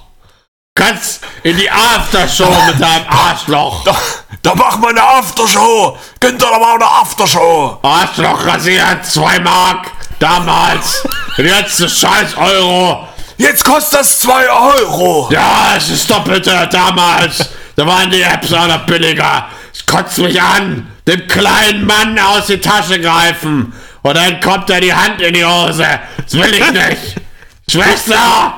Kannst 0.74 1.20
in 1.42 1.58
die 1.58 1.70
Aftershow 1.70 2.50
mit 2.66 2.80
deinem 2.80 3.06
Arschloch. 3.10 3.84
Da, 3.84 3.94
da 4.40 4.54
machen 4.54 4.80
wir 4.80 4.88
eine 4.88 5.02
Aftershow. 5.02 5.98
Günther, 6.18 6.46
da 6.50 6.58
machen 6.58 6.80
wir 6.80 6.86
eine 6.86 7.00
Aftershow. 7.02 7.78
Arschloch 7.82 8.46
rasiert, 8.46 9.04
2 9.04 9.40
Mark. 9.40 9.90
Damals. 10.18 11.06
Jetzt 11.36 11.78
ist 11.78 12.00
scheiß 12.00 12.38
Euro. 12.38 13.06
Jetzt 13.36 13.64
kostet 13.64 14.00
das 14.00 14.20
2 14.20 14.48
Euro. 14.48 15.28
Ja, 15.30 15.74
es 15.76 15.90
ist 15.90 16.08
doppelte 16.10 16.66
damals. 16.72 17.50
Da 17.76 17.86
waren 17.86 18.10
die 18.10 18.22
Apps 18.22 18.50
auch 18.54 18.66
noch 18.66 18.86
billiger. 18.86 19.46
Es 19.74 19.84
kotzt 19.84 20.16
mich 20.16 20.40
an. 20.40 20.91
Dem 21.06 21.26
kleinen 21.26 21.84
Mann 21.84 22.18
aus 22.18 22.46
die 22.46 22.58
Tasche 22.58 23.00
greifen. 23.00 23.72
Und 24.02 24.16
dann 24.16 24.40
kommt 24.40 24.70
er 24.70 24.80
die 24.80 24.94
Hand 24.94 25.20
in 25.20 25.34
die 25.34 25.44
Hose. 25.44 25.86
Das 26.16 26.34
will 26.34 26.54
ich 26.54 26.72
nicht. 26.72 27.16
Schwester! 27.70 28.54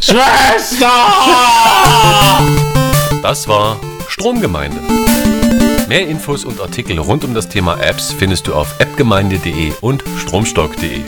Schwester! 0.00 0.90
Das 3.22 3.48
war 3.48 3.78
Stromgemeinde. 4.08 4.78
Mehr 5.88 6.06
Infos 6.06 6.44
und 6.44 6.60
Artikel 6.60 6.98
rund 6.98 7.24
um 7.24 7.34
das 7.34 7.48
Thema 7.48 7.80
Apps 7.80 8.12
findest 8.12 8.46
du 8.46 8.54
auf 8.54 8.78
appgemeinde.de 8.80 9.72
und 9.80 10.04
stromstock.de. 10.18 11.00